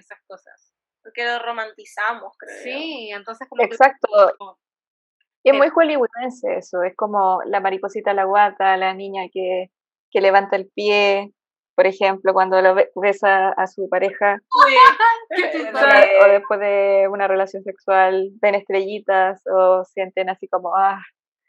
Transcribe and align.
esas 0.00 0.18
cosas. 0.26 0.72
Porque 1.02 1.24
lo 1.24 1.38
romantizamos, 1.38 2.34
creo. 2.36 2.56
Sí, 2.62 3.10
entonces 3.10 3.48
como 3.48 3.62
Exacto. 3.62 4.08
y 5.42 5.50
es 5.50 5.56
muy 5.56 5.70
hollywoodense 5.70 6.58
eso, 6.58 6.82
es 6.82 6.94
como 6.96 7.40
la 7.46 7.60
mariposita 7.60 8.10
a 8.10 8.14
la 8.14 8.24
guata, 8.24 8.76
la 8.76 8.92
niña 8.92 9.22
que, 9.32 9.70
que 10.10 10.20
levanta 10.20 10.56
el 10.56 10.68
pie, 10.74 11.32
por 11.80 11.86
ejemplo, 11.86 12.34
cuando 12.34 12.60
lo 12.60 12.76
besa 12.96 13.48
a 13.52 13.66
su 13.66 13.88
pareja, 13.88 14.38
o 16.24 16.28
después 16.28 16.60
de 16.60 17.08
una 17.10 17.26
relación 17.26 17.62
sexual, 17.62 18.28
ven 18.42 18.54
estrellitas 18.54 19.40
o 19.46 19.82
sienten 19.84 20.28
así 20.28 20.46
como, 20.46 20.76
ah, 20.76 21.00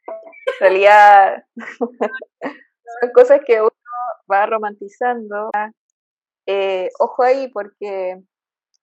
en 0.07 0.59
realidad 0.61 1.43
son 3.01 3.11
cosas 3.13 3.41
que 3.45 3.59
uno 3.59 3.71
va 4.31 4.45
romantizando. 4.45 5.49
Eh, 6.47 6.87
ojo 6.99 7.23
ahí, 7.23 7.49
porque 7.49 8.21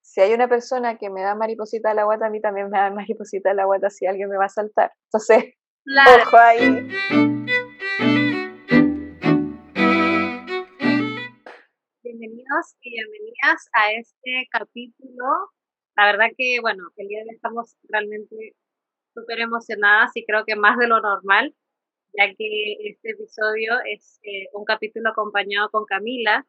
si 0.09 0.23
hay 0.23 0.33
una 0.33 0.49
persona 0.49 0.97
que 0.97 1.11
me 1.11 1.21
da 1.21 1.35
mariposita 1.35 1.91
a 1.91 1.95
la 1.95 2.05
guata, 2.05 2.27
a 2.27 2.31
mí 2.31 2.41
también 2.41 2.71
me 2.71 2.79
da 2.79 2.91
mariposita 2.91 3.51
a 3.51 3.55
la 3.55 3.67
guata 3.67 3.91
si 3.91 4.07
alguien 4.07 4.31
me 4.31 4.39
va 4.39 4.47
a 4.47 4.49
saltar. 4.49 4.91
Entonces, 5.05 5.55
ojo 6.23 6.37
ahí. 6.39 6.89
bienvenidos 12.03 12.77
y 12.81 12.91
bienvenidas 12.91 13.69
a 13.75 13.93
este 13.93 14.49
capítulo. 14.51 15.25
La 15.95 16.07
verdad 16.07 16.29
que, 16.37 16.59
bueno, 16.63 16.85
el 16.97 17.09
día 17.09 17.19
de 17.19 17.25
hoy 17.25 17.35
estamos 17.35 17.77
realmente 17.83 18.55
súper 19.15 19.41
emocionadas 19.41 20.13
y 20.15 20.25
creo 20.25 20.45
que 20.47 20.57
más 20.57 20.79
de 20.79 20.89
lo 20.89 21.01
normal, 21.03 21.55
ya 22.17 22.33
que 22.35 22.77
este 22.89 23.11
episodio 23.11 23.75
es 23.85 24.21
eh, 24.23 24.49
un 24.55 24.65
capítulo 24.65 25.11
acompañado 25.11 25.69
con 25.71 25.85
Camila, 25.85 26.47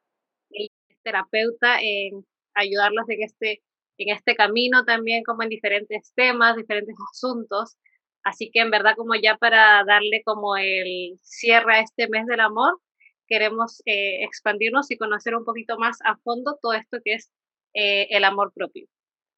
es 0.50 0.70
terapeuta 1.04 1.80
en 1.82 2.26
ayudarlos 2.56 3.08
en 3.10 3.24
este, 3.24 3.62
en 3.98 4.16
este 4.16 4.36
camino 4.36 4.86
también, 4.86 5.24
como 5.24 5.44
en 5.44 5.50
diferentes 5.50 6.14
temas, 6.16 6.56
diferentes 6.56 6.96
asuntos. 7.12 7.78
Así 8.24 8.52
que 8.52 8.60
en 8.62 8.72
verdad 8.72 8.96
como 8.98 9.16
ya 9.16 9.38
para 9.38 9.84
darle 9.86 10.22
como 10.26 10.58
el 10.58 11.20
cierre 11.22 11.76
a 11.78 11.80
este 11.82 12.08
mes 12.10 12.26
del 12.28 12.42
amor, 12.42 12.80
queremos 13.28 13.82
eh, 13.86 14.24
expandirnos 14.24 14.92
y 14.92 14.98
conocer 14.98 15.36
un 15.36 15.46
poquito 15.46 15.78
más 15.78 16.00
a 16.04 16.18
fondo 16.18 16.58
todo 16.62 16.74
esto 16.74 16.98
que 17.04 17.14
es 17.14 17.32
eh, 17.74 18.08
el 18.12 18.24
amor 18.26 18.52
propio. 18.54 18.88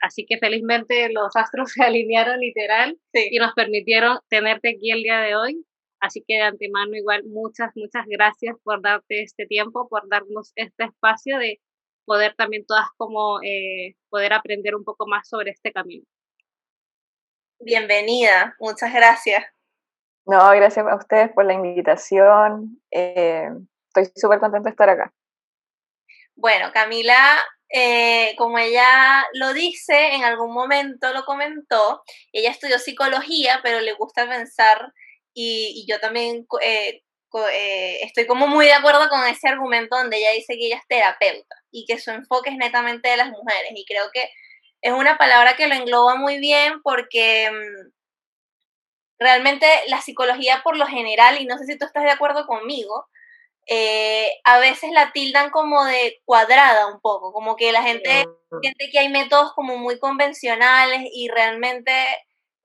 Así 0.02 0.25
que 0.25 0.38
felizmente 0.40 1.12
los 1.14 1.36
astros 1.36 1.72
se 1.73 1.84
alinearon 1.84 2.40
literal 2.40 2.98
y 3.14 3.38
nos 3.38 3.53
permitieron 3.53 4.20
tenerte 4.30 4.70
aquí 4.70 4.92
el 4.92 5.03
día 5.03 5.20
de 5.20 5.36
hoy. 5.36 5.66
Así 6.00 6.23
que 6.28 6.36
de 6.36 6.42
antemano 6.42 6.96
igual 6.96 7.23
muchas, 7.25 7.72
muchas 7.75 8.06
gracias 8.08 8.56
por 8.64 8.81
darte 8.81 9.22
este 9.22 9.46
tiempo, 9.46 9.88
por 9.88 10.09
darnos 10.09 10.52
este 10.56 10.86
espacio 10.86 11.38
de 11.38 11.59
poder 12.05 12.35
también 12.35 12.66
todas 12.66 12.88
como 12.97 13.41
eh, 13.44 13.95
poder 14.09 14.33
aprender 14.33 14.75
un 14.75 14.83
poco 14.83 15.07
más 15.07 15.27
sobre 15.27 15.52
este 15.52 15.71
camino. 15.71 16.05
Bienvenida, 17.59 18.55
muchas 18.59 18.94
gracias. 18.94 19.45
No, 20.25 20.49
gracias 20.52 20.85
a 20.85 20.95
ustedes 20.95 21.31
por 21.33 21.45
la 21.45 21.53
invitación. 21.53 22.81
Eh, 22.91 23.49
estoy 23.88 24.11
súper 24.16 24.39
contenta 24.39 24.69
de 24.69 24.72
estar 24.72 24.89
acá. 24.89 25.13
Bueno, 26.35 26.72
Camila, 26.73 27.38
eh, 27.69 28.35
como 28.38 28.57
ella 28.57 29.23
lo 29.33 29.53
dice, 29.53 30.13
en 30.13 30.23
algún 30.23 30.53
momento 30.53 31.13
lo 31.13 31.23
comentó, 31.23 32.02
ella 32.33 32.52
estudió 32.52 32.79
psicología, 32.79 33.59
pero 33.63 33.79
le 33.79 33.94
gusta 33.94 34.27
pensar, 34.27 34.91
y, 35.33 35.85
yo 35.88 35.99
también 35.99 36.45
eh, 36.61 37.03
eh, 37.53 37.99
estoy 38.03 38.27
como 38.27 38.47
muy 38.47 38.66
de 38.66 38.73
acuerdo 38.73 39.07
con 39.09 39.25
ese 39.25 39.47
argumento 39.47 39.97
donde 39.97 40.17
ella 40.17 40.31
dice 40.33 40.57
que 40.57 40.67
ella 40.67 40.77
es 40.77 40.88
terapeuta 40.88 41.61
y 41.72 41.86
que 41.86 42.00
su 42.00 42.11
enfoque 42.11 42.50
es 42.52 42.58
netamente 42.58 43.09
de 43.09 43.17
las 43.17 43.30
mujeres, 43.30 43.72
y 43.75 43.86
creo 43.86 44.09
que 44.14 44.30
es 44.81 44.94
una 44.94 45.17
palabra 45.17 45.55
que 45.55 45.67
lo 45.67 45.75
engloba 45.75 46.16
muy 46.16 46.39
bien 46.39 46.81
porque 46.83 47.50
mm, 47.52 47.91
realmente 49.19 49.67
la 49.88 50.02
psicología 50.02 50.61
por 50.63 50.78
lo 50.78 50.88
general, 50.88 51.39
y 51.39 51.46
no 51.46 51.57
sé 51.57 51.66
si 51.66 51.78
tú 51.78 51.85
estás 51.85 52.03
de 52.03 52.12
acuerdo 52.12 52.47
conmigo, 52.47 53.07
eh, 53.68 54.29
a 54.44 54.59
veces 54.59 54.91
la 54.91 55.12
tildan 55.12 55.51
como 55.51 55.85
de 55.85 56.22
cuadrada 56.25 56.88
un 56.88 57.00
poco, 57.00 57.31
como 57.31 57.56
que 57.56 57.72
la 57.72 57.84
gente 57.84 58.25
siente 58.62 58.90
que 58.91 59.00
hay 59.00 59.09
métodos 59.09 59.53
como 59.53 59.78
muy 59.78 60.00
convencionales 60.00 61.01
y 61.13 61.29
realmente, 61.29 61.91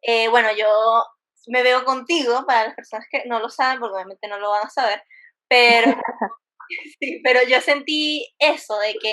eh, 0.02 0.28
bueno, 0.28 0.48
yo 0.56 1.04
me 1.46 1.62
veo 1.62 1.84
contigo, 1.84 2.44
para 2.46 2.64
las 2.66 2.74
personas 2.74 3.06
que 3.10 3.24
no 3.26 3.38
lo 3.40 3.50
saben, 3.50 3.78
porque 3.78 3.94
obviamente 3.94 4.28
no 4.28 4.38
lo 4.38 4.50
van 4.50 4.66
a 4.66 4.70
saber, 4.70 5.02
pero, 5.48 5.86
sí, 7.00 7.20
pero 7.24 7.40
yo 7.48 7.60
sentí 7.60 8.34
eso, 8.38 8.78
de 8.78 8.94
que 8.94 9.12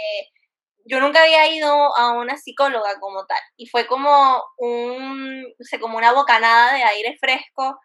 yo 0.85 0.99
nunca 0.99 1.23
había 1.23 1.47
ido 1.55 1.67
a 1.97 2.11
una 2.13 2.37
psicóloga 2.37 2.99
como 2.99 3.25
tal, 3.25 3.39
y 3.57 3.67
fue 3.67 3.87
como 3.87 4.43
un, 4.57 5.43
no 5.43 5.49
sé, 5.59 5.79
como 5.79 5.97
una 5.97 6.13
bocanada 6.13 6.73
de 6.73 6.83
aire 6.83 7.17
fresco, 7.19 7.79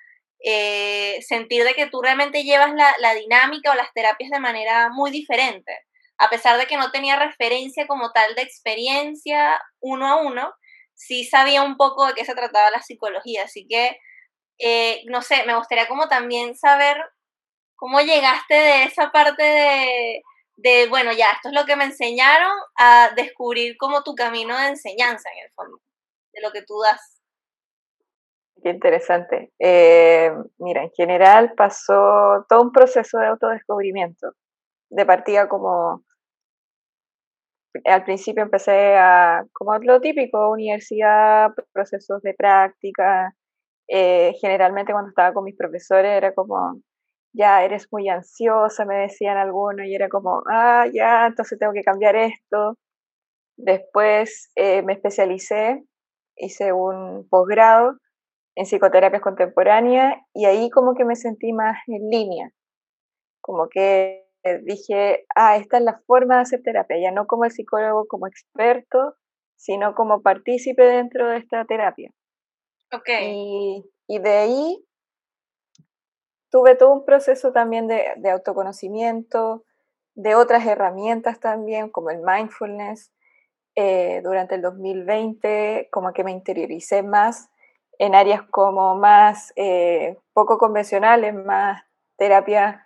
eh, 0.44 1.18
sentir 1.22 1.64
de 1.64 1.74
que 1.74 1.88
tú 1.88 2.00
realmente 2.02 2.44
llevas 2.44 2.72
la, 2.74 2.94
la, 3.00 3.14
dinámica 3.14 3.72
o 3.72 3.74
las 3.74 3.92
terapias 3.92 4.30
de 4.30 4.40
manera 4.40 4.88
muy 4.90 5.10
diferente, 5.10 5.72
a 6.18 6.30
pesar 6.30 6.58
de 6.58 6.66
que 6.66 6.76
no 6.76 6.90
tenía 6.90 7.16
referencia 7.16 7.86
como 7.86 8.12
tal 8.12 8.34
de 8.34 8.42
experiencia 8.42 9.60
uno 9.80 10.06
a 10.08 10.16
uno, 10.22 10.52
sí 10.94 11.24
sabía 11.24 11.62
un 11.62 11.76
poco 11.76 12.06
de 12.06 12.14
qué 12.14 12.24
se 12.24 12.34
trataba 12.34 12.70
la 12.70 12.82
psicología, 12.82 13.44
así 13.44 13.66
que, 13.68 13.98
eh, 14.58 15.02
no 15.06 15.22
sé, 15.22 15.44
me 15.46 15.56
gustaría 15.56 15.88
como 15.88 16.08
también 16.08 16.56
saber 16.56 16.96
cómo 17.78 18.00
llegaste 18.00 18.54
de 18.54 18.82
esa 18.82 19.10
parte 19.10 19.42
de, 19.42 20.22
de, 20.56 20.88
bueno, 20.88 21.12
ya, 21.12 21.26
esto 21.32 21.48
es 21.48 21.54
lo 21.54 21.64
que 21.64 21.76
me 21.76 21.84
enseñaron, 21.84 22.50
a 22.76 23.10
descubrir 23.16 23.76
como 23.78 24.02
tu 24.02 24.14
camino 24.14 24.58
de 24.58 24.68
enseñanza 24.68 25.30
en 25.30 25.44
el 25.44 25.52
fondo, 25.52 25.78
de 26.32 26.42
lo 26.42 26.50
que 26.50 26.62
tú 26.62 26.74
das. 26.80 27.22
Qué 28.60 28.70
interesante. 28.70 29.52
Eh, 29.60 30.32
mira, 30.58 30.82
en 30.82 30.90
general 30.90 31.54
pasó 31.56 32.44
todo 32.48 32.62
un 32.62 32.72
proceso 32.72 33.18
de 33.18 33.28
autodescubrimiento. 33.28 34.32
De 34.90 35.06
partida 35.06 35.48
como 35.48 36.02
al 37.84 38.02
principio 38.02 38.42
empecé 38.42 38.96
a, 38.96 39.44
como 39.52 39.78
lo 39.78 40.00
típico, 40.00 40.50
universidad, 40.50 41.50
procesos 41.72 42.20
de 42.22 42.34
práctica. 42.34 43.32
Eh, 43.86 44.32
generalmente 44.40 44.92
cuando 44.92 45.10
estaba 45.10 45.32
con 45.32 45.44
mis 45.44 45.56
profesores 45.56 46.10
era 46.10 46.34
como, 46.34 46.80
ya 47.38 47.64
eres 47.64 47.88
muy 47.92 48.08
ansiosa, 48.08 48.84
me 48.84 48.96
decían 48.96 49.36
algunos, 49.36 49.86
y 49.86 49.94
era 49.94 50.08
como, 50.08 50.42
ah, 50.50 50.86
ya, 50.92 51.26
entonces 51.26 51.58
tengo 51.58 51.72
que 51.72 51.84
cambiar 51.84 52.16
esto. 52.16 52.76
Después 53.56 54.50
eh, 54.56 54.82
me 54.82 54.94
especialicé, 54.94 55.84
hice 56.36 56.72
un 56.72 57.28
posgrado 57.28 57.98
en 58.56 58.66
psicoterapia 58.66 59.20
contemporánea 59.20 60.20
y 60.34 60.46
ahí 60.46 60.68
como 60.70 60.94
que 60.94 61.04
me 61.04 61.16
sentí 61.16 61.52
más 61.52 61.78
en 61.86 62.10
línea, 62.10 62.50
como 63.40 63.68
que 63.68 64.24
dije, 64.64 65.24
ah, 65.36 65.56
esta 65.56 65.78
es 65.78 65.84
la 65.84 66.00
forma 66.06 66.36
de 66.36 66.42
hacer 66.42 66.62
terapia, 66.62 66.96
ya 67.00 67.12
no 67.12 67.26
como 67.26 67.44
el 67.44 67.52
psicólogo 67.52 68.06
como 68.08 68.26
experto, 68.26 69.14
sino 69.56 69.94
como 69.94 70.22
partícipe 70.22 70.82
dentro 70.82 71.28
de 71.28 71.38
esta 71.38 71.64
terapia. 71.64 72.10
Okay. 72.92 73.84
Y, 74.08 74.18
de 74.18 74.30
ahí 74.30 74.84
tuve 76.50 76.74
todo 76.74 76.92
un 76.92 77.04
proceso 77.04 77.52
también 77.52 77.86
de, 77.88 78.12
de 78.16 78.30
autoconocimiento, 78.30 79.64
de 80.14 80.34
otras 80.34 80.66
herramientas 80.66 81.40
también, 81.40 81.90
como 81.90 82.10
el 82.10 82.20
mindfulness. 82.20 83.12
Eh, 83.80 84.22
durante 84.24 84.56
el 84.56 84.62
2020, 84.62 85.88
como 85.92 86.12
que 86.12 86.24
me 86.24 86.32
interioricé 86.32 87.04
más 87.04 87.48
en 87.98 88.16
áreas 88.16 88.42
como 88.50 88.96
más 88.96 89.52
eh, 89.54 90.18
poco 90.32 90.58
convencionales, 90.58 91.32
más 91.32 91.84
terapia 92.16 92.84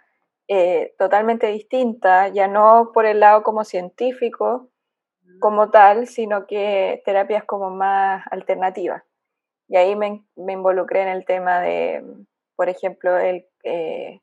eh, 0.49 0.95
totalmente 0.99 1.47
distinta, 1.47 2.29
ya 2.29 2.47
no 2.47 2.91
por 2.93 3.07
el 3.07 3.21
lado 3.21 3.43
como 3.43 3.65
científico 3.65 4.69
como 5.41 5.71
tal, 5.71 6.07
sino 6.09 6.47
que 6.47 7.03
terapias 7.07 7.45
como 7.45 7.71
más 7.71 8.27
alternativas. 8.31 9.03
Y 9.69 9.77
ahí 9.77 9.97
me, 9.97 10.27
involucré 10.37 11.03
en 11.03 11.09
el 11.09 11.25
tema 11.25 11.61
de, 11.61 12.05
por 12.57 12.69
ejemplo, 12.69 13.17
el 13.19 13.47
eh, 13.65 14.21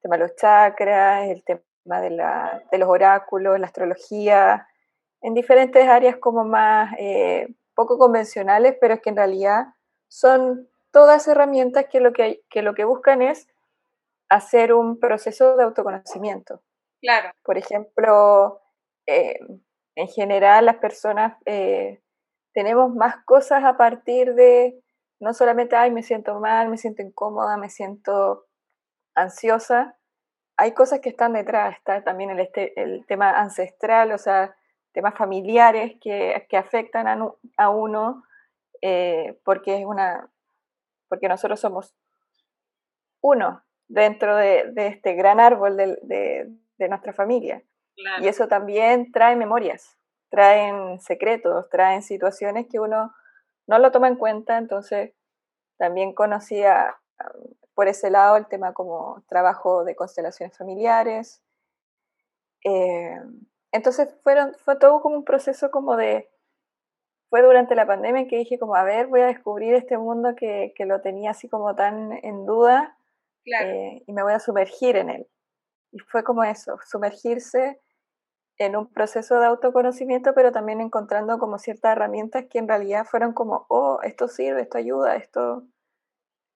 tema 0.00 0.16
de 0.16 0.22
los 0.22 0.36
chakras, 0.36 1.28
el 1.28 1.44
tema 1.44 2.00
de, 2.00 2.10
la, 2.10 2.62
de, 2.70 2.78
los 2.78 2.88
oráculos, 2.88 3.58
la 3.58 3.66
astrología, 3.66 4.66
en 5.20 5.34
diferentes 5.34 5.86
áreas 5.86 6.16
como 6.16 6.44
más 6.44 6.94
poco 7.74 7.98
convencionales, 7.98 8.76
pero 8.80 8.94
es 8.94 9.00
que 9.00 9.10
en 9.10 9.16
realidad 9.16 9.66
son 10.08 10.68
todas 10.92 11.26
herramientas 11.26 11.86
que 11.90 12.00
lo 12.00 12.12
que, 12.12 12.42
lo 12.54 12.74
que 12.74 12.84
buscan 12.84 13.22
es 13.22 13.48
hacer 14.28 14.72
un 14.72 15.00
proceso 15.00 15.56
de 15.56 15.64
autoconocimiento. 15.64 16.62
Claro. 17.00 17.30
Por 17.42 17.58
ejemplo, 17.58 18.60
eh, 19.06 19.38
en 19.96 20.08
general 20.08 20.66
las 20.66 20.76
personas 20.76 21.36
eh, 21.44 22.00
tenemos 22.52 22.94
más 22.94 23.24
cosas 23.24 23.64
a 23.64 23.76
partir 23.76 24.34
de 24.34 24.81
no 25.22 25.32
solamente, 25.34 25.76
ay, 25.76 25.92
me 25.92 26.02
siento 26.02 26.40
mal, 26.40 26.68
me 26.68 26.76
siento 26.76 27.00
incómoda, 27.00 27.56
me 27.56 27.70
siento 27.70 28.46
ansiosa. 29.14 29.96
Hay 30.56 30.72
cosas 30.72 30.98
que 30.98 31.10
están 31.10 31.34
detrás, 31.34 31.76
está 31.76 32.02
también 32.02 32.30
el, 32.30 32.40
este, 32.40 32.72
el 32.80 33.06
tema 33.06 33.30
ancestral, 33.30 34.10
o 34.10 34.18
sea, 34.18 34.56
temas 34.90 35.16
familiares 35.16 35.92
que, 36.00 36.44
que 36.48 36.56
afectan 36.56 37.06
a, 37.06 37.16
a 37.56 37.70
uno, 37.70 38.24
eh, 38.80 39.38
porque 39.44 39.78
es 39.78 39.86
una, 39.86 40.28
porque 41.08 41.28
nosotros 41.28 41.60
somos 41.60 41.94
uno 43.20 43.62
dentro 43.86 44.34
de, 44.34 44.72
de 44.72 44.88
este 44.88 45.14
gran 45.14 45.38
árbol 45.38 45.76
de, 45.76 45.98
de, 46.02 46.88
nuestra 46.88 47.12
familia. 47.12 47.62
Y 48.20 48.26
eso 48.26 48.48
también 48.48 49.12
trae 49.12 49.36
memorias, 49.36 49.96
traen 50.30 50.98
secretos, 50.98 51.68
traen 51.68 52.02
situaciones 52.02 52.66
que 52.68 52.80
uno 52.80 53.14
no 53.66 53.78
lo 53.78 53.90
toma 53.90 54.08
en 54.08 54.16
cuenta, 54.16 54.58
entonces 54.58 55.14
también 55.78 56.14
conocía 56.14 56.96
por 57.74 57.88
ese 57.88 58.10
lado 58.10 58.36
el 58.36 58.46
tema 58.46 58.72
como 58.72 59.22
trabajo 59.28 59.84
de 59.84 59.96
constelaciones 59.96 60.56
familiares. 60.56 61.42
Eh, 62.64 63.18
entonces 63.72 64.14
fueron, 64.22 64.54
fue 64.58 64.76
todo 64.76 65.00
como 65.00 65.16
un 65.16 65.24
proceso 65.24 65.70
como 65.70 65.96
de, 65.96 66.30
fue 67.30 67.42
durante 67.42 67.74
la 67.74 67.86
pandemia 67.86 68.28
que 68.28 68.36
dije 68.36 68.58
como, 68.58 68.74
a 68.74 68.84
ver, 68.84 69.06
voy 69.06 69.20
a 69.20 69.26
descubrir 69.26 69.74
este 69.74 69.96
mundo 69.96 70.34
que, 70.36 70.74
que 70.76 70.84
lo 70.84 71.00
tenía 71.00 71.30
así 71.30 71.48
como 71.48 71.74
tan 71.74 72.12
en 72.22 72.44
duda 72.44 72.98
eh, 73.44 74.02
y 74.06 74.12
me 74.12 74.22
voy 74.22 74.34
a 74.34 74.40
sumergir 74.40 74.96
en 74.96 75.10
él. 75.10 75.26
Y 75.92 75.98
fue 75.98 76.24
como 76.24 76.44
eso, 76.44 76.78
sumergirse 76.84 77.80
en 78.58 78.76
un 78.76 78.92
proceso 78.92 79.40
de 79.40 79.46
autoconocimiento, 79.46 80.34
pero 80.34 80.52
también 80.52 80.80
encontrando 80.80 81.38
como 81.38 81.58
ciertas 81.58 81.92
herramientas 81.92 82.46
que 82.50 82.58
en 82.58 82.68
realidad 82.68 83.06
fueron 83.06 83.32
como, 83.32 83.66
oh, 83.68 84.00
esto 84.02 84.28
sirve, 84.28 84.62
esto 84.62 84.78
ayuda, 84.78 85.16
esto 85.16 85.64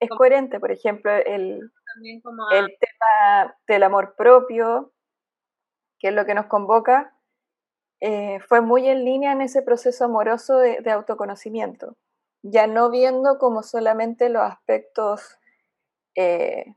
es 0.01 0.11
coherente. 0.11 0.61
Por 0.61 0.71
ejemplo, 0.71 1.11
el, 1.13 1.61
el 2.53 2.79
tema 2.79 3.57
del 3.67 3.83
amor 3.83 4.15
propio, 4.17 4.93
que 5.99 6.09
es 6.09 6.15
lo 6.15 6.27
que 6.27 6.35
nos 6.35 6.47
convoca, 6.47 7.17
eh, 8.01 8.41
fue 8.41 8.61
muy 8.61 8.89
en 8.89 9.05
línea 9.05 9.33
en 9.33 9.41
ese 9.41 9.63
proceso 9.63 10.05
amoroso 10.05 10.59
de, 10.59 10.81
de, 10.83 10.91
autoconocimiento, 10.91 11.97
ya 12.43 12.67
no 12.67 12.91
viendo 12.91 13.39
como 13.39 13.63
solamente 13.63 14.29
los 14.29 14.43
aspectos 14.43 15.39
eh, 16.15 16.77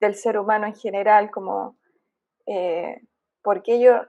del 0.00 0.16
ser 0.16 0.38
humano 0.38 0.66
en 0.66 0.74
general, 0.74 1.30
como, 1.30 1.76
eh, 2.46 3.00
porque 3.42 3.80
yo, 3.80 4.00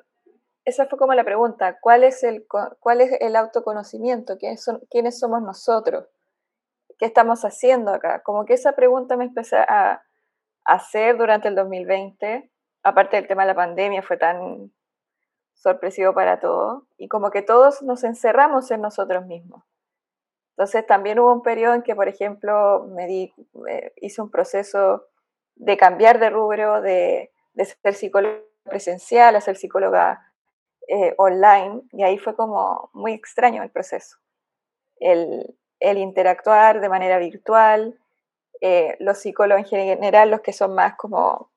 esa 0.66 0.88
fue 0.88 0.98
como 0.98 1.14
la 1.14 1.24
pregunta, 1.24 1.78
¿cuál 1.80 2.04
es 2.04 2.24
el, 2.24 2.46
cuál 2.80 3.02
es 3.02 3.16
el 3.22 3.36
autoconocimiento? 3.36 4.38
¿Quiénes, 4.38 4.64
son, 4.64 4.82
¿Quiénes 4.90 5.20
somos 5.20 5.42
nosotros? 5.42 6.08
¿Qué 6.98 7.06
estamos 7.06 7.46
haciendo 7.46 7.94
acá? 7.94 8.24
Como 8.24 8.46
que 8.46 8.54
esa 8.54 8.74
pregunta 8.74 9.16
me 9.16 9.26
empecé 9.26 9.58
a, 9.58 10.02
hacer 10.68 11.16
durante 11.16 11.48
el 11.48 11.54
2020, 11.54 12.52
aparte 12.82 13.18
del 13.18 13.28
tema 13.28 13.44
de 13.44 13.50
la 13.50 13.56
pandemia, 13.56 14.02
fue 14.02 14.18
tan 14.18 14.74
sorpresivo 15.54 16.16
para 16.16 16.40
todos, 16.40 16.82
y 16.98 17.08
como 17.08 17.30
que 17.30 17.44
todos 17.44 17.84
nos 17.84 18.04
encerramos 18.04 18.72
en 18.72 18.82
nosotros 18.82 19.28
mismos. 19.28 19.64
Entonces 20.58 20.84
también 20.88 21.20
hubo 21.20 21.32
un 21.32 21.44
periodo 21.44 21.76
en 21.76 21.84
que, 21.84 21.96
por 21.96 22.08
ejemplo, 22.08 22.88
me 22.88 23.06
di, 23.06 23.32
hice 23.98 24.24
un 24.24 24.32
proceso 24.32 25.06
de 25.54 25.78
cambiar 25.78 26.18
de 26.18 26.32
rubro, 26.32 26.82
de, 26.82 27.32
de 27.54 27.66
ser 27.66 27.94
psicóloga 27.94 28.42
presencial 28.64 29.36
a 29.36 29.42
ser 29.42 29.58
psicóloga 29.58 30.35
eh, 30.88 31.14
online, 31.18 31.82
y 31.92 32.04
ahí 32.04 32.18
fue 32.18 32.36
como 32.36 32.90
muy 32.94 33.14
extraño 33.14 33.64
el 33.64 33.72
proceso. 33.72 34.18
El, 35.00 35.58
el 35.80 35.98
interactuar 35.98 36.82
de 36.82 36.90
manera 36.90 37.18
virtual, 37.20 38.00
eh, 38.62 38.96
los 39.00 39.20
psicólogos 39.20 39.72
en 39.74 39.86
general, 39.86 40.32
los 40.32 40.42
que 40.42 40.54
son 40.54 40.74
más 40.76 40.96
como 40.96 41.52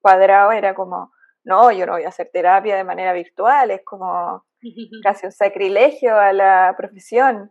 cuadrados, 0.00 0.54
era 0.54 0.74
como, 0.74 1.12
no, 1.44 1.72
yo 1.72 1.86
no 1.86 1.92
voy 1.92 2.04
a 2.04 2.08
hacer 2.08 2.30
terapia 2.32 2.76
de 2.76 2.84
manera 2.84 3.12
virtual, 3.12 3.70
es 3.70 3.82
como 3.84 4.44
casi 5.02 5.26
un 5.26 5.32
sacrilegio 5.32 6.16
a 6.16 6.32
la 6.32 6.74
profesión. 6.76 7.50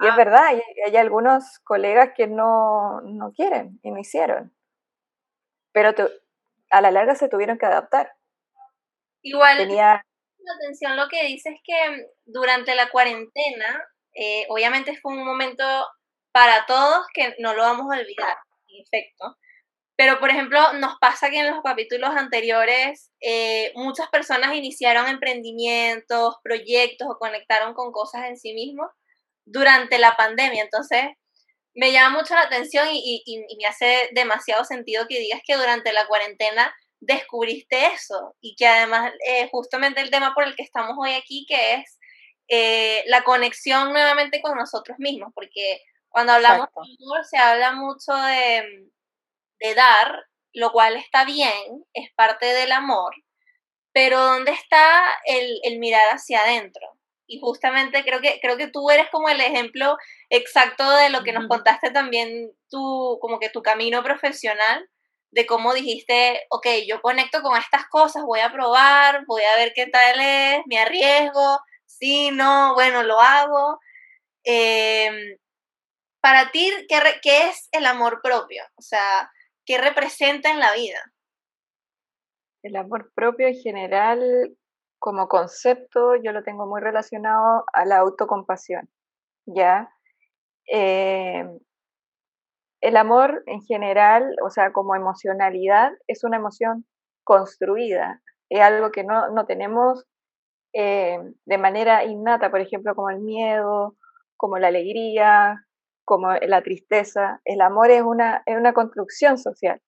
Y 0.00 0.06
es 0.06 0.12
ah. 0.12 0.16
verdad, 0.16 0.44
hay, 0.46 0.96
algunos 0.96 1.58
colegas 1.60 2.10
que 2.14 2.26
no, 2.26 3.00
no, 3.00 3.32
quieren 3.32 3.80
y 3.82 3.90
no 3.90 3.98
hicieron. 3.98 4.54
Pero 5.72 5.94
a 6.70 6.80
la 6.80 6.90
larga 6.90 7.14
se 7.14 7.28
tuvieron 7.28 7.56
que 7.56 7.66
adaptar. 7.66 8.12
Igual, 9.22 9.56
Tenía... 9.56 10.04
la 10.46 10.54
atención 10.54 10.96
lo 10.96 11.08
que 11.08 11.24
dices 11.24 11.54
es 11.54 11.60
que 11.64 12.06
durante 12.24 12.74
la 12.74 12.90
cuarentena, 12.90 13.84
eh, 14.14 14.46
obviamente 14.48 14.96
fue 14.96 15.12
un 15.12 15.24
momento 15.24 15.64
para 16.32 16.66
todos 16.66 17.06
que 17.12 17.34
no 17.38 17.54
lo 17.54 17.62
vamos 17.62 17.86
a 17.92 17.98
olvidar, 17.98 18.36
en 18.68 18.82
efecto. 18.82 19.36
Pero, 19.96 20.20
por 20.20 20.30
ejemplo, 20.30 20.74
nos 20.74 20.98
pasa 21.00 21.30
que 21.30 21.38
en 21.38 21.50
los 21.50 21.62
capítulos 21.62 22.10
anteriores 22.10 23.10
eh, 23.20 23.72
muchas 23.74 24.08
personas 24.10 24.54
iniciaron 24.54 25.08
emprendimientos, 25.08 26.36
proyectos 26.42 27.08
o 27.10 27.18
conectaron 27.18 27.72
con 27.74 27.92
cosas 27.92 28.26
en 28.26 28.36
sí 28.36 28.52
mismos 28.52 28.90
durante 29.46 29.98
la 29.98 30.16
pandemia. 30.16 30.62
Entonces, 30.62 31.02
me 31.74 31.92
llama 31.92 32.18
mucho 32.18 32.34
la 32.34 32.42
atención 32.42 32.88
y, 32.90 33.22
me 33.58 33.66
hace 33.66 34.10
demasiado 34.12 34.64
sentido 34.64 35.06
que 35.08 35.18
digas 35.18 35.40
que 35.46 35.56
durante 35.56 35.92
la 35.92 36.06
cuarentena 36.06 36.74
descubriste 37.00 37.86
eso 37.86 38.36
y 38.40 38.54
que 38.56 38.66
además 38.66 39.12
eh, 39.26 39.48
justamente 39.50 40.00
el 40.00 40.10
tema 40.10 40.34
por 40.34 40.44
el 40.44 40.56
que 40.56 40.62
estamos 40.62 40.96
hoy 40.98 41.12
aquí, 41.12 41.46
que 41.48 41.74
es 41.74 41.98
eh, 42.48 43.02
la 43.06 43.22
conexión 43.22 43.92
nuevamente 43.92 44.40
con 44.40 44.56
nosotros 44.56 44.98
mismos, 44.98 45.32
porque 45.34 45.80
cuando 46.08 46.32
hablamos 46.32 46.68
de 46.74 46.80
amor 47.04 47.24
se 47.24 47.38
habla 47.38 47.72
mucho 47.72 48.14
de, 48.14 48.88
de 49.60 49.74
dar, 49.74 50.24
lo 50.52 50.72
cual 50.72 50.96
está 50.96 51.24
bien, 51.24 51.84
es 51.92 52.10
parte 52.14 52.46
del 52.46 52.72
amor, 52.72 53.14
pero 53.92 54.20
¿dónde 54.20 54.52
está 54.52 55.04
el, 55.26 55.60
el 55.64 55.78
mirar 55.78 56.08
hacia 56.10 56.42
adentro? 56.42 56.96
y 57.26 57.40
justamente 57.40 58.04
creo 58.04 58.20
que, 58.20 58.38
creo 58.40 58.56
que 58.56 58.68
tú 58.68 58.90
eres 58.90 59.08
como 59.10 59.28
el 59.28 59.40
ejemplo 59.40 59.96
exacto 60.30 60.88
de 60.90 61.10
lo 61.10 61.22
que 61.22 61.32
nos 61.32 61.48
contaste 61.48 61.90
también 61.90 62.52
tú, 62.70 63.18
como 63.20 63.38
que 63.38 63.50
tu 63.50 63.62
camino 63.62 64.02
profesional, 64.02 64.88
de 65.36 65.44
cómo 65.44 65.74
dijiste, 65.74 66.46
ok, 66.48 66.66
yo 66.88 67.02
conecto 67.02 67.42
con 67.42 67.58
estas 67.58 67.86
cosas, 67.88 68.24
voy 68.24 68.40
a 68.40 68.50
probar, 68.50 69.26
voy 69.26 69.42
a 69.42 69.56
ver 69.56 69.72
qué 69.74 69.86
tal 69.86 70.18
es, 70.18 70.62
me 70.64 70.78
arriesgo, 70.78 71.60
sí, 71.84 72.30
no, 72.30 72.72
bueno, 72.72 73.02
lo 73.02 73.20
hago. 73.20 73.78
Em, 74.44 75.36
para 76.22 76.50
ti, 76.52 76.72
¿qué, 76.88 76.98
¿qué 77.20 77.48
es 77.50 77.68
el 77.72 77.84
amor 77.84 78.20
propio? 78.22 78.64
O 78.76 78.82
sea, 78.82 79.30
¿qué 79.66 79.76
representa 79.76 80.50
en 80.50 80.58
la 80.58 80.72
vida? 80.72 81.12
El 82.62 82.76
amor 82.76 83.12
propio 83.14 83.46
en 83.46 83.60
general 83.60 84.56
como 84.98 85.28
concepto 85.28 86.16
yo 86.16 86.32
lo 86.32 86.42
tengo 86.44 86.66
muy 86.66 86.80
relacionado 86.80 87.66
a 87.74 87.84
la 87.84 87.98
autocompasión, 87.98 88.88
¿ya? 89.44 89.90
Eh, 90.66 91.44
el 92.80 92.96
amor 92.96 93.42
en 93.46 93.62
general, 93.62 94.36
o 94.44 94.50
sea, 94.50 94.72
como 94.72 94.94
emocionalidad, 94.94 95.92
es 96.06 96.24
una 96.24 96.36
emoción 96.36 96.86
construida, 97.24 98.22
es 98.50 98.60
algo 98.60 98.90
que 98.92 99.04
no, 99.04 99.30
no 99.30 99.46
tenemos 99.46 100.04
eh, 100.72 101.18
de 101.44 101.58
manera 101.58 102.04
innata, 102.04 102.50
por 102.50 102.60
ejemplo, 102.60 102.94
como 102.94 103.10
el 103.10 103.20
miedo, 103.20 103.96
como 104.36 104.58
la 104.58 104.68
alegría, 104.68 105.64
como 106.04 106.32
la 106.34 106.62
tristeza. 106.62 107.40
El 107.44 107.60
amor 107.60 107.90
es 107.90 108.02
una, 108.02 108.42
es 108.46 108.56
una 108.56 108.72
construcción 108.72 109.38
social. 109.38 109.80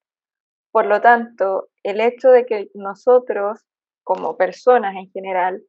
Por 0.72 0.86
lo 0.86 1.00
tanto, 1.00 1.68
el 1.82 2.00
hecho 2.00 2.30
de 2.30 2.46
que 2.46 2.68
nosotros 2.74 3.68
como 4.08 4.38
personas 4.38 4.96
en 4.96 5.10
general, 5.10 5.62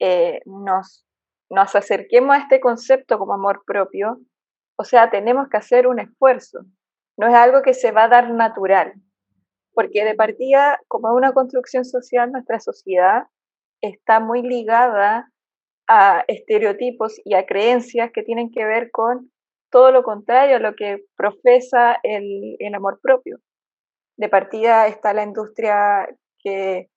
eh, 0.00 0.40
nos, 0.46 1.04
nos 1.50 1.76
acerquemos 1.76 2.34
a 2.34 2.38
este 2.38 2.58
concepto 2.58 3.18
como 3.18 3.34
amor 3.34 3.62
propio, 3.66 4.20
o 4.76 4.84
sea, 4.84 5.10
tenemos 5.10 5.48
que 5.48 5.56
hacer 5.56 5.86
un 5.86 6.00
esfuerzo. 6.00 6.60
No 7.16 7.28
es 7.28 7.34
algo 7.34 7.62
que 7.62 7.74
se 7.74 7.92
va 7.92 8.04
a 8.04 8.08
dar 8.08 8.30
natural, 8.30 8.94
porque 9.72 10.04
de 10.04 10.14
partida, 10.14 10.80
como 10.88 11.12
una 11.14 11.32
construcción 11.32 11.84
social, 11.84 12.32
nuestra 12.32 12.60
sociedad 12.60 13.24
está 13.80 14.20
muy 14.20 14.42
ligada 14.42 15.30
a 15.86 16.24
estereotipos 16.28 17.20
y 17.24 17.34
a 17.34 17.46
creencias 17.46 18.10
que 18.12 18.22
tienen 18.22 18.50
que 18.50 18.64
ver 18.64 18.90
con 18.90 19.30
todo 19.70 19.92
lo 19.92 20.02
contrario 20.02 20.56
a 20.56 20.60
lo 20.60 20.74
que 20.74 21.04
profesa 21.16 21.98
el, 22.02 22.56
el 22.58 22.74
amor 22.74 23.00
propio. 23.02 23.38
De 24.16 24.28
partida 24.28 24.86
está 24.86 25.12
la 25.12 25.24
industria 25.24 26.08
que 26.38 26.88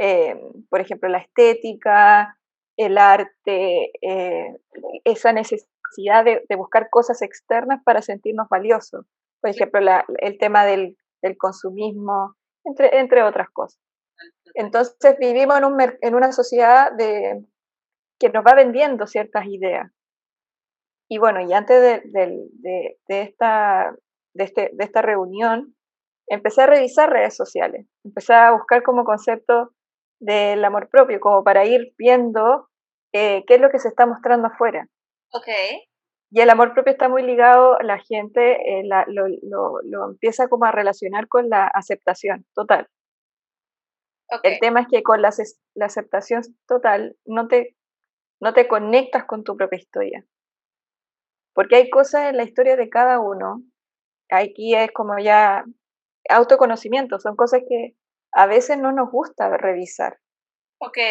eh, 0.00 0.36
por 0.68 0.80
ejemplo, 0.80 1.08
la 1.08 1.18
estética, 1.18 2.38
el 2.78 2.96
arte, 2.96 3.90
eh, 4.00 4.56
esa 5.04 5.32
necesidad 5.32 6.24
de, 6.24 6.44
buscar 6.56 6.88
cosas 6.90 7.20
externas 7.22 7.82
para 7.84 8.02
sentirnos 8.02 8.48
valiosos. 8.48 9.04
Por 9.40 9.50
ejemplo, 9.50 9.80
el 10.18 10.38
tema 10.38 10.64
del, 10.64 10.96
consumismo, 11.38 12.36
entre, 12.64 13.00
entre 13.00 13.24
otras 13.24 13.50
cosas. 13.50 13.80
Entonces 14.54 15.16
vivimos 15.18 15.58
en, 15.58 15.64
un, 15.64 15.80
en 16.00 16.14
una 16.14 16.30
sociedad 16.30 16.92
de, 16.92 17.44
que 18.20 18.30
nos 18.30 18.44
va 18.44 18.54
vendiendo 18.54 19.06
ciertas 19.08 19.46
ideas. 19.46 19.90
Y 21.10 21.18
bueno, 21.18 21.40
y 21.40 21.52
antes 21.52 21.80
de, 21.80 22.02
de, 22.12 22.96
de, 23.08 23.22
esta, 23.22 23.92
de, 24.34 24.44
este, 24.44 24.70
de 24.72 24.84
esta 24.84 25.02
reunión, 25.02 25.74
empecé 26.28 26.62
a 26.62 26.66
revisar 26.66 27.10
redes 27.10 27.34
sociales, 27.34 27.86
empecé 28.04 28.34
a 28.34 28.52
buscar 28.52 28.84
como 28.84 29.04
concepto 29.04 29.72
del 30.20 30.64
amor 30.64 30.88
propio, 30.88 31.20
como 31.20 31.44
para 31.44 31.64
ir 31.64 31.94
viendo 31.96 32.68
eh, 33.12 33.44
qué 33.46 33.54
es 33.54 33.60
lo 33.60 33.70
que 33.70 33.78
se 33.78 33.88
está 33.88 34.06
mostrando 34.06 34.48
afuera. 34.48 34.86
Ok. 35.32 35.48
Y 36.30 36.40
el 36.40 36.50
amor 36.50 36.74
propio 36.74 36.92
está 36.92 37.08
muy 37.08 37.22
ligado, 37.22 37.78
la 37.80 37.98
gente 37.98 38.80
eh, 38.80 38.82
lo, 38.84 40.10
empieza 40.10 40.48
como 40.48 40.66
a 40.66 40.72
relacionar 40.72 41.26
con 41.26 41.48
la 41.48 41.66
aceptación 41.66 42.44
total. 42.54 42.86
El 44.42 44.58
tema 44.60 44.80
es 44.80 44.88
que 44.90 45.02
con 45.02 45.22
la, 45.22 45.30
la, 45.74 45.86
aceptación 45.86 46.42
total 46.66 47.16
no 47.24 47.48
te, 47.48 47.74
no 48.42 48.52
te 48.52 48.68
conectas 48.68 49.24
con 49.24 49.42
tu 49.42 49.56
propia 49.56 49.78
historia. 49.78 50.22
Porque 51.54 51.76
hay 51.76 51.88
cosas 51.88 52.28
en 52.28 52.36
la 52.36 52.44
historia 52.44 52.76
de 52.76 52.90
cada 52.90 53.20
uno, 53.20 53.62
aquí 54.30 54.74
es 54.74 54.92
como 54.92 55.18
ya 55.18 55.64
autoconocimiento, 56.28 57.18
son 57.18 57.36
cosas 57.36 57.62
que 57.66 57.96
a 58.38 58.46
veces 58.46 58.78
no 58.78 58.92
nos 58.92 59.10
gusta 59.10 59.48
revisar. 59.56 60.18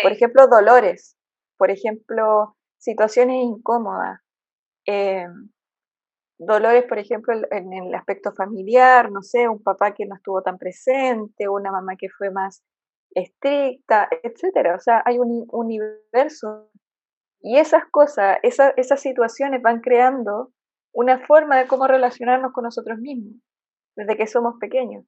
Por 0.02 0.12
ejemplo, 0.12 0.48
dolores, 0.48 1.18
por 1.58 1.72
ejemplo, 1.72 2.56
situaciones 2.78 3.38
incómodas, 3.44 4.22
Em, 4.88 5.50
dolores, 6.40 6.86
por 6.86 6.98
ejemplo, 6.98 7.34
en 7.52 7.74
el 7.74 7.94
aspecto 7.94 8.32
familiar, 8.34 9.12
no 9.12 9.22
sé, 9.22 9.50
un 9.50 9.62
papá 9.62 9.94
que 9.94 10.06
no 10.06 10.16
estuvo 10.16 10.42
tan 10.42 10.58
presente, 10.58 11.50
una 11.50 11.72
mamá 11.72 11.98
que 11.98 12.10
fue 12.10 12.32
más 12.32 12.64
estricta, 13.12 14.08
etcétera. 14.24 14.76
O 14.76 14.80
sea, 14.80 15.04
hay 15.06 15.20
un 15.20 15.46
universo 15.52 16.70
y 17.42 17.58
esas 17.58 17.84
cosas, 17.92 18.38
esas 18.44 19.02
situaciones 19.02 19.62
van 19.62 19.82
creando 19.82 20.54
una 20.94 21.20
forma 21.28 21.58
de 21.58 21.68
cómo 21.68 21.88
relacionarnos 21.88 22.54
con 22.54 22.64
nosotros 22.64 23.00
mismos 23.00 23.36
desde 23.98 24.18
que 24.18 24.28
somos 24.28 24.56
pequeños. 24.60 25.06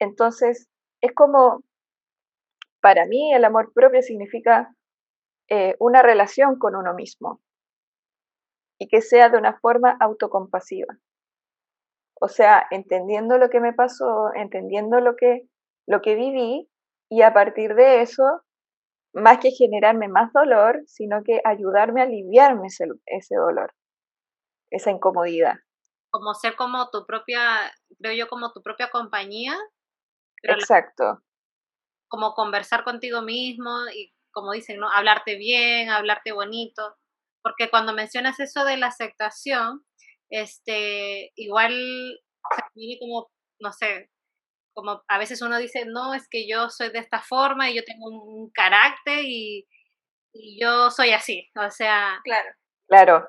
Entonces, 0.00 0.68
es 1.04 1.12
como, 1.14 1.62
para 2.80 3.04
mí 3.04 3.34
el 3.34 3.44
amor 3.44 3.72
propio 3.74 4.00
significa 4.00 4.74
eh, 5.50 5.76
una 5.78 6.02
relación 6.02 6.58
con 6.58 6.74
uno 6.74 6.94
mismo, 6.94 7.42
y 8.78 8.88
que 8.88 9.02
sea 9.02 9.28
de 9.28 9.36
una 9.36 9.58
forma 9.58 9.96
autocompasiva. 10.00 10.96
O 12.18 12.28
sea, 12.28 12.66
entendiendo 12.70 13.36
lo 13.36 13.50
que 13.50 13.60
me 13.60 13.74
pasó, 13.74 14.32
entendiendo 14.34 15.00
lo 15.00 15.14
que, 15.14 15.42
lo 15.86 16.00
que 16.00 16.14
viví 16.14 16.70
y 17.10 17.20
a 17.20 17.34
partir 17.34 17.74
de 17.74 18.00
eso, 18.00 18.24
más 19.12 19.38
que 19.38 19.50
generarme 19.50 20.08
más 20.08 20.32
dolor, 20.32 20.82
sino 20.86 21.22
que 21.22 21.42
ayudarme 21.44 22.00
a 22.00 22.04
aliviarme 22.04 22.68
ese, 22.68 22.86
ese 23.04 23.36
dolor, 23.36 23.74
esa 24.70 24.90
incomodidad. 24.90 25.56
Como 26.10 26.32
ser 26.32 26.56
como 26.56 26.88
tu 26.90 27.04
propia, 27.04 27.70
creo 27.98 28.14
yo, 28.14 28.28
como 28.28 28.52
tu 28.52 28.62
propia 28.62 28.88
compañía. 28.90 29.54
Exacto. 30.52 31.22
como 32.08 32.34
conversar 32.34 32.84
contigo 32.84 33.22
mismo 33.22 33.70
y 33.94 34.12
como 34.30 34.52
dicen, 34.52 34.78
¿no? 34.78 34.90
Hablarte 34.90 35.36
bien, 35.36 35.90
hablarte 35.90 36.32
bonito 36.32 36.96
porque 37.44 37.68
cuando 37.68 37.92
mencionas 37.92 38.40
eso 38.40 38.64
de 38.64 38.78
la 38.78 38.86
aceptación, 38.86 39.84
este, 40.30 41.30
igual 41.36 42.18
como, 42.98 43.30
no 43.60 43.70
sé, 43.70 44.10
como 44.72 45.02
a 45.06 45.18
veces 45.18 45.42
uno 45.42 45.58
dice, 45.58 45.84
no, 45.84 46.14
es 46.14 46.26
que 46.28 46.48
yo 46.48 46.70
soy 46.70 46.88
de 46.90 47.00
esta 47.00 47.20
forma 47.20 47.70
y 47.70 47.76
yo 47.76 47.84
tengo 47.84 48.08
un 48.08 48.50
carácter 48.50 49.24
y, 49.24 49.68
yo 50.60 50.90
soy 50.90 51.10
así, 51.12 51.48
o 51.54 51.70
sea. 51.70 52.18
Claro. 52.24 52.48
Claro. 52.88 53.28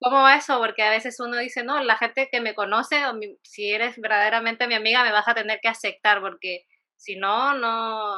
¿Cómo 0.00 0.22
va 0.22 0.36
eso? 0.36 0.58
Porque 0.58 0.82
a 0.82 0.90
veces 0.90 1.18
uno 1.20 1.36
dice, 1.38 1.64
no, 1.64 1.82
la 1.82 1.96
gente 1.96 2.28
que 2.30 2.40
me 2.40 2.54
conoce, 2.54 3.06
o 3.06 3.18
si 3.42 3.72
eres 3.72 3.98
verdaderamente 3.98 4.68
mi 4.68 4.74
amiga, 4.74 5.02
me 5.02 5.12
vas 5.12 5.26
a 5.26 5.34
tener 5.34 5.58
que 5.60 5.68
aceptar, 5.68 6.20
porque 6.20 6.66
si 6.96 7.16
no, 7.16 7.54
no, 7.54 8.16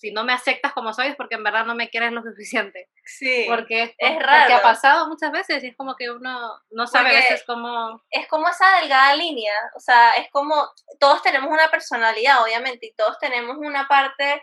si 0.00 0.12
no 0.12 0.24
me 0.24 0.32
aceptas 0.32 0.72
como 0.72 0.94
soy 0.94 1.08
es 1.08 1.16
porque 1.16 1.34
en 1.34 1.44
verdad 1.44 1.66
no 1.66 1.74
me 1.74 1.90
quieres 1.90 2.12
lo 2.12 2.22
suficiente. 2.22 2.88
Sí. 3.04 3.44
Porque 3.48 3.94
es, 3.96 4.18
raro. 4.18 4.44
Porque 4.44 4.54
ha 4.54 4.62
pasado 4.62 5.08
muchas 5.08 5.30
veces 5.30 5.62
y 5.62 5.68
es 5.68 5.76
como 5.76 5.94
que 5.96 6.10
uno 6.10 6.58
no 6.70 6.86
sabe 6.86 7.10
a 7.10 7.20
veces 7.20 7.44
cómo... 7.46 8.02
Es 8.10 8.26
como 8.28 8.48
esa 8.48 8.80
delgada 8.80 9.14
línea, 9.14 9.54
o 9.76 9.80
sea, 9.80 10.12
es 10.12 10.30
como 10.30 10.70
todos 10.98 11.22
tenemos 11.22 11.50
una 11.50 11.70
personalidad, 11.70 12.42
obviamente, 12.42 12.86
y 12.86 12.94
todos 12.94 13.18
tenemos 13.18 13.56
una 13.58 13.86
parte 13.88 14.42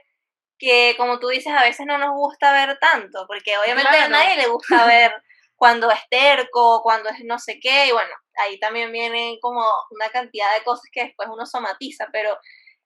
que, 0.60 0.96
como 0.98 1.20
tú 1.20 1.28
dices, 1.28 1.54
a 1.54 1.64
veces 1.64 1.86
no 1.86 1.98
nos 1.98 2.12
gusta 2.12 2.52
ver 2.52 2.78
tanto, 2.80 3.26
porque 3.28 3.58
obviamente 3.58 3.98
a 3.98 4.10
nadie 4.10 4.38
le 4.38 4.48
gusta 4.48 4.86
ver 4.86 5.14
cuando 5.58 5.92
es 5.92 6.00
terco, 6.10 6.82
cuando 6.84 7.10
es 7.10 7.20
no 7.26 7.40
sé 7.40 7.60
qué, 7.60 7.88
y 7.88 7.92
bueno, 7.92 8.14
ahí 8.36 8.60
también 8.60 8.92
vienen 8.92 9.38
como 9.42 9.66
una 9.90 10.10
cantidad 10.10 10.54
de 10.56 10.64
cosas 10.64 10.86
que 10.92 11.06
después 11.06 11.28
uno 11.30 11.46
somatiza, 11.46 12.08
pero 12.14 12.38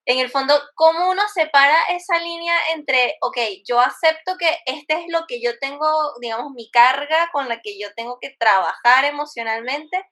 en 0.05 0.17
el 0.17 0.31
fondo, 0.31 0.59
¿cómo 0.73 1.11
uno 1.11 1.21
separa 1.31 1.77
esa 1.89 2.17
línea 2.19 2.55
entre, 2.73 3.17
ok, 3.21 3.37
yo 3.67 3.79
acepto 3.79 4.35
que 4.39 4.57
este 4.65 4.95
es 4.95 5.05
lo 5.09 5.27
que 5.27 5.41
yo 5.41 5.59
tengo, 5.59 5.87
digamos, 6.19 6.53
mi 6.53 6.71
carga 6.71 7.29
con 7.31 7.47
la 7.47 7.61
que 7.61 7.77
yo 7.77 7.93
tengo 7.93 8.17
que 8.19 8.35
trabajar 8.39 9.05
emocionalmente, 9.05 10.03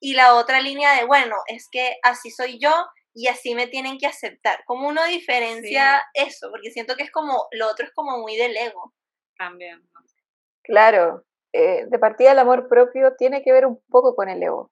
y 0.00 0.14
la 0.14 0.34
otra 0.34 0.60
línea 0.60 0.94
de, 0.94 1.04
bueno, 1.04 1.36
es 1.46 1.68
que 1.70 1.98
así 2.02 2.30
soy 2.30 2.58
yo 2.58 2.72
y 3.14 3.26
así 3.26 3.54
me 3.54 3.66
tienen 3.66 3.98
que 3.98 4.06
aceptar. 4.06 4.62
¿Cómo 4.64 4.88
uno 4.88 5.04
diferencia 5.06 6.04
eso? 6.14 6.50
Porque 6.50 6.70
siento 6.70 6.96
que 6.96 7.02
es 7.02 7.10
como, 7.10 7.48
lo 7.50 7.68
otro 7.68 7.84
es 7.84 7.92
como 7.92 8.18
muy 8.18 8.36
del 8.36 8.56
ego. 8.56 8.94
También. 9.36 9.88
Claro, 10.62 11.24
eh, 11.52 11.86
de 11.86 11.98
partida 11.98 12.32
el 12.32 12.38
amor 12.38 12.68
propio 12.68 13.14
tiene 13.16 13.42
que 13.42 13.52
ver 13.52 13.66
un 13.66 13.80
poco 13.88 14.14
con 14.14 14.28
el 14.28 14.42
ego. 14.42 14.70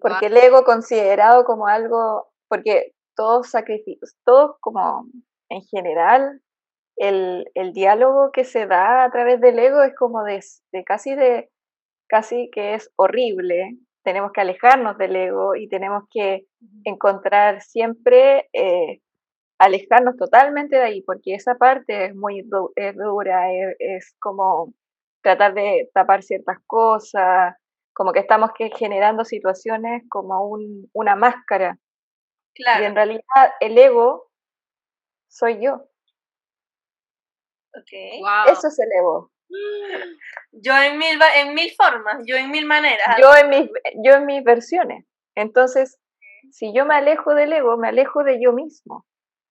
Porque 0.00 0.26
el 0.26 0.36
ego 0.36 0.64
considerado 0.64 1.44
como 1.44 1.66
algo, 1.66 2.30
porque 2.48 2.92
todos 3.14 3.50
sacrificios, 3.50 4.16
todos 4.24 4.56
como 4.60 5.04
en 5.50 5.62
general, 5.62 6.40
el, 6.96 7.72
diálogo 7.72 8.30
que 8.32 8.44
se 8.44 8.66
da 8.66 9.04
a 9.04 9.10
través 9.10 9.40
del 9.40 9.58
ego 9.58 9.82
es 9.82 9.94
como 9.94 10.22
de, 10.24 10.40
casi 10.84 11.14
de, 11.14 11.50
casi 12.08 12.50
que 12.50 12.74
es 12.74 12.90
horrible. 12.96 13.78
Tenemos 14.02 14.32
que 14.32 14.40
alejarnos 14.40 14.96
del 14.98 15.16
ego 15.16 15.54
y 15.56 15.68
tenemos 15.68 16.04
que 16.10 16.46
encontrar 16.84 17.62
siempre, 17.62 18.48
eh, 18.52 19.00
alejarnos 19.58 20.16
totalmente 20.16 20.76
de 20.76 20.82
ahí, 20.82 21.02
porque 21.02 21.34
esa 21.34 21.56
parte 21.56 22.06
es 22.06 22.14
muy 22.14 22.42
dura, 22.42 23.52
es, 23.78 24.14
como 24.18 24.72
tratar 25.22 25.54
de 25.54 25.90
tapar 25.92 26.22
ciertas 26.22 26.58
cosas, 26.66 27.54
como 27.92 28.12
que 28.12 28.20
estamos 28.20 28.50
que 28.56 28.70
generando 28.70 29.24
situaciones 29.24 30.04
como 30.08 30.46
un, 30.46 30.88
una 30.92 31.16
máscara 31.16 31.78
y 32.54 32.84
en 32.84 32.94
realidad 32.94 33.52
el 33.60 33.78
ego 33.78 34.30
soy 35.28 35.62
yo. 35.62 35.86
Okay. 37.82 38.20
Eso 38.50 38.68
es 38.68 38.78
el 38.78 38.88
ego. 38.98 39.30
Yo 40.52 40.76
en 40.76 40.98
mil, 40.98 41.18
en 41.36 41.54
mil 41.54 41.72
formas, 41.72 42.22
yo 42.26 42.36
en 42.36 42.50
mil 42.50 42.66
maneras. 42.66 43.16
Yo 43.20 43.34
en, 43.34 43.48
mis, 43.48 43.70
yo 44.04 44.14
en 44.14 44.26
mis 44.26 44.44
versiones. 44.44 45.04
Entonces, 45.34 45.98
si 46.50 46.74
yo 46.74 46.84
me 46.84 46.94
alejo 46.94 47.34
del 47.34 47.52
ego, 47.52 47.76
me 47.76 47.88
alejo 47.88 48.22
de 48.24 48.40
yo 48.42 48.52
mismo, 48.52 49.06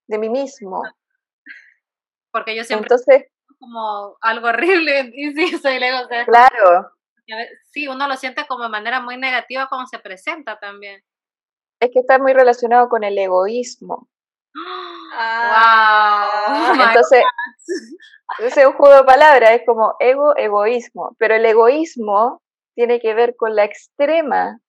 de 0.08 0.18
mí 0.18 0.30
mismo. 0.30 0.84
Porque 2.32 2.56
yo 2.56 2.64
siempre 2.64 2.86
Entonces, 2.86 3.26
como 3.60 4.18
algo 4.22 4.48
horrible 4.48 5.12
y 5.14 5.34
sí, 5.34 5.58
soy 5.58 5.76
el 5.76 5.84
ego. 5.84 6.00
claro. 6.26 6.92
Sí, 7.72 7.88
uno 7.88 8.08
lo 8.08 8.16
siente 8.16 8.48
como 8.48 8.64
de 8.64 8.70
manera 8.70 9.02
muy 9.02 9.16
negativa 9.16 9.68
como 9.68 9.86
se 9.86 10.00
presenta 10.00 10.58
también 10.58 11.04
es 11.80 11.92
que 11.92 12.00
está 12.00 12.20
muy 12.20 12.34
relacionado 12.34 12.90
con 12.90 13.04
el 13.04 13.18
egoísmo. 13.18 14.10
Ah, 15.14 16.74
entonces, 16.90 17.24
es 18.40 18.58
un 18.58 18.74
juego 18.74 18.96
de 18.98 19.04
palabras, 19.04 19.52
es 19.52 19.62
como 19.66 19.96
ego, 20.00 20.36
egoísmo, 20.36 21.16
pero 21.18 21.36
el 21.36 21.46
egoísmo 21.46 22.42
tiene 22.76 23.00
que 23.00 23.14
ver 23.14 23.36
con 23.36 23.56
la 23.56 23.64
extrema, 23.64 24.60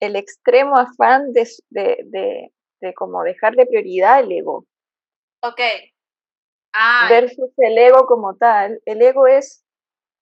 el 0.00 0.16
extremo 0.16 0.76
afán 0.76 1.32
de, 1.32 1.48
de, 1.70 2.52
de, 2.80 2.94
como 2.94 3.22
dejar 3.22 3.54
de 3.54 3.66
prioridad 3.66 4.20
el 4.20 4.32
ego. 4.32 4.66
Ok. 5.42 5.60
Versus 7.08 7.50
el 7.56 7.76
ego 7.76 8.06
como 8.06 8.36
tal, 8.36 8.80
el 8.84 9.02
ego 9.02 9.26
es 9.26 9.64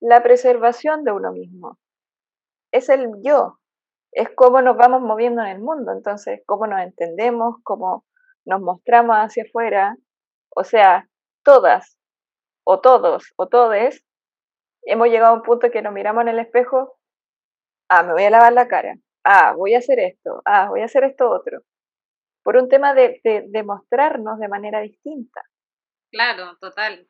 la 0.01 0.23
preservación 0.23 1.05
de 1.05 1.13
uno 1.13 1.33
mismo, 1.33 1.79
es 2.73 2.89
el 2.89 3.09
yo, 3.23 3.59
es 4.13 4.29
cómo 4.35 4.63
nos 4.63 4.77
vamos 4.77 5.03
moviendo 5.03 5.43
en 5.43 5.49
el 5.49 5.61
mundo, 5.61 5.93
entonces, 5.93 6.41
cómo 6.47 6.67
nos 6.67 6.81
entendemos, 6.81 7.57
cómo 7.63 8.05
nos 8.47 8.61
mostramos 8.61 9.17
hacia 9.17 9.45
afuera, 9.45 9.97
o 10.55 10.65
sea, 10.65 11.09
todas, 11.45 11.99
o 12.65 12.81
todos, 12.81 13.33
o 13.37 13.49
todes, 13.49 14.03
hemos 14.83 15.09
llegado 15.09 15.35
a 15.35 15.37
un 15.37 15.43
punto 15.43 15.71
que 15.71 15.83
nos 15.83 15.93
miramos 15.93 16.23
en 16.23 16.29
el 16.29 16.39
espejo, 16.39 16.97
ah, 17.91 18.03
me 18.03 18.13
voy 18.13 18.25
a 18.25 18.31
lavar 18.31 18.53
la 18.53 18.69
cara, 18.69 18.97
ah, 19.25 19.53
voy 19.57 19.75
a 19.75 19.79
hacer 19.79 19.99
esto, 20.01 20.41
ah, 20.47 20.69
voy 20.71 20.81
a 20.81 20.87
hacer 20.87 21.05
esto 21.05 21.29
otro, 21.31 21.61
por 22.43 22.57
un 22.57 22.69
tema 22.69 22.95
de, 22.95 23.21
de, 23.25 23.63
mostrarnos 23.63 24.39
de 24.39 24.49
manera 24.49 24.81
distinta. 24.81 25.43
Claro, 26.17 26.57
total. 26.59 27.07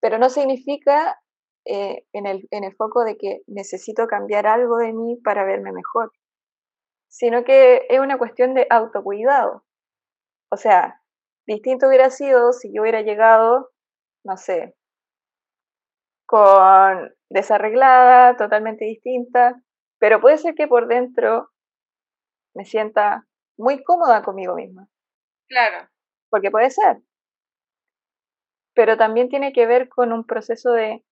Pero 0.00 0.18
no 0.18 0.28
significa 0.28 1.20
eh, 1.64 2.04
en, 2.12 2.26
el, 2.26 2.48
en 2.50 2.64
el 2.64 2.74
foco 2.74 3.04
de 3.04 3.16
que 3.16 3.42
necesito 3.46 4.08
cambiar 4.08 4.48
algo 4.48 4.78
de 4.78 4.92
mí 4.92 5.20
para 5.22 5.44
verme 5.44 5.70
mejor, 5.70 6.10
sino 7.08 7.44
que 7.44 7.86
es 7.88 8.00
una 8.00 8.18
cuestión 8.18 8.54
de 8.54 8.66
autocuidado. 8.70 9.64
O 10.50 10.56
sea, 10.56 11.00
distinto 11.46 11.86
hubiera 11.86 12.10
sido 12.10 12.52
si 12.52 12.74
yo 12.74 12.82
hubiera 12.82 13.02
llegado, 13.02 13.70
no 14.24 14.36
sé, 14.36 14.74
con 16.26 17.14
desarreglada, 17.30 18.36
totalmente 18.36 18.84
distinta, 18.84 19.62
pero 20.00 20.20
puede 20.20 20.38
ser 20.38 20.56
que 20.56 20.66
por 20.66 20.88
dentro 20.88 21.50
me 22.52 22.64
sienta 22.64 23.28
muy 23.56 23.84
cómoda 23.84 24.24
conmigo 24.24 24.56
misma. 24.56 24.88
Claro. 25.48 25.88
Porque 26.30 26.50
puede 26.50 26.70
ser. 26.70 26.98
Pero 28.78 28.96
también 28.96 29.28
tiene 29.28 29.52
que 29.52 29.66
ver 29.66 29.88
con 29.88 30.12
un 30.12 30.24
proceso 30.24 30.70
de, 30.70 31.04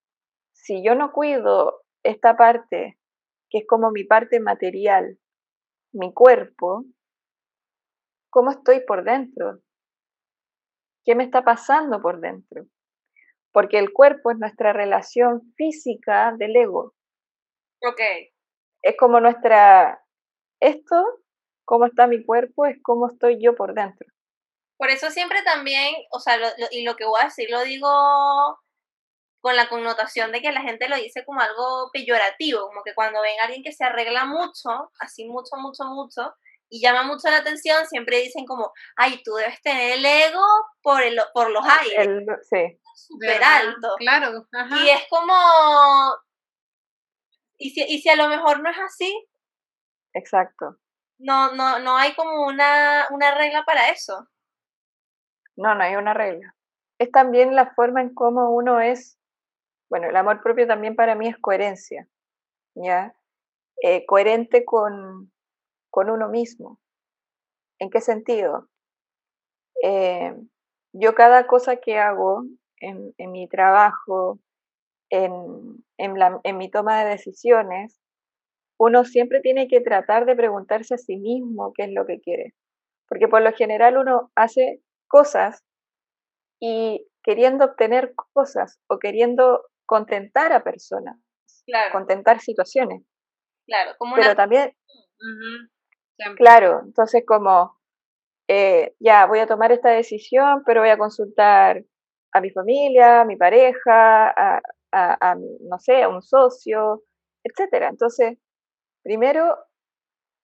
si 0.53 0.81
yo 0.85 0.95
no 0.95 1.11
cuido 1.11 1.83
esta 2.01 2.37
parte, 2.37 2.97
que 3.49 3.57
es 3.57 3.67
como 3.67 3.91
mi 3.91 4.05
parte 4.05 4.39
material, 4.39 5.19
mi 5.91 6.13
cuerpo, 6.13 6.85
¿cómo 8.29 8.51
estoy 8.51 8.85
por 8.85 9.03
dentro? 9.03 9.59
¿Qué 11.03 11.13
me 11.13 11.25
está 11.25 11.43
pasando 11.43 12.01
por 12.01 12.21
dentro? 12.21 12.67
Porque 13.51 13.79
el 13.79 13.91
cuerpo 13.91 14.31
es 14.31 14.37
nuestra 14.37 14.71
relación 14.71 15.53
física 15.57 16.33
del 16.37 16.55
ego. 16.55 16.93
Ok. 17.85 17.99
Es 18.81 18.95
como 18.97 19.19
nuestra, 19.19 20.01
esto, 20.61 21.03
cómo 21.65 21.87
está 21.87 22.07
mi 22.07 22.23
cuerpo, 22.23 22.65
es 22.65 22.77
cómo 22.81 23.09
estoy 23.09 23.43
yo 23.43 23.55
por 23.55 23.73
dentro. 23.73 24.07
Por 24.77 24.89
eso 24.89 25.09
siempre 25.09 25.41
también, 25.43 25.95
o 26.11 26.19
sea, 26.19 26.39
y 26.71 26.83
lo 26.83 26.95
que 26.95 27.05
voy 27.05 27.19
a 27.21 27.25
decir 27.25 27.49
lo 27.49 27.61
digo 27.63 27.89
con 29.41 29.55
la 29.55 29.69
connotación 29.69 30.31
de 30.31 30.41
que 30.41 30.51
la 30.51 30.61
gente 30.61 30.89
lo 30.89 30.95
dice 30.95 31.23
como 31.25 31.41
algo 31.41 31.89
peyorativo, 31.91 32.67
como 32.67 32.83
que 32.83 32.93
cuando 32.93 33.21
ven 33.21 33.39
a 33.39 33.45
alguien 33.45 33.63
que 33.63 33.71
se 33.71 33.83
arregla 33.83 34.25
mucho, 34.25 34.91
así 34.99 35.25
mucho, 35.25 35.55
mucho, 35.57 35.85
mucho, 35.85 36.33
y 36.69 36.81
llama 36.81 37.03
mucho 37.03 37.29
la 37.29 37.37
atención, 37.37 37.85
siempre 37.87 38.19
dicen 38.21 38.45
como, 38.45 38.73
ay, 38.97 39.21
tú 39.23 39.33
debes 39.35 39.61
tener 39.61 39.93
el 39.93 40.05
ego 40.05 40.43
por, 40.81 41.01
el, 41.01 41.19
por 41.33 41.49
los 41.49 41.65
aires. 41.65 41.97
El, 41.97 42.25
sí. 42.43 42.79
Súper 42.95 43.41
alto. 43.43 43.95
Claro. 43.97 44.47
Y 44.81 44.89
es 44.89 45.07
como, 45.09 45.33
¿y 47.57 47.69
si, 47.69 47.83
y 47.83 48.01
si 48.01 48.09
a 48.09 48.15
lo 48.15 48.27
mejor 48.27 48.61
no 48.61 48.69
es 48.69 48.77
así? 48.79 49.27
Exacto. 50.13 50.77
No, 51.19 51.53
no, 51.53 51.79
no 51.79 51.97
hay 51.97 52.13
como 52.15 52.45
una, 52.45 53.07
una 53.11 53.33
regla 53.33 53.63
para 53.65 53.89
eso. 53.89 54.27
No, 55.57 55.75
no 55.75 55.83
hay 55.83 55.95
una 55.95 56.13
regla. 56.13 56.55
Es 56.99 57.11
también 57.11 57.55
la 57.55 57.73
forma 57.73 58.01
en 58.01 58.13
cómo 58.13 58.51
uno 58.55 58.79
es, 58.79 59.17
bueno, 59.89 60.09
el 60.09 60.15
amor 60.15 60.41
propio 60.43 60.67
también 60.67 60.95
para 60.95 61.15
mí 61.15 61.27
es 61.29 61.37
coherencia, 61.37 62.07
¿ya? 62.75 63.15
Eh, 63.83 64.05
coherente 64.05 64.65
con, 64.65 65.31
con 65.91 66.09
uno 66.09 66.29
mismo. 66.29 66.79
¿En 67.79 67.89
qué 67.89 68.01
sentido? 68.01 68.69
Eh, 69.83 70.35
yo 70.93 71.15
cada 71.15 71.47
cosa 71.47 71.77
que 71.77 71.97
hago 71.99 72.43
en, 72.79 73.13
en 73.17 73.31
mi 73.31 73.47
trabajo, 73.47 74.39
en, 75.09 75.83
en, 75.97 76.19
la, 76.19 76.39
en 76.43 76.57
mi 76.57 76.69
toma 76.71 77.03
de 77.03 77.11
decisiones, 77.11 77.99
uno 78.79 79.05
siempre 79.05 79.41
tiene 79.41 79.67
que 79.67 79.81
tratar 79.81 80.25
de 80.25 80.35
preguntarse 80.35 80.95
a 80.95 80.97
sí 80.97 81.17
mismo 81.17 81.73
qué 81.75 81.85
es 81.85 81.91
lo 81.93 82.05
que 82.05 82.19
quiere. 82.21 82.53
Porque 83.09 83.27
por 83.27 83.41
lo 83.41 83.53
general 83.53 83.97
uno 83.97 84.31
hace 84.35 84.81
cosas 85.07 85.63
y 86.59 87.07
queriendo 87.23 87.65
obtener 87.65 88.13
cosas 88.33 88.79
o 88.87 88.99
queriendo 88.99 89.65
contentar 89.85 90.53
a 90.53 90.63
personas, 90.63 91.17
contentar 91.91 92.39
situaciones. 92.39 93.03
Claro, 93.65 93.91
como 93.97 94.15
Pero 94.15 94.35
también, 94.35 94.73
claro, 96.37 96.81
entonces 96.85 97.23
como, 97.25 97.77
eh, 98.47 98.95
ya 98.99 99.25
voy 99.25 99.39
a 99.39 99.47
tomar 99.47 99.71
esta 99.71 99.89
decisión, 99.89 100.63
pero 100.65 100.81
voy 100.81 100.89
a 100.89 100.97
consultar 100.97 101.83
a 102.31 102.41
mi 102.41 102.49
familia, 102.51 103.21
a 103.21 103.25
mi 103.25 103.35
pareja, 103.35 104.29
a, 104.29 104.61
a, 104.91 105.31
a 105.31 105.35
no 105.35 105.79
sé, 105.79 106.03
a 106.03 106.09
un 106.09 106.21
socio, 106.21 107.03
etcétera. 107.43 107.89
Entonces, 107.89 108.37
primero, 109.03 109.57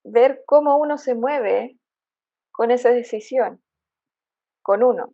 ver 0.04 0.44
cómo 0.46 0.78
uno 0.78 0.98
se 0.98 1.16
mueve 1.16 1.78
con 2.52 2.72
esa 2.72 2.90
decisión 2.90 3.64
con 4.64 4.84
uno. 4.84 5.14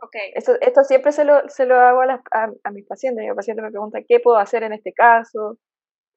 Okay. 0.00 0.30
Esto, 0.34 0.52
esto 0.60 0.84
siempre 0.84 1.10
se 1.10 1.24
lo, 1.24 1.48
se 1.48 1.66
lo 1.66 1.74
hago 1.80 2.02
a, 2.02 2.22
a, 2.62 2.70
mis 2.70 2.86
pacientes. 2.86 3.26
Mi 3.26 3.34
paciente 3.34 3.62
me 3.62 3.70
pregunta, 3.70 3.98
¿qué 4.06 4.20
puedo 4.20 4.36
hacer 4.36 4.62
en 4.62 4.72
este 4.72 4.92
caso? 4.92 5.58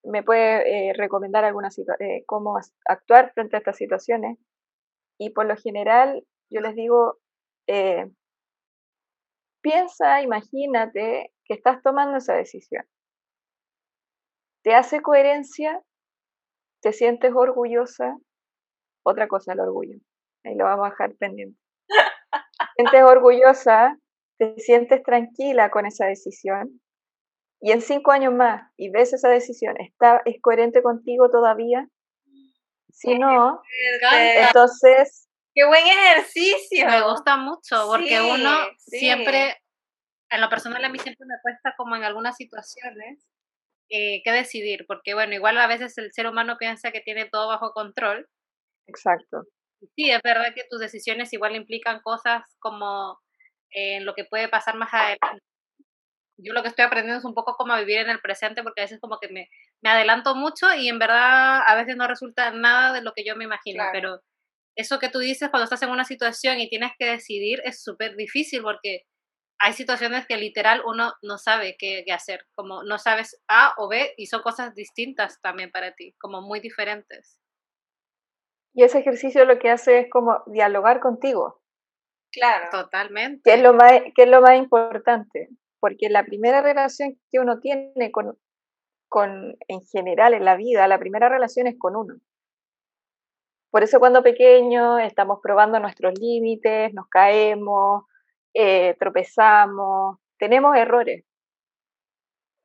¿Me 0.04 0.22
puede 0.24 0.90
eh, 0.90 0.94
recomendar 0.94 1.46
alguna 1.46 1.70
eh, 2.00 2.24
cómo 2.28 2.60
actuar 2.88 3.32
frente 3.34 3.56
a 3.56 3.60
estas 3.60 3.78
situaciones? 3.78 4.38
Y 5.20 5.32
por 5.32 5.48
lo 5.48 5.56
general, 5.58 6.24
yo 6.52 6.62
les 6.62 6.76
digo, 6.76 7.18
eh, 7.68 8.06
piensa, 9.62 10.22
imagínate 10.22 11.34
que 11.46 11.56
estás 11.56 11.82
tomando 11.82 12.18
esa 12.18 12.36
decisión. 12.36 12.86
¿Te 14.64 14.76
hace 14.76 15.02
coherencia? 15.02 15.82
¿Te 16.84 16.94
sientes 16.94 17.32
orgullosa? 17.34 18.18
Otra 19.04 19.28
cosa, 19.28 19.54
el 19.54 19.60
orgullo. 19.60 19.98
Ahí 20.44 20.56
lo 20.56 20.66
vamos 20.66 20.88
a 20.88 20.90
dejar 20.92 21.16
pendiente 21.16 21.60
sientes 22.76 23.04
orgullosa, 23.04 23.98
te 24.38 24.56
sientes 24.60 25.04
tranquila 25.04 25.70
con 25.70 25.86
esa 25.86 26.06
decisión 26.06 26.82
y 27.60 27.72
en 27.72 27.82
cinco 27.82 28.12
años 28.12 28.34
más 28.34 28.72
y 28.76 28.90
ves 28.90 29.14
esa 29.14 29.30
decisión, 29.30 29.80
¿está, 29.80 30.22
¿es 30.26 30.42
coherente 30.42 30.82
contigo 30.82 31.30
todavía? 31.30 31.88
Si 32.92 33.18
no, 33.18 33.62
entonces... 34.02 35.28
¡Qué 35.54 35.66
buen 35.66 35.84
ejercicio! 35.86 36.88
Me 36.88 37.02
gusta 37.04 37.38
mucho 37.38 37.86
porque 37.88 38.20
uno 38.22 38.52
siempre, 38.78 39.62
en 40.30 40.42
lo 40.42 40.50
personal 40.50 40.84
a 40.84 40.90
mí 40.90 40.98
siempre 40.98 41.26
me 41.28 41.36
cuesta 41.42 41.74
como 41.78 41.96
en 41.96 42.04
algunas 42.04 42.36
situaciones 42.36 43.26
eh, 43.90 44.22
qué 44.24 44.32
decidir, 44.32 44.86
porque 44.88 45.14
bueno, 45.14 45.34
igual 45.34 45.58
a 45.58 45.68
veces 45.68 45.98
el 45.98 46.14
ser 46.14 46.26
humano 46.28 46.56
piensa 46.58 46.92
que 46.92 47.02
tiene 47.02 47.26
todo 47.26 47.48
bajo 47.48 47.74
control. 47.74 48.28
Exacto. 48.88 49.44
Sí, 49.96 50.12
es 50.12 50.22
verdad 50.24 50.54
que 50.54 50.66
tus 50.70 50.80
decisiones 50.80 51.34
igual 51.34 51.56
implican 51.56 52.02
cosas 52.02 52.44
como 52.60 53.20
en 53.72 54.06
lo 54.06 54.14
que 54.14 54.26
puede 54.26 54.48
pasar 54.50 54.76
más 54.76 54.94
adelante. 54.94 55.44
Yo 56.38 56.54
lo 56.54 56.64
que 56.64 56.70
estoy 56.70 56.86
aprendiendo 56.86 57.20
es 57.20 57.26
un 57.26 57.36
poco 57.36 57.56
cómo 57.56 57.76
vivir 57.78 58.00
en 58.00 58.10
el 58.10 58.22
presente 58.22 58.64
porque 58.64 58.82
a 58.82 58.86
veces 58.86 59.00
como 59.00 59.20
que 59.20 59.30
me, 59.30 59.50
me 59.82 59.90
adelanto 59.90 60.36
mucho 60.36 60.74
y 60.74 60.88
en 60.90 61.00
verdad 61.00 61.62
a 61.68 61.76
veces 61.76 61.96
no 61.98 62.08
resulta 62.08 62.52
nada 62.52 62.94
de 62.94 63.02
lo 63.02 63.14
que 63.14 63.24
yo 63.26 63.36
me 63.36 63.44
imagino, 63.46 63.84
pero 63.92 64.22
eso 64.76 65.00
que 65.00 65.10
tú 65.10 65.20
dices 65.20 65.50
cuando 65.50 65.66
estás 65.66 65.84
en 65.84 65.90
una 65.92 66.06
situación 66.06 66.60
y 66.60 66.70
tienes 66.70 66.94
que 66.98 67.06
decidir 67.06 67.62
es 67.66 67.84
súper 67.84 68.16
difícil 68.16 68.62
porque 68.64 69.04
hay 69.60 69.74
situaciones 69.74 70.26
que 70.28 70.38
literal 70.38 70.82
uno 70.86 71.14
no 71.22 71.38
sabe 71.38 71.76
qué, 71.78 72.04
qué, 72.06 72.14
hacer, 72.14 72.48
como 72.56 72.84
no 72.84 72.98
sabes 72.98 73.40
A 73.48 73.76
o 73.78 73.88
B 73.90 74.14
y 74.18 74.28
son 74.28 74.42
cosas 74.42 74.76
distintas 74.76 75.40
también 75.42 75.72
para 75.72 75.94
ti, 75.94 76.16
como 76.20 76.42
muy 76.42 76.60
diferentes. 76.60 77.41
Y 78.74 78.84
ese 78.84 79.00
ejercicio 79.00 79.46
lo 79.46 79.60
que 79.60 79.70
hace 79.70 80.00
es 80.00 80.10
como 80.10 80.44
dialogar 80.48 81.00
contigo. 81.00 81.62
Claro. 82.32 82.68
Totalmente. 82.72 83.42
Que 83.44 83.56
es 83.56 83.62
lo 83.62 83.74
más, 83.74 83.92
que 84.16 84.24
es 84.24 84.30
lo 84.30 84.42
más 84.42 84.58
importante, 84.58 85.50
porque 85.80 86.10
la 86.10 86.24
primera 86.24 86.62
relación 86.62 87.20
que 87.30 87.40
uno 87.40 87.60
tiene 87.60 88.12
con, 88.12 88.38
con, 89.10 89.58
en 89.68 89.82
general 89.82 90.34
en 90.34 90.46
la 90.46 90.56
vida, 90.56 90.88
la 90.88 91.00
primera 91.00 91.28
relación 91.28 91.68
es 91.68 91.76
con 91.78 91.96
uno. 91.96 92.16
Por 93.70 93.84
eso 93.84 94.00
cuando 94.00 94.24
pequeños 94.24 95.02
estamos 95.02 95.40
probando 95.42 95.80
nuestros 95.80 96.14
límites, 96.20 96.94
nos 96.94 97.08
caemos, 97.08 98.06
eh, 98.54 98.96
tropezamos, 99.00 100.18
tenemos 100.38 100.76
errores. 100.78 101.26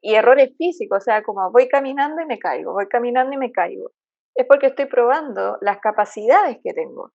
Y 0.00 0.14
errores 0.14 0.54
físicos, 0.56 0.98
o 0.98 1.00
sea, 1.00 1.22
como 1.22 1.50
voy 1.50 1.68
caminando 1.68 2.22
y 2.22 2.26
me 2.26 2.38
caigo, 2.38 2.72
voy 2.72 2.86
caminando 2.86 3.34
y 3.34 3.38
me 3.38 3.50
caigo 3.50 3.90
es 4.36 4.46
porque 4.46 4.66
estoy 4.66 4.86
probando 4.86 5.58
las 5.60 5.78
capacidades 5.78 6.58
que 6.62 6.74
tengo. 6.74 7.12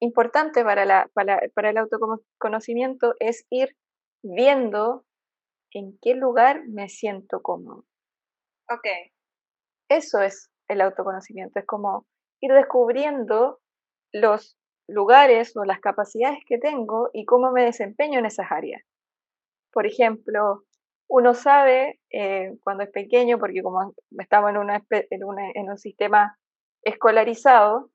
Importante 0.00 0.62
para, 0.62 0.84
la, 0.84 1.10
para, 1.12 1.40
para 1.54 1.70
el 1.70 1.78
autoconocimiento 1.78 3.14
es 3.18 3.44
ir 3.50 3.76
viendo 4.22 5.04
en 5.72 5.98
qué 6.00 6.14
lugar 6.14 6.62
me 6.68 6.88
siento 6.88 7.42
cómodo. 7.42 7.84
Ok. 8.70 8.86
Eso 9.90 10.20
es 10.20 10.50
el 10.68 10.80
autoconocimiento, 10.82 11.58
es 11.58 11.66
como 11.66 12.06
ir 12.40 12.52
descubriendo 12.52 13.58
los 14.12 14.56
lugares 14.88 15.56
o 15.56 15.64
las 15.64 15.80
capacidades 15.80 16.38
que 16.46 16.58
tengo 16.58 17.10
y 17.12 17.24
cómo 17.24 17.50
me 17.50 17.64
desempeño 17.64 18.18
en 18.18 18.26
esas 18.26 18.50
áreas. 18.50 18.82
Por 19.72 19.86
ejemplo, 19.86 20.64
uno 21.08 21.34
sabe 21.34 21.98
eh, 22.10 22.56
cuando 22.62 22.84
es 22.84 22.90
pequeño, 22.90 23.38
porque 23.38 23.62
como 23.62 23.94
estamos 24.18 24.50
en, 24.50 24.58
una, 24.58 24.84
en, 24.90 25.70
un 25.70 25.78
sistema 25.78 26.38
escolarizado, 26.82 27.90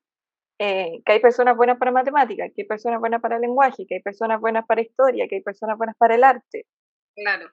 eh, 0.58 1.00
que 1.04 1.12
hay 1.12 1.20
personas 1.20 1.56
buenas 1.56 1.78
para 1.78 1.92
matemáticas, 1.92 2.50
que 2.54 2.62
hay 2.62 2.68
personas 2.68 3.00
buenas 3.00 3.20
para 3.20 3.36
el 3.36 3.42
lenguaje, 3.42 3.86
que 3.88 3.96
hay 3.96 4.02
personas 4.02 4.40
buenas 4.40 4.66
para 4.66 4.82
historia, 4.82 5.26
que 5.28 5.36
hay 5.36 5.42
personas 5.42 5.78
buenas 5.78 5.96
para 5.96 6.16
el 6.16 6.24
arte. 6.24 6.66
Claro. 7.14 7.50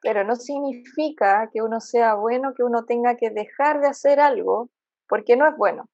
Pero 0.00 0.24
no 0.24 0.36
significa 0.36 1.48
que 1.52 1.62
uno 1.62 1.80
sea 1.80 2.14
bueno, 2.14 2.52
que 2.54 2.62
uno 2.62 2.84
tenga 2.84 3.16
que 3.16 3.30
dejar 3.30 3.80
de 3.80 3.88
hacer 3.88 4.20
algo 4.20 4.70
porque 5.08 5.36
no 5.36 5.48
es 5.48 5.56
bueno. 5.56 5.88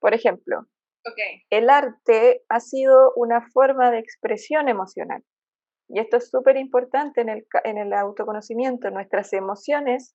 Por 0.00 0.14
ejemplo, 0.14 0.66
okay. 1.06 1.42
el 1.50 1.68
arte 1.68 2.42
ha 2.48 2.60
sido 2.60 3.12
una 3.14 3.46
forma 3.50 3.90
de 3.90 3.98
expresión 3.98 4.68
emocional 4.68 5.22
y 5.92 5.98
esto 5.98 6.18
es 6.18 6.30
súper 6.30 6.56
importante 6.56 7.20
en 7.20 7.28
el, 7.28 7.46
en 7.64 7.78
el 7.78 7.92
autoconocimiento, 7.92 8.90
nuestras 8.90 9.32
emociones 9.32 10.14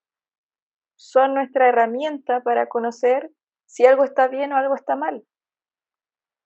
son 0.98 1.34
nuestra 1.34 1.68
herramienta 1.68 2.42
para 2.42 2.68
conocer 2.68 3.30
si 3.66 3.86
algo 3.86 4.06
está 4.06 4.30
bien 4.30 4.54
o 4.54 4.58
algo 4.58 4.76
está 4.76 4.96
mal. 4.96 5.26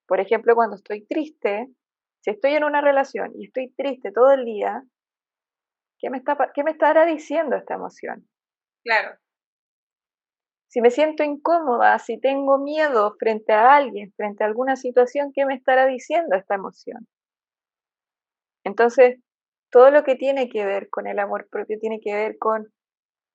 Por 0.08 0.20
ejemplo, 0.20 0.56
cuando 0.56 0.78
estoy 0.78 1.06
triste, 1.06 1.68
si 2.22 2.32
estoy 2.32 2.56
en 2.56 2.64
una 2.64 2.82
relación 2.82 3.32
y 3.36 3.46
estoy 3.46 3.72
triste 3.78 4.12
todo 4.12 4.32
el 4.32 4.46
día, 4.46 4.82
¿qué 6.00 6.10
me, 6.10 6.18
está, 6.18 6.36
qué 6.56 6.64
me 6.64 6.72
estará 6.72 7.06
diciendo 7.06 7.56
esta 7.56 7.76
emoción? 7.76 8.28
Claro. 8.84 9.16
Si 10.68 10.82
me 10.82 10.90
siento 10.90 11.24
incómoda, 11.24 12.00
si 12.00 12.20
tengo 12.20 12.58
miedo 12.58 13.16
frente 13.20 13.54
a 13.54 13.76
alguien, 13.76 14.12
frente 14.14 14.44
a 14.44 14.48
alguna 14.48 14.76
situación, 14.76 15.32
¿qué 15.34 15.46
me 15.46 15.54
estará 15.54 15.86
diciendo 15.86 16.36
esta 16.36 16.56
emoción? 16.56 17.08
Entonces, 18.70 19.20
todo 19.72 19.90
lo 19.90 20.04
que 20.04 20.16
tiene 20.16 20.48
que 20.48 20.64
ver 20.64 20.90
con 20.90 21.08
el 21.08 21.18
amor 21.18 21.48
propio 21.50 21.80
tiene 21.80 22.00
que 22.00 22.14
ver 22.14 22.38
con 22.38 22.72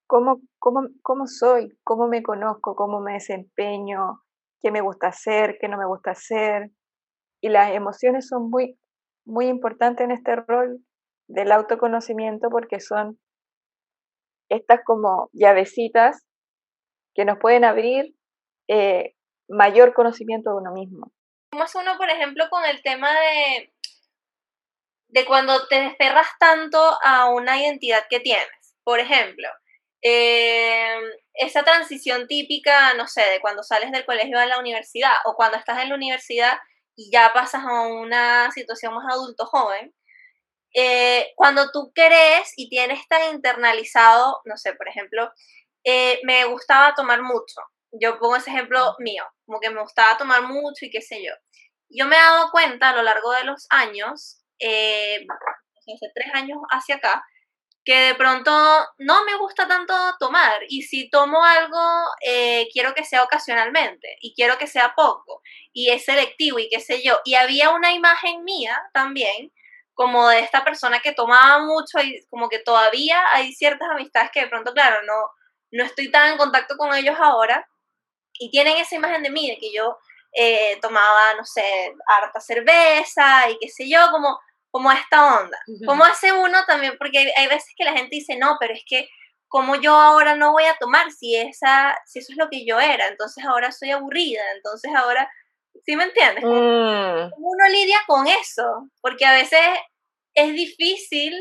cómo, 0.07 0.41
cómo, 0.61 0.87
cómo 1.03 1.27
soy, 1.27 1.77
cómo 1.83 2.07
me 2.07 2.23
conozco, 2.23 2.77
cómo 2.77 3.01
me 3.01 3.15
desempeño, 3.15 4.23
qué 4.61 4.71
me 4.71 4.81
gusta 4.81 5.09
hacer, 5.09 5.59
qué 5.61 5.67
no 5.69 5.77
me 5.77 5.87
gusta 5.87 6.13
hacer. 6.13 6.71
Y 7.43 7.49
las 7.49 7.73
emociones 7.73 8.29
son 8.29 8.49
muy, 8.49 8.79
muy 9.27 9.47
importantes 9.47 10.05
en 10.05 10.13
este 10.13 10.37
rol 10.37 10.79
del 11.29 11.51
autoconocimiento 11.51 12.49
porque 12.49 12.79
son 12.79 13.19
estas 14.49 14.81
como 14.85 15.31
llavecitas 15.33 16.25
que 17.13 17.25
nos 17.25 17.39
pueden 17.39 17.65
abrir 17.65 18.15
eh, 18.69 19.15
mayor 19.49 19.95
conocimiento 19.95 20.51
de 20.51 20.57
uno 20.57 20.73
mismo. 20.73 21.13
¿Cómo 21.51 21.65
es 21.65 21.75
uno, 21.75 21.97
por 21.97 22.09
ejemplo, 22.09 22.45
con 22.51 22.65
el 22.65 22.83
tema 22.83 23.09
de, 23.11 23.74
de 25.15 25.25
cuando 25.25 25.69
te 25.69 25.81
desterras 25.81 26.27
tanto 26.41 26.99
a 27.05 27.27
una 27.27 27.57
identidad 27.61 28.05
que 28.11 28.19
tienes? 28.19 28.75
Por 28.83 28.99
ejemplo, 28.99 29.49
eh, 30.03 30.99
esa 31.35 31.63
transición 31.63 32.27
típica, 32.27 32.95
no 32.95 33.07
sé, 33.07 33.23
de 33.31 33.41
cuando 33.41 33.63
sales 33.63 33.93
del 33.93 34.05
colegio 34.05 34.41
a 34.41 34.47
la 34.47 34.59
universidad 34.59 35.13
o 35.25 35.37
cuando 35.37 35.57
estás 35.57 35.81
en 35.81 35.91
la 35.91 35.95
universidad 35.95 36.59
y 36.97 37.13
ya 37.13 37.33
pasas 37.33 37.63
a 37.65 37.83
una 37.83 38.51
situación 38.51 38.93
más 38.93 39.05
adulto 39.09 39.47
joven, 39.47 39.95
eh, 40.75 41.33
cuando 41.37 41.71
tú 41.71 41.93
crees 41.95 42.53
y 42.57 42.69
tienes 42.69 43.07
tan 43.07 43.35
internalizado, 43.37 44.41
no 44.45 44.57
sé, 44.57 44.75
por 44.75 44.89
ejemplo, 44.89 45.31
eh, 45.85 46.19
me 46.25 46.45
gustaba 46.47 46.93
tomar 46.97 47.23
mucho. 47.23 47.61
Yo 47.93 48.19
pongo 48.19 48.35
ese 48.35 48.51
ejemplo 48.51 48.97
mío, 48.99 49.25
como 49.47 49.61
que 49.61 49.71
me 49.71 49.81
gustaba 49.81 50.19
tomar 50.19 50.43
mucho 50.43 50.87
y 50.87 50.91
qué 50.91 51.01
sé 51.01 51.23
yo. 51.23 51.33
Yo 51.89 52.07
me 52.07 52.17
he 52.17 52.19
dado 52.19 52.51
cuenta 52.51 52.91
a 52.91 52.97
lo 52.97 53.03
largo 53.05 53.31
de 53.31 53.45
los 53.45 53.69
años, 53.71 54.44
hace 54.61 56.11
tres 56.15 56.29
años 56.35 56.59
hacia 56.71 56.97
acá, 56.97 57.25
que 57.85 57.95
de 57.95 58.15
pronto 58.15 58.51
no 58.99 59.25
me 59.25 59.37
gusta 59.37 59.69
tanto 59.69 59.95
tomar 60.19 60.63
y 60.69 60.83
si 60.83 61.11
tomo 61.11 61.45
algo 61.45 61.79
eh, 62.27 62.67
quiero 62.73 62.95
que 62.95 63.05
sea 63.05 63.23
ocasionalmente 63.23 64.17
y 64.21 64.35
quiero 64.35 64.57
que 64.57 64.67
sea 64.67 64.95
poco 64.97 65.43
y 65.73 65.91
es 65.91 66.05
selectivo 66.05 66.59
y 66.59 66.69
qué 66.71 66.81
sé 66.81 67.03
yo. 67.03 67.19
Y 67.25 67.35
había 67.35 67.71
una 67.71 67.93
imagen 67.93 68.43
mía 68.45 68.81
también 68.95 69.53
como 69.93 70.29
de 70.29 70.41
esta 70.41 70.65
persona 70.65 71.01
que 71.01 71.13
tomaba 71.13 71.65
mucho 71.65 72.01
y 72.03 72.25
como 72.31 72.49
que 72.49 72.59
todavía 72.59 73.23
hay 73.33 73.53
ciertas 73.53 73.89
amistades 73.91 74.31
que 74.33 74.41
de 74.41 74.49
pronto, 74.49 74.73
claro, 74.73 75.03
no, 75.07 75.15
no 75.73 75.85
estoy 75.85 76.11
tan 76.11 76.33
en 76.33 76.39
contacto 76.39 76.77
con 76.77 76.95
ellos 76.95 77.17
ahora 77.21 77.69
y 78.39 78.51
tienen 78.51 78.79
esa 78.79 78.97
imagen 78.97 79.23
de 79.23 79.31
mí, 79.31 79.51
de 79.51 79.59
que 79.59 79.73
yo 79.73 79.99
eh, 80.35 80.79
tomaba, 80.83 81.35
no 81.37 81.45
sé, 81.45 81.95
harta 82.07 82.41
cerveza 82.41 83.49
y 83.51 83.59
qué 83.59 83.69
sé 83.69 83.89
yo, 83.89 84.11
como 84.11 84.39
como 84.75 84.91
esta 84.91 85.39
onda. 85.39 85.57
¿Cómo 85.87 86.03
hace 86.03 86.33
uno 86.33 86.65
también? 86.67 86.97
Porque 86.99 87.33
hay, 87.37 87.47
veces 87.47 87.73
que 87.77 87.85
la 87.85 87.93
gente 87.93 88.17
dice, 88.17 88.37
no, 88.37 88.57
pero 88.59 88.75
es 88.75 88.83
que 88.85 89.09
como 89.47 89.77
yo 89.77 89.95
ahora 89.95 90.35
no 90.35 90.51
voy 90.51 90.65
a 90.65 90.77
tomar 90.81 91.13
si, 91.13 91.37
esa, 91.37 91.97
si 92.07 92.19
eso 92.19 92.33
es 92.33 92.39
lo 92.39 92.49
que 92.51 92.67
yo 92.67 92.81
era, 92.81 93.07
entonces 93.07 93.45
ahora 93.45 93.71
soy 93.71 93.93
aburrida, 93.93 94.43
entonces 94.57 94.91
ahora, 94.93 95.31
¿sí 95.87 95.95
me 95.95 96.03
entiendes? 96.03 96.43
¿Cómo 96.43 96.61
mm. 96.61 97.33
uno 97.37 97.69
lidia 97.71 97.99
con 98.09 98.27
eso? 98.27 98.91
Porque 99.01 99.25
a 99.25 99.35
veces 99.35 99.61
es 100.35 100.53
difícil 100.55 101.33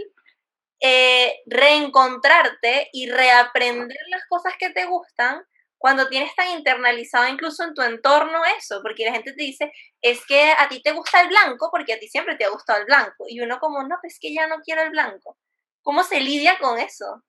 eh, 0.80 1.34
reencontrarte 1.48 2.90
y 2.94 3.10
reaprender 3.10 3.98
las 4.12 4.22
cosas 4.30 4.54
que 4.60 4.70
te 4.70 4.86
gustan 4.86 5.44
cuando 5.84 6.08
tienes 6.08 6.34
tan 6.34 6.50
internalizado 6.58 7.28
incluso 7.28 7.62
en 7.66 7.74
tu 7.74 7.82
entorno 7.82 8.40
eso, 8.58 8.80
porque 8.82 9.04
la 9.04 9.12
gente 9.12 9.34
te 9.34 9.44
dice, 9.44 9.70
es 10.02 10.26
que 10.26 10.54
a 10.58 10.70
ti 10.70 10.82
te 10.82 10.94
gusta 10.94 11.20
el 11.20 11.28
blanco 11.28 11.68
porque 11.70 11.92
a 11.92 12.00
ti 12.00 12.08
siempre 12.08 12.38
te 12.38 12.46
ha 12.46 12.50
gustado 12.52 12.80
el 12.80 12.86
blanco, 12.86 13.26
y 13.28 13.42
uno 13.42 13.60
como, 13.60 13.84
no, 13.84 13.98
es 14.04 14.18
que 14.18 14.34
ya 14.34 14.48
no 14.48 14.62
quiero 14.64 14.82
el 14.82 14.92
blanco. 14.92 15.38
¿Cómo 15.82 16.04
se 16.04 16.22
lidia 16.22 16.58
con 16.62 16.80
eso? 16.80 17.22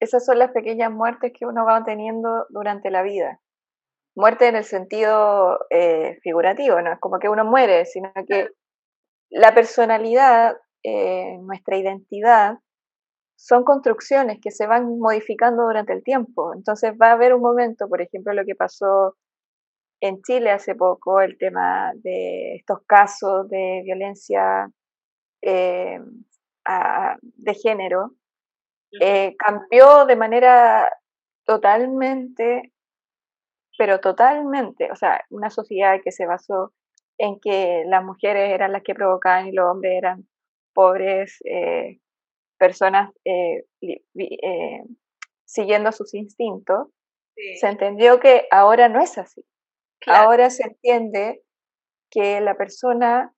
Esas 0.00 0.24
son 0.24 0.38
las 0.38 0.52
pequeñas 0.52 0.90
muertes 0.90 1.34
que 1.38 1.44
uno 1.44 1.66
va 1.66 1.84
teniendo 1.84 2.46
durante 2.48 2.90
la 2.90 3.02
vida. 3.02 3.38
Muerte 4.16 4.48
en 4.48 4.56
el 4.56 4.64
sentido 4.64 5.58
eh, 5.68 6.18
figurativo, 6.22 6.80
no 6.80 6.90
es 6.90 7.00
como 7.00 7.18
que 7.18 7.28
uno 7.28 7.44
muere, 7.44 7.84
sino 7.84 8.14
que 8.26 8.48
la 9.28 9.52
personalidad, 9.52 10.56
eh, 10.82 11.36
nuestra 11.42 11.76
identidad, 11.76 12.60
son 13.36 13.64
construcciones 13.64 14.38
que 14.40 14.50
se 14.50 14.66
van 14.66 14.98
modificando 14.98 15.64
durante 15.64 15.92
el 15.92 16.02
tiempo. 16.02 16.54
Entonces 16.54 16.92
va 17.00 17.08
a 17.08 17.12
haber 17.12 17.34
un 17.34 17.42
momento, 17.42 17.88
por 17.88 18.00
ejemplo, 18.00 18.32
lo 18.32 18.44
que 18.44 18.54
pasó 18.54 19.16
en 20.00 20.22
Chile 20.22 20.50
hace 20.50 20.74
poco, 20.74 21.20
el 21.20 21.38
tema 21.38 21.92
de 21.96 22.56
estos 22.56 22.80
casos 22.86 23.48
de 23.48 23.82
violencia 23.84 24.70
eh, 25.42 25.98
de 27.20 27.54
género, 27.54 28.12
eh, 29.00 29.34
cambió 29.36 30.06
de 30.06 30.16
manera 30.16 30.90
totalmente, 31.44 32.72
pero 33.76 34.00
totalmente, 34.00 34.90
o 34.92 34.96
sea, 34.96 35.24
una 35.30 35.50
sociedad 35.50 36.00
que 36.02 36.12
se 36.12 36.26
basó 36.26 36.72
en 37.18 37.38
que 37.40 37.84
las 37.86 38.04
mujeres 38.04 38.52
eran 38.52 38.72
las 38.72 38.82
que 38.82 38.94
provocaban 38.94 39.48
y 39.48 39.52
los 39.52 39.70
hombres 39.70 39.94
eran 39.96 40.28
pobres, 40.74 41.38
eh, 41.44 41.98
personas 42.58 43.12
eh, 43.24 43.64
eh, 43.80 44.84
siguiendo 45.44 45.92
sus 45.92 46.14
instintos, 46.14 46.88
se 47.60 47.66
entendió 47.66 48.20
que 48.20 48.46
ahora 48.50 48.88
no 48.88 49.02
es 49.02 49.18
así. 49.18 49.44
Ahora 50.06 50.50
se 50.50 50.64
entiende 50.64 51.42
que 52.10 52.40
la 52.40 52.56
persona, 52.56 53.34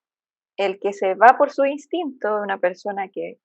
el 0.59 0.79
que 0.81 0.93
se 0.93 1.15
va 1.15 1.37
por 1.39 1.51
su 1.51 1.65
instinto, 1.65 2.43
una 2.43 2.59
persona 2.59 3.09
que, 3.09 3.39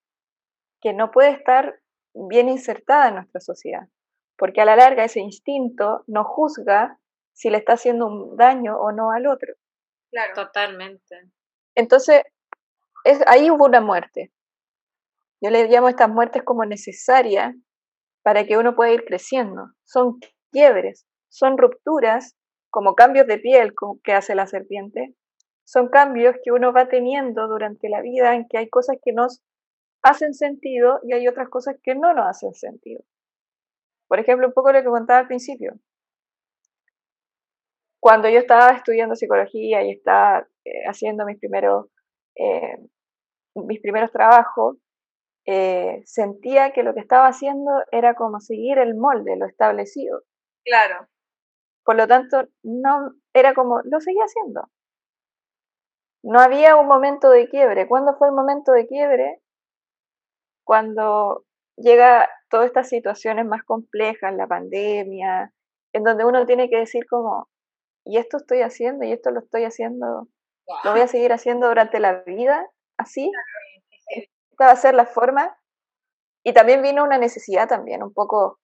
que 0.81 0.93
no 0.93 1.11
puede 1.11 1.31
estar 1.31 1.79
bien 2.13 2.49
insertada 2.49 3.09
en 3.09 3.15
nuestra 3.15 3.39
sociedad, 3.39 3.87
porque 4.37 4.61
a 4.61 4.65
la 4.65 4.75
larga 4.75 5.05
ese 5.05 5.21
instinto 5.21 6.03
no 6.07 6.25
juzga 6.25 6.99
si 7.33 7.49
le 7.49 7.57
está 7.57 7.73
haciendo 7.73 8.07
un 8.07 8.35
daño 8.35 8.77
o 8.77 8.91
no 8.91 9.11
al 9.11 9.27
otro. 9.27 9.53
Claro, 10.11 10.33
totalmente. 10.33 11.29
Entonces, 11.75 12.23
es, 13.05 13.21
ahí 13.27 13.49
hubo 13.49 13.65
una 13.65 13.81
muerte. 13.81 14.31
Yo 15.41 15.49
le 15.49 15.67
llamo 15.67 15.89
estas 15.89 16.09
muertes 16.09 16.43
como 16.43 16.65
necesarias 16.65 17.55
para 18.23 18.45
que 18.45 18.57
uno 18.57 18.75
pueda 18.75 18.91
ir 18.91 19.03
creciendo. 19.05 19.71
Son 19.83 20.19
quiebres, 20.51 21.07
son 21.29 21.57
rupturas, 21.57 22.37
como 22.69 22.95
cambios 22.95 23.27
de 23.27 23.39
piel 23.39 23.73
que 24.03 24.13
hace 24.13 24.35
la 24.35 24.45
serpiente. 24.45 25.15
Son 25.65 25.89
cambios 25.89 26.35
que 26.43 26.51
uno 26.51 26.71
va 26.71 26.87
teniendo 26.87 27.47
durante 27.47 27.89
la 27.89 28.01
vida 28.01 28.35
en 28.35 28.47
que 28.47 28.59
hay 28.59 28.69
cosas 28.69 28.97
que 29.03 29.13
nos 29.13 29.41
hacen 30.03 30.33
sentido 30.33 30.99
y 31.03 31.13
hay 31.13 31.27
otras 31.27 31.49
cosas 31.49 31.75
que 31.83 31.95
no 31.95 32.13
nos 32.13 32.27
hacen 32.27 32.53
sentido. 32.53 33.03
Por 34.07 34.19
ejemplo, 34.19 34.47
un 34.47 34.53
poco 34.53 34.71
lo 34.71 34.81
que 34.81 34.89
contaba 34.89 35.19
al 35.19 35.27
principio. 35.27 35.73
Cuando 37.99 38.29
yo 38.29 38.39
estaba 38.39 38.71
estudiando 38.71 39.15
psicología 39.15 39.83
y 39.83 39.91
estaba 39.91 40.47
eh, 40.65 40.83
haciendo 40.87 41.25
mis 41.25 41.39
primeros, 41.39 41.87
eh, 42.35 42.77
mis 43.55 43.79
primeros 43.79 44.11
trabajos, 44.11 44.77
eh, 45.45 46.01
sentía 46.05 46.71
que 46.71 46.83
lo 46.83 46.93
que 46.93 46.99
estaba 46.99 47.27
haciendo 47.27 47.71
era 47.91 48.13
como 48.15 48.39
seguir 48.39 48.77
el 48.77 48.95
molde, 48.95 49.35
lo 49.37 49.45
establecido. 49.45 50.21
Claro. 50.63 51.07
Por 51.83 51.95
lo 51.95 52.07
tanto, 52.07 52.47
no 52.63 53.13
era 53.33 53.53
como, 53.53 53.81
lo 53.83 53.99
seguía 53.99 54.23
haciendo. 54.23 54.69
No 56.23 56.39
había 56.39 56.75
un 56.75 56.87
momento 56.87 57.29
de 57.29 57.49
quiebre. 57.49 57.87
¿Cuándo 57.87 58.15
fue 58.15 58.27
el 58.27 58.35
momento 58.35 58.71
de 58.71 58.87
quiebre? 58.87 59.41
Cuando 60.63 61.45
llega 61.75 62.29
todas 62.49 62.67
estas 62.67 62.89
situaciones 62.89 63.45
más 63.45 63.63
complejas, 63.63 64.35
la 64.35 64.45
pandemia, 64.45 65.51
en 65.93 66.03
donde 66.03 66.25
uno 66.25 66.45
tiene 66.45 66.69
que 66.69 66.77
decir 66.77 67.05
como, 67.09 67.49
y 68.05 68.17
esto 68.17 68.37
estoy 68.37 68.61
haciendo, 68.61 69.05
y 69.05 69.11
esto 69.11 69.31
lo 69.31 69.39
estoy 69.39 69.63
haciendo, 69.63 70.27
lo 70.83 70.91
voy 70.91 71.01
a 71.01 71.07
seguir 71.07 71.33
haciendo 71.33 71.67
durante 71.67 71.99
la 71.99 72.21
vida, 72.23 72.69
así 72.97 73.31
va 74.65 74.71
a 74.71 74.75
ser 74.75 74.95
la 74.95 75.05
forma. 75.05 75.57
Y 76.43 76.53
también 76.53 76.81
vino 76.81 77.03
una 77.03 77.17
necesidad 77.17 77.67
también, 77.67 78.03
un 78.03 78.13
poco. 78.13 78.59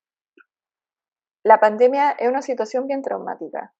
La 1.43 1.60
pandemia 1.60 2.12
es 2.12 2.27
una 2.27 2.41
situación 2.41 2.88
bien 2.88 3.01
traumática. 3.01 3.73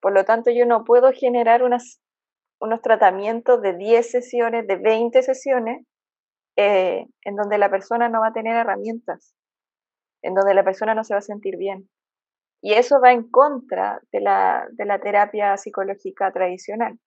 Por 0.00 0.12
lo 0.12 0.24
tanto, 0.24 0.50
yo 0.50 0.66
no 0.66 0.84
puedo 0.84 1.10
generar 1.12 1.62
unas, 1.62 2.00
unos 2.60 2.80
tratamientos 2.82 3.60
de 3.62 3.76
10 3.76 4.10
sesiones, 4.10 4.66
de 4.66 4.76
20 4.76 5.22
sesiones, 5.22 5.86
eh, 6.56 7.06
en 7.24 7.36
donde 7.36 7.58
la 7.58 7.70
persona 7.70 8.08
no 8.08 8.20
va 8.20 8.28
a 8.28 8.32
tener 8.32 8.56
herramientas, 8.56 9.34
en 10.22 10.34
donde 10.34 10.54
la 10.54 10.64
persona 10.64 10.94
no 10.94 11.04
se 11.04 11.14
va 11.14 11.18
a 11.18 11.22
sentir 11.22 11.56
bien. 11.56 11.88
Y 12.62 12.74
eso 12.74 13.00
va 13.00 13.12
en 13.12 13.30
contra 13.30 14.00
de 14.12 14.20
la, 14.20 14.68
de 14.72 14.84
la 14.84 15.00
terapia 15.00 15.56
psicológica 15.56 16.30
tradicional. 16.32 16.98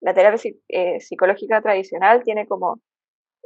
La 0.00 0.14
terapia 0.14 0.52
eh, 0.68 1.00
psicológica 1.00 1.60
tradicional 1.60 2.22
tiene 2.22 2.46
como 2.46 2.80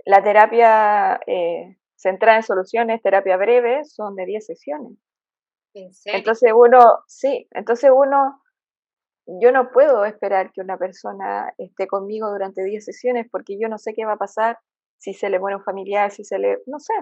la 0.04 0.22
terapia 0.22 1.20
eh, 1.26 1.76
centrada 1.96 2.38
en 2.38 2.42
soluciones, 2.42 3.02
terapia 3.02 3.36
breve, 3.36 3.84
son 3.84 4.14
de 4.16 4.26
10 4.26 4.46
sesiones. 4.46 4.98
Entonces 6.04 6.52
uno, 6.54 6.98
sí, 7.06 7.48
entonces 7.52 7.90
uno, 7.94 8.42
yo 9.26 9.52
no 9.52 9.70
puedo 9.70 10.04
esperar 10.04 10.52
que 10.52 10.60
una 10.60 10.76
persona 10.76 11.52
esté 11.56 11.86
conmigo 11.86 12.30
durante 12.30 12.62
10 12.62 12.84
sesiones 12.84 13.26
porque 13.30 13.58
yo 13.58 13.68
no 13.68 13.78
sé 13.78 13.94
qué 13.94 14.04
va 14.04 14.14
a 14.14 14.18
pasar 14.18 14.58
si 14.98 15.14
se 15.14 15.30
le 15.30 15.38
muere 15.38 15.56
un 15.56 15.64
familiar, 15.64 16.10
si 16.10 16.24
se 16.24 16.38
le, 16.38 16.58
no 16.66 16.78
sé. 16.78 16.92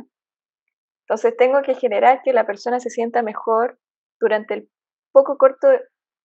Entonces 1.09 1.37
tengo 1.37 1.63
que 1.63 1.75
generar 1.75 2.23
que 2.23 2.33
la 2.33 2.47
persona 2.47 2.79
se 2.79 2.91
sienta 2.91 3.23
mejor 3.23 3.79
durante 4.21 4.55
el 4.55 4.71
poco 5.13 5.37
corto 5.37 5.69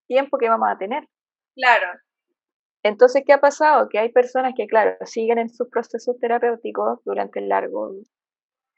tiempo 0.08 0.38
que 0.38 0.50
vamos 0.50 0.70
a 0.70 0.78
tener. 0.78 1.08
Claro. 1.56 1.88
Entonces, 2.86 3.24
¿qué 3.26 3.34
ha 3.34 3.40
pasado? 3.40 3.90
Que 3.90 3.98
hay 3.98 4.12
personas 4.12 4.54
que, 4.56 4.68
claro, 4.68 4.96
siguen 5.06 5.40
en 5.40 5.50
sus 5.50 5.68
procesos 5.70 6.20
terapéuticos 6.20 7.00
durante 7.04 7.40
el 7.40 7.50
largo, 7.50 7.92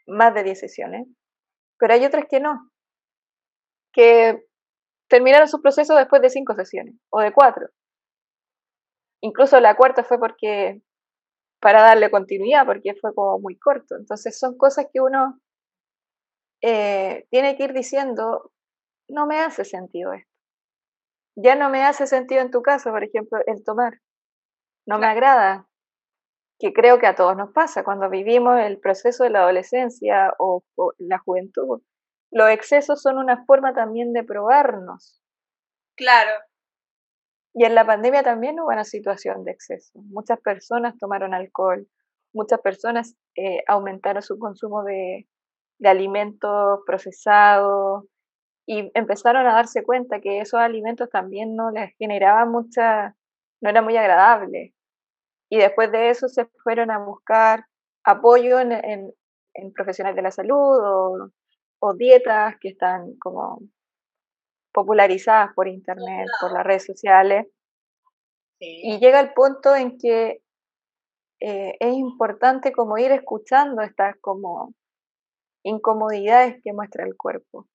más 0.07 0.33
de 0.33 0.43
10 0.43 0.57
sesiones, 0.57 1.09
pero 1.77 1.93
hay 1.93 2.05
otras 2.05 2.23
que 2.29 2.39
no, 2.39 2.71
que 3.91 4.45
terminaron 5.09 5.49
su 5.49 5.61
proceso 5.61 5.93
después 5.93 6.21
de 6.21 6.29
5 6.29 6.55
sesiones 6.55 6.95
o 7.09 7.19
de 7.19 7.33
4. 7.33 7.67
Incluso 9.19 9.59
la 9.59 9.75
cuarta 9.75 10.05
fue 10.05 10.17
porque, 10.17 10.81
para 11.59 11.81
darle 11.81 12.09
continuidad, 12.09 12.65
porque 12.65 12.95
fue 13.01 13.13
como 13.13 13.39
muy 13.39 13.59
corto. 13.59 13.97
Entonces, 13.97 14.39
son 14.39 14.57
cosas 14.57 14.87
que 14.93 15.01
uno 15.01 15.37
eh, 16.63 17.25
tiene 17.29 17.57
que 17.57 17.65
ir 17.65 17.73
diciendo, 17.73 18.53
no 19.09 19.27
me 19.27 19.41
hace 19.41 19.65
sentido 19.65 20.13
esto. 20.13 20.37
Ya 21.39 21.56
no 21.56 21.69
me 21.69 21.84
hace 21.84 22.08
sentido 22.08 22.41
en 22.41 22.50
tu 22.50 22.63
caso, 22.63 22.89
por 22.89 23.04
ejemplo, 23.04 23.39
el 23.45 23.63
tomar. 23.63 24.00
No 24.88 24.97
me 24.97 25.06
agrada, 25.06 25.67
que 26.58 26.73
creo 26.73 26.97
que 26.97 27.06
a 27.06 27.13
todos 27.13 27.38
nos 27.38 27.52
pasa 27.54 27.84
cuando 27.84 28.10
vivimos 28.10 28.60
el 28.60 28.80
proceso 28.80 29.23
de 29.23 29.30
la 29.30 29.41
adolescencia 29.41 30.34
o, 30.39 30.63
la 30.97 31.19
juventud. 31.19 31.82
Los 32.32 32.50
excesos 32.50 33.04
son 33.04 33.19
una 33.19 33.45
forma 33.45 33.76
también 33.76 34.13
de 34.13 34.23
probarnos. 34.23 35.21
Claro. 35.95 36.32
Y 37.54 37.65
en 37.65 37.76
la 37.76 37.86
pandemia 37.86 38.23
también 38.23 38.60
hubo 38.60 38.69
una 38.69 38.84
situación 38.84 39.43
de 39.43 39.52
exceso. 39.52 40.00
Muchas 40.06 40.39
personas 40.41 40.97
tomaron 40.97 41.36
alcohol, 41.36 41.88
muchas 42.34 42.60
personas 42.62 43.15
eh, 43.36 43.63
aumentaron 43.67 44.23
su 44.23 44.39
consumo 44.39 44.84
de, 44.84 45.28
de 45.78 45.89
alimentos 45.89 46.80
procesados, 46.88 48.06
y 48.67 48.91
empezaron 48.93 49.47
a 49.47 49.53
darse 49.53 49.84
cuenta 49.84 50.19
que 50.19 50.41
esos 50.41 50.60
alimentos 50.60 51.10
también 51.10 51.56
no 51.56 51.71
les 51.71 51.95
generaban 51.97 52.51
mucha, 52.51 53.15
no 53.62 53.69
era 53.69 53.82
muy 53.82 53.95
agradable. 53.95 54.75
Y 55.49 55.58
después 55.58 55.89
de 55.91 56.10
eso 56.10 56.27
se 56.27 56.45
fueron 56.63 56.91
a 56.91 56.99
buscar 56.99 57.65
apoyo 58.03 58.60
en, 58.60 58.73
en, 58.73 59.73
profesionales 59.73 60.17
de 60.17 60.21
la 60.21 60.32
salud 60.32 60.80
o, 60.84 61.32
o, 61.80 61.93
dietas 61.93 62.56
que 62.60 62.69
están 62.69 63.17
como 63.19 63.60
popularizadas 64.73 65.53
por 65.56 65.69
internet, 65.69 66.27
por 66.41 66.51
las 66.51 66.65
redes 66.65 66.86
sociales. 66.86 67.47
Y 68.60 68.99
llega 68.99 69.21
el 69.21 69.34
punto 69.34 69.75
en 69.75 69.97
que 69.97 70.41
eh, 71.39 71.77
es 71.80 71.93
importante 71.93 72.73
como 72.73 72.97
ir 72.97 73.12
escuchando 73.12 73.82
estas 73.82 74.15
como 74.19 74.73
incomodidades 75.63 76.62
que 76.63 76.73
muestra 76.73 77.06
el 77.06 77.15
cuerpo. 77.15 77.67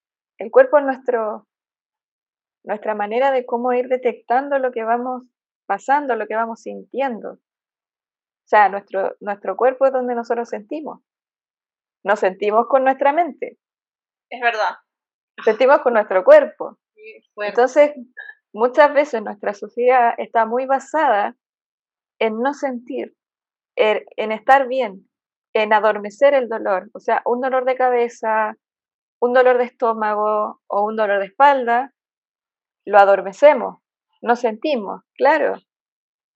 El 0.43 0.51
cuerpo 0.51 0.77
es 0.77 0.83
nuestro, 0.83 1.47
nuestra 2.65 2.95
manera 2.95 3.31
de 3.31 3.45
cómo 3.45 3.71
ir 3.71 3.87
detectando 3.87 4.59
lo 4.59 4.73
que 4.73 4.83
vamos 4.83 5.23
pasando, 5.65 6.17
lo 6.17 6.27
que 6.27 6.35
vamos 6.35 6.63
sintiendo. 6.63 7.35
O 7.35 8.47
sea, 8.47 8.67
nuestro, 8.67 9.15
nuestro 9.21 9.55
cuerpo 9.55 9.85
es 9.85 9.93
donde 9.93 10.15
nosotros 10.15 10.49
sentimos. 10.49 10.99
Nos 12.03 12.19
sentimos 12.19 12.67
con 12.67 12.83
nuestra 12.83 13.13
mente. 13.13 13.57
Es 14.29 14.41
verdad. 14.41 14.75
Sentimos 15.45 15.79
con 15.79 15.93
nuestro 15.93 16.25
cuerpo. 16.25 16.77
Entonces, 17.37 17.93
muchas 18.53 18.93
veces 18.93 19.23
nuestra 19.23 19.53
sociedad 19.53 20.13
está 20.17 20.45
muy 20.45 20.65
basada 20.65 21.37
en 22.19 22.41
no 22.41 22.53
sentir, 22.53 23.15
en 23.77 24.33
estar 24.33 24.67
bien, 24.67 25.09
en 25.53 25.71
adormecer 25.71 26.33
el 26.33 26.49
dolor. 26.49 26.89
O 26.93 26.99
sea, 26.99 27.21
un 27.23 27.39
dolor 27.39 27.63
de 27.63 27.77
cabeza, 27.77 28.57
un 29.23 29.31
dolor 29.31 29.57
de 29.57 29.63
estómago 29.63 30.59
o 30.67 30.83
un 30.83 30.97
dolor 30.97 31.19
de 31.19 31.27
espalda, 31.27 31.93
lo 32.85 32.97
adormecemos, 32.97 33.81
no 34.21 34.35
sentimos, 34.35 35.01
claro. 35.15 35.55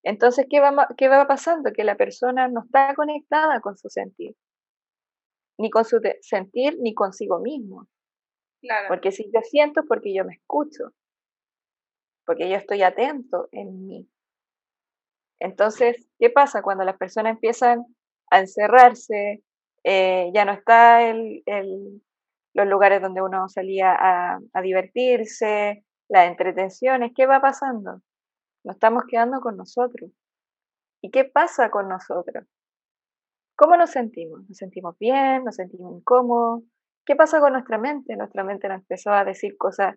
Entonces, 0.04 0.46
¿qué 0.50 0.62
va, 0.62 0.88
¿qué 0.98 1.10
va 1.10 1.28
pasando? 1.28 1.74
Que 1.74 1.84
la 1.84 1.98
persona 1.98 2.48
no 2.48 2.62
está 2.64 2.96
conectada 2.96 3.60
con 3.60 3.78
su 3.78 3.90
sentir, 3.90 4.38
ni 5.58 5.70
con 5.70 5.84
su 5.84 6.00
sentir, 6.22 6.78
ni 6.80 6.94
consigo 6.94 7.40
mismo. 7.40 7.90
Claro. 8.62 8.88
Porque 8.88 9.12
si 9.12 9.30
yo 9.34 9.42
siento, 9.42 9.84
porque 9.86 10.14
yo 10.14 10.24
me 10.24 10.36
escucho, 10.36 10.94
porque 12.26 12.50
yo 12.50 12.56
estoy 12.56 12.84
atento 12.84 13.50
en 13.52 13.86
mí. 13.86 14.10
Entonces, 15.42 16.08
¿qué 16.20 16.30
pasa 16.30 16.62
cuando 16.62 16.86
las 16.86 16.96
personas 16.96 17.34
empiezan 17.34 17.84
a 18.32 18.40
encerrarse? 18.40 19.44
Eh, 19.84 20.32
ya 20.34 20.46
no 20.46 20.54
está 20.54 21.04
el, 21.10 21.44
los 22.58 22.68
lugares 22.68 23.04
donde 23.04 23.22
uno 23.22 23.48
salía 23.50 23.96
a, 23.96 24.62
divertirse, 24.64 25.86
las 26.10 26.28
entretenciones, 26.28 27.12
¿qué 27.16 27.28
va 27.28 27.40
pasando? 27.40 28.02
Nos 28.64 28.76
estamos 28.76 29.04
quedando 29.08 29.40
con 29.42 29.58
nosotros. 29.58 30.10
¿Y 31.00 31.12
qué 31.12 31.24
pasa 31.24 31.70
con 31.70 31.88
nosotros? 31.88 32.46
¿Cómo 33.56 33.78
nos 33.78 33.92
sentimos? 33.92 34.42
¿Nos 34.50 34.58
sentimos 34.58 34.98
bien? 34.98 35.44
¿Nos 35.44 35.56
sentimos 35.56 35.94
incómodos? 36.00 36.64
¿Qué 37.06 37.16
pasa 37.16 37.40
con 37.40 37.54
nuestra 37.54 37.78
mente? 37.78 38.16
Nuestra 38.16 38.44
mente 38.44 38.68
nos 38.68 38.80
empezó 38.80 39.12
a 39.12 39.24
decir 39.24 39.56
cosas 39.56 39.96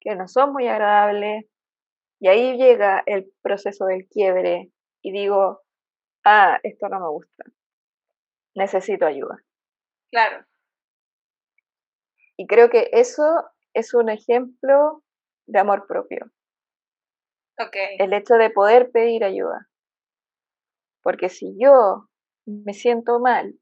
que 0.00 0.16
no 0.16 0.26
son 0.28 0.52
muy 0.52 0.68
agradables. 0.68 1.44
Y 2.20 2.28
ahí 2.28 2.56
llega 2.56 3.02
el 3.04 3.30
proceso 3.42 3.84
del 3.84 4.08
quiebre 4.08 4.70
y 5.02 5.12
digo, 5.12 5.60
ah, 6.24 6.58
esto 6.62 6.88
no 6.88 7.00
me 7.00 7.08
gusta. 7.10 7.44
Necesito 8.54 9.04
ayuda. 9.04 9.36
Claro. 10.10 10.46
Y 12.42 12.46
creo 12.48 12.70
que 12.70 12.90
eso 12.90 13.22
es 13.72 13.94
un 13.94 14.08
ejemplo 14.08 15.04
de 15.46 15.60
amor 15.60 15.86
propio. 15.86 16.28
Okay. 17.56 17.94
El 18.00 18.12
hecho 18.14 18.34
de 18.34 18.50
poder 18.50 18.90
pedir 18.90 19.22
ayuda. 19.22 19.68
Porque 21.04 21.28
si 21.28 21.56
yo 21.56 22.08
me 22.44 22.74
siento 22.74 23.20
mal 23.20 23.54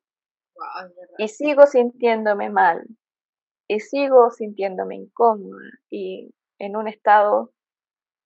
y 1.18 1.28
sigo 1.28 1.66
sintiéndome 1.66 2.48
mal 2.48 2.86
y 3.68 3.80
sigo 3.80 4.30
sintiéndome 4.30 4.96
incómoda 4.96 5.60
y 5.90 6.34
en 6.58 6.74
un 6.74 6.88
estado 6.88 7.52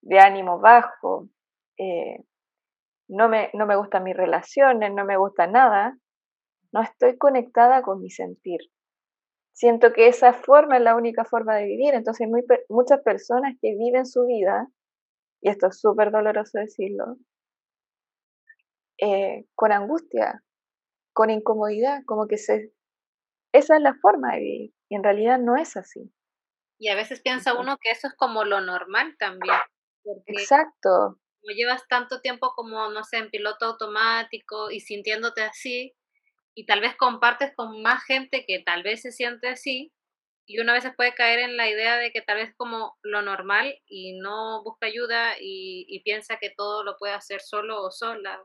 de 0.02 0.20
ánimo 0.20 0.60
bajo, 0.60 1.30
eh, 1.78 2.22
no, 3.08 3.28
me, 3.28 3.50
no 3.54 3.66
me 3.66 3.74
gustan 3.74 4.04
mis 4.04 4.16
relaciones, 4.16 4.92
no 4.94 5.04
me 5.04 5.16
gusta 5.16 5.48
nada, 5.48 5.98
no 6.70 6.80
estoy 6.80 7.18
conectada 7.18 7.82
con 7.82 8.00
mi 8.00 8.10
sentir 8.10 8.60
siento 9.54 9.92
que 9.92 10.08
esa 10.08 10.32
forma 10.34 10.76
es 10.76 10.82
la 10.82 10.96
única 10.96 11.24
forma 11.24 11.56
de 11.56 11.64
vivir. 11.64 11.94
Entonces, 11.94 12.28
muy, 12.28 12.44
muchas 12.68 13.00
personas 13.00 13.54
que 13.62 13.74
viven 13.76 14.04
su 14.04 14.26
vida, 14.26 14.68
y 15.40 15.48
esto 15.48 15.68
es 15.68 15.80
súper 15.80 16.10
doloroso 16.10 16.58
decirlo, 16.58 17.16
eh, 18.98 19.46
con 19.54 19.72
angustia, 19.72 20.42
con 21.12 21.30
incomodidad, 21.30 22.02
como 22.04 22.26
que 22.26 22.36
se, 22.36 22.72
esa 23.52 23.76
es 23.76 23.82
la 23.82 23.94
forma 23.94 24.34
de 24.34 24.40
vivir, 24.40 24.74
y 24.90 24.96
en 24.96 25.04
realidad 25.04 25.38
no 25.38 25.56
es 25.56 25.76
así. 25.76 26.12
Y 26.78 26.88
a 26.88 26.96
veces 26.96 27.20
piensa 27.22 27.58
uno 27.58 27.76
que 27.80 27.90
eso 27.90 28.08
es 28.08 28.14
como 28.14 28.44
lo 28.44 28.60
normal 28.60 29.14
también. 29.18 29.54
Exacto. 30.26 31.20
Como 31.40 31.54
llevas 31.56 31.86
tanto 31.88 32.20
tiempo 32.20 32.52
como, 32.56 32.90
no 32.90 33.04
sé, 33.04 33.18
en 33.18 33.30
piloto 33.30 33.66
automático 33.66 34.70
y 34.70 34.80
sintiéndote 34.80 35.42
así, 35.42 35.94
y 36.54 36.66
tal 36.66 36.80
vez 36.80 36.96
compartes 36.96 37.52
con 37.54 37.82
más 37.82 38.04
gente 38.04 38.44
que 38.46 38.60
tal 38.60 38.82
vez 38.82 39.02
se 39.02 39.12
siente 39.12 39.48
así 39.48 39.92
y 40.46 40.60
una 40.60 40.74
vez 40.74 40.84
puede 40.96 41.14
caer 41.14 41.38
en 41.38 41.56
la 41.56 41.68
idea 41.68 41.96
de 41.96 42.10
que 42.10 42.20
tal 42.20 42.36
vez 42.36 42.54
como 42.56 42.96
lo 43.02 43.22
normal 43.22 43.80
y 43.86 44.18
no 44.18 44.62
busca 44.62 44.86
ayuda 44.86 45.34
y, 45.40 46.00
piensa 46.04 46.36
que 46.38 46.50
todo 46.50 46.84
lo 46.84 46.96
puede 46.98 47.14
hacer 47.14 47.40
solo 47.40 47.82
o 47.82 47.90
sola. 47.90 48.42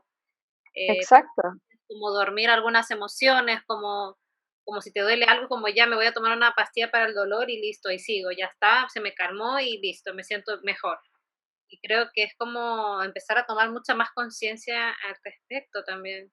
Eh, 0.74 0.92
Exacto. 0.92 1.42
Como 1.86 2.10
dormir 2.10 2.48
algunas 2.48 2.90
emociones, 2.90 3.60
como, 3.66 4.16
como 4.64 4.80
si 4.80 4.92
te 4.92 5.00
duele 5.00 5.26
algo, 5.26 5.48
como 5.48 5.68
ya 5.68 5.86
me 5.86 5.96
voy 5.96 6.06
a 6.06 6.14
tomar 6.14 6.34
una 6.34 6.52
pastilla 6.52 6.90
para 6.90 7.04
el 7.04 7.14
dolor 7.14 7.50
y 7.50 7.60
listo, 7.60 7.90
y 7.90 7.98
sigo, 7.98 8.30
ya 8.30 8.46
está, 8.46 8.88
se 8.88 9.00
me 9.00 9.12
calmó 9.12 9.60
y 9.60 9.78
listo, 9.78 10.14
me 10.14 10.24
siento 10.24 10.58
mejor. 10.62 10.98
y 11.68 11.78
creo 11.80 12.10
que 12.14 12.24
es 12.24 12.34
como 12.36 13.02
empezar 13.02 13.38
a 13.38 13.46
tomar 13.46 13.70
mucha 13.70 13.94
más 13.94 14.10
conciencia 14.12 14.90
al 14.90 15.16
respecto 15.22 15.84
también. 15.84 16.32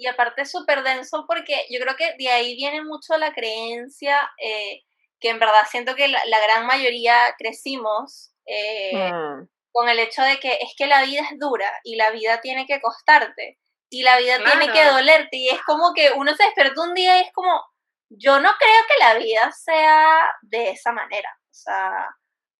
Y 0.00 0.06
aparte 0.06 0.42
es 0.42 0.50
súper 0.50 0.82
denso 0.82 1.26
porque 1.28 1.66
yo 1.68 1.78
creo 1.78 1.94
que 1.94 2.14
de 2.18 2.30
ahí 2.30 2.56
viene 2.56 2.82
mucho 2.82 3.18
la 3.18 3.34
creencia 3.34 4.18
eh, 4.42 4.80
que 5.20 5.28
en 5.28 5.38
verdad 5.38 5.66
siento 5.70 5.94
que 5.94 6.08
la, 6.08 6.22
gran 6.24 6.64
mayoría 6.66 7.34
crecimos 7.36 8.32
eh, 8.46 9.12
mm. 9.12 9.46
con 9.72 9.90
el 9.90 9.98
hecho 9.98 10.22
de 10.22 10.40
que 10.40 10.54
es 10.54 10.72
que 10.78 10.86
la 10.86 11.02
vida 11.02 11.20
es 11.30 11.38
dura 11.38 11.70
y 11.84 11.96
la 11.96 12.12
vida 12.12 12.40
tiene 12.40 12.66
que 12.66 12.80
costarte 12.80 13.58
y 13.90 14.02
la 14.02 14.16
vida 14.16 14.38
tiene 14.42 14.72
que 14.72 14.86
dolerte 14.86 15.36
y 15.36 15.50
es 15.50 15.60
como 15.64 15.92
que 15.92 16.12
uno 16.16 16.34
se 16.34 16.44
despertó 16.44 16.84
un 16.84 16.94
día 16.94 17.18
y 17.18 17.26
es 17.26 17.32
como, 17.34 17.62
yo 18.08 18.40
no 18.40 18.48
creo 18.58 18.82
que 18.88 19.04
la 19.04 19.14
vida 19.18 19.52
sea 19.52 20.18
de 20.40 20.70
esa 20.70 20.92
manera. 20.92 21.28
O 21.42 21.52
sea, 21.54 22.08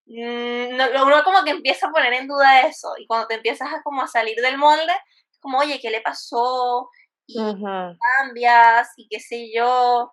mm, 0.05 0.75
uno 0.75 1.25
como 1.25 1.43
que 1.43 1.53
empieza 1.53 1.87
a 1.87 1.91
poner 1.91 2.13
en 2.13 2.29
duda 2.29 2.67
eso 2.67 2.93
y 2.99 3.07
cuando 3.07 3.29
te 3.29 3.37
empiezas 3.37 3.73
a 3.73 3.83
como 3.83 4.03
a 4.03 4.09
salir 4.09 4.37
del 4.43 4.59
molde, 4.59 4.93
como, 5.41 5.59
oye, 5.59 5.81
¿qué 5.81 5.91
le 5.91 6.01
pasó? 6.01 6.91
Y 7.35 7.97
cambias 8.19 8.93
y 8.97 9.09
qué 9.09 9.21
sé 9.21 9.51
yo. 9.55 10.13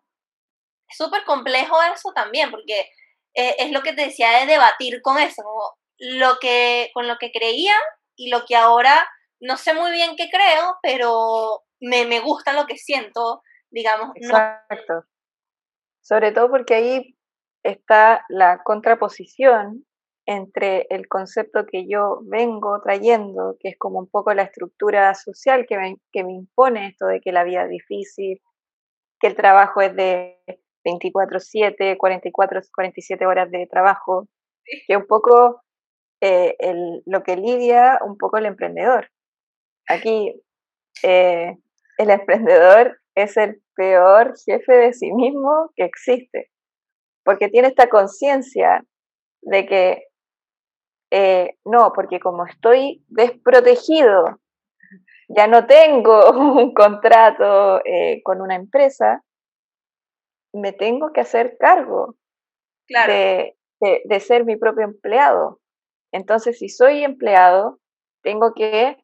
Es 0.87 0.97
súper 0.97 1.23
complejo 1.25 1.75
eso 1.93 2.11
también, 2.13 2.51
porque 2.51 2.89
eh, 3.33 3.55
es 3.59 3.71
lo 3.71 3.81
que 3.81 3.93
te 3.93 4.03
decía 4.03 4.39
de 4.39 4.45
debatir 4.45 5.01
con 5.01 5.17
eso, 5.17 5.43
como 5.43 5.77
lo 5.97 6.37
que, 6.39 6.91
con 6.93 7.07
lo 7.07 7.17
que 7.17 7.31
creía 7.31 7.75
y 8.15 8.29
lo 8.29 8.45
que 8.45 8.55
ahora 8.55 9.07
no 9.39 9.57
sé 9.57 9.73
muy 9.73 9.91
bien 9.91 10.15
qué 10.15 10.29
creo, 10.29 10.77
pero 10.81 11.63
me, 11.79 12.05
me 12.05 12.19
gusta 12.19 12.53
lo 12.53 12.65
que 12.65 12.77
siento, 12.77 13.41
digamos. 13.69 14.11
Exacto. 14.15 15.05
Sobre 16.01 16.31
todo 16.31 16.49
porque 16.49 16.75
ahí 16.75 17.17
está 17.63 18.25
la 18.29 18.63
contraposición 18.63 19.86
entre 20.27 20.85
el 20.89 21.07
concepto 21.07 21.65
que 21.65 21.87
yo 21.87 22.19
vengo 22.23 22.81
trayendo, 22.81 23.55
que 23.61 23.69
es 23.69 23.77
como 23.77 23.97
un 23.99 24.09
poco 24.09 24.33
la 24.33 24.43
estructura 24.43 25.15
social 25.15 25.65
que 25.67 25.77
me, 25.77 25.95
que 26.11 26.25
me 26.25 26.33
impone 26.33 26.87
esto 26.87 27.07
de 27.07 27.21
que 27.21 27.31
la 27.31 27.45
vida 27.45 27.63
es 27.63 27.69
difícil, 27.69 28.41
que 29.21 29.27
el 29.27 29.35
trabajo 29.35 29.79
es 29.81 29.95
de 29.95 30.37
24/7, 30.83 31.97
44, 31.97 32.59
47 32.75 33.25
horas 33.25 33.49
de 33.49 33.67
trabajo, 33.71 34.27
que 34.85 34.97
un 34.97 35.07
poco 35.07 35.61
eh, 36.21 36.55
el, 36.59 37.03
lo 37.05 37.23
que 37.23 37.37
lidia 37.37 37.97
un 38.05 38.17
poco 38.17 38.37
el 38.37 38.47
emprendedor. 38.47 39.09
Aquí 39.87 40.41
eh, 41.03 41.55
el 41.97 42.09
emprendedor 42.09 42.99
es 43.15 43.37
el 43.37 43.61
peor 43.75 44.33
jefe 44.45 44.73
de 44.73 44.93
sí 44.93 45.13
mismo 45.13 45.71
que 45.77 45.85
existe, 45.85 46.51
porque 47.23 47.47
tiene 47.47 47.69
esta 47.69 47.87
conciencia 47.87 48.83
de 49.41 49.65
que 49.65 50.07
eh, 51.11 51.57
no, 51.65 51.93
porque 51.93 52.19
como 52.19 52.45
estoy 52.45 53.03
desprotegido, 53.07 54.39
ya 55.29 55.47
no 55.47 55.65
tengo 55.65 56.31
un 56.31 56.73
contrato 56.73 57.81
eh, 57.85 58.21
con 58.23 58.41
una 58.41 58.55
empresa, 58.55 59.23
me 60.53 60.73
tengo 60.73 61.11
que 61.13 61.21
hacer 61.21 61.57
cargo 61.59 62.15
de, 62.87 63.55
ser 64.19 64.45
mi 64.45 64.55
propio 64.55 64.85
empleado. 64.85 65.59
Entonces, 66.11 66.57
si 66.57 66.69
soy 66.69 67.03
empleado, 67.03 67.79
tengo 68.23 68.53
que 68.53 68.97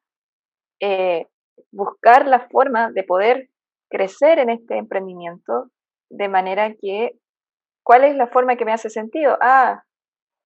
eh, 0.80 1.28
buscar 1.72 2.28
la 2.28 2.48
forma 2.50 2.92
de 2.92 3.04
poder 3.04 3.50
crecer 3.90 4.40
en 4.40 4.50
este 4.50 4.78
emprendimiento 4.78 5.70
de 6.10 6.28
manera 6.28 6.74
que, 6.82 7.20
¿cuál 7.84 8.06
es 8.06 8.16
la 8.16 8.28
forma 8.28 8.56
que 8.56 8.66
me 8.66 8.74
hace 8.74 8.90
sentido? 8.90 9.38
Ah, 9.42 9.84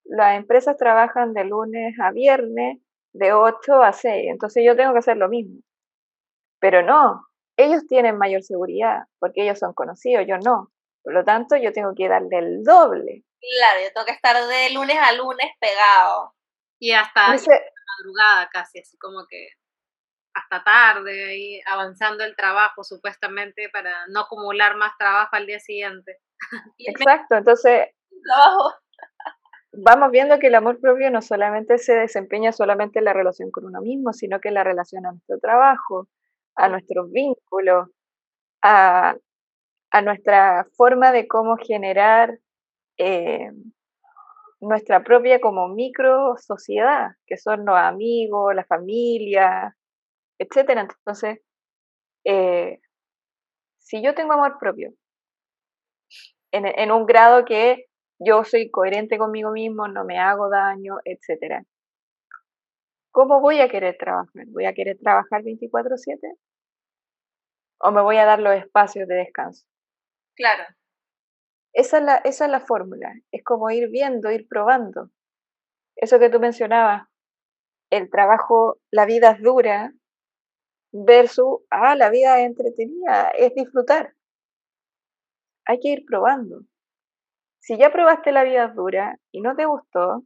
las 0.10 0.38
empresas 0.38 0.78
trabajan 0.78 1.34
de 1.34 1.46
lunes 1.46 1.96
a 2.02 2.12
viernes, 2.12 2.80
de 3.14 3.34
8 3.34 3.82
a 3.84 3.94
6, 3.94 4.28
entonces 4.30 4.64
yo 4.66 4.76
tengo 4.76 4.94
que 4.94 5.00
hacer 5.00 5.18
lo 5.18 5.30
mismo. 5.30 5.62
Pero 6.60 6.82
no, 6.82 7.28
ellos 7.58 7.86
tienen 7.88 8.18
mayor 8.18 8.44
seguridad 8.44 9.04
porque 9.20 9.44
ellos 9.44 9.60
son 9.60 9.74
conocidos, 9.74 10.26
yo 10.28 10.38
no. 10.38 10.72
Por 11.04 11.14
lo 11.14 11.24
tanto, 11.24 11.56
yo 11.56 11.72
tengo 11.72 11.94
que 11.96 12.10
darle 12.10 12.38
el 12.40 12.64
doble. 12.64 13.24
Claro, 13.40 13.80
yo 13.82 13.94
tengo 13.94 14.06
que 14.06 14.12
estar 14.12 14.36
de 14.36 14.74
lunes 14.74 14.98
a 15.00 15.14
lunes 15.14 15.52
pegado. 15.60 16.34
Y 16.80 16.92
hasta 16.92 17.30
madrugada 17.30 18.50
casi, 18.52 18.80
así 18.80 18.98
como 18.98 19.26
que 19.28 19.48
hasta 20.34 20.64
tarde, 20.64 21.30
ahí 21.30 21.62
avanzando 21.66 22.24
el 22.24 22.36
trabajo 22.36 22.84
supuestamente 22.84 23.70
para 23.70 24.06
no 24.08 24.22
acumular 24.22 24.76
más 24.76 24.92
trabajo 25.00 25.36
al 25.36 25.48
día 25.48 25.60
siguiente. 25.60 26.20
Exacto, 26.78 27.36
entonces 27.36 27.88
trabajo 28.24 28.76
vamos 29.78 30.12
viendo 30.12 30.40
que 30.40 30.48
el 30.48 30.56
amor 30.56 30.80
propio 30.80 31.12
no 31.12 31.22
solamente 31.22 31.78
se 31.78 31.94
desempeña 31.96 32.52
solamente 32.52 33.00
en 33.00 33.06
la 33.06 33.14
relación 33.14 33.52
con 33.52 33.66
uno 33.66 33.82
mismo, 33.82 34.12
sino 34.12 34.40
que 34.40 34.48
en 34.50 34.56
la 34.56 34.64
relación 34.64 35.06
a 35.06 35.12
nuestro 35.12 35.40
trabajo, 35.40 36.08
a 36.56 36.68
nuestros 36.68 37.12
vínculos, 37.12 37.90
a, 38.62 39.16
nuestra 40.04 40.68
forma 40.76 41.12
de 41.12 41.28
cómo 41.28 41.58
generar 41.58 42.40
eh, 42.98 43.50
nuestra 44.60 45.04
propia 45.04 45.40
como 45.40 45.70
micro 45.70 46.36
sociedad, 46.38 47.12
que 47.26 47.38
son 47.38 47.66
los 47.66 47.76
amigos, 47.78 48.54
la 48.54 48.64
familia, 48.66 49.76
etcétera. 50.38 50.82
Entonces, 50.82 51.40
eh, 52.26 52.80
si 53.80 54.04
yo 54.04 54.14
tengo 54.14 54.34
amor 54.34 54.58
propio, 54.60 54.94
en 56.52 56.92
un 56.92 57.06
grado 57.06 57.46
que 57.46 57.87
yo 58.20 58.44
soy 58.44 58.70
coherente 58.72 59.18
conmigo 59.18 59.52
mismo, 59.52 59.88
no 59.88 60.06
me 60.06 60.20
hago 60.20 60.50
daño, 60.50 60.98
etcétera. 61.06 61.64
¿Cómo 63.12 63.42
voy 63.42 63.60
a 63.62 63.70
querer 63.70 63.98
trabajar? 63.98 64.46
¿Voy 64.48 64.66
a 64.66 64.74
querer 64.74 64.98
trabajar 65.00 65.44
24/7? 65.44 66.36
¿O 67.80 67.92
me 67.92 68.02
voy 68.02 68.18
a 68.18 68.26
dar 68.26 68.40
los 68.40 68.56
espacios 68.56 69.08
de 69.08 69.16
descanso? 69.16 69.66
Claro. 70.36 70.64
Esa 71.74 71.98
es 71.98 72.04
la, 72.04 72.16
esa 72.18 72.46
es 72.46 72.52
la 72.52 72.60
fórmula. 72.60 73.14
Es 73.32 73.44
como 73.44 73.70
ir 73.70 73.90
viendo, 73.90 74.32
ir 74.32 74.48
probando. 74.48 75.10
Eso 75.96 76.20
que 76.20 76.30
tú 76.30 76.40
mencionabas, 76.40 77.08
el 77.92 78.10
trabajo, 78.10 78.80
la 78.92 79.06
vida 79.06 79.32
es 79.32 79.42
dura, 79.42 79.94
versus, 80.92 81.60
ah, 81.70 81.96
la 81.96 82.10
vida 82.10 82.40
es 82.40 82.48
entretenida, 82.48 83.30
es 83.30 83.54
disfrutar. 83.54 84.14
Hay 85.66 85.80
que 85.80 85.90
ir 85.90 86.06
probando. 86.06 86.62
Si 87.60 87.78
ya 87.78 87.92
probaste 87.92 88.32
la 88.32 88.44
vida 88.44 88.68
dura 88.68 89.18
y 89.32 89.42
no 89.42 89.56
te 89.56 89.66
gustó, 89.66 90.24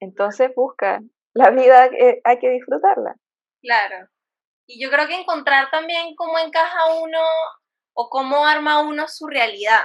entonces 0.00 0.50
busca. 0.54 1.00
La 1.32 1.50
vida 1.50 1.86
eh, 1.86 2.20
hay 2.24 2.38
que 2.38 2.50
disfrutarla. 2.50 3.16
Claro. 3.60 4.08
Y 4.66 4.82
yo 4.82 4.90
creo 4.90 5.08
que 5.08 5.16
encontrar 5.16 5.70
también 5.70 6.14
cómo 6.14 6.38
encaja 6.38 6.94
uno 7.02 7.20
o 7.94 8.08
cómo 8.08 8.46
arma 8.46 8.80
uno 8.80 9.08
su 9.08 9.26
realidad. 9.26 9.82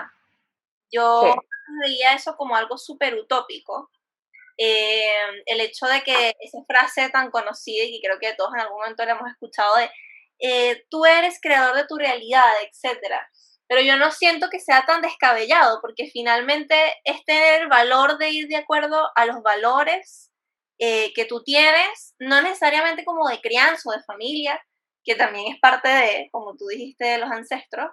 Yo 0.91 1.35
veía 1.81 2.13
eso 2.13 2.35
como 2.35 2.55
algo 2.55 2.77
súper 2.77 3.15
utópico. 3.15 3.89
Eh, 4.57 5.41
el 5.45 5.61
hecho 5.61 5.85
de 5.87 6.01
que 6.01 6.35
esa 6.39 6.59
frase 6.67 7.09
tan 7.09 7.31
conocida 7.31 7.85
y 7.85 7.91
que 7.93 8.07
creo 8.07 8.19
que 8.19 8.35
todos 8.35 8.53
en 8.53 8.61
algún 8.61 8.79
momento 8.79 9.05
la 9.05 9.13
hemos 9.13 9.31
escuchado 9.31 9.77
de 9.77 9.89
eh, 10.39 10.85
tú 10.89 11.05
eres 11.05 11.39
creador 11.41 11.75
de 11.75 11.87
tu 11.87 11.95
realidad, 11.95 12.51
etcétera 12.63 13.29
pero 13.69 13.81
yo 13.81 13.97
no 13.97 14.11
siento 14.11 14.49
que 14.49 14.59
sea 14.59 14.83
tan 14.87 15.01
descabellado, 15.01 15.79
porque 15.79 16.09
finalmente 16.11 16.75
es 17.03 17.23
tener 17.23 17.61
el 17.61 17.67
valor 17.67 18.17
de 18.17 18.31
ir 18.31 18.47
de 18.47 18.55
acuerdo 18.55 19.11
a 19.15 19.27
los 19.27 19.43
valores 19.43 20.31
eh, 20.79 21.13
que 21.13 21.25
tú 21.25 21.43
tienes, 21.43 22.15
no 22.17 22.41
necesariamente 22.41 23.05
como 23.05 23.29
de 23.29 23.39
crianza 23.39 23.87
o 23.87 23.91
de 23.93 24.03
familia, 24.03 24.59
que 25.03 25.13
también 25.13 25.53
es 25.53 25.59
parte 25.59 25.87
de, 25.87 26.29
como 26.31 26.57
tú 26.57 26.65
dijiste, 26.65 27.05
de 27.05 27.17
los 27.19 27.29
ancestros, 27.29 27.91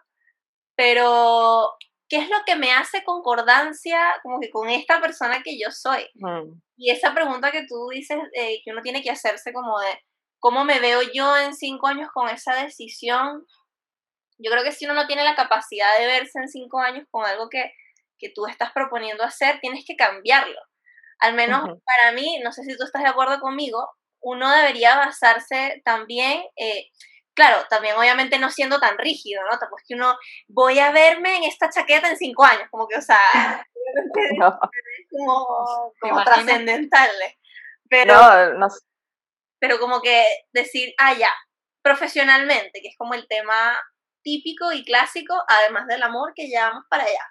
pero 0.74 1.74
¿qué 2.08 2.18
es 2.18 2.30
lo 2.30 2.38
que 2.46 2.56
me 2.56 2.72
hace 2.72 3.04
concordancia 3.04 4.00
como 4.22 4.40
que 4.40 4.48
con 4.48 4.70
esta 4.70 4.98
persona 4.98 5.42
que 5.42 5.58
yo 5.58 5.70
soy? 5.70 6.08
Mm. 6.14 6.58
Y 6.78 6.90
esa 6.90 7.12
pregunta 7.12 7.52
que 7.52 7.66
tú 7.68 7.88
dices 7.90 8.16
eh, 8.32 8.62
que 8.64 8.72
uno 8.72 8.80
tiene 8.80 9.03
que 9.03 9.11
hacerse 9.11 9.53
como 9.53 9.78
de, 9.80 10.01
¿cómo 10.38 10.64
me 10.64 10.80
veo 10.80 11.01
yo 11.12 11.36
en 11.36 11.55
cinco 11.55 11.88
años 11.88 12.09
con 12.14 12.30
esa 12.30 12.55
decisión? 12.55 13.44
Yo 14.39 14.51
creo 14.51 14.62
que 14.62 14.72
si 14.72 14.84
uno 14.84 14.95
no 14.95 15.07
tiene 15.07 15.24
la 15.24 15.34
capacidad 15.34 15.99
de 15.99 16.07
verse 16.07 16.39
en 16.39 16.49
cinco 16.49 16.80
años 16.80 17.07
con 17.11 17.24
algo 17.24 17.49
que, 17.49 17.72
tú 18.34 18.47
estás 18.47 18.72
proponiendo 18.72 19.22
hacer, 19.22 19.61
tienes 19.61 19.84
que 19.87 19.95
cambiarlo. 19.95 20.59
Al 21.20 21.34
menos 21.34 21.62
para 21.84 22.12
mí, 22.12 22.41
no 22.43 22.51
sé 22.51 22.64
si 22.64 22.76
tú 22.76 22.84
estás 22.84 23.03
de 23.03 23.09
acuerdo 23.09 23.41
conmigo, 23.41 23.89
uno 24.20 24.51
debería 24.51 24.97
basarse 24.97 25.80
también, 25.84 26.43
eh, 26.57 26.89
claro, 27.34 27.64
también 27.70 27.95
obviamente 27.97 28.39
no 28.39 28.51
siendo 28.51 28.80
tan 28.80 28.99
rígido, 28.99 29.43
¿no? 29.45 29.59
Pues 29.70 29.84
que 29.87 29.95
uno, 29.95 30.16
voy 30.49 30.78
a 30.78 30.91
verme 30.91 31.37
en 31.37 31.45
esta 31.45 31.70
chaqueta 31.70 32.09
en 32.09 32.16
cinco 32.16 32.45
años, 32.45 32.68
como 32.70 32.89
que, 32.89 32.97
o 32.97 33.03
sea, 33.03 33.66
como, 35.11 35.93
como 36.01 36.24
trascendental. 36.24 37.11
Pero, 37.89 38.14
pero 39.61 39.78
como 39.78 40.01
que 40.01 40.24
decir, 40.53 40.93
ah, 40.99 41.14
ya, 41.14 41.32
profesionalmente, 41.82 42.80
que 42.82 42.89
es 42.89 42.97
como 42.99 43.14
el 43.14 43.28
tema 43.28 43.78
típico 44.27 44.72
y 44.72 44.85
clásico, 44.85 45.35
además 45.47 45.87
del 45.87 46.03
amor 46.03 46.33
que 46.35 46.49
llevamos 46.49 46.83
para 46.91 47.05
allá. 47.05 47.24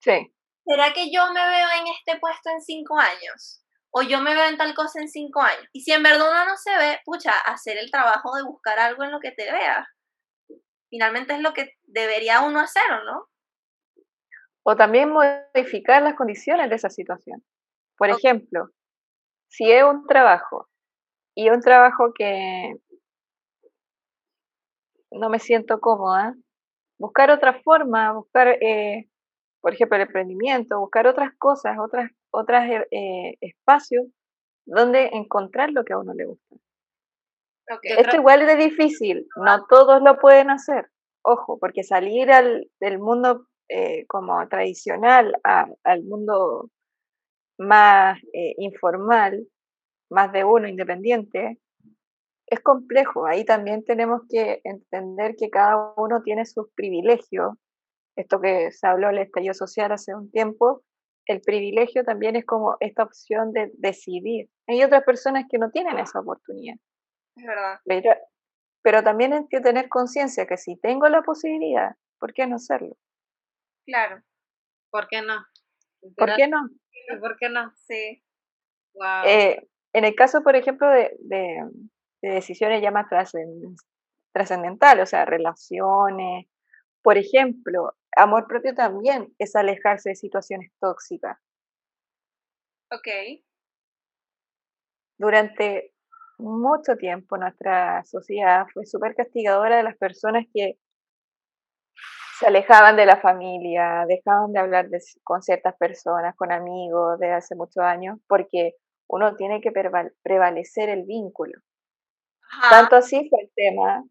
Sí. 0.00 0.32
¿Será 0.64 0.94
que 0.94 1.12
yo 1.12 1.30
me 1.32 1.46
veo 1.46 1.68
en 1.78 1.86
este 1.88 2.18
puesto 2.18 2.48
en 2.48 2.62
cinco 2.62 2.98
años? 2.98 3.62
o 3.98 4.02
yo 4.02 4.20
me 4.20 4.34
veo 4.34 4.46
en 4.46 4.58
tal 4.58 4.74
cosa 4.74 5.00
en 5.00 5.08
cinco 5.08 5.40
años. 5.40 5.66
Y 5.72 5.80
si 5.80 5.90
en 5.90 6.02
verdad 6.02 6.28
uno 6.28 6.44
no 6.44 6.56
se 6.58 6.76
ve, 6.76 7.00
pucha, 7.06 7.32
hacer 7.46 7.78
el 7.78 7.90
trabajo 7.90 8.36
de 8.36 8.42
buscar 8.42 8.78
algo 8.78 9.04
en 9.04 9.10
lo 9.10 9.20
que 9.20 9.32
te 9.32 9.50
veas. 9.50 9.86
Finalmente 10.90 11.32
es 11.32 11.40
lo 11.40 11.54
que 11.54 11.70
debería 11.84 12.42
uno 12.42 12.60
hacer, 12.60 12.82
¿o 12.92 13.04
no? 13.04 13.26
O 14.64 14.76
también 14.76 15.10
modificar 15.10 16.02
las 16.02 16.14
condiciones 16.14 16.68
de 16.68 16.76
esa 16.76 16.90
situación. 16.90 17.42
Por 17.96 18.10
ejemplo, 18.10 18.68
si 19.48 19.72
es 19.72 19.82
un 19.82 20.06
trabajo 20.06 20.68
y 21.34 21.48
un 21.48 21.62
trabajo 21.62 22.12
que 22.14 22.74
no 25.18 25.28
me 25.28 25.38
siento 25.38 25.80
cómoda, 25.80 26.34
buscar 26.98 27.30
otra 27.30 27.60
forma, 27.62 28.12
buscar, 28.12 28.48
eh, 28.48 29.08
por 29.60 29.74
ejemplo, 29.74 29.96
el 29.96 30.02
emprendimiento, 30.02 30.78
buscar 30.78 31.06
otras 31.06 31.30
cosas, 31.38 31.76
otras, 31.78 32.10
otras 32.30 32.70
eh, 32.90 33.36
espacios 33.40 34.06
donde 34.66 35.10
encontrar 35.12 35.70
lo 35.70 35.84
que 35.84 35.92
a 35.92 35.98
uno 35.98 36.12
le 36.14 36.26
gusta. 36.26 36.56
Esto 37.82 38.16
igual 38.16 38.42
es 38.42 38.58
difícil, 38.58 39.26
no 39.36 39.66
todos 39.66 40.00
lo 40.02 40.18
pueden 40.18 40.50
hacer. 40.50 40.86
Ojo, 41.22 41.58
porque 41.58 41.82
salir 41.82 42.30
al, 42.30 42.70
del 42.80 43.00
mundo 43.00 43.46
eh, 43.68 44.06
como 44.06 44.46
tradicional 44.48 45.32
al 45.42 46.04
mundo 46.04 46.70
más 47.58 48.20
informal, 48.58 49.48
más 50.10 50.30
de 50.30 50.44
uno 50.44 50.68
independiente, 50.68 51.58
es 52.46 52.60
complejo. 52.60 53.26
Ahí 53.26 53.44
también 53.44 53.84
tenemos 53.84 54.22
que 54.28 54.60
entender 54.64 55.34
que 55.36 55.50
cada 55.50 55.94
uno 55.96 56.22
tiene 56.22 56.44
sus 56.46 56.70
privilegios. 56.74 57.54
Esto 58.16 58.40
que 58.40 58.70
se 58.72 58.86
habló 58.86 59.10
el 59.10 59.18
estallido 59.18 59.54
social 59.54 59.92
hace 59.92 60.14
un 60.14 60.30
tiempo, 60.30 60.82
el 61.26 61.40
privilegio 61.40 62.04
también 62.04 62.36
es 62.36 62.46
como 62.46 62.76
esta 62.80 63.02
opción 63.02 63.52
de 63.52 63.70
decidir. 63.74 64.48
Hay 64.68 64.82
otras 64.82 65.02
personas 65.04 65.44
que 65.50 65.58
no 65.58 65.70
tienen 65.70 65.98
esa 65.98 66.20
oportunidad. 66.20 66.76
Es 67.36 67.44
verdad. 67.44 67.80
Pero, 68.82 69.02
también 69.02 69.32
hay 69.32 69.46
que 69.50 69.60
tener 69.60 69.88
conciencia 69.88 70.46
que 70.46 70.56
si 70.56 70.76
tengo 70.76 71.08
la 71.08 71.22
posibilidad, 71.22 71.96
¿por 72.20 72.32
qué 72.32 72.46
no 72.46 72.56
hacerlo? 72.56 72.96
Claro. 73.84 74.22
¿Por 74.90 75.08
qué 75.08 75.22
no? 75.22 75.44
¿Por 76.16 76.36
qué 76.36 76.46
no? 76.46 76.68
¿Por 77.20 77.36
qué 77.36 77.48
no? 77.48 77.72
Sí. 77.74 78.22
Wow. 78.94 79.24
Eh, 79.26 79.68
en 79.92 80.04
el 80.04 80.14
caso, 80.14 80.42
por 80.42 80.54
ejemplo, 80.54 80.88
de, 80.88 81.16
de 81.18 81.68
decisiones 82.22 82.82
ya 82.82 82.90
más 82.90 83.06
trascendentales, 84.32 85.02
o 85.02 85.06
sea, 85.06 85.24
relaciones. 85.24 86.46
Por 87.02 87.18
ejemplo, 87.18 87.92
amor 88.16 88.46
propio 88.46 88.74
también 88.74 89.34
es 89.38 89.54
alejarse 89.56 90.10
de 90.10 90.16
situaciones 90.16 90.72
tóxicas. 90.80 91.38
Ok. 92.90 93.08
Durante 95.18 95.92
mucho 96.38 96.96
tiempo 96.96 97.38
nuestra 97.38 98.04
sociedad 98.04 98.66
fue 98.72 98.84
súper 98.86 99.14
castigadora 99.14 99.76
de 99.78 99.82
las 99.82 99.96
personas 99.96 100.44
que 100.52 100.78
se 102.38 102.46
alejaban 102.46 102.96
de 102.96 103.06
la 103.06 103.16
familia, 103.16 104.04
dejaban 104.06 104.52
de 104.52 104.60
hablar 104.60 104.88
con 105.24 105.40
ciertas 105.42 105.74
personas, 105.76 106.36
con 106.36 106.52
amigos 106.52 107.18
de 107.18 107.32
hace 107.32 107.54
muchos 107.54 107.82
años, 107.82 108.18
porque 108.28 108.72
uno 109.08 109.36
tiene 109.36 109.62
que 109.62 109.72
prevalecer 110.22 110.90
el 110.90 111.04
vínculo. 111.04 111.58
Tanto 112.70 112.96
así 112.96 113.28
fue 113.28 113.42
el 113.42 113.50
tema 113.54 114.04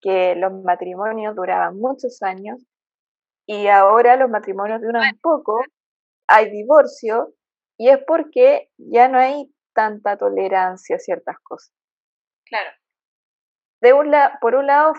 que 0.00 0.34
los 0.36 0.52
matrimonios 0.62 1.34
duraban 1.34 1.78
muchos 1.78 2.22
años 2.22 2.62
y 3.46 3.68
ahora 3.68 4.16
los 4.16 4.28
matrimonios 4.28 4.80
duran 4.80 5.18
poco, 5.20 5.62
hay 6.28 6.50
divorcio 6.50 7.32
y 7.78 7.88
es 7.88 7.98
porque 8.06 8.70
ya 8.76 9.08
no 9.08 9.18
hay 9.18 9.52
tanta 9.74 10.16
tolerancia 10.16 10.96
a 10.96 10.98
ciertas 10.98 11.36
cosas. 11.42 11.72
Claro. 12.46 12.70
De 13.80 13.92
un 13.92 14.12
por 14.40 14.54
un 14.54 14.66
lado, 14.66 14.94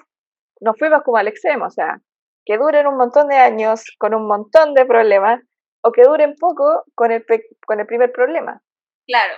nos 0.62 0.78
fuimos 0.78 1.04
como 1.04 1.18
al 1.18 1.28
extremo, 1.28 1.66
o 1.66 1.72
sea, 1.72 2.02
que 2.46 2.58
duren 2.58 2.88
un 2.88 2.98
montón 2.98 3.28
de 3.28 3.36
años 3.36 3.84
con 3.98 4.14
un 4.14 4.28
montón 4.28 4.74
de 4.74 4.86
problemas 4.86 5.42
o 5.84 5.92
que 5.92 6.04
duren 6.04 6.36
poco 6.40 6.84
con 6.96 7.12
el, 7.12 7.26
con 7.66 7.80
el 7.80 7.86
primer 7.86 8.12
problema. 8.12 8.62
Claro. 9.06 9.34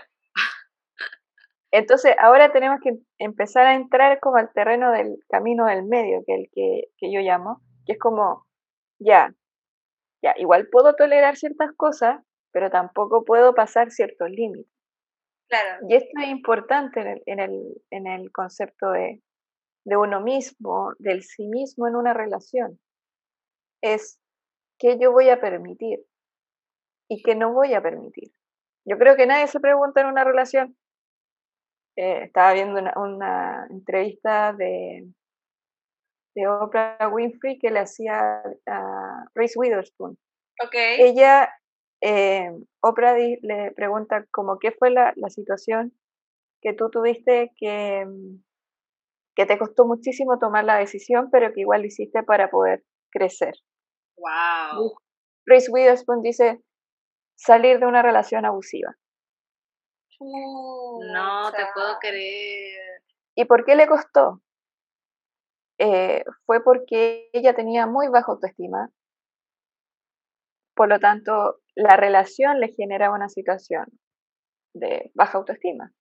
Entonces, 1.72 2.16
ahora 2.20 2.52
tenemos 2.52 2.80
que 2.82 2.98
empezar 3.20 3.68
a 3.68 3.76
entrar 3.76 4.20
como 4.20 4.38
al 4.38 4.52
terreno 4.54 4.92
del 4.92 5.18
camino 5.30 5.66
del 5.66 5.84
medio, 5.84 6.24
que 6.26 6.34
es 6.34 6.40
el 6.40 6.50
que, 7.00 7.12
yo 7.12 7.22
llamo, 7.22 7.62
que 7.86 7.94
es 7.94 8.00
como, 8.00 8.46
ya, 9.00 9.36
ya, 10.24 10.34
igual 10.38 10.68
puedo 10.72 10.96
tolerar 10.96 11.36
ciertas 11.36 11.72
cosas, 11.76 12.22
pero 12.52 12.72
tampoco 12.72 13.24
puedo 13.24 13.54
pasar 13.54 13.92
ciertos 13.92 14.30
límites. 14.32 14.72
Claro. 15.48 15.86
Y 15.88 15.96
esto 15.96 16.10
es 16.22 16.28
importante 16.28 17.02
en 17.02 17.08
el, 17.08 17.24
en 17.26 17.40
el, 17.40 17.82
en 17.92 18.08
el 18.08 18.32
concepto 18.32 18.92
de, 18.92 19.22
de 19.86 19.98
uno 19.98 20.22
mismo, 20.22 20.94
del 21.00 21.24
sí 21.24 21.48
mismo 21.48 21.88
en 21.88 21.96
una 21.96 22.14
relación. 22.14 22.80
Es 23.82 24.20
qué 24.80 24.98
yo 25.00 25.12
voy 25.12 25.30
a 25.30 25.40
permitir 25.40 26.00
y 27.10 27.22
qué 27.24 27.36
no 27.36 27.54
voy 27.54 27.74
a 27.74 27.82
permitir. 27.82 28.32
Yo 28.86 28.98
creo 28.98 29.16
que 29.16 29.28
nadie 29.28 29.48
se 29.48 29.60
pregunta 29.60 30.02
en 30.02 30.08
una 30.08 30.24
relación, 30.24 30.78
eh, 32.00 32.24
estaba 32.24 32.54
viendo 32.54 32.80
una, 32.96 33.68
entrevista 33.70 34.54
de, 34.54 35.06
de, 36.34 36.48
Oprah 36.48 37.10
Winfrey 37.12 37.60
que 37.60 37.72
le 37.72 37.80
hacía 37.80 38.42
a 38.68 39.26
Reese 39.36 39.60
Witherspoon. 39.60 40.18
Okay. 40.66 41.02
Ella, 41.02 41.50
eh, 42.02 42.52
Oprah 42.82 43.18
le 43.18 43.74
pregunta 43.76 44.26
como 44.32 44.60
qué 44.60 44.72
fue 44.72 44.92
la, 44.92 45.12
la 45.18 45.30
situación 45.30 45.94
que 46.62 46.72
tú 46.72 46.90
tuviste 46.90 47.52
que, 47.58 48.06
que 49.36 49.46
te 49.46 49.58
costó 49.58 49.86
muchísimo 49.86 50.40
tomar 50.40 50.64
la 50.64 50.78
decisión, 50.78 51.30
pero 51.30 51.52
que 51.52 51.62
igual 51.62 51.86
hiciste 51.86 52.24
para 52.24 52.50
poder 52.50 52.82
crecer. 53.12 53.56
Wow. 54.16 54.94
Reese 55.46 55.70
Witherspoon 55.70 56.22
dice 56.22 56.62
salir 57.36 57.80
de 57.80 57.88
una 57.88 58.02
relación 58.02 58.46
abusiva. 58.46 58.96
No 60.20 61.52
te 61.52 61.64
puedo 61.74 61.98
creer. 62.00 63.02
¿Y 63.36 63.46
por 63.46 63.66
qué 63.66 63.76
le 63.76 63.88
costó? 63.88 64.42
Eh, 65.78 66.24
fue 66.46 66.62
porque 66.64 67.30
ella 67.32 67.56
tenía 67.56 67.88
muy 67.88 68.10
baja 68.10 68.32
autoestima. 68.32 68.90
Por 70.76 70.90
lo 70.90 71.00
tanto, 71.00 71.62
la 71.76 71.96
relación 71.96 72.60
le 72.60 72.74
generaba 72.74 73.16
una 73.16 73.30
situación 73.30 73.86
de 74.74 75.12
baja 75.14 75.38
autoestima. 75.38 75.94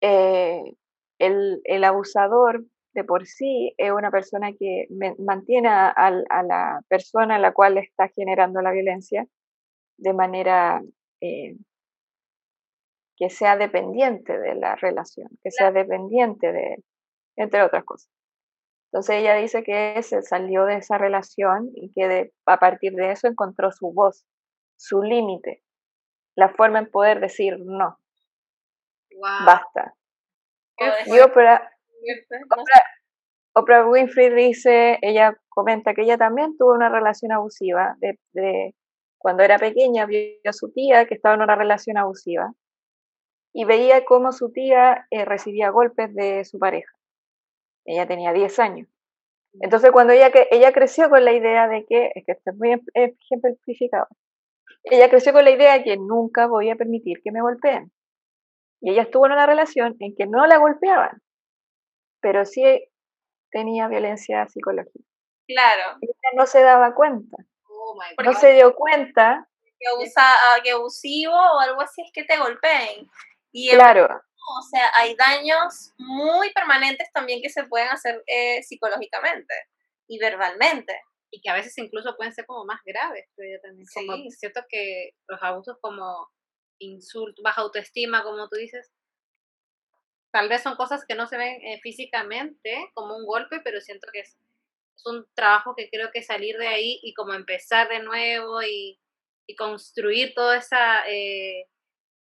Eh, 0.00 0.62
el, 1.18 1.84
abusador 1.84 2.64
de 2.94 3.04
por 3.04 3.26
sí 3.26 3.74
es 3.76 3.92
una 3.92 4.10
persona 4.10 4.52
que 4.58 4.88
mantiene 5.18 5.68
a, 5.68 5.90
a, 5.90 6.42
la 6.42 6.80
persona 6.88 7.36
a 7.36 7.38
la 7.38 7.52
cual 7.52 7.78
está 7.78 8.08
generando 8.08 8.60
la 8.62 8.72
violencia 8.72 9.26
de 9.98 10.12
manera 10.12 10.82
eh, 11.20 11.56
que 13.22 13.30
sea 13.30 13.56
dependiente 13.56 14.36
de 14.36 14.56
la 14.56 14.74
relación, 14.74 15.28
que 15.44 15.52
sea 15.52 15.70
dependiente 15.70 16.50
de, 16.50 16.82
entre 17.36 17.62
otras 17.62 17.84
cosas. 17.84 18.10
Entonces 18.86 19.14
ella 19.20 19.36
dice 19.36 19.62
que 19.62 20.02
se 20.02 20.22
salió 20.22 20.64
de 20.64 20.78
esa 20.78 20.98
relación 20.98 21.70
y 21.76 21.92
que 21.92 22.32
a 22.46 22.56
partir 22.58 22.94
de 22.94 23.12
eso 23.12 23.28
encontró 23.28 23.70
su 23.70 23.92
voz, 23.92 24.26
su 24.76 25.02
límite, 25.04 25.62
la 26.34 26.48
forma 26.48 26.80
en 26.80 26.90
poder 26.90 27.20
decir 27.20 27.58
no. 27.60 27.96
Basta. 29.46 29.94
Y 31.06 31.20
Oprah, 31.20 31.70
Oprah, 33.54 33.86
Winfrey 33.86 34.34
dice, 34.34 34.98
ella 35.00 35.38
comenta 35.48 35.94
que 35.94 36.02
ella 36.02 36.18
también 36.18 36.56
tuvo 36.58 36.72
una 36.72 36.88
relación 36.88 37.30
abusiva. 37.30 37.94
De, 38.00 38.18
de, 38.32 38.74
cuando 39.16 39.44
era 39.44 39.60
pequeña 39.60 40.06
vio 40.06 40.18
a 40.44 40.52
su 40.52 40.72
tía 40.72 41.06
que 41.06 41.14
estaba 41.14 41.36
en 41.36 41.42
una 41.42 41.54
relación 41.54 41.98
abusiva 41.98 42.52
y 43.52 43.64
veía 43.64 44.04
cómo 44.04 44.32
su 44.32 44.50
tía 44.50 45.06
eh, 45.10 45.24
recibía 45.24 45.70
golpes 45.70 46.14
de 46.14 46.44
su 46.44 46.58
pareja. 46.58 46.92
Ella 47.84 48.06
tenía 48.06 48.32
10 48.32 48.58
años. 48.58 48.88
Entonces, 49.60 49.90
cuando 49.90 50.12
ella, 50.14 50.30
ella 50.50 50.72
creció 50.72 51.10
con 51.10 51.24
la 51.24 51.32
idea 51.32 51.68
de 51.68 51.84
que, 51.84 52.10
es 52.14 52.24
que 52.24 52.32
esto 52.32 52.50
es 52.50 52.56
muy 52.56 52.72
em, 52.72 52.80
ejemplificado, 52.94 54.06
ella 54.84 55.10
creció 55.10 55.32
con 55.32 55.44
la 55.44 55.50
idea 55.50 55.74
de 55.74 55.84
que 55.84 55.96
nunca 55.96 56.46
voy 56.46 56.70
a 56.70 56.76
permitir 56.76 57.20
que 57.22 57.30
me 57.30 57.42
golpeen. 57.42 57.92
Y 58.80 58.90
ella 58.90 59.02
estuvo 59.02 59.26
en 59.26 59.32
una 59.32 59.46
relación 59.46 59.96
en 60.00 60.14
que 60.16 60.26
no 60.26 60.46
la 60.46 60.56
golpeaban, 60.56 61.22
pero 62.20 62.44
sí 62.44 62.64
tenía 63.50 63.86
violencia 63.88 64.48
psicológica. 64.48 65.04
Claro. 65.46 65.98
Ella 66.00 66.30
no 66.34 66.46
se 66.46 66.62
daba 66.62 66.94
cuenta. 66.94 67.36
Oh 67.68 67.96
no 68.24 68.32
se 68.32 68.54
dio 68.54 68.74
cuenta. 68.74 69.46
Que, 69.78 69.86
abusa, 69.88 70.22
ah, 70.22 70.60
que 70.62 70.70
abusivo 70.70 71.34
o 71.34 71.60
algo 71.60 71.82
así 71.82 72.02
es 72.02 72.10
que 72.12 72.24
te 72.24 72.38
golpeen. 72.38 73.08
Y 73.52 73.70
claro. 73.70 74.04
o 74.06 74.62
sea, 74.70 74.90
hay 74.94 75.14
daños 75.14 75.92
muy 75.98 76.52
permanentes 76.52 77.08
también 77.12 77.42
que 77.42 77.50
se 77.50 77.64
pueden 77.64 77.88
hacer 77.88 78.22
eh, 78.26 78.62
psicológicamente 78.62 79.54
y 80.08 80.18
verbalmente. 80.18 80.98
Y 81.30 81.40
que 81.40 81.48
a 81.48 81.54
veces 81.54 81.76
incluso 81.78 82.14
pueden 82.16 82.34
ser 82.34 82.44
como 82.44 82.64
más 82.64 82.80
graves, 82.84 83.26
yo 83.38 83.60
también. 83.62 83.86
Como, 83.94 84.30
cierto 84.30 84.60
que 84.68 85.12
los 85.28 85.42
abusos 85.42 85.78
como 85.80 86.28
insulto, 86.78 87.42
baja 87.42 87.62
autoestima, 87.62 88.22
como 88.22 88.48
tú 88.48 88.56
dices. 88.56 88.92
Tal 90.30 90.48
vez 90.48 90.62
son 90.62 90.76
cosas 90.76 91.04
que 91.06 91.14
no 91.14 91.26
se 91.26 91.36
ven 91.36 91.60
eh, 91.62 91.80
físicamente 91.82 92.90
como 92.94 93.16
un 93.16 93.26
golpe, 93.26 93.60
pero 93.60 93.80
siento 93.80 94.08
que 94.12 94.20
es, 94.20 94.36
un 95.04 95.26
trabajo 95.34 95.74
que 95.74 95.90
creo 95.90 96.10
que 96.12 96.22
salir 96.22 96.56
de 96.58 96.68
ahí 96.68 97.00
y 97.02 97.12
como 97.14 97.34
empezar 97.34 97.88
de 97.88 98.00
nuevo 98.00 98.62
y, 98.62 98.98
construir 99.58 100.32
toda 100.34 100.56
esa, 100.56 101.06
eh, 101.10 101.66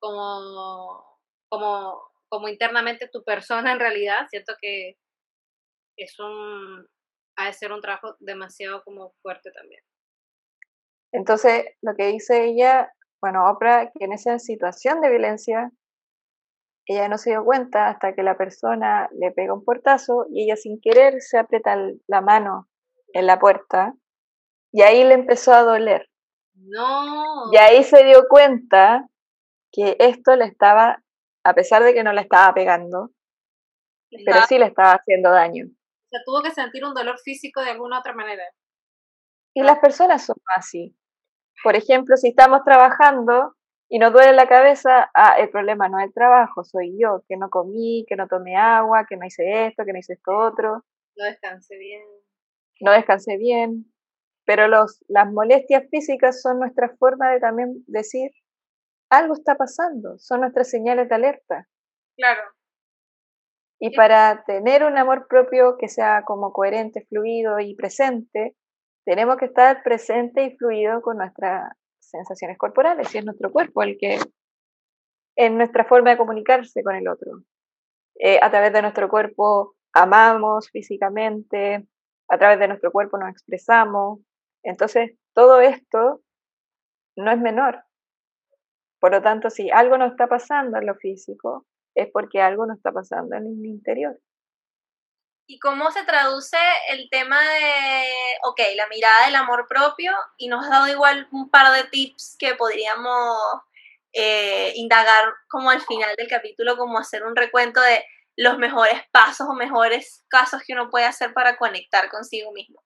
como, 0.01 1.10
como, 1.51 2.01
como 2.29 2.49
internamente 2.49 3.09
tu 3.09 3.23
persona 3.25 3.73
en 3.73 3.81
realidad, 3.81 4.27
siento 4.31 4.55
que 4.61 4.97
es 5.97 6.19
un, 6.19 6.87
ha 7.37 7.47
de 7.47 7.53
ser 7.53 7.73
un 7.73 7.83
trabajo 7.83 8.17
demasiado 8.21 8.83
como 8.85 9.13
fuerte 9.21 9.51
también. 9.53 9.83
Entonces, 11.13 11.67
lo 11.83 11.95
que 11.97 12.07
dice 12.07 12.45
ella, 12.45 12.93
bueno, 13.21 13.51
Oprah, 13.51 13.91
que 13.93 14.05
en 14.05 14.13
esa 14.13 14.39
situación 14.39 15.01
de 15.01 15.11
violencia, 15.11 15.71
ella 16.87 17.09
no 17.09 17.19
se 17.19 17.31
dio 17.31 17.45
cuenta 17.45 17.89
hasta 17.89 18.15
que 18.15 18.23
la 18.23 18.37
persona 18.37 19.09
le 19.13 19.31
pega 19.33 19.53
un 19.53 19.65
portazo 19.65 20.27
y 20.31 20.45
ella 20.45 20.57
sin 20.57 20.81
querer 20.81 21.21
se 21.21 21.39
aprieta 21.39 21.77
la 22.07 22.21
mano 22.21 22.69
en 23.13 23.27
la 23.27 23.39
puerta 23.39 23.95
y 24.73 24.83
ahí 24.83 25.05
le 25.05 25.15
empezó 25.15 25.53
a 25.53 25.63
doler. 25.63 26.09
No. 26.55 27.53
Y 27.53 27.57
ahí 27.57 27.85
se 27.85 28.05
dio 28.05 28.27
cuenta 28.29 29.09
que 29.73 29.97
esto 29.99 30.37
le 30.37 30.47
estaba, 30.47 31.03
a 31.45 31.55
pesar 31.55 31.83
de 31.83 31.95
que 31.95 32.03
no 32.03 32.13
le 32.13 32.23
estaba 32.23 32.53
pegando, 32.55 33.11
pero 34.25 34.41
sí 34.49 34.59
le 34.59 34.67
estaba 34.67 34.93
haciendo 34.93 35.31
daño. 35.31 35.67
O 35.67 36.09
sea, 36.11 36.21
tuvo 36.25 36.43
que 36.43 36.51
sentir 36.51 36.85
un 36.85 36.95
dolor 36.95 37.19
físico 37.21 37.63
de 37.63 37.71
alguna 37.71 38.01
otra 38.01 38.13
manera. 38.13 38.43
Y 39.55 39.63
las 39.63 39.79
personas 39.79 40.25
son 40.25 40.37
así. 40.57 40.97
Por 41.63 41.77
ejemplo, 41.77 42.17
si 42.17 42.29
estamos 42.29 42.63
trabajando 42.65 43.55
y 43.89 43.99
nos 43.99 44.13
duele 44.13 44.33
la 44.33 44.49
cabeza, 44.49 45.11
ah, 45.15 45.37
el 45.39 45.51
problema 45.51 45.89
no 45.89 45.99
es 45.99 46.07
el 46.07 46.15
trabajo, 46.15 46.65
soy 46.65 46.97
yo, 46.99 47.23
que 47.29 47.37
no 47.37 47.51
comí, 47.51 48.05
que 48.09 48.17
no 48.17 48.29
tomé 48.29 48.57
agua, 48.57 49.07
que 49.09 49.17
no 49.17 49.27
hice 49.27 49.67
esto, 49.67 49.85
que 49.85 49.93
no 49.93 49.99
hice 49.99 50.15
esto 50.15 50.37
otro. 50.37 50.85
No 51.17 51.25
descansé 51.25 51.77
bien. 51.77 52.03
No 52.81 52.93
descansé 52.93 53.37
bien. 53.37 53.93
Pero 54.47 54.69
los, 54.69 55.05
las 55.09 55.31
molestias 55.31 55.85
físicas 55.91 56.41
son 56.41 56.59
nuestra 56.59 56.89
forma 56.99 57.31
de 57.31 57.41
también 57.41 57.85
decir, 57.87 58.31
algo 59.11 59.35
está 59.35 59.57
pasando, 59.57 60.19
son 60.19 60.41
nuestras 60.41 60.71
señales 60.71 61.09
de 61.09 61.15
alerta. 61.15 61.69
Claro. 62.17 62.41
Y 63.81 63.95
para 63.97 64.45
tener 64.45 64.85
un 64.85 64.97
amor 64.99 65.27
propio 65.29 65.77
que 65.79 65.89
sea 65.89 66.23
como 66.25 66.53
coherente, 66.53 67.07
fluido 67.09 67.59
y 67.61 67.75
presente, 67.75 68.55
tenemos 69.05 69.37
que 69.37 69.47
estar 69.47 69.83
presente 69.83 70.45
y 70.45 70.57
fluido 70.57 71.01
con 71.03 71.17
nuestras 71.19 71.73
sensaciones 71.99 72.59
corporales, 72.59 73.15
y 73.15 73.19
es 73.19 73.25
nuestro 73.25 73.51
cuerpo 73.51 73.83
el 73.83 73.97
que, 73.99 74.19
en 75.37 75.57
nuestra 75.57 75.85
forma 75.85 76.11
de 76.11 76.19
comunicarse 76.19 76.83
con 76.83 76.95
el 76.95 77.09
otro. 77.09 77.43
Eh, 78.19 78.39
a 78.43 78.51
través 78.51 78.73
de 78.73 78.83
nuestro 78.83 79.09
cuerpo 79.09 79.75
amamos 79.93 80.69
físicamente, 80.71 81.87
a 82.29 82.39
través 82.39 82.59
de 82.59 82.69
nuestro 82.69 82.93
cuerpo 82.93 83.19
nos 83.19 83.31
expresamos. 83.31 84.21
Entonces, 84.63 85.13
todo 85.35 85.61
esto 85.61 86.21
no 87.17 87.33
es 87.33 87.41
menor. 87.41 87.83
Por 89.01 89.13
lo 89.13 89.23
tanto, 89.23 89.51
si 89.51 89.71
algo 89.71 89.97
no 89.99 90.07
está 90.07 90.27
pasando 90.27 90.79
en 90.79 90.87
lo 90.87 90.95
físico, 90.95 91.67
es 91.95 92.09
porque 92.13 92.41
algo 92.41 92.67
no 92.67 92.75
está 92.75 92.93
pasando 92.93 93.37
en 93.37 93.47
el 93.47 93.67
interior. 93.67 94.19
¿Y 95.47 95.59
cómo 95.59 95.91
se 95.91 96.05
traduce 96.05 96.57
el 96.91 97.09
tema 97.11 97.41
de, 97.41 98.05
ok, 98.45 98.61
la 98.77 98.87
mirada 98.87 99.27
del 99.27 99.35
amor 99.35 99.67
propio? 99.69 100.13
Y 100.37 100.47
nos 100.47 100.65
has 100.65 100.71
dado 100.71 100.87
igual 100.87 101.27
un 101.33 101.51
par 101.51 101.73
de 101.75 101.89
tips 101.89 102.37
que 102.39 102.55
podríamos 102.55 103.37
eh, 104.13 104.73
indagar 104.77 105.25
como 105.49 105.71
al 105.71 105.81
final 105.81 106.15
del 106.17 106.29
capítulo, 106.29 106.77
como 106.77 106.99
hacer 106.99 107.25
un 107.25 107.35
recuento 107.35 107.81
de 107.81 108.05
los 108.37 108.59
mejores 108.59 109.01
pasos 109.11 109.49
o 109.49 109.55
mejores 109.55 110.25
casos 110.29 110.63
que 110.65 110.73
uno 110.73 110.89
puede 110.89 111.07
hacer 111.07 111.33
para 111.35 111.57
conectar 111.57 112.09
consigo 112.11 112.53
mismo. 112.53 112.83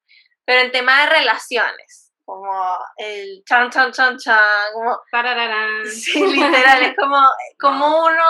Pero 0.47 0.61
en 0.61 0.73
tema 0.73 1.01
de 1.01 1.11
relaciones, 1.19 2.04
como 2.25 2.79
el 2.97 3.43
chan, 3.45 3.71
chan, 3.71 3.93
chan, 3.93 4.17
chan, 4.19 4.39
como... 4.73 4.99
Sí, 5.91 6.21
literal, 6.27 6.83
es 6.83 6.97
como, 6.97 7.19
como 7.59 8.05
uno 8.05 8.25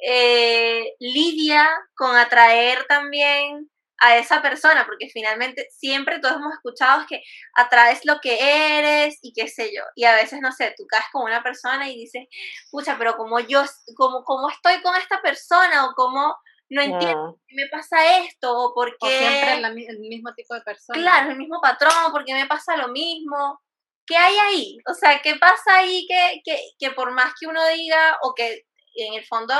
eh, 0.00 0.94
lidia 1.00 1.68
con 1.94 2.16
atraer 2.16 2.84
también 2.86 3.70
a 4.00 4.16
esa 4.16 4.40
persona, 4.40 4.86
porque 4.86 5.08
finalmente 5.12 5.66
siempre 5.70 6.20
todos 6.20 6.36
hemos 6.36 6.54
escuchado 6.54 7.04
que 7.08 7.22
atraes 7.54 8.04
lo 8.04 8.20
que 8.20 8.78
eres 8.78 9.18
y 9.22 9.32
qué 9.32 9.48
sé 9.48 9.74
yo, 9.74 9.82
y 9.96 10.04
a 10.04 10.14
veces, 10.14 10.40
no 10.40 10.52
sé, 10.52 10.72
tú 10.76 10.86
caes 10.86 11.06
con 11.12 11.24
una 11.24 11.42
persona 11.42 11.88
y 11.88 11.96
dices, 11.96 12.26
pucha, 12.70 12.96
pero 12.96 13.16
como 13.16 13.40
yo, 13.40 13.64
como, 13.96 14.22
como 14.24 14.50
estoy 14.50 14.80
con 14.82 14.94
esta 14.96 15.20
persona 15.20 15.86
o 15.86 15.94
como 15.94 16.36
no 16.70 16.82
entiendo 16.82 17.32
por 17.32 17.40
qué 17.46 17.54
me 17.54 17.68
pasa 17.68 18.18
esto 18.18 18.56
o 18.56 18.74
por 18.74 18.96
qué... 18.98 19.18
siempre 19.18 19.86
el 19.88 19.98
mismo 19.98 20.34
tipo 20.34 20.54
de 20.54 20.60
persona. 20.62 20.98
Claro, 20.98 21.30
el 21.30 21.38
mismo 21.38 21.60
patrón, 21.60 22.12
porque 22.12 22.34
me 22.34 22.46
pasa 22.46 22.76
lo 22.76 22.88
mismo. 22.88 23.60
¿Qué 24.06 24.16
hay 24.16 24.36
ahí? 24.36 24.78
O 24.88 24.94
sea, 24.94 25.20
¿qué 25.20 25.36
pasa 25.36 25.76
ahí 25.76 26.06
que, 26.06 26.40
que, 26.44 26.58
que 26.78 26.90
por 26.92 27.12
más 27.12 27.34
que 27.38 27.46
uno 27.46 27.66
diga 27.68 28.18
o 28.22 28.34
que 28.34 28.66
en 28.94 29.14
el 29.14 29.24
fondo 29.26 29.54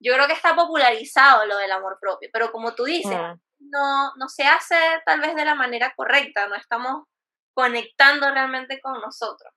yo 0.00 0.14
creo 0.14 0.26
que 0.26 0.32
está 0.32 0.56
popularizado 0.56 1.46
lo 1.46 1.58
del 1.58 1.70
amor 1.72 1.98
propio, 2.00 2.30
pero 2.32 2.50
como 2.50 2.74
tú 2.74 2.84
dices, 2.84 3.18
no, 3.58 4.14
no 4.16 4.28
se 4.28 4.44
hace 4.44 4.76
tal 5.04 5.20
vez 5.20 5.34
de 5.34 5.44
la 5.44 5.54
manera 5.54 5.92
correcta, 5.94 6.48
no 6.48 6.54
estamos 6.54 7.04
conectando 7.52 8.30
realmente 8.30 8.80
con 8.80 9.00
nosotros. 9.00 9.52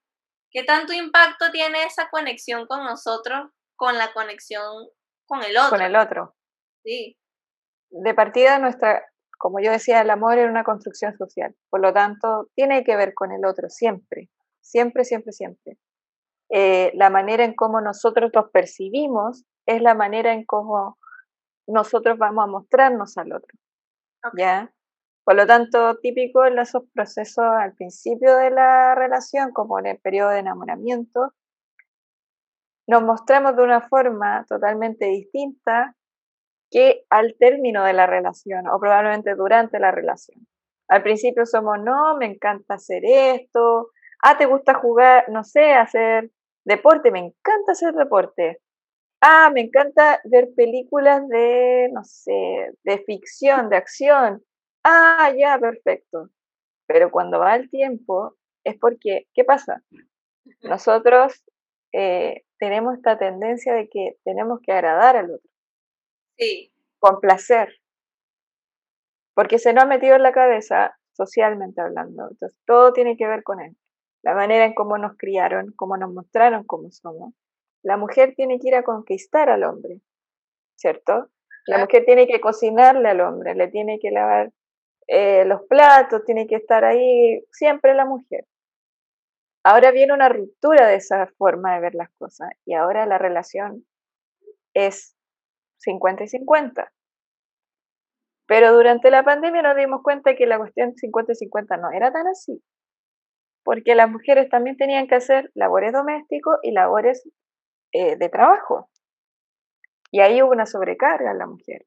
¿Qué 0.52 0.64
tanto 0.64 0.94
impacto 0.94 1.50
tiene 1.52 1.84
esa 1.84 2.10
conexión 2.10 2.68
con 2.68 2.84
nosotros 2.84 3.50
con 3.76 3.98
la 3.98 4.14
conexión 4.14 4.88
con 5.26 5.42
el 5.44 5.58
otro? 5.58 5.70
Con 5.70 5.82
el 5.82 5.96
otro. 5.96 6.36
Sí. 6.84 7.18
De 7.92 8.14
partida, 8.14 8.60
nuestra, 8.60 9.04
como 9.38 9.60
yo 9.60 9.72
decía, 9.72 10.02
el 10.02 10.10
amor 10.10 10.38
es 10.38 10.50
una 10.50 10.64
construcción 10.64 11.16
social, 11.18 11.56
por 11.70 11.82
lo 11.82 11.94
tanto, 11.94 12.50
tiene 12.56 12.84
que 12.84 12.96
ver 12.96 13.14
con 13.14 13.32
el 13.32 13.46
otro, 13.46 13.70
siempre, 13.70 14.30
siempre, 14.62 15.06
siempre, 15.06 15.32
siempre. 15.32 15.78
Eh, 16.50 16.92
la 16.96 17.10
manera 17.10 17.44
en 17.46 17.56
cómo 17.56 17.82
nosotros 17.82 18.32
los 18.34 18.50
percibimos 18.52 19.46
es 19.66 19.82
la 19.82 19.96
manera 19.96 20.34
en 20.34 20.46
cómo 20.46 20.98
nosotros 21.68 22.18
vamos 22.18 22.44
a 22.44 22.48
mostrarnos 22.48 23.18
al 23.18 23.34
otro. 23.34 23.58
¿Ya? 24.38 24.74
Por 25.24 25.36
lo 25.36 25.48
tanto, 25.48 25.98
típico 26.00 26.46
en 26.46 26.60
esos 26.60 26.84
procesos 26.94 27.46
al 27.46 27.74
principio 27.74 28.36
de 28.38 28.52
la 28.52 28.96
relación, 28.96 29.52
como 29.52 29.80
en 29.80 29.88
el 29.88 29.98
periodo 30.00 30.30
de 30.30 30.40
enamoramiento, 30.40 31.34
nos 32.88 33.04
mostramos 33.04 33.56
de 33.56 33.64
una 33.64 33.82
forma 33.82 34.46
totalmente 34.48 35.06
distinta 35.06 35.96
que 36.74 37.06
al 37.12 37.36
término 37.38 37.84
de 37.84 37.94
la 37.94 38.08
relación 38.08 38.68
o 38.68 38.80
probablemente 38.80 39.36
durante 39.36 39.80
la 39.80 39.92
relación. 39.92 40.48
Al 40.90 41.04
principio 41.04 41.46
somos, 41.46 41.80
no, 41.80 42.18
me 42.18 42.26
encanta 42.26 42.74
hacer 42.74 43.04
esto, 43.06 43.92
ah, 44.24 44.38
te 44.40 44.48
gusta 44.48 44.74
jugar, 44.74 45.26
no 45.30 45.44
sé, 45.44 45.74
hacer 45.74 46.32
deporte, 46.66 47.12
me 47.12 47.20
encanta 47.20 47.74
hacer 47.74 47.94
deporte. 47.94 48.60
Ah, 49.22 49.52
me 49.54 49.62
encanta 49.62 50.20
ver 50.26 50.50
películas 50.56 51.28
de, 51.30 51.90
no 51.94 52.04
sé, 52.04 52.72
de 52.84 52.98
ficción, 53.06 53.70
de 53.70 53.78
acción. 53.78 54.44
Ah, 54.84 55.32
ya, 55.38 55.60
perfecto. 55.60 56.30
Pero 56.88 57.12
cuando 57.12 57.40
va 57.40 57.56
el 57.56 57.70
tiempo, 57.70 58.36
es 58.66 58.78
porque, 58.80 59.28
¿qué 59.36 59.44
pasa? 59.44 59.84
Nosotros 60.64 61.44
eh, 61.94 62.44
tenemos 62.58 62.96
esta 62.96 63.18
tendencia 63.18 63.74
de 63.76 63.88
que 63.90 64.18
tenemos 64.26 64.60
que 64.62 64.74
agradar 64.74 65.16
al 65.18 65.32
otro. 65.32 65.53
Sí. 66.38 66.72
Con 67.00 67.20
placer. 67.20 67.80
Porque 69.34 69.60
se 69.60 69.74
nos 69.74 69.84
ha 69.84 69.88
metido 69.88 70.16
en 70.16 70.24
la 70.24 70.32
cabeza, 70.32 70.98
socialmente 71.14 71.82
hablando. 71.82 72.30
Entonces, 72.32 72.58
todo 72.66 72.94
tiene 72.94 73.18
que 73.18 73.28
ver 73.28 73.44
con 73.44 73.62
él. 73.62 73.76
La 74.24 74.34
manera 74.36 74.66
en 74.66 74.74
cómo 74.74 74.98
nos 74.98 75.18
criaron, 75.18 75.74
cómo 75.76 75.98
nos 75.98 76.14
mostraron 76.14 76.64
cómo 76.64 76.92
somos 76.92 77.34
la 77.84 77.98
mujer 77.98 78.34
tiene 78.36 78.60
que 78.60 78.70
ir 78.70 78.76
a 78.76 78.84
conquistar 78.84 79.50
al 79.50 79.64
hombre, 79.64 80.02
¿cierto? 80.76 81.30
La 81.68 81.78
mujer 81.78 82.04
tiene 82.06 82.28
que 82.28 82.42
cocinarle 82.42 83.10
al 83.10 83.22
hombre, 83.22 83.56
le 83.56 83.68
tiene 83.68 84.00
que 84.02 84.12
lavar 84.12 84.52
eh, 85.08 85.46
los 85.46 85.62
platos, 85.68 86.24
tiene 86.26 86.48
que 86.48 86.56
estar 86.56 86.84
ahí 86.84 87.46
siempre 87.52 87.94
la 87.94 88.06
mujer. 88.06 88.46
Ahora 89.64 89.92
viene 89.92 90.14
una 90.14 90.28
ruptura 90.28 90.88
de 90.88 90.96
esa 90.96 91.28
forma 91.38 91.76
de 91.76 91.82
ver 91.82 91.96
las 91.96 92.10
cosas 92.18 92.50
y 92.66 92.74
ahora 92.74 93.06
la 93.06 93.18
relación 93.18 93.86
es 94.74 95.16
50 95.84 96.24
y 96.24 96.28
50. 96.28 96.92
Pero 98.48 98.74
durante 98.74 99.10
la 99.10 99.24
pandemia 99.24 99.62
nos 99.62 99.76
dimos 99.76 100.02
cuenta 100.04 100.36
que 100.36 100.46
la 100.46 100.58
cuestión 100.58 100.96
50 100.96 101.32
y 101.32 101.36
50 101.36 101.78
no 101.78 101.92
era 101.92 102.12
tan 102.12 102.28
así, 102.28 102.62
porque 103.64 103.96
las 103.96 104.10
mujeres 104.10 104.50
también 104.50 104.78
tenían 104.78 105.08
que 105.08 105.16
hacer 105.16 105.52
labores 105.54 105.94
domésticos 105.94 106.58
y 106.62 106.72
labores 106.72 107.24
eh, 107.94 108.18
de 108.18 108.30
trabajo. 108.30 108.90
Y 110.12 110.20
ahí 110.20 110.42
hubo 110.42 110.52
una 110.52 110.66
sobrecarga 110.66 111.32
en 111.32 111.40
la 111.40 111.48
mujer. 111.48 111.86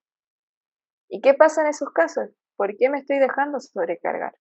¿Y 1.09 1.21
qué 1.21 1.35
pasa 1.35 1.61
en 1.63 1.69
esos 1.69 1.91
casos? 1.91 2.31
¿Por 2.57 2.77
qué 2.77 2.89
me 2.89 2.99
estoy 2.99 3.19
dejando 3.19 3.61
sobrecargar? 3.61 4.33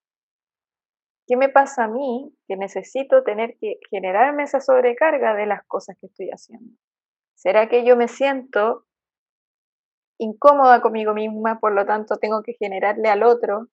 ¿qué 1.28 1.38
me 1.38 1.50
pasa 1.50 1.86
a 1.86 1.88
mí 1.88 2.34
que 2.48 2.56
necesito 2.56 3.24
tener 3.24 3.58
que 3.60 3.80
generarme 3.90 4.44
esa 4.44 4.60
sobrecarga 4.60 5.34
de 5.36 5.46
las 5.46 5.66
cosas 5.66 5.98
que 6.00 6.08
estoy 6.08 6.30
haciendo? 6.30 6.78
¿Será 7.36 7.68
que 7.68 7.86
yo 7.86 7.96
me 7.96 8.08
siento 8.08 8.85
incómoda 10.18 10.82
conmigo 10.82 11.14
misma, 11.14 11.60
por 11.60 11.74
lo 11.74 11.86
tanto 11.86 12.18
tengo 12.18 12.42
que 12.44 12.54
generarle 12.54 13.10
al 13.10 13.24
otro 13.24 13.68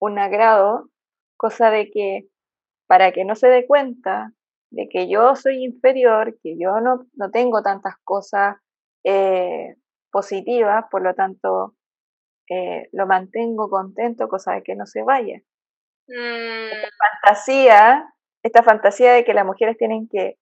un 0.00 0.18
agrado, 0.18 0.90
cosa 1.36 1.70
de 1.70 1.90
que 1.90 2.28
para 2.86 3.12
que 3.12 3.24
no 3.24 3.34
se 3.34 3.48
dé 3.48 3.66
cuenta 3.66 4.32
de 4.70 4.88
que 4.88 5.08
yo 5.08 5.36
soy 5.36 5.64
inferior, 5.64 6.36
que 6.42 6.56
yo 6.58 6.80
no, 6.80 7.06
no 7.14 7.30
tengo 7.30 7.62
tantas 7.62 7.94
cosas 8.02 8.56
eh, 9.04 9.76
positivas, 10.10 10.84
por 10.90 11.02
lo 11.02 11.14
tanto 11.14 11.74
eh, 12.50 12.88
lo 12.92 13.06
mantengo 13.06 13.70
contento, 13.70 14.28
cosa 14.28 14.52
de 14.54 14.62
que 14.62 14.74
no 14.74 14.86
se 14.86 15.02
vaya. 15.02 15.40
Esta 16.06 16.88
mm. 16.88 17.22
fantasía, 17.22 18.14
esta 18.42 18.62
fantasía 18.62 19.12
de 19.12 19.24
que 19.24 19.34
las 19.34 19.46
mujeres 19.46 19.78
tienen 19.78 20.08
que 20.08 20.38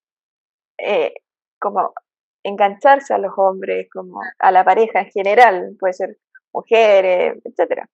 eh, 0.79 1.15
como 1.61 1.93
engancharse 2.45 3.15
a 3.15 3.19
los 3.19 3.33
hombres, 3.37 3.89
como 3.93 4.21
a 4.39 4.51
la 4.51 4.65
pareja 4.65 5.01
en 5.01 5.11
general, 5.11 5.77
puede 5.79 5.93
ser 5.93 6.17
mujeres, 6.53 7.41
etcétera. 7.45 7.89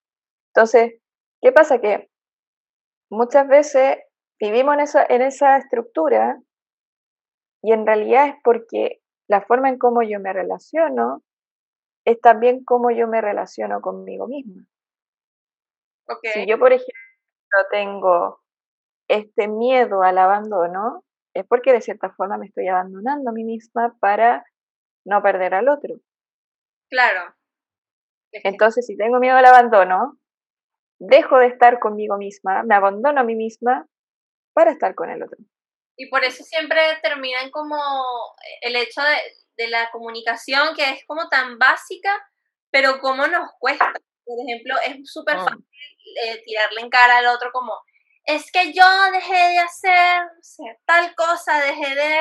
Entonces, 0.54 1.00
¿qué 1.40 1.52
pasa? 1.52 1.80
Que 1.80 2.08
muchas 3.10 3.46
veces 3.46 3.98
vivimos 4.40 4.74
en 4.74 4.80
esa, 4.80 5.06
en 5.08 5.22
esa 5.22 5.56
estructura 5.56 6.40
y 7.62 7.72
en 7.72 7.86
realidad 7.86 8.28
es 8.28 8.34
porque 8.42 9.00
la 9.28 9.42
forma 9.42 9.68
en 9.68 9.78
cómo 9.78 10.02
yo 10.02 10.20
me 10.20 10.32
relaciono 10.32 11.22
es 12.04 12.20
también 12.20 12.64
cómo 12.64 12.90
yo 12.90 13.06
me 13.06 13.20
relaciono 13.20 13.80
conmigo 13.80 14.26
misma. 14.26 14.64
Si 16.22 16.46
yo, 16.46 16.58
por 16.58 16.72
ejemplo, 16.72 16.94
tengo 17.70 18.40
este 19.08 19.46
miedo 19.48 20.02
al 20.02 20.16
abandono, 20.16 21.04
es 21.40 21.46
porque 21.46 21.72
de 21.72 21.80
cierta 21.80 22.10
forma 22.10 22.38
me 22.38 22.46
estoy 22.46 22.68
abandonando 22.68 23.30
a 23.30 23.32
mí 23.32 23.44
misma 23.44 23.96
para 24.00 24.44
no 25.04 25.22
perder 25.22 25.54
al 25.54 25.68
otro. 25.68 25.96
Claro. 26.90 27.34
Entonces, 28.32 28.86
si 28.86 28.96
tengo 28.96 29.18
miedo 29.18 29.36
al 29.36 29.46
abandono, 29.46 30.18
dejo 30.98 31.38
de 31.38 31.46
estar 31.46 31.78
conmigo 31.78 32.18
misma, 32.18 32.62
me 32.62 32.74
abandono 32.74 33.20
a 33.20 33.24
mí 33.24 33.36
misma 33.36 33.86
para 34.52 34.72
estar 34.72 34.94
con 34.94 35.10
el 35.10 35.22
otro. 35.22 35.38
Y 35.96 36.08
por 36.10 36.24
eso 36.24 36.44
siempre 36.44 36.80
terminan 37.02 37.50
como 37.50 37.76
el 38.62 38.76
hecho 38.76 39.00
de, 39.00 39.62
de 39.62 39.68
la 39.68 39.90
comunicación 39.90 40.74
que 40.76 40.90
es 40.90 41.04
como 41.06 41.28
tan 41.28 41.58
básica, 41.58 42.10
pero 42.70 43.00
cómo 43.00 43.26
nos 43.26 43.50
cuesta. 43.58 43.92
Por 44.24 44.36
ejemplo, 44.46 44.74
es 44.86 45.10
súper 45.10 45.36
ah. 45.36 45.44
fácil 45.44 45.66
eh, 46.24 46.42
tirarle 46.44 46.82
en 46.82 46.90
cara 46.90 47.18
al 47.18 47.26
otro 47.26 47.50
como, 47.52 47.72
es 48.28 48.52
que 48.52 48.74
yo 48.74 48.84
dejé 49.10 49.34
de 49.34 49.58
hacer 49.58 50.20
tal 50.84 51.14
cosa, 51.14 51.60
dejé 51.60 51.94
de 51.94 52.18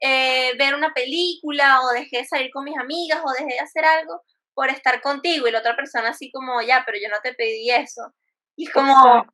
eh, 0.00 0.52
ver 0.58 0.74
una 0.74 0.92
película 0.92 1.80
o 1.82 1.90
dejé 1.90 2.18
de 2.18 2.24
salir 2.24 2.50
con 2.50 2.64
mis 2.64 2.76
amigas 2.76 3.20
o 3.24 3.30
dejé 3.30 3.54
de 3.54 3.60
hacer 3.60 3.84
algo 3.84 4.20
por 4.52 4.68
estar 4.68 5.00
contigo 5.00 5.46
y 5.46 5.52
la 5.52 5.60
otra 5.60 5.76
persona 5.76 6.08
así 6.08 6.32
como, 6.32 6.60
ya, 6.62 6.82
pero 6.84 6.98
yo 7.00 7.08
no 7.08 7.20
te 7.22 7.34
pedí 7.34 7.70
eso. 7.70 8.12
Y 8.56 8.66
como, 8.66 9.24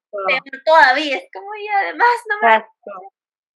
todavía, 0.66 1.16
es 1.16 1.28
como, 1.32 1.54
y 1.54 1.68
además 1.68 2.08
no 2.28 2.48
me... 2.48 2.64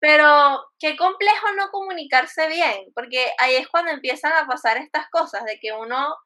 Pero 0.00 0.64
qué 0.78 0.96
complejo 0.96 1.52
no 1.54 1.70
comunicarse 1.70 2.48
bien, 2.48 2.86
porque 2.94 3.30
ahí 3.38 3.56
es 3.56 3.68
cuando 3.68 3.90
empiezan 3.90 4.32
a 4.32 4.46
pasar 4.46 4.78
estas 4.78 5.10
cosas, 5.10 5.44
de 5.44 5.58
que 5.60 5.72
uno, 5.72 6.16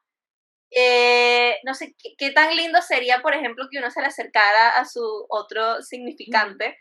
eh, 0.75 1.57
no 1.63 1.73
sé, 1.73 1.95
qué, 2.17 2.31
tan 2.31 2.55
lindo 2.55 2.81
sería, 2.81 3.21
por 3.21 3.33
ejemplo, 3.33 3.67
que 3.71 3.79
uno 3.79 3.91
se 3.91 4.01
le 4.01 4.07
acercara 4.07 4.69
a 4.71 4.85
su 4.85 5.25
otro 5.29 5.81
significante 5.81 6.77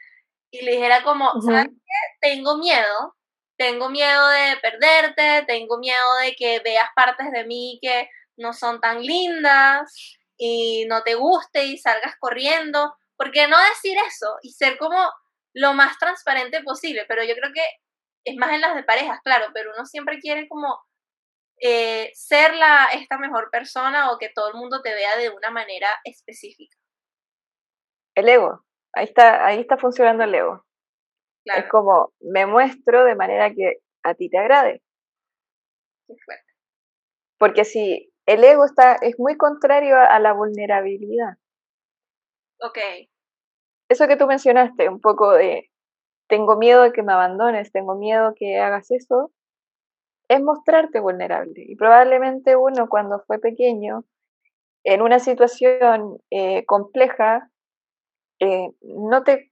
y 0.50 0.64
le 0.64 0.72
dijera 0.72 1.02
como, 1.02 1.32
¿sabes 1.42 1.66
qué? 1.68 2.28
Tengo 2.28 2.58
miedo, 2.58 3.16
tengo 3.56 3.90
miedo 3.90 4.28
de 4.28 4.56
perderte, 4.60 5.44
tengo 5.46 5.78
miedo 5.78 6.16
de 6.22 6.34
que 6.34 6.60
veas 6.60 6.88
partes 6.94 7.30
de 7.32 7.44
mí 7.44 7.78
que 7.82 8.08
no 8.36 8.52
son 8.52 8.80
tan 8.80 9.02
lindas 9.02 10.18
y 10.36 10.84
no 10.86 11.02
te 11.02 11.14
guste 11.14 11.64
y 11.64 11.78
salgas 11.78 12.14
corriendo. 12.18 12.94
¿Por 13.16 13.30
qué 13.30 13.46
no 13.46 13.56
decir 13.70 13.96
eso 14.06 14.36
y 14.42 14.52
ser 14.52 14.78
como 14.78 14.98
lo 15.54 15.74
más 15.74 15.98
transparente 15.98 16.62
posible, 16.62 17.04
pero 17.08 17.22
yo 17.24 17.34
creo 17.34 17.52
que 17.52 17.64
es 18.24 18.36
más 18.36 18.52
en 18.52 18.60
las 18.60 18.74
de 18.74 18.84
parejas, 18.84 19.20
claro, 19.22 19.46
pero 19.52 19.72
uno 19.74 19.84
siempre 19.86 20.18
quiere 20.20 20.48
como 20.48 20.80
eh, 21.62 22.10
ser 22.14 22.54
la, 22.54 22.88
esta 22.92 23.18
mejor 23.18 23.50
persona 23.50 24.10
o 24.10 24.18
que 24.18 24.30
todo 24.34 24.48
el 24.48 24.54
mundo 24.54 24.82
te 24.82 24.92
vea 24.92 25.16
de 25.16 25.30
una 25.30 25.50
manera 25.50 25.88
específica. 26.04 26.76
El 28.14 28.28
ego, 28.28 28.64
ahí 28.92 29.04
está, 29.04 29.46
ahí 29.46 29.60
está 29.60 29.78
funcionando 29.78 30.24
el 30.24 30.34
ego. 30.34 30.66
Es 31.44 31.68
como 31.68 32.12
me 32.20 32.46
muestro 32.46 33.04
de 33.04 33.16
manera 33.16 33.50
que 33.52 33.78
a 34.04 34.14
ti 34.14 34.28
te 34.28 34.38
agrade. 34.38 34.82
Qué 36.06 36.14
fuerte. 36.24 36.52
Porque 37.38 37.64
si 37.64 38.12
el 38.26 38.44
ego 38.44 38.64
está, 38.64 38.94
es 38.96 39.18
muy 39.18 39.36
contrario 39.36 39.96
a 39.98 40.18
la 40.18 40.32
vulnerabilidad. 40.32 41.36
Ok 42.60 42.78
eso 43.92 44.08
que 44.08 44.16
tú 44.16 44.26
mencionaste, 44.26 44.88
un 44.88 45.00
poco 45.00 45.32
de 45.32 45.70
tengo 46.28 46.56
miedo 46.56 46.82
de 46.82 46.92
que 46.92 47.02
me 47.02 47.12
abandones, 47.12 47.72
tengo 47.72 47.94
miedo 47.94 48.32
que 48.34 48.58
hagas 48.58 48.90
eso, 48.90 49.30
es 50.32 50.42
mostrarte 50.42 51.00
vulnerable. 51.00 51.64
Y 51.66 51.76
probablemente 51.76 52.56
uno 52.56 52.88
cuando 52.88 53.20
fue 53.26 53.38
pequeño, 53.38 54.04
en 54.84 55.02
una 55.02 55.18
situación 55.18 56.18
eh, 56.30 56.64
compleja, 56.66 57.50
eh, 58.40 58.68
no 58.80 59.22
te 59.22 59.50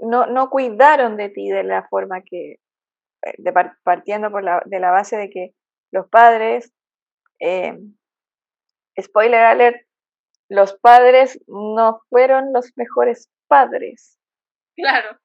no, 0.00 0.26
no, 0.26 0.50
cuidaron 0.50 1.16
de 1.16 1.28
ti 1.28 1.48
de 1.50 1.62
la 1.62 1.86
forma 1.88 2.22
que, 2.22 2.54
eh, 3.22 3.34
de 3.38 3.52
partiendo 3.84 4.30
por 4.30 4.42
la, 4.42 4.60
de 4.66 4.80
la 4.80 4.90
base 4.90 5.16
de 5.16 5.30
que 5.30 5.54
los 5.92 6.08
padres, 6.08 6.72
spoiler 9.00 9.40
alert, 9.40 9.76
los 10.48 10.74
padres 10.74 11.40
no 11.46 12.00
fueron 12.10 12.52
los 12.52 12.72
mejores 12.76 13.30
padres. 13.46 14.18
Claro. 14.76 15.16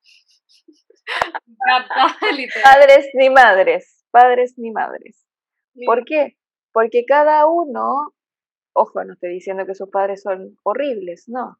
padres 2.63 3.09
ni 3.13 3.29
madres, 3.29 3.98
padres 4.11 4.55
ni 4.57 4.71
madres. 4.71 5.25
¿Por 5.85 6.03
qué? 6.05 6.37
Porque 6.73 7.05
cada 7.07 7.47
uno, 7.47 8.13
ojo, 8.73 9.03
no 9.03 9.13
estoy 9.13 9.31
diciendo 9.31 9.65
que 9.65 9.75
sus 9.75 9.89
padres 9.89 10.21
son 10.21 10.57
horribles, 10.63 11.25
no. 11.27 11.57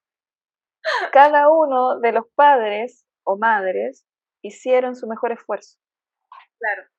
Cada 1.12 1.50
uno 1.50 2.00
de 2.00 2.12
los 2.12 2.26
padres 2.36 3.06
o 3.24 3.38
madres 3.38 4.06
hicieron 4.42 4.96
su 4.96 5.08
mejor 5.08 5.32
esfuerzo. 5.32 5.78
Claro. 6.60 6.90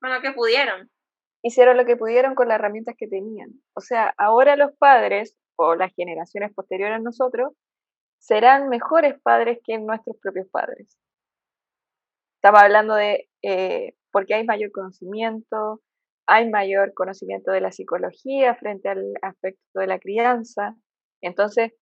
Con 0.00 0.12
lo 0.12 0.20
que 0.20 0.32
pudieron. 0.32 0.90
Hicieron 1.42 1.76
lo 1.76 1.84
que 1.84 1.96
pudieron 1.96 2.34
con 2.34 2.48
las 2.48 2.56
herramientas 2.56 2.96
que 2.98 3.08
tenían. 3.08 3.50
O 3.74 3.80
sea, 3.80 4.14
ahora 4.18 4.56
los 4.56 4.72
padres 4.76 5.36
o 5.56 5.74
las 5.74 5.92
generaciones 5.94 6.52
posteriores 6.54 6.96
a 6.96 7.02
nosotros 7.02 7.52
serán 8.18 8.68
mejores 8.68 9.20
padres 9.22 9.58
que 9.64 9.78
nuestros 9.78 10.16
propios 10.20 10.48
padres. 10.48 10.98
Estamos 12.36 12.62
hablando 12.62 12.94
de, 12.94 13.28
eh, 13.42 13.94
porque 14.16 14.32
hay 14.32 14.46
mayor 14.46 14.72
conocimiento, 14.72 15.82
hay 16.26 16.48
mayor 16.48 16.94
conocimiento 16.94 17.50
de 17.50 17.60
la 17.60 17.70
psicología 17.70 18.54
frente 18.54 18.88
al 18.88 19.12
aspecto 19.20 19.78
de 19.78 19.86
la 19.86 19.98
crianza. 19.98 20.74
Entonces, 21.20 21.74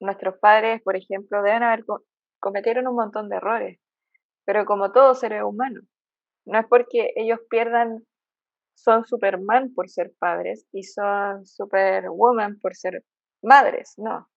nuestros 0.00 0.38
padres, 0.38 0.80
por 0.82 0.96
ejemplo, 0.96 1.42
deben 1.42 1.62
haber 1.62 1.84
cometieron 2.40 2.88
un 2.88 2.96
montón 2.96 3.28
de 3.28 3.36
errores, 3.36 3.78
pero 4.46 4.64
como 4.64 4.90
todo 4.90 5.14
seres 5.14 5.42
humano, 5.42 5.82
no 6.46 6.58
es 6.58 6.66
porque 6.66 7.12
ellos 7.14 7.40
pierdan, 7.50 8.06
son 8.74 9.04
Superman 9.04 9.74
por 9.74 9.90
ser 9.90 10.14
padres 10.18 10.66
y 10.72 10.84
son 10.84 11.44
Superwoman 11.44 12.58
por 12.58 12.74
ser 12.74 13.04
madres, 13.42 13.92
no. 13.98 14.30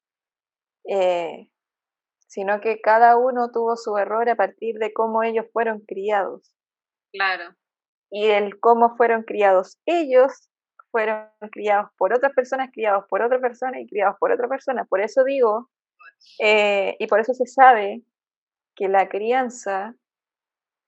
Eh, 0.83 1.49
sino 2.27 2.59
que 2.59 2.81
cada 2.81 3.15
uno 3.15 3.49
tuvo 3.49 3.77
su 3.77 3.97
error 3.97 4.27
a 4.27 4.35
partir 4.35 4.75
de 4.75 4.91
cómo 4.91 5.23
ellos 5.23 5.45
fueron 5.53 5.79
criados. 5.87 6.51
Claro. 7.13 7.55
Y 8.11 8.27
el 8.27 8.59
cómo 8.59 8.95
fueron 8.97 9.23
criados 9.23 9.77
ellos, 9.85 10.49
fueron 10.91 11.27
criados 11.51 11.89
por 11.97 12.13
otras 12.13 12.33
personas, 12.33 12.69
criados 12.73 13.05
por 13.09 13.21
otra 13.21 13.39
persona 13.39 13.79
y 13.81 13.87
criados 13.87 14.17
por 14.19 14.31
otra 14.31 14.47
persona. 14.49 14.85
Por 14.85 15.01
eso 15.01 15.23
digo, 15.23 15.69
eh, 16.41 16.95
y 16.99 17.07
por 17.07 17.19
eso 17.21 17.33
se 17.33 17.47
sabe 17.47 18.03
que 18.75 18.89
la 18.89 19.09
crianza 19.09 19.95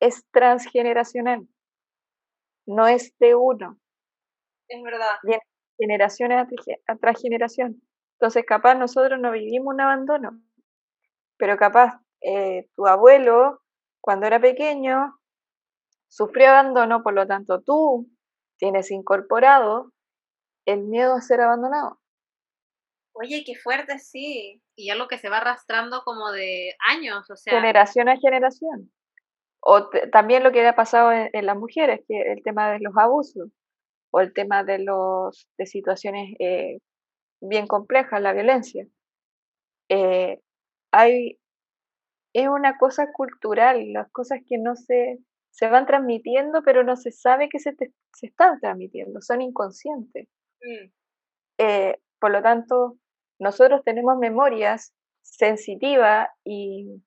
es 0.02 0.26
transgeneracional, 0.32 1.48
no 2.68 2.88
es 2.88 3.14
de 3.20 3.36
uno. 3.36 3.78
Es 4.70 4.84
verdad. 4.84 5.08
Viene 5.24 5.42
generación 5.80 6.32
tras 7.02 7.22
generación. 7.22 7.82
Entonces, 8.20 8.46
capaz 8.48 8.76
nosotros 8.76 9.20
no 9.20 9.32
vivimos 9.32 9.74
un 9.74 9.82
abandono, 9.82 10.42
pero 11.38 11.58
capaz 11.58 12.02
eh, 12.22 12.68
tu 12.76 12.88
abuelo, 12.88 13.62
cuando 14.02 14.28
era 14.28 14.40
pequeño, 14.40 15.19
sufrió 16.10 16.50
abandono, 16.50 17.04
por 17.04 17.14
lo 17.14 17.26
tanto 17.26 17.62
tú 17.62 18.10
tienes 18.58 18.92
incorporado 18.92 19.94
el 20.66 20.84
miedo 20.84 21.14
a 21.14 21.22
ser 21.22 21.42
abandonado. 21.42 22.00
Oye, 23.14 23.44
qué 23.46 23.56
fuerte, 23.56 24.00
sí. 24.00 24.62
y 24.76 24.90
algo 24.92 25.08
que 25.08 25.18
se 25.18 25.30
va 25.30 25.38
arrastrando 25.38 26.04
como 26.04 26.32
de 26.32 26.76
años, 26.88 27.30
o 27.30 27.36
sea. 27.36 27.54
Generación 27.54 28.08
a 28.08 28.18
generación. 28.18 28.92
O 29.62 29.90
también 30.12 30.44
lo 30.44 30.52
que 30.52 30.66
ha 30.66 30.76
pasado 30.76 31.12
en, 31.12 31.46
las 31.46 31.58
mujeres, 31.58 32.02
que 32.08 32.22
el 32.32 32.42
tema 32.44 32.72
de 32.72 32.80
los 32.80 32.96
abusos, 32.96 33.50
o 34.12 34.22
el 34.22 34.34
tema 34.34 34.64
de, 34.64 34.80
los, 34.80 35.50
de 35.58 35.66
situaciones 35.66 36.34
eh, 36.40 36.80
bien 37.42 37.68
complejas, 37.68 38.22
la 38.22 38.32
violencia. 38.32 38.88
Eh, 39.90 40.40
hay, 40.92 41.40
es 42.34 42.48
una 42.48 42.78
cosa 42.78 43.12
cultural, 43.12 43.92
las 43.92 44.10
cosas 44.12 44.40
que 44.48 44.58
no 44.58 44.76
se, 44.78 45.20
se 45.52 45.68
van 45.68 45.86
transmitiendo, 45.86 46.62
pero 46.64 46.84
no 46.84 46.96
se 46.96 47.12
sabe 47.12 47.50
que 47.50 47.60
se, 47.60 47.76
se 47.76 48.28
están 48.28 48.60
transmitiendo, 48.60 49.22
son 49.22 49.42
inconscientes. 49.42 50.28
Mm. 50.62 50.92
Eh, 51.60 52.00
por 52.20 52.32
lo 52.32 52.42
tanto, 52.42 52.98
nosotros 53.40 53.82
tenemos 53.84 54.18
memorias 54.18 54.94
sensitiva 55.22 56.32
y, 56.44 57.04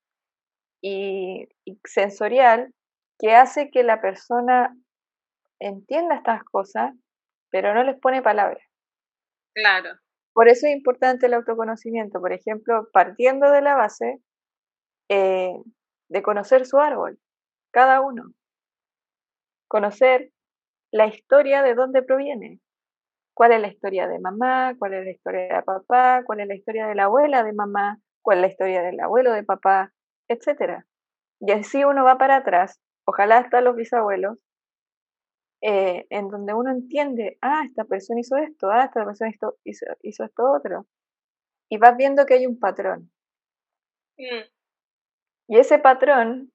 y, 0.81 1.47
sensorial 1.85 2.73
que 3.19 3.35
hace 3.35 3.69
que 3.71 3.83
la 3.83 4.01
persona 4.01 4.75
entienda 5.59 6.15
estas 6.15 6.43
cosas, 6.43 6.93
pero 7.51 7.73
no 7.73 7.83
les 7.83 7.99
pone 7.99 8.21
palabras. 8.21 8.63
Claro. 9.55 9.89
Por 10.33 10.47
eso 10.47 10.65
es 10.65 10.75
importante 10.75 11.27
el 11.27 11.35
autoconocimiento, 11.35 12.19
por 12.19 12.33
ejemplo, 12.33 12.87
partiendo 12.91 13.51
de 13.51 13.61
la 13.61 13.75
base 13.75 14.19
eh, 15.09 15.53
de 16.09 16.23
conocer 16.23 16.65
su 16.65 16.79
árbol, 16.79 17.19
cada 17.73 18.01
uno. 18.01 18.31
Conocer 19.67 20.31
la 20.91 21.07
historia 21.07 21.63
de 21.63 21.73
dónde 21.73 22.03
proviene. 22.03 22.59
¿Cuál 23.33 23.53
es 23.53 23.61
la 23.61 23.67
historia 23.67 24.07
de 24.07 24.19
mamá? 24.19 24.75
¿Cuál 24.77 24.93
es 24.93 25.05
la 25.05 25.11
historia 25.11 25.55
de 25.55 25.63
papá? 25.63 26.23
¿Cuál 26.23 26.41
es 26.41 26.47
la 26.47 26.55
historia 26.55 26.87
de 26.87 26.95
la 26.95 27.05
abuela 27.05 27.43
de 27.43 27.51
mamá? 27.51 27.99
¿Cuál 28.21 28.37
es 28.37 28.41
la 28.43 28.47
historia 28.49 28.81
del 28.83 28.99
abuelo 28.99 29.33
de 29.33 29.43
papá? 29.43 29.91
Etcétera. 30.29 30.85
Y 31.39 31.51
así 31.51 31.83
uno 31.83 32.05
va 32.05 32.17
para 32.17 32.37
atrás, 32.37 32.79
ojalá 33.05 33.39
hasta 33.39 33.59
los 33.59 33.75
bisabuelos, 33.75 34.37
eh, 35.61 36.05
en 36.09 36.29
donde 36.29 36.53
uno 36.53 36.71
entiende, 36.71 37.37
ah, 37.41 37.63
esta 37.65 37.83
persona 37.83 38.21
hizo 38.21 38.37
esto, 38.37 38.69
ah, 38.71 38.85
esta 38.85 39.03
persona 39.03 39.31
hizo, 39.31 39.57
hizo, 39.63 40.23
esto 40.23 40.51
otro. 40.53 40.87
Y 41.69 41.77
vas 41.79 41.97
viendo 41.97 42.25
que 42.25 42.35
hay 42.35 42.45
un 42.45 42.59
patrón. 42.59 43.11
Mm. 44.17 44.47
Y 45.49 45.57
ese 45.57 45.79
patrón, 45.79 46.52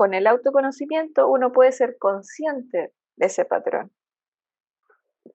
con 0.00 0.14
el 0.14 0.26
autoconocimiento, 0.26 1.28
uno 1.28 1.52
puede 1.52 1.72
ser 1.72 1.98
consciente 1.98 2.94
de 3.16 3.26
ese 3.26 3.44
patrón. 3.44 3.92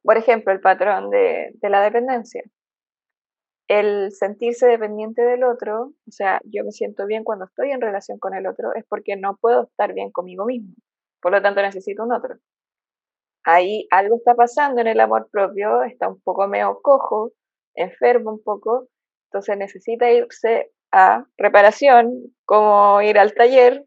Por 0.02 0.18
ejemplo, 0.18 0.52
el 0.52 0.60
patrón 0.60 1.12
de, 1.12 1.54
la 1.62 1.84
dependencia. 1.84 2.42
El 3.68 4.12
sentirse 4.12 4.66
dependiente 4.66 5.22
del 5.22 5.44
otro, 5.44 5.94
o 6.08 6.12
sea, 6.12 6.42
yo 6.46 6.64
me 6.64 6.72
siento 6.72 7.06
bien 7.06 7.24
cuando 7.24 7.46
estoy 7.46 7.70
en 7.70 7.80
relación 7.80 8.18
con 8.18 8.34
el 8.34 8.48
otro, 8.48 8.74
es 8.74 8.84
porque 8.90 9.16
no 9.16 9.38
puedo 9.38 9.66
estar 9.66 9.94
bien 9.94 10.10
conmigo 10.10 10.46
mismo 10.46 10.74
por 11.22 11.32
lo 11.32 11.44
tanto 11.44 11.62
necesito 11.62 12.04
un 12.04 12.12
otro. 12.12 12.38
Ahí 13.44 13.88
algo 13.92 14.16
está 14.16 14.34
pasando 14.34 14.82
en 14.82 14.88
el 14.88 15.00
amor 15.00 15.30
propio, 15.32 15.84
está 15.84 16.08
un 16.08 16.20
poco 16.22 16.48
medio 16.48 16.80
cojo, 16.82 17.34
enfermo 17.76 18.32
un 18.32 18.42
poco, 18.44 18.88
entonces 19.30 19.58
necesita 19.60 20.12
irse 20.12 20.72
a 20.96 21.26
reparación, 21.38 22.34
como 22.46 23.02
ir 23.02 23.20
al 23.20 23.34
taller, 23.34 23.84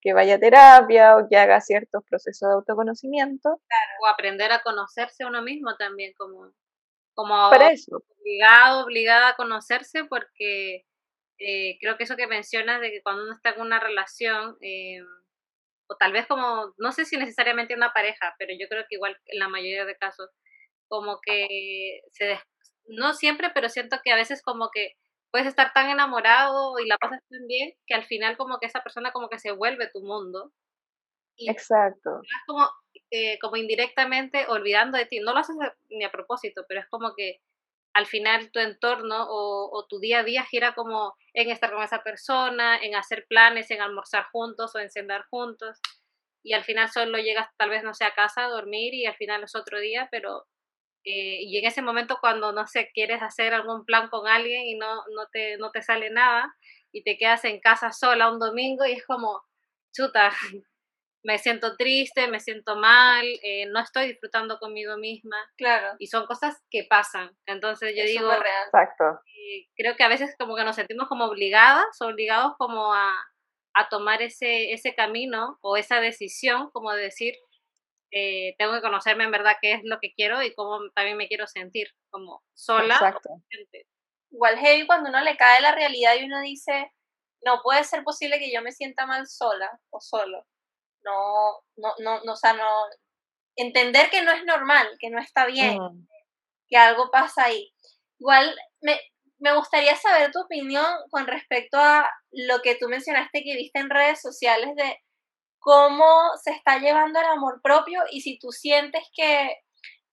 que 0.00 0.12
vaya 0.12 0.36
a 0.36 0.38
terapia 0.38 1.16
o 1.16 1.26
que 1.28 1.36
haga 1.36 1.60
ciertos 1.60 2.04
procesos 2.08 2.48
de 2.48 2.54
autoconocimiento. 2.54 3.60
o 4.00 4.06
aprender 4.06 4.52
a 4.52 4.62
conocerse 4.62 5.24
a 5.24 5.26
uno 5.26 5.42
mismo 5.42 5.74
también, 5.76 6.12
como, 6.16 6.52
como 7.14 7.34
obligado, 7.48 8.84
obligada 8.84 9.30
a 9.30 9.34
conocerse, 9.36 10.04
porque 10.04 10.84
eh, 11.40 11.76
creo 11.80 11.96
que 11.96 12.04
eso 12.04 12.14
que 12.14 12.28
mencionas 12.28 12.80
de 12.80 12.92
que 12.92 13.02
cuando 13.02 13.24
uno 13.24 13.34
está 13.34 13.50
en 13.50 13.60
una 13.60 13.80
relación, 13.80 14.56
eh, 14.60 15.00
o 15.88 15.96
tal 15.96 16.12
vez 16.12 16.28
como, 16.28 16.72
no 16.78 16.92
sé 16.92 17.04
si 17.04 17.16
necesariamente 17.16 17.74
una 17.74 17.92
pareja, 17.92 18.32
pero 18.38 18.52
yo 18.56 18.68
creo 18.68 18.84
que 18.88 18.94
igual 18.94 19.18
en 19.26 19.40
la 19.40 19.48
mayoría 19.48 19.84
de 19.84 19.96
casos, 19.96 20.30
como 20.86 21.18
que 21.20 22.00
se, 22.12 22.38
no 22.86 23.12
siempre, 23.12 23.50
pero 23.52 23.68
siento 23.68 23.98
que 24.04 24.12
a 24.12 24.16
veces 24.16 24.40
como 24.40 24.70
que 24.72 24.92
puedes 25.34 25.48
estar 25.48 25.72
tan 25.72 25.90
enamorado 25.90 26.78
y 26.78 26.86
la 26.86 26.96
pasas 26.96 27.20
tan 27.28 27.44
bien 27.48 27.74
que 27.88 27.94
al 27.96 28.04
final 28.04 28.36
como 28.36 28.60
que 28.60 28.66
esa 28.66 28.84
persona 28.84 29.10
como 29.10 29.28
que 29.28 29.40
se 29.40 29.50
vuelve 29.50 29.90
tu 29.92 30.00
mundo. 30.00 30.52
Y 31.36 31.50
Exacto. 31.50 32.20
Como, 32.46 32.70
eh, 33.10 33.40
como 33.40 33.56
indirectamente 33.56 34.46
olvidando 34.46 34.96
de 34.96 35.06
ti. 35.06 35.18
No 35.18 35.32
lo 35.32 35.40
haces 35.40 35.56
ni 35.90 36.04
a 36.04 36.12
propósito, 36.12 36.64
pero 36.68 36.82
es 36.82 36.86
como 36.88 37.16
que 37.16 37.40
al 37.94 38.06
final 38.06 38.52
tu 38.52 38.60
entorno 38.60 39.26
o, 39.28 39.84
tu 39.88 39.98
día 39.98 40.20
a 40.20 40.22
día 40.22 40.44
gira 40.44 40.72
como 40.76 41.16
en 41.32 41.50
estar 41.50 41.72
con 41.72 41.82
esa 41.82 42.04
persona, 42.04 42.78
en 42.80 42.94
hacer 42.94 43.26
planes, 43.28 43.72
en 43.72 43.80
almorzar 43.80 44.26
juntos 44.30 44.72
o 44.76 44.78
en 44.78 44.88
cenar 44.88 45.24
juntos. 45.30 45.80
Y 46.44 46.52
al 46.52 46.62
final 46.62 46.90
solo 46.90 47.18
llegas 47.18 47.48
tal 47.56 47.70
vez, 47.70 47.82
no 47.82 47.92
sé, 47.92 48.04
a 48.04 48.14
casa 48.14 48.44
a 48.44 48.50
dormir 48.50 48.94
y 48.94 49.06
al 49.06 49.16
final 49.16 49.42
es 49.42 49.56
otro 49.56 49.80
día, 49.80 50.06
pero... 50.12 50.46
Eh, 51.04 51.42
y 51.42 51.58
en 51.58 51.66
ese 51.66 51.82
momento 51.82 52.18
cuando, 52.20 52.52
no 52.52 52.66
sé, 52.66 52.90
quieres 52.94 53.22
hacer 53.22 53.52
algún 53.52 53.84
plan 53.84 54.08
con 54.08 54.26
alguien 54.26 54.62
y 54.62 54.74
no, 54.76 55.04
no, 55.14 55.26
te, 55.30 55.58
no 55.58 55.70
te 55.70 55.82
sale 55.82 56.10
nada 56.10 56.54
y 56.92 57.02
te 57.02 57.18
quedas 57.18 57.44
en 57.44 57.60
casa 57.60 57.92
sola 57.92 58.30
un 58.30 58.38
domingo 58.38 58.86
y 58.86 58.92
es 58.92 59.04
como, 59.04 59.42
chuta, 59.92 60.30
me 61.24 61.38
siento 61.38 61.76
triste, 61.76 62.28
me 62.28 62.40
siento 62.40 62.76
mal, 62.76 63.24
eh, 63.42 63.66
no 63.66 63.80
estoy 63.80 64.08
disfrutando 64.08 64.58
conmigo 64.58 64.96
misma. 64.96 65.36
Claro. 65.56 65.96
Y 65.98 66.06
son 66.06 66.26
cosas 66.26 66.62
que 66.70 66.86
pasan. 66.88 67.36
Entonces 67.46 67.94
yo 67.96 68.04
digo, 68.04 68.30
real. 68.30 68.66
Exacto. 68.66 69.20
Eh, 69.26 69.66
creo 69.76 69.96
que 69.96 70.04
a 70.04 70.08
veces 70.08 70.34
como 70.38 70.54
que 70.54 70.64
nos 70.64 70.76
sentimos 70.76 71.08
como 71.08 71.24
obligadas, 71.24 72.00
obligados 72.00 72.54
como 72.58 72.94
a, 72.94 73.14
a 73.74 73.88
tomar 73.88 74.22
ese, 74.22 74.72
ese 74.72 74.94
camino 74.94 75.58
o 75.60 75.76
esa 75.76 76.00
decisión, 76.00 76.70
como 76.70 76.92
de 76.92 77.02
decir, 77.02 77.34
eh, 78.14 78.54
tengo 78.58 78.72
que 78.74 78.80
conocerme 78.80 79.24
en 79.24 79.32
verdad 79.32 79.56
qué 79.60 79.72
es 79.72 79.80
lo 79.84 79.98
que 80.00 80.12
quiero 80.14 80.42
y 80.42 80.54
cómo 80.54 80.78
también 80.94 81.16
me 81.16 81.28
quiero 81.28 81.46
sentir, 81.46 81.88
como 82.10 82.42
sola. 82.54 82.94
Exacto. 82.94 83.30
Igual 84.30 84.58
heavy 84.58 84.86
cuando 84.86 85.10
uno 85.10 85.20
le 85.20 85.36
cae 85.36 85.60
la 85.60 85.74
realidad 85.74 86.14
y 86.16 86.24
uno 86.24 86.40
dice, 86.40 86.92
no 87.44 87.60
puede 87.62 87.84
ser 87.84 88.04
posible 88.04 88.38
que 88.38 88.52
yo 88.52 88.62
me 88.62 88.72
sienta 88.72 89.06
mal 89.06 89.26
sola 89.26 89.70
o 89.90 90.00
solo 90.00 90.46
no, 91.04 91.62
no, 91.76 91.94
no, 91.98 92.20
no, 92.24 92.32
o 92.32 92.36
sea, 92.36 92.54
no, 92.54 92.68
entender 93.56 94.10
que 94.10 94.22
no 94.22 94.32
es 94.32 94.44
normal, 94.44 94.88
que 94.98 95.10
no 95.10 95.20
está 95.20 95.46
bien, 95.46 95.78
mm. 95.78 96.08
que 96.68 96.76
algo 96.76 97.10
pasa 97.10 97.44
ahí. 97.44 97.72
Igual 98.18 98.56
me, 98.80 98.98
me 99.38 99.54
gustaría 99.54 99.96
saber 99.96 100.32
tu 100.32 100.40
opinión 100.40 100.86
con 101.10 101.26
respecto 101.26 101.78
a 101.78 102.10
lo 102.32 102.60
que 102.62 102.76
tú 102.76 102.88
mencionaste 102.88 103.42
que 103.44 103.56
viste 103.56 103.78
en 103.78 103.90
redes 103.90 104.20
sociales 104.20 104.74
de 104.76 104.98
cómo 105.64 106.04
se 106.42 106.50
está 106.50 106.78
llevando 106.78 107.18
el 107.18 107.26
amor 107.26 107.60
propio 107.62 108.02
y 108.10 108.20
si 108.20 108.38
tú 108.38 108.52
sientes 108.52 109.02
que 109.16 109.56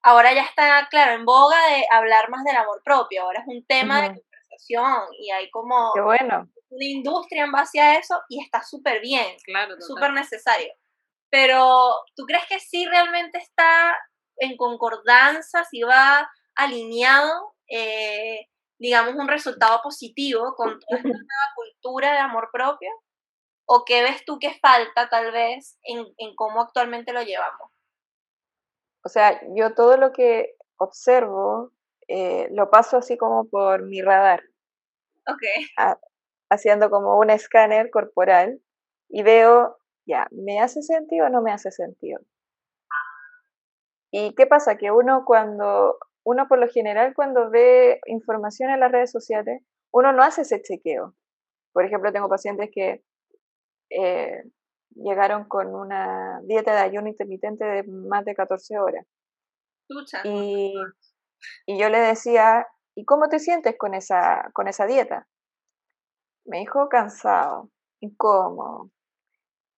ahora 0.01 0.33
ya 0.33 0.43
está, 0.43 0.87
claro, 0.89 1.11
en 1.11 1.25
boga 1.25 1.57
de 1.67 1.85
hablar 1.91 2.29
más 2.29 2.43
del 2.45 2.55
amor 2.55 2.81
propio, 2.83 3.23
ahora 3.23 3.41
es 3.41 3.47
un 3.47 3.65
tema 3.65 4.01
de 4.01 4.07
conversación 4.07 5.07
y 5.19 5.29
hay 5.29 5.51
como 5.51 5.91
bueno. 6.03 6.49
una 6.69 6.85
industria 6.85 7.43
en 7.43 7.51
base 7.51 7.81
a 7.81 7.99
eso 7.99 8.19
y 8.29 8.41
está 8.41 8.63
súper 8.63 9.01
bien, 9.01 9.35
claro, 9.43 9.75
súper 9.81 10.13
necesario. 10.13 10.73
Pero, 11.29 11.95
¿tú 12.15 12.23
crees 12.25 12.45
que 12.47 12.59
sí 12.59 12.85
realmente 12.85 13.37
está 13.37 13.95
en 14.37 14.55
concordancia, 14.55 15.63
si 15.65 15.81
va 15.81 16.29
alineado, 16.55 17.55
eh, 17.69 18.47
digamos, 18.79 19.15
un 19.15 19.27
resultado 19.27 19.81
positivo 19.83 20.53
con 20.55 20.79
toda 20.79 20.97
esta 20.97 21.01
nueva 21.03 21.47
cultura 21.55 22.13
de 22.13 22.19
amor 22.19 22.49
propio? 22.53 22.89
¿O 23.65 23.83
qué 23.85 24.01
ves 24.01 24.25
tú 24.25 24.39
que 24.39 24.53
falta 24.59 25.09
tal 25.09 25.31
vez 25.31 25.79
en, 25.83 26.05
cómo 26.35 26.61
actualmente 26.61 27.13
lo 27.13 27.21
llevamos? 27.21 27.71
O 29.03 29.09
sea, 29.09 29.41
yo 29.55 29.73
todo 29.73 29.97
lo 29.97 30.11
que 30.11 30.55
observo 30.77 31.71
eh, 32.07 32.47
lo 32.51 32.69
paso 32.69 32.97
así 32.97 33.17
como 33.17 33.45
por 33.49 33.83
mi 33.83 34.01
radar. 34.01 34.43
Ok. 35.27 35.43
haciendo 36.49 36.89
como 36.89 37.17
un 37.19 37.29
escáner 37.29 37.91
corporal 37.91 38.59
y 39.07 39.23
veo 39.23 39.77
ya, 40.05 40.27
¿me 40.31 40.59
hace 40.59 40.81
sentido 40.81 41.27
o 41.27 41.29
no 41.29 41.41
me 41.41 41.51
hace 41.51 41.71
sentido? 41.71 42.19
¿Y 44.11 44.35
qué 44.35 44.45
pasa? 44.45 44.77
Que 44.77 44.91
uno 44.91 45.23
cuando, 45.25 45.97
uno 46.25 46.47
por 46.47 46.59
lo 46.59 46.67
general 46.67 47.13
cuando 47.15 47.49
ve 47.49 48.01
información 48.07 48.69
en 48.69 48.81
las 48.81 48.91
redes 48.91 49.11
sociales, 49.11 49.63
uno 49.91 50.11
no 50.11 50.23
hace 50.23 50.41
ese 50.41 50.61
chequeo. 50.61 51.15
Por 51.71 51.85
ejemplo, 51.85 52.11
tengo 52.11 52.27
pacientes 52.27 52.69
que 52.73 53.03
eh, 53.91 54.43
llegaron 54.95 55.45
con 55.47 55.73
una 55.75 56.41
dieta 56.43 56.73
de 56.73 56.81
ayuno 56.81 57.07
intermitente 57.07 57.65
de 57.65 57.83
más 57.83 58.25
de 58.25 58.35
14 58.35 58.79
horas. 58.79 59.05
Y, 60.23 60.73
y, 61.65 61.79
yo 61.79 61.89
le 61.89 61.99
decía, 61.99 62.65
¿y 62.95 63.03
cómo 63.03 63.27
te 63.27 63.39
sientes 63.39 63.75
con 63.77 63.93
esa, 63.93 64.49
con 64.53 64.67
esa 64.67 64.85
dieta? 64.85 65.27
Me 66.45 66.59
dijo 66.59 66.87
cansado, 66.87 67.69
incómodo, 67.99 68.89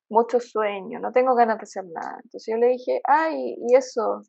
mucho 0.09 0.39
sueño, 0.39 0.99
no 0.99 1.11
tengo 1.11 1.35
ganas 1.35 1.57
de 1.57 1.63
hacer 1.63 1.85
nada. 1.85 2.19
Entonces 2.23 2.53
yo 2.53 2.57
le 2.57 2.67
dije, 2.67 3.01
ay, 3.05 3.55
¿y 3.67 3.75
eso 3.75 4.21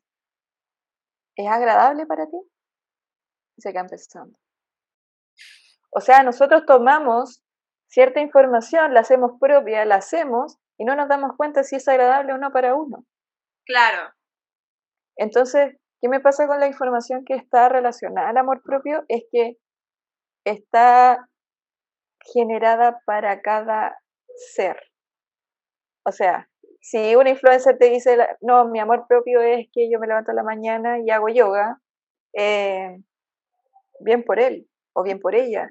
es 1.35 1.47
agradable 1.47 2.05
para 2.07 2.25
ti? 2.25 2.37
Y 3.57 3.61
se 3.61 3.71
quedan 3.71 3.87
pensando. 3.87 4.37
O 5.91 6.01
sea, 6.01 6.23
nosotros 6.23 6.65
tomamos 6.65 7.44
cierta 7.95 8.19
información, 8.19 8.93
la 8.93 8.99
hacemos 8.99 9.39
propia, 9.39 9.85
la 9.85 9.95
hacemos 9.95 10.57
y 10.77 10.83
no 10.83 10.97
nos 10.97 11.07
damos 11.07 11.31
cuenta 11.37 11.63
si 11.63 11.77
es 11.77 11.87
agradable 11.87 12.33
o 12.33 12.37
no 12.37 12.51
para 12.51 12.75
uno. 12.75 13.05
Claro. 13.65 14.13
Entonces, 15.15 15.77
¿qué 16.01 16.09
me 16.09 16.19
pasa 16.19 16.45
con 16.45 16.59
la 16.59 16.67
información 16.67 17.23
que 17.23 17.35
está 17.35 17.69
relacionada 17.69 18.27
al 18.27 18.37
amor 18.37 18.61
propio? 18.63 19.05
Es 19.07 19.23
que 19.31 19.55
está 20.45 21.29
generada 22.33 22.99
para 23.05 23.41
cada 23.41 23.97
ser. 24.35 24.77
O 26.05 26.11
sea, 26.11 26.49
si 26.81 27.15
un 27.15 27.27
influencer 27.27 27.77
te 27.77 27.89
dice, 27.89 28.17
no, 28.41 28.65
mi 28.67 28.81
amor 28.81 29.05
propio 29.07 29.39
es 29.39 29.69
que 29.71 29.89
yo 29.89 29.99
me 29.99 30.07
levanto 30.07 30.31
a 30.31 30.35
la 30.35 30.43
mañana 30.43 30.99
y 30.99 31.09
hago 31.11 31.29
yoga, 31.29 31.79
eh, 32.33 33.01
bien 34.01 34.25
por 34.25 34.41
él 34.41 34.67
o 34.93 35.01
bien 35.01 35.21
por 35.21 35.33
ella. 35.33 35.69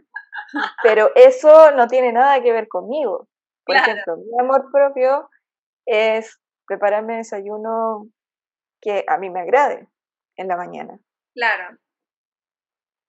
Pero 0.82 1.10
eso 1.14 1.72
no 1.72 1.86
tiene 1.88 2.12
nada 2.12 2.42
que 2.42 2.52
ver 2.52 2.68
conmigo. 2.68 3.28
Por 3.64 3.76
ejemplo, 3.76 4.16
mi 4.16 4.40
amor 4.40 4.70
propio 4.70 5.28
es 5.86 6.40
prepararme 6.66 7.16
desayuno 7.16 8.08
que 8.80 9.04
a 9.08 9.18
mí 9.18 9.30
me 9.30 9.40
agrade 9.40 9.88
en 10.36 10.48
la 10.48 10.56
mañana. 10.56 10.98
Claro. 11.34 11.78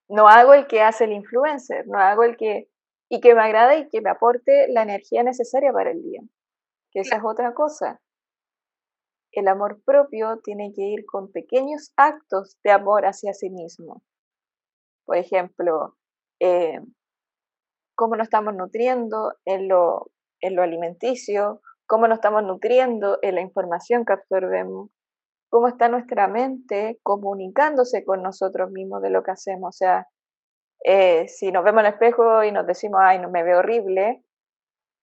No 0.08 0.28
hago 0.28 0.54
el 0.54 0.66
que 0.66 0.82
hace 0.82 1.04
el 1.04 1.12
influencer, 1.12 1.86
no 1.86 1.98
hago 1.98 2.22
el 2.22 2.36
que 2.36 2.68
y 3.08 3.20
que 3.20 3.34
me 3.34 3.42
agrade 3.42 3.78
y 3.78 3.88
que 3.88 4.00
me 4.00 4.10
aporte 4.10 4.66
la 4.68 4.82
energía 4.82 5.22
necesaria 5.22 5.72
para 5.72 5.90
el 5.90 6.02
día. 6.02 6.22
Que 6.90 7.00
esa 7.00 7.16
es 7.16 7.22
otra 7.24 7.54
cosa. 7.54 8.00
El 9.32 9.48
amor 9.48 9.82
propio 9.84 10.40
tiene 10.42 10.72
que 10.74 10.82
ir 10.82 11.04
con 11.04 11.30
pequeños 11.30 11.92
actos 11.96 12.56
de 12.64 12.70
amor 12.70 13.04
hacia 13.04 13.32
sí 13.32 13.50
mismo. 13.50 14.02
Por 15.04 15.18
ejemplo, 15.18 15.96
eh, 16.40 16.80
cómo 17.96 18.14
nos 18.14 18.26
estamos 18.26 18.54
nutriendo 18.54 19.34
en 19.44 19.68
lo, 19.68 20.10
en 20.40 20.54
lo 20.54 20.62
alimenticio, 20.62 21.60
cómo 21.86 22.06
nos 22.06 22.18
estamos 22.18 22.44
nutriendo 22.44 23.18
en 23.22 23.34
la 23.34 23.40
información 23.40 24.04
que 24.04 24.12
absorbemos, 24.12 24.90
cómo 25.48 25.68
está 25.68 25.88
nuestra 25.88 26.28
mente 26.28 27.00
comunicándose 27.02 28.04
con 28.04 28.22
nosotros 28.22 28.70
mismos 28.70 29.02
de 29.02 29.10
lo 29.10 29.22
que 29.22 29.32
hacemos. 29.32 29.74
O 29.74 29.76
sea, 29.76 30.06
eh, 30.84 31.26
si 31.28 31.50
nos 31.50 31.64
vemos 31.64 31.80
en 31.80 31.86
el 31.86 31.92
espejo 31.94 32.44
y 32.44 32.52
nos 32.52 32.66
decimos, 32.66 33.00
ay, 33.02 33.18
no 33.18 33.30
me 33.30 33.42
veo 33.42 33.58
horrible, 33.58 34.22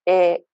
eh, 0.05 0.45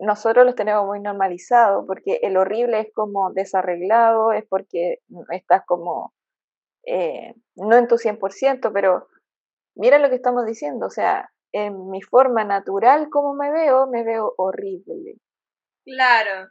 nosotros 0.00 0.46
los 0.46 0.54
tenemos 0.54 0.86
muy 0.86 1.00
normalizados 1.00 1.84
porque 1.86 2.20
el 2.22 2.36
horrible 2.36 2.80
es 2.80 2.88
como 2.94 3.32
desarreglado, 3.32 4.32
es 4.32 4.44
porque 4.48 4.98
estás 5.30 5.62
como 5.66 6.14
eh, 6.86 7.34
no 7.56 7.76
en 7.76 7.88
tu 7.88 7.96
100%, 7.96 8.72
pero 8.72 9.08
mira 9.74 9.98
lo 9.98 10.08
que 10.08 10.14
estamos 10.14 10.46
diciendo, 10.46 10.86
o 10.86 10.90
sea, 10.90 11.30
en 11.52 11.90
mi 11.90 12.02
forma 12.02 12.44
natural 12.44 13.08
como 13.10 13.34
me 13.34 13.50
veo, 13.50 13.86
me 13.86 14.04
veo 14.04 14.34
horrible. 14.36 15.16
Claro. 15.84 16.50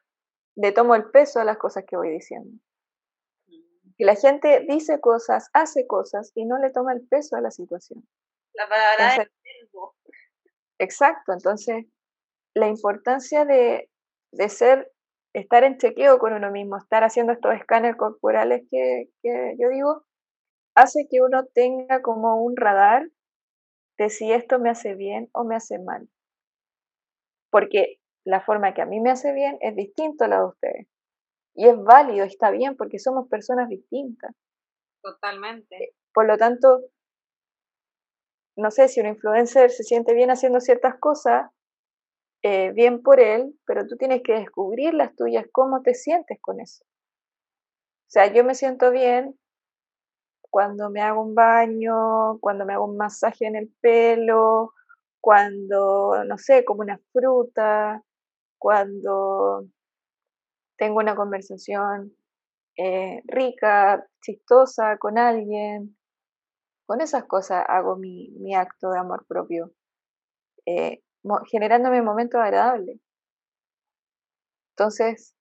Le 0.56 0.72
tomo 0.72 0.96
el 0.96 1.10
peso 1.12 1.40
a 1.40 1.46
las 1.46 1.58
cosas 1.58 1.86
que 1.88 1.98
voy 1.98 2.10
diciendo. 2.10 2.60
Que 3.98 4.06
la 4.06 4.16
gente 4.16 4.66
dice 4.68 5.00
cosas, 5.00 5.50
hace 5.54 5.88
cosas 5.88 6.32
y 6.36 6.46
no 6.46 6.58
le 6.60 6.72
toma 6.72 6.94
el 6.94 7.08
peso 7.08 7.36
a 7.36 7.42
la 7.42 7.52
situación. 7.52 8.08
La 8.54 8.68
palabra 8.68 9.16
es 9.16 9.30
Exacto, 10.80 11.34
entonces 11.34 11.86
la 12.54 12.68
importancia 12.68 13.46
de, 13.46 13.90
de, 14.32 14.50
ser, 14.50 14.92
estar 15.34 15.64
en 15.64 15.78
chequeo 15.78 16.20
con 16.20 16.34
uno 16.34 16.52
mismo, 16.52 16.78
estar 16.78 17.04
haciendo 17.04 17.34
estos 17.34 17.56
escáneres 17.56 17.98
corporales 17.98 18.64
que, 18.70 19.10
que 19.22 19.56
yo 19.60 19.70
digo, 19.70 20.06
hace 20.76 21.08
que 21.10 21.22
uno 21.22 21.46
tenga 21.46 22.02
como 22.02 22.44
un 22.44 22.56
radar 22.56 23.08
de 23.98 24.10
si 24.10 24.32
esto 24.32 24.60
me 24.60 24.70
hace 24.70 24.96
bien 24.96 25.30
o 25.34 25.44
me 25.44 25.56
hace 25.56 25.80
mal. 25.80 26.08
Porque 27.50 28.00
la 28.26 28.42
forma 28.42 28.74
que 28.74 28.82
a 28.82 28.86
mí 28.86 29.00
me 29.00 29.10
hace 29.10 29.34
bien 29.34 29.58
es 29.62 29.76
distinto 29.76 30.26
a 30.26 30.28
la 30.28 30.40
de 30.40 30.46
ustedes. 30.46 30.88
Y 31.56 31.68
es 31.68 31.82
válido, 31.82 32.26
está 32.26 32.52
bien, 32.52 32.76
porque 32.78 33.00
somos 33.00 33.28
personas 33.30 33.70
distintas. 33.70 34.32
Totalmente. 35.02 35.76
Eh, 35.76 35.94
por 36.14 36.28
lo 36.28 36.38
tanto, 36.38 36.82
no 38.58 38.72
sé, 38.72 38.88
si 38.88 39.00
un 39.00 39.08
influencer 39.08 39.72
se 39.72 39.84
siente 39.84 40.14
bien 40.14 40.30
haciendo 40.30 40.60
ciertas 40.60 41.00
cosas, 41.00 41.50
eh, 42.44 42.72
bien 42.74 43.02
por 43.02 43.20
él, 43.20 43.58
pero 43.66 43.88
tú 43.88 43.96
tienes 43.98 44.22
que 44.24 44.34
descubrir 44.34 44.94
las 44.94 45.16
tuyas, 45.16 45.46
cómo 45.52 45.82
te 45.82 45.94
sientes 45.94 46.38
con 46.42 46.60
eso. 46.60 46.84
O 46.86 48.10
sea, 48.10 48.32
yo 48.32 48.44
me 48.44 48.56
siento 48.56 48.92
bien 48.92 49.38
cuando 50.50 50.90
me 50.90 51.02
hago 51.02 51.22
un 51.22 51.36
baño, 51.36 52.40
cuando 52.40 52.66
me 52.66 52.74
hago 52.74 52.86
un 52.86 52.98
masaje 52.98 53.46
en 53.46 53.56
el 53.56 53.70
pelo, 53.82 54.74
cuando, 55.22 56.24
no 56.26 56.38
sé, 56.38 56.66
como 56.66 56.82
una 56.82 57.00
fruta, 57.12 58.04
cuando 58.58 59.66
tengo 60.78 61.00
una 61.00 61.16
conversación 61.16 62.16
eh, 62.78 63.22
rica, 63.26 64.08
chistosa 64.22 64.98
con 64.98 65.18
alguien. 65.18 65.98
Con 66.86 67.02
esas 67.02 67.26
cosas 67.26 67.66
hago 67.68 67.98
mi, 67.98 68.30
mi 68.40 68.56
acto 68.56 68.92
de 68.92 69.00
amor 69.00 69.26
propio, 69.28 69.74
eh, 70.66 71.02
generándome 71.52 72.02
momentos 72.02 72.40
agradables. 72.40 73.00
Entonces, 74.78 75.36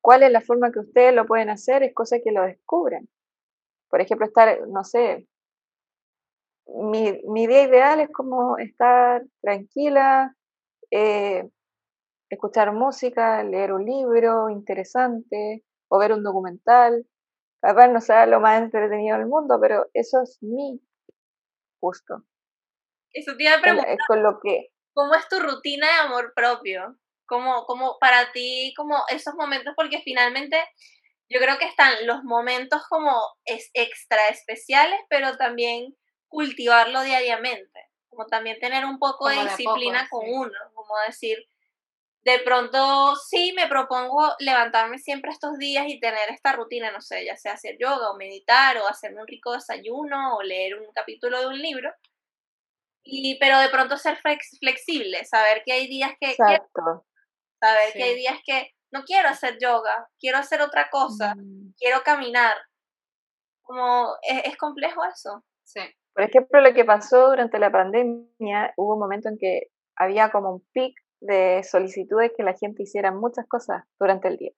¿cuál 0.00 0.22
es 0.24 0.32
la 0.32 0.40
forma 0.40 0.72
que 0.72 0.80
ustedes 0.80 1.14
lo 1.14 1.26
pueden 1.26 1.50
hacer? 1.50 1.82
Es 1.82 1.94
cosa 1.94 2.18
que 2.24 2.32
lo 2.32 2.42
descubran. 2.42 3.08
Por 3.88 4.00
ejemplo, 4.00 4.26
estar, 4.26 4.58
no 4.68 4.84
sé, 4.84 5.26
mi, 6.66 7.20
mi 7.24 7.46
día 7.46 7.62
ideal 7.62 8.00
es 8.00 8.10
como 8.10 8.58
estar 8.58 9.22
tranquila, 9.40 10.34
eh, 10.90 11.48
escuchar 12.30 12.72
música, 12.72 13.42
leer 13.42 13.72
un 13.72 13.84
libro 13.84 14.48
interesante 14.48 15.64
o 15.88 15.98
ver 15.98 16.12
un 16.12 16.22
documental. 16.22 17.06
Capaz 17.60 17.88
no 17.88 18.00
sea 18.00 18.26
lo 18.26 18.40
más 18.40 18.60
entretenido 18.60 19.16
del 19.16 19.26
mundo, 19.26 19.58
pero 19.60 19.86
eso 19.94 20.22
es 20.22 20.38
mi 20.42 20.80
gusto. 21.80 22.24
Eso 23.12 23.36
te 23.36 23.44
iba 23.44 23.54
a 23.54 23.60
preguntar. 23.60 23.96
Con 24.08 24.22
lo 24.22 24.40
que... 24.40 24.68
¿Cómo 24.92 25.14
es 25.14 25.28
tu 25.28 25.40
rutina 25.40 25.86
de 25.86 26.06
amor 26.06 26.32
propio? 26.34 26.96
¿Cómo, 27.26 27.64
cómo 27.66 27.96
para 27.98 28.32
ti, 28.32 28.74
como 28.76 28.96
esos 29.08 29.34
momentos? 29.34 29.72
Porque 29.76 30.02
finalmente 30.04 30.56
yo 31.28 31.40
creo 31.40 31.58
que 31.58 31.66
están 31.66 32.06
los 32.06 32.22
momentos 32.22 32.82
como 32.88 33.20
es 33.44 33.70
extra 33.74 34.28
especiales, 34.28 35.00
pero 35.08 35.36
también 35.36 35.96
cultivarlo 36.28 37.02
diariamente, 37.02 37.88
como 38.08 38.26
también 38.26 38.58
tener 38.60 38.84
un 38.84 38.98
poco 38.98 39.28
de 39.28 39.42
disciplina 39.42 40.08
con 40.10 40.24
uno, 40.28 40.58
como 40.74 40.94
decir, 41.06 41.38
de 42.24 42.38
pronto 42.38 43.14
sí 43.16 43.52
me 43.54 43.68
propongo 43.68 44.34
levantarme 44.38 44.98
siempre 44.98 45.30
estos 45.30 45.58
días 45.58 45.84
y 45.88 46.00
tener 46.00 46.30
esta 46.30 46.52
rutina, 46.52 46.90
no 46.90 47.00
sé, 47.00 47.24
ya 47.24 47.36
sea 47.36 47.52
hacer 47.52 47.76
yoga 47.78 48.10
o 48.10 48.16
meditar 48.16 48.78
o 48.78 48.88
hacerme 48.88 49.20
un 49.20 49.28
rico 49.28 49.52
desayuno 49.52 50.36
o 50.36 50.42
leer 50.42 50.74
un 50.80 50.90
capítulo 50.92 51.38
de 51.40 51.46
un 51.48 51.58
libro. 51.60 51.92
Y, 53.02 53.38
pero 53.38 53.58
de 53.58 53.68
pronto 53.68 53.98
ser 53.98 54.16
flexible, 54.16 55.24
saber 55.26 55.62
que 55.64 55.72
hay 55.72 55.86
días 55.86 56.12
que... 56.18 56.30
Exacto. 56.30 57.06
saber 57.60 57.92
que 57.92 58.02
hay 58.02 58.14
días 58.14 58.38
que 58.44 58.74
no 58.94 59.02
quiero 59.02 59.28
hacer 59.28 59.58
yoga, 59.60 60.08
quiero 60.20 60.38
hacer 60.38 60.62
otra 60.62 60.88
cosa, 60.88 61.34
mm. 61.34 61.74
quiero 61.76 62.02
caminar. 62.04 62.54
Como 63.62 64.14
es, 64.22 64.56
complejo 64.56 65.02
eso. 65.04 65.44
Sí. 65.64 65.80
Por 66.14 66.24
ejemplo, 66.24 66.60
lo 66.60 66.72
que 66.72 66.84
pasó 66.84 67.30
durante 67.30 67.58
la 67.58 67.72
pandemia, 67.72 68.72
hubo 68.76 68.94
un 68.94 69.00
momento 69.00 69.28
en 69.28 69.38
que 69.38 69.68
había 69.96 70.30
como 70.30 70.52
un 70.52 70.64
pic 70.72 70.94
de 71.20 71.62
solicitudes 71.64 72.32
que 72.36 72.44
la 72.44 72.54
gente 72.54 72.84
hiciera 72.84 73.10
muchas 73.10 73.48
cosas 73.48 73.82
durante 73.98 74.28
el 74.28 74.36
día. 74.36 74.52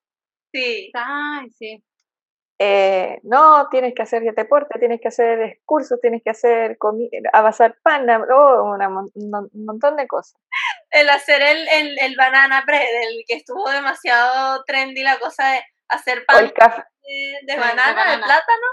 Sí. 0.52 0.90
Ay, 0.92 1.50
sí. 1.52 1.82
Eh, 2.58 3.20
no, 3.22 3.68
tienes 3.70 3.94
que 3.94 4.02
hacer 4.02 4.22
deporte, 4.34 4.78
tienes 4.78 5.00
que 5.00 5.08
hacer 5.08 5.60
cursos, 5.64 6.00
tienes 6.00 6.22
que 6.22 6.30
hacer 6.30 6.78
avanzar 7.32 7.76
pan, 7.82 8.06
oh, 8.30 8.76
un 9.14 9.64
montón 9.64 9.96
de 9.96 10.06
cosas 10.06 10.40
el 10.90 11.08
hacer 11.08 11.42
el, 11.42 11.68
el, 11.68 11.98
el 11.98 12.16
banana 12.16 12.62
bread, 12.66 12.82
el 12.82 13.24
que 13.26 13.34
estuvo 13.34 13.68
demasiado 13.70 14.64
trendy, 14.64 15.02
la 15.02 15.18
cosa 15.18 15.52
de 15.52 15.60
hacer 15.88 16.24
pan 16.26 16.46
De, 16.46 17.56
banana, 17.56 18.12
de, 18.12 18.18
plátano. 18.18 18.66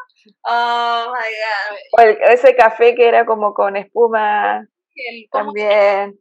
Oh 0.44 1.14
my 1.14 1.30
god. 1.30 2.18
O 2.18 2.32
ese 2.32 2.56
café 2.56 2.96
que 2.96 3.08
era 3.08 3.26
como 3.26 3.54
con 3.54 3.76
espuma 3.76 4.68
también. 5.32 6.20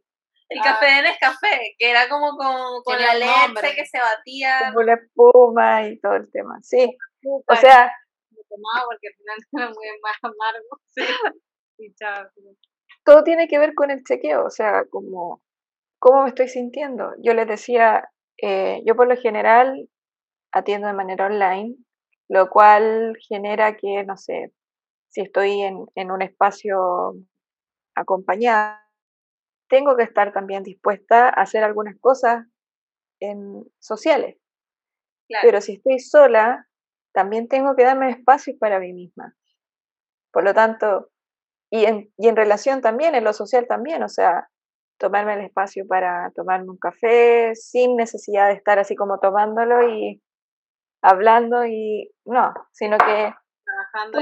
El 0.49 0.61
café 0.61 0.85
de 0.85 1.01
Nescafé, 1.01 1.75
que 1.79 1.89
era 1.89 2.07
como 2.09 2.37
con, 2.37 2.83
con 2.83 3.01
la 3.01 3.15
leche 3.15 3.75
que 3.75 3.85
se 3.85 3.99
batía. 3.99 4.71
Como 4.71 4.83
la 4.83 4.93
espuma 4.95 5.87
y 5.87 5.99
todo 5.99 6.15
el 6.15 6.29
tema, 6.31 6.59
sí. 6.61 6.95
O 7.47 7.55
sea... 7.55 7.91
tomaba 8.49 8.85
porque 8.85 9.07
al 9.07 9.15
final 9.15 9.37
era 9.51 9.69
muy 9.69 9.87
más 10.01 10.17
amargo. 10.21 10.79
Sí. 11.75 11.91
Todo 13.03 13.23
tiene 13.23 13.47
que 13.47 13.57
ver 13.57 13.73
con 13.73 13.89
el 13.89 14.03
chequeo, 14.03 14.45
o 14.45 14.49
sea, 14.51 14.83
como 14.91 15.41
¿Cómo 16.03 16.23
me 16.23 16.29
estoy 16.29 16.49
sintiendo? 16.49 17.13
Yo 17.19 17.33
les 17.33 17.47
decía, 17.47 18.09
eh, 18.41 18.83
yo 18.85 18.93
por 18.93 19.07
lo 19.07 19.15
general 19.15 19.87
atiendo 20.51 20.87
de 20.87 20.93
manera 20.93 21.27
online, 21.27 21.77
lo 22.27 22.49
cual 22.49 23.15
genera 23.25 23.77
que, 23.77 24.03
no 24.03 24.17
sé, 24.17 24.51
si 25.07 25.21
estoy 25.21 25.61
en, 25.61 26.11
un 26.11 26.21
espacio 26.21 27.13
acompañada, 27.95 28.85
tengo 29.69 29.95
que 29.95 30.03
estar 30.03 30.33
también 30.33 30.63
dispuesta 30.63 31.29
a 31.29 31.41
hacer 31.41 31.63
algunas 31.63 31.95
cosas 32.01 32.47
en, 33.21 33.63
sociales. 33.79 34.35
Pero 35.41 35.61
si 35.61 35.75
estoy 35.75 35.99
sola, 35.99 36.67
también 37.13 37.47
tengo 37.47 37.77
que 37.77 37.85
darme 37.85 38.09
espacios 38.09 38.57
para 38.59 38.77
mí 38.81 38.91
misma. 38.91 39.37
Por 40.33 40.43
lo 40.43 40.53
tanto, 40.53 41.11
y 41.71 41.85
en, 41.85 42.11
y 42.17 42.27
en 42.27 42.35
relación 42.35 42.81
también, 42.81 43.15
en 43.15 43.23
lo 43.23 43.31
social 43.31 43.67
también, 43.69 44.03
o 44.03 44.09
sea, 44.09 44.49
tomarme 45.03 45.33
el 45.33 45.41
espacio 45.41 45.85
para 45.85 46.31
tomarme 46.33 46.69
un 46.69 46.77
café 46.77 47.55
sin 47.55 47.97
necesidad 47.97 48.47
de 48.47 48.53
estar 48.53 48.79
así 48.79 48.95
como 48.95 49.19
tomándolo 49.19 49.89
y 49.89 50.23
hablando 51.01 51.65
y 51.65 52.09
no, 52.23 52.53
sino 52.71 52.97
que 52.97 53.33
trabajando 53.65 54.19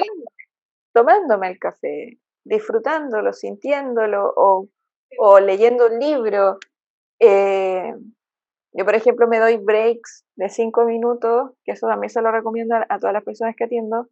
tomándome 0.92 1.50
el 1.50 1.60
café, 1.60 2.18
disfrutándolo, 2.44 3.32
sintiéndolo 3.32 4.34
o, 4.36 4.68
o 5.20 5.40
leyendo 5.40 5.86
un 5.86 6.00
libro. 6.00 6.58
Eh, 7.20 7.94
yo, 8.74 8.84
por 8.84 8.96
ejemplo, 8.96 9.28
me 9.28 9.38
doy 9.38 9.58
breaks 9.58 10.26
de 10.36 10.50
cinco 10.50 10.86
minutos, 10.86 11.52
que 11.64 11.74
eso 11.74 11.88
también 11.88 12.10
se 12.10 12.24
lo 12.24 12.32
recomiendo 12.32 12.76
a 12.76 12.98
todas 12.98 13.14
las 13.14 13.24
personas 13.24 13.56
que 13.56 13.66
atiendo. 13.66 14.08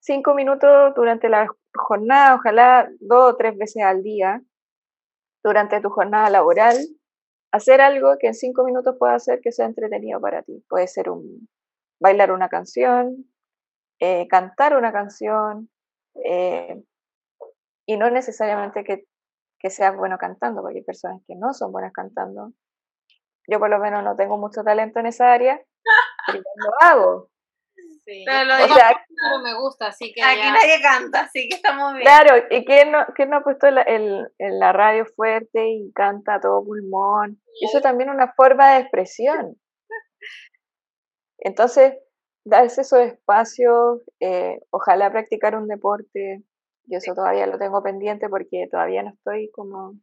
Cinco 0.00 0.34
minutos 0.34 0.94
durante 0.94 1.28
la 1.28 1.46
jornada, 1.74 2.36
ojalá 2.36 2.88
dos 3.00 3.34
o 3.34 3.36
tres 3.36 3.58
veces 3.58 3.82
al 3.82 4.02
día, 4.02 4.40
durante 5.46 5.80
tu 5.80 5.90
jornada 5.90 6.28
laboral, 6.28 6.76
hacer 7.52 7.80
algo 7.80 8.16
que 8.18 8.26
en 8.26 8.34
cinco 8.34 8.64
minutos 8.64 8.96
pueda 8.98 9.14
hacer 9.14 9.40
que 9.40 9.52
sea 9.52 9.66
entretenido 9.66 10.20
para 10.20 10.42
ti. 10.42 10.64
Puede 10.68 10.88
ser 10.88 11.06
bailar 12.00 12.32
una 12.32 12.48
canción, 12.48 13.30
eh, 14.00 14.26
cantar 14.26 14.76
una 14.76 14.92
canción, 14.92 15.70
eh, 16.24 16.82
y 17.86 17.96
no 17.96 18.10
necesariamente 18.10 18.82
que, 18.82 19.04
que 19.60 19.70
seas 19.70 19.96
bueno 19.96 20.18
cantando, 20.18 20.62
porque 20.62 20.78
hay 20.78 20.84
personas 20.84 21.22
que 21.28 21.36
no 21.36 21.54
son 21.54 21.70
buenas 21.70 21.92
cantando. 21.92 22.52
Yo 23.48 23.60
por 23.60 23.70
lo 23.70 23.78
menos 23.78 24.02
no 24.02 24.16
tengo 24.16 24.38
mucho 24.38 24.64
talento 24.64 24.98
en 24.98 25.06
esa 25.06 25.32
área, 25.32 25.62
pero 26.26 26.40
lo 26.40 26.70
hago. 26.80 27.30
Pero 28.06 28.44
lo 28.44 28.54
o 28.54 28.68
sea, 28.68 29.04
me 29.42 29.54
gusta, 29.54 29.88
así 29.88 30.12
que 30.12 30.22
aquí 30.22 30.40
nadie 30.40 30.80
canta, 30.80 31.22
así 31.22 31.48
que 31.48 31.56
estamos 31.56 31.94
bien. 31.94 32.04
Claro, 32.04 32.46
¿y 32.50 32.64
quién 32.64 32.92
no, 32.92 33.04
quién 33.16 33.30
no 33.30 33.38
ha 33.38 33.42
puesto 33.42 33.66
el, 33.66 33.78
el, 33.78 34.28
la 34.38 34.72
radio 34.72 35.04
fuerte 35.04 35.68
y 35.68 35.92
canta 35.92 36.36
a 36.36 36.40
todo 36.40 36.64
pulmón? 36.64 37.42
Eso 37.60 37.80
también 37.80 38.10
es 38.10 38.14
una 38.14 38.32
forma 38.34 38.74
de 38.74 38.82
expresión. 38.82 39.56
Entonces, 41.38 41.94
darse 42.44 42.82
esos 42.82 43.00
espacios, 43.00 44.02
eh, 44.20 44.60
ojalá 44.70 45.10
practicar 45.10 45.56
un 45.56 45.66
deporte, 45.66 46.44
yo 46.84 46.98
eso 46.98 47.12
todavía 47.12 47.46
lo 47.48 47.58
tengo 47.58 47.82
pendiente 47.82 48.28
porque 48.28 48.68
todavía 48.70 49.02
no 49.02 49.10
estoy 49.10 49.50
como 49.50 49.94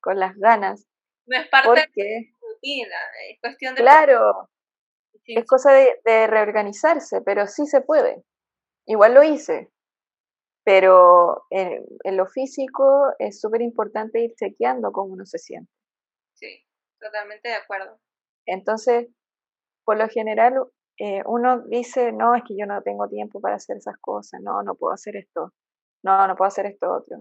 con 0.00 0.20
las 0.20 0.36
ganas. 0.36 0.86
No 1.26 1.38
es 1.38 1.48
parte 1.48 1.70
de 1.70 1.76
la 1.76 2.48
rutina, 2.48 2.96
es 3.30 3.40
cuestión 3.40 3.74
de... 3.74 3.80
Claro, 3.80 4.48
es 5.26 5.46
cosa 5.46 5.72
de, 5.72 6.26
reorganizarse, 6.26 7.20
pero 7.22 7.46
sí 7.46 7.66
se 7.66 7.80
puede. 7.80 8.24
Igual 8.86 9.14
lo 9.14 9.22
hice, 9.22 9.70
pero 10.64 11.44
en, 11.50 11.84
en 12.04 12.16
lo 12.16 12.26
físico 12.26 13.12
es 13.18 13.40
súper 13.40 13.62
importante 13.62 14.20
ir 14.20 14.34
chequeando 14.34 14.92
cómo 14.92 15.12
uno 15.12 15.26
se 15.26 15.38
siente. 15.38 15.72
Sí, 16.34 16.64
totalmente 17.00 17.48
de 17.48 17.54
acuerdo. 17.54 17.98
Entonces, 18.46 19.08
por 19.84 19.96
lo 19.96 20.08
general, 20.08 20.54
eh, 20.98 21.22
uno 21.26 21.62
dice, 21.66 22.12
no, 22.12 22.34
es 22.34 22.42
que 22.46 22.56
yo 22.56 22.66
no 22.66 22.82
tengo 22.82 23.08
tiempo 23.08 23.40
para 23.40 23.56
hacer 23.56 23.76
esas 23.78 23.96
cosas, 23.98 24.40
no, 24.42 24.62
no 24.62 24.74
puedo 24.74 24.92
hacer 24.94 25.16
esto, 25.16 25.52
no, 26.02 26.26
no 26.26 26.36
puedo 26.36 26.48
hacer 26.48 26.66
esto 26.66 26.92
otro. 26.92 27.16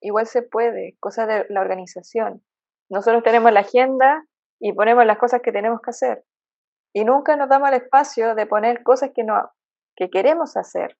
Igual 0.00 0.26
se 0.26 0.42
puede, 0.42 0.96
cosa 0.98 1.26
de 1.26 1.46
la 1.48 1.60
organización. 1.60 2.42
Nosotros 2.90 3.22
tenemos 3.22 3.52
la 3.52 3.60
agenda 3.60 4.26
y 4.60 4.72
ponemos 4.72 5.06
las 5.06 5.18
cosas 5.18 5.40
que 5.42 5.52
tenemos 5.52 5.80
que 5.80 5.90
hacer. 5.90 6.24
Y 6.92 7.04
nunca 7.04 7.36
nos 7.36 7.48
damos 7.48 7.68
el 7.70 7.76
espacio 7.76 8.34
de 8.34 8.46
poner 8.46 8.82
cosas 8.82 9.10
que, 9.14 9.24
no, 9.24 9.50
que 9.96 10.10
queremos 10.10 10.56
hacer. 10.56 10.96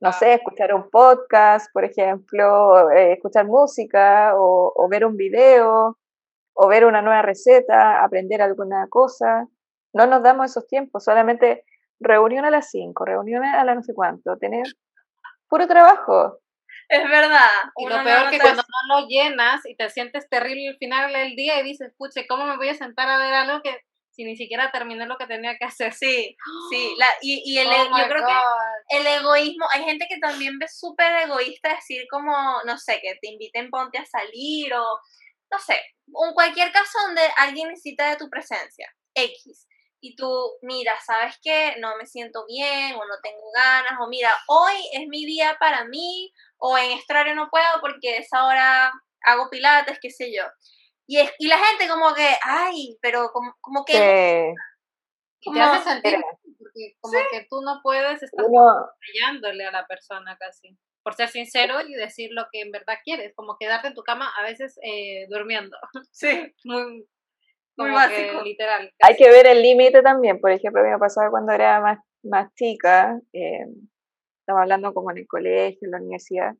No 0.00 0.12
sé, 0.12 0.34
escuchar 0.34 0.74
un 0.74 0.90
podcast, 0.90 1.72
por 1.72 1.84
ejemplo, 1.84 2.90
eh, 2.90 3.14
escuchar 3.14 3.46
música 3.46 4.32
o, 4.36 4.72
o 4.74 4.88
ver 4.88 5.04
un 5.04 5.16
video 5.16 5.98
o 6.60 6.68
ver 6.68 6.84
una 6.84 7.02
nueva 7.02 7.22
receta, 7.22 8.02
aprender 8.02 8.42
alguna 8.42 8.86
cosa. 8.88 9.46
No 9.92 10.06
nos 10.06 10.22
damos 10.22 10.50
esos 10.50 10.66
tiempos, 10.66 11.04
solamente 11.04 11.64
reunión 12.00 12.44
a 12.44 12.50
las 12.50 12.70
5, 12.70 13.04
reunión 13.04 13.44
a 13.44 13.64
las 13.64 13.76
no 13.76 13.82
sé 13.82 13.94
cuánto, 13.94 14.36
tener 14.36 14.66
puro 15.48 15.66
trabajo. 15.66 16.38
Es 16.88 17.04
verdad. 17.08 17.50
Y 17.76 17.86
lo 17.86 18.02
peor 18.02 18.30
que 18.30 18.38
cuando 18.38 18.62
no 18.62 19.00
lo 19.00 19.06
llenas 19.06 19.64
y 19.66 19.76
te 19.76 19.90
sientes 19.90 20.28
terrible 20.28 20.68
al 20.68 20.76
final 20.78 21.12
del 21.12 21.36
día 21.36 21.60
y 21.60 21.64
dices, 21.64 21.92
puche, 21.96 22.26
¿cómo 22.26 22.44
me 22.44 22.56
voy 22.56 22.68
a 22.70 22.74
sentar 22.74 23.08
a 23.08 23.18
ver 23.18 23.34
algo 23.34 23.62
que 23.62 23.76
si 24.18 24.24
ni 24.24 24.36
siquiera 24.36 24.72
terminé 24.72 25.06
lo 25.06 25.16
que 25.16 25.28
tenía 25.28 25.56
que 25.56 25.64
hacer? 25.64 25.94
Sí, 25.94 26.36
sí. 26.70 26.94
La, 26.98 27.06
y, 27.22 27.40
y 27.44 27.58
el, 27.58 27.68
oh 27.68 27.96
yo 27.96 28.08
creo 28.08 28.26
que 28.26 28.96
el 28.98 29.06
egoísmo, 29.06 29.64
hay 29.72 29.84
gente 29.84 30.06
que 30.08 30.18
también 30.18 30.58
ve 30.58 30.66
súper 30.66 31.22
egoísta 31.22 31.76
decir 31.76 32.04
como, 32.10 32.32
no 32.64 32.76
sé, 32.78 32.98
que 33.00 33.14
te 33.22 33.28
inviten, 33.28 33.70
ponte 33.70 33.98
a 33.98 34.04
salir 34.04 34.74
o, 34.74 34.82
no 35.52 35.58
sé, 35.64 35.80
un 36.06 36.34
cualquier 36.34 36.72
caso 36.72 36.98
donde 37.06 37.22
alguien 37.36 37.68
necesita 37.68 38.10
de 38.10 38.16
tu 38.16 38.28
presencia, 38.28 38.92
X 39.14 39.68
y 40.00 40.16
tú, 40.16 40.28
mira, 40.62 40.98
¿sabes 41.04 41.38
qué? 41.42 41.74
No 41.78 41.96
me 41.96 42.06
siento 42.06 42.44
bien 42.46 42.94
o 42.94 43.04
no 43.04 43.14
tengo 43.22 43.50
ganas, 43.52 43.92
o 44.00 44.08
mira, 44.08 44.30
hoy 44.48 44.74
es 44.92 45.08
mi 45.08 45.26
día 45.26 45.56
para 45.58 45.84
mí, 45.84 46.32
o 46.56 46.76
en 46.76 46.92
este 46.92 47.12
horario 47.12 47.34
no 47.34 47.48
puedo 47.50 47.80
porque 47.80 48.18
esa 48.18 48.44
hora 48.46 48.92
hago 49.22 49.50
pilates, 49.50 49.98
qué 50.00 50.10
sé 50.10 50.32
yo. 50.32 50.44
Y, 51.08 51.18
es, 51.18 51.32
y 51.38 51.48
la 51.48 51.56
gente 51.56 51.88
como 51.88 52.14
que, 52.14 52.28
ay, 52.42 52.98
pero 53.00 53.30
como, 53.32 53.54
como 53.60 53.84
que... 53.84 54.54
Y 55.40 55.52
te 55.52 55.60
hace 55.60 55.88
sentir, 55.88 56.20
porque 56.58 56.96
como 57.00 57.18
que 57.30 57.46
tú 57.48 57.62
no 57.62 57.80
puedes 57.82 58.22
estar 58.22 58.44
fallándole 58.44 59.64
a 59.64 59.70
la 59.70 59.86
persona 59.86 60.36
casi, 60.38 60.76
por 61.02 61.14
ser 61.14 61.28
sincero 61.28 61.80
y 61.80 61.94
decir 61.94 62.30
lo 62.32 62.46
que 62.52 62.60
en 62.60 62.72
verdad 62.72 62.96
quieres, 63.04 63.32
como 63.34 63.56
quedarte 63.58 63.88
en 63.88 63.94
tu 63.94 64.02
cama 64.02 64.30
a 64.36 64.42
veces 64.42 64.78
eh, 64.82 65.26
durmiendo. 65.30 65.76
Sí. 66.12 66.52
Muy, 66.64 67.06
muy 67.78 67.90
básico. 67.92 68.42
literal. 68.42 68.92
Hay 69.00 69.16
que 69.16 69.30
ver 69.30 69.46
el 69.46 69.62
límite 69.62 70.02
también. 70.02 70.40
Por 70.40 70.50
ejemplo, 70.50 70.82
a 70.82 70.84
mí 70.84 70.90
me 70.90 70.98
pasaba 70.98 71.30
cuando 71.30 71.52
era 71.52 71.80
más, 71.80 72.00
más 72.24 72.52
chica, 72.54 73.18
eh, 73.32 73.64
estaba 74.40 74.62
hablando 74.62 74.92
como 74.92 75.10
en 75.12 75.18
el 75.18 75.26
colegio, 75.26 75.86
en 75.86 75.90
la 75.92 75.98
universidad. 75.98 76.54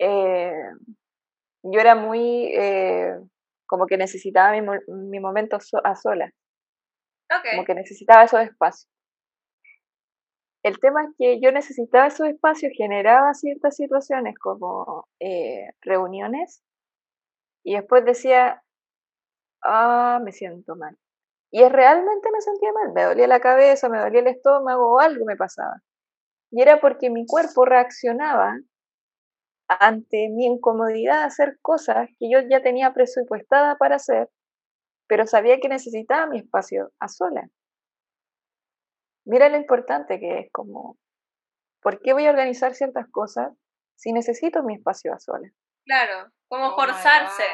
Eh, 0.00 0.52
yo 1.62 1.80
era 1.80 1.94
muy, 1.94 2.50
eh, 2.54 3.14
como 3.68 3.86
que 3.86 3.96
necesitaba 3.96 4.52
mi, 4.52 4.66
mi 4.88 5.20
momento 5.20 5.58
a 5.84 5.94
solas. 5.94 6.32
Como 7.52 7.64
que 7.64 7.74
necesitaba 7.74 8.24
esos 8.24 8.40
espacios. 8.40 8.90
El 10.64 10.80
tema 10.80 11.04
es 11.04 11.10
que 11.16 11.40
yo 11.40 11.52
necesitaba 11.52 12.08
esos 12.08 12.26
espacios, 12.26 12.72
generaba 12.76 13.32
ciertas 13.34 13.76
situaciones 13.76 14.34
como 14.38 15.08
reuniones 15.82 16.62
y 17.64 17.74
después 17.74 18.04
decía, 18.04 18.62
ah, 19.62 20.20
me 20.24 20.32
siento 20.32 20.74
mal. 20.74 20.96
Y 21.50 21.66
realmente 21.68 22.30
me 22.32 22.40
sentía 22.40 22.72
mal, 22.72 22.92
me 22.92 23.04
dolía 23.04 23.26
la 23.26 23.40
cabeza, 23.40 23.88
me 23.88 24.00
dolía 24.00 24.20
el 24.20 24.26
estómago 24.26 24.94
o 24.94 24.98
algo 24.98 25.24
me 25.24 25.36
pasaba. 25.36 25.82
Y 26.50 26.62
era 26.62 26.80
porque 26.80 27.10
mi 27.10 27.26
cuerpo 27.26 27.64
reaccionaba 27.64 28.58
ante 29.68 30.28
mi 30.30 30.46
incomodidad 30.46 31.20
de 31.20 31.26
hacer 31.26 31.58
cosas 31.60 32.08
que 32.18 32.30
yo 32.30 32.40
ya 32.48 32.62
tenía 32.62 32.92
presupuestada 32.92 33.76
para 33.76 33.96
hacer, 33.96 34.28
pero 35.06 35.26
sabía 35.26 35.60
que 35.60 35.68
necesitaba 35.68 36.26
mi 36.26 36.38
espacio 36.38 36.92
a 36.98 37.08
sola. 37.08 37.48
Mira 39.24 39.48
lo 39.48 39.56
importante 39.58 40.18
que 40.18 40.40
es 40.40 40.52
como, 40.52 40.96
¿por 41.82 42.00
qué 42.00 42.14
voy 42.14 42.26
a 42.26 42.30
organizar 42.30 42.74
ciertas 42.74 43.06
cosas 43.10 43.52
si 43.94 44.12
necesito 44.12 44.62
mi 44.62 44.74
espacio 44.74 45.12
a 45.12 45.18
sola? 45.18 45.50
Claro, 45.84 46.30
como 46.48 46.68
oh 46.68 46.76
forzarse. 46.76 47.44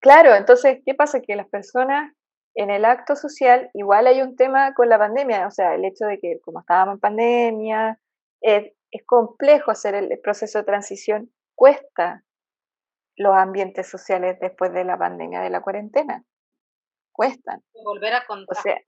Claro, 0.00 0.34
entonces, 0.34 0.80
¿qué 0.84 0.94
pasa? 0.94 1.20
Que 1.20 1.36
las 1.36 1.48
personas 1.48 2.12
en 2.54 2.70
el 2.70 2.84
acto 2.84 3.16
social, 3.16 3.70
igual 3.74 4.06
hay 4.06 4.22
un 4.22 4.36
tema 4.36 4.74
con 4.74 4.88
la 4.88 4.98
pandemia, 4.98 5.46
o 5.46 5.50
sea, 5.50 5.74
el 5.74 5.84
hecho 5.84 6.06
de 6.06 6.18
que 6.18 6.40
como 6.40 6.60
estábamos 6.60 6.94
en 6.94 7.00
pandemia, 7.00 7.98
es, 8.94 9.04
complejo 9.06 9.70
hacer 9.70 9.94
el 9.94 10.18
proceso 10.22 10.58
de 10.58 10.64
transición, 10.64 11.32
cuesta 11.54 12.24
los 13.16 13.34
ambientes 13.34 13.88
sociales 13.88 14.38
después 14.40 14.72
de 14.72 14.84
la 14.84 14.98
pandemia, 14.98 15.40
de 15.40 15.50
la 15.50 15.62
cuarentena, 15.62 16.24
cuestan. 17.12 17.62
Volver 17.84 18.14
a 18.14 18.26
contar. 18.26 18.56
O 18.56 18.60
sea, 18.60 18.80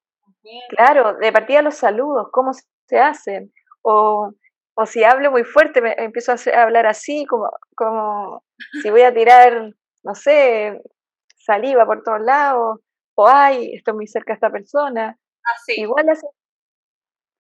claro, 0.69 1.15
de 1.15 1.33
partida 1.33 1.63
los 1.63 1.77
saludos, 1.77 2.29
cómo 2.33 2.53
se 2.53 2.99
hacen, 2.99 3.53
o, 3.83 4.33
o 4.75 4.87
si 4.87 5.05
hablo 5.05 5.31
muy 5.31 5.45
fuerte, 5.45 5.81
me 5.81 5.95
empiezo 5.99 6.33
a 6.33 6.63
hablar 6.63 6.87
así, 6.87 7.25
como, 7.27 7.51
como 7.77 8.43
si 8.83 8.91
voy 8.91 9.03
a 9.03 9.15
tirar, 9.15 9.71
no 10.03 10.15
sé, 10.15 10.81
saliva 11.37 11.87
por 11.87 12.03
todos 12.03 12.21
lados, 12.21 12.81
o 13.15 13.29
ay, 13.29 13.75
estoy 13.75 13.95
muy 13.95 14.07
cerca 14.07 14.33
de 14.33 14.35
esta 14.35 14.51
persona. 14.51 15.17
Así. 15.45 15.81
Igual 15.81 16.07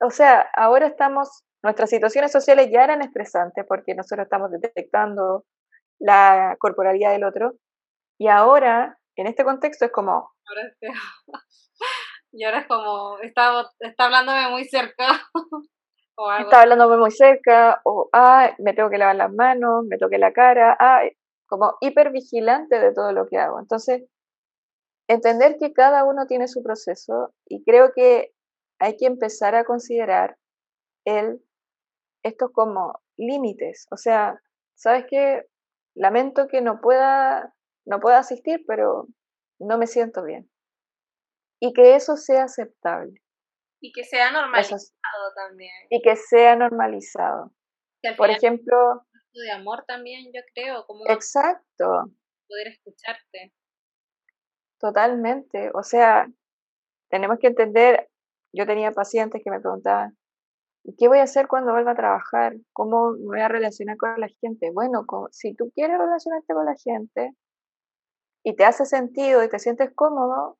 o 0.01 0.11
sea, 0.11 0.51
ahora 0.55 0.87
estamos, 0.87 1.45
nuestras 1.67 1.91
situaciones 1.91 2.33
sociales 2.33 2.71
ya 2.73 2.85
eran 2.85 3.03
estresantes 3.03 3.65
porque 3.69 3.95
nosotros 3.95 4.25
estamos 4.25 4.51
detectando 4.51 5.45
la 5.99 6.57
corporalidad 6.59 7.13
del 7.13 7.25
otro. 7.25 7.55
Y 8.19 8.29
ahora, 8.29 8.99
en 9.17 9.27
este 9.27 9.45
contexto, 9.45 9.85
es 9.85 9.93
como... 9.93 10.31
Y 12.33 12.45
ahora 12.45 12.59
es 12.61 12.67
como, 12.67 13.19
está, 13.21 13.65
está 13.79 14.05
hablándome 14.05 14.51
muy 14.51 14.65
cerca. 14.65 15.07
o 16.19 16.29
algo. 16.29 16.51
Está 16.51 16.63
hablándome 16.63 16.99
muy 16.99 17.11
cerca, 17.11 17.81
o 17.85 18.11
ah, 18.13 18.55
me 18.59 18.75
tengo 18.75 18.91
que 18.91 18.99
lavar 18.99 19.17
las 19.17 19.33
manos, 19.33 19.87
me 19.89 19.97
toqué 19.97 20.19
la 20.19 20.35
cara, 20.35 20.77
ah, 20.79 21.01
como 21.47 21.79
hipervigilante 21.81 22.79
de 22.79 22.93
todo 22.93 23.13
lo 23.13 23.27
que 23.27 23.39
hago. 23.39 23.59
Entonces, 23.59 24.05
entender 25.09 25.57
que 25.59 25.73
cada 25.73 26.05
uno 26.05 26.27
tiene 26.27 26.47
su 26.47 26.63
proceso 26.63 27.33
y 27.47 27.65
creo 27.65 27.93
que 27.95 28.33
hay 28.79 28.97
que 28.99 29.07
empezar 29.07 29.55
a 29.55 29.65
considerar 29.65 30.37
el, 31.07 31.41
estos 32.27 32.51
como 32.53 33.01
límites. 33.17 33.87
O 33.91 33.97
sea, 33.97 34.41
¿sabes 34.75 35.05
qué? 35.09 35.47
Lamento 35.95 36.49
que 36.49 36.61
no 36.61 36.81
pueda, 36.81 37.55
no 37.87 38.01
pueda 38.01 38.19
asistir, 38.19 38.65
pero 38.67 39.07
no 39.59 39.79
me 39.79 39.87
siento 39.87 40.23
bien. 40.25 40.51
Y 41.61 41.73
que 41.73 41.97
eso 41.97 42.17
sea 42.17 42.45
aceptable. 42.45 43.15
Y 43.81 43.93
que 43.93 44.05
sea 44.05 44.31
normalizado 44.33 44.91
también. 45.35 45.73
Y 45.91 46.03
que 46.03 46.17
sea 46.17 46.57
normalizado. 46.57 47.53
Por 48.17 48.31
ejemplo... 48.31 49.03
De 49.33 49.51
amor 49.51 49.85
también, 49.87 50.33
yo 50.35 50.41
creo. 50.55 50.85
Como 50.87 51.05
exacto. 51.09 52.11
Poder 52.49 52.69
escucharte. 52.69 53.53
Totalmente. 54.79 55.71
O 55.75 55.83
sea, 55.83 56.27
tenemos 57.11 57.39
que 57.39 57.49
entender, 57.49 58.09
yo 58.55 58.67
tenía 58.67 58.93
pacientes 58.93 59.43
que 59.45 59.51
me 59.51 59.61
preguntaban, 59.61 60.17
¿y 60.87 60.95
qué 60.97 61.09
voy 61.09 61.19
a 61.19 61.25
hacer 61.25 61.49
cuando 61.49 61.73
vuelva 61.73 61.93
a 61.93 61.97
trabajar? 61.97 62.55
¿Cómo 62.73 63.11
me 63.13 63.27
voy 63.27 63.41
a 63.41 63.49
relacionar 63.49 63.97
con 63.97 64.21
la 64.21 64.29
gente? 64.41 64.71
Bueno, 64.71 65.05
si 65.33 65.53
tú 65.55 65.73
quieres 65.75 65.99
relacionarte 65.99 66.55
con 66.55 66.65
la 66.65 66.77
gente 66.77 67.33
y 68.45 68.55
te 68.55 68.65
hace 68.65 68.85
sentido 68.85 69.43
y 69.43 69.49
te 69.49 69.59
sientes 69.59 69.91
cómodo, 69.97 70.59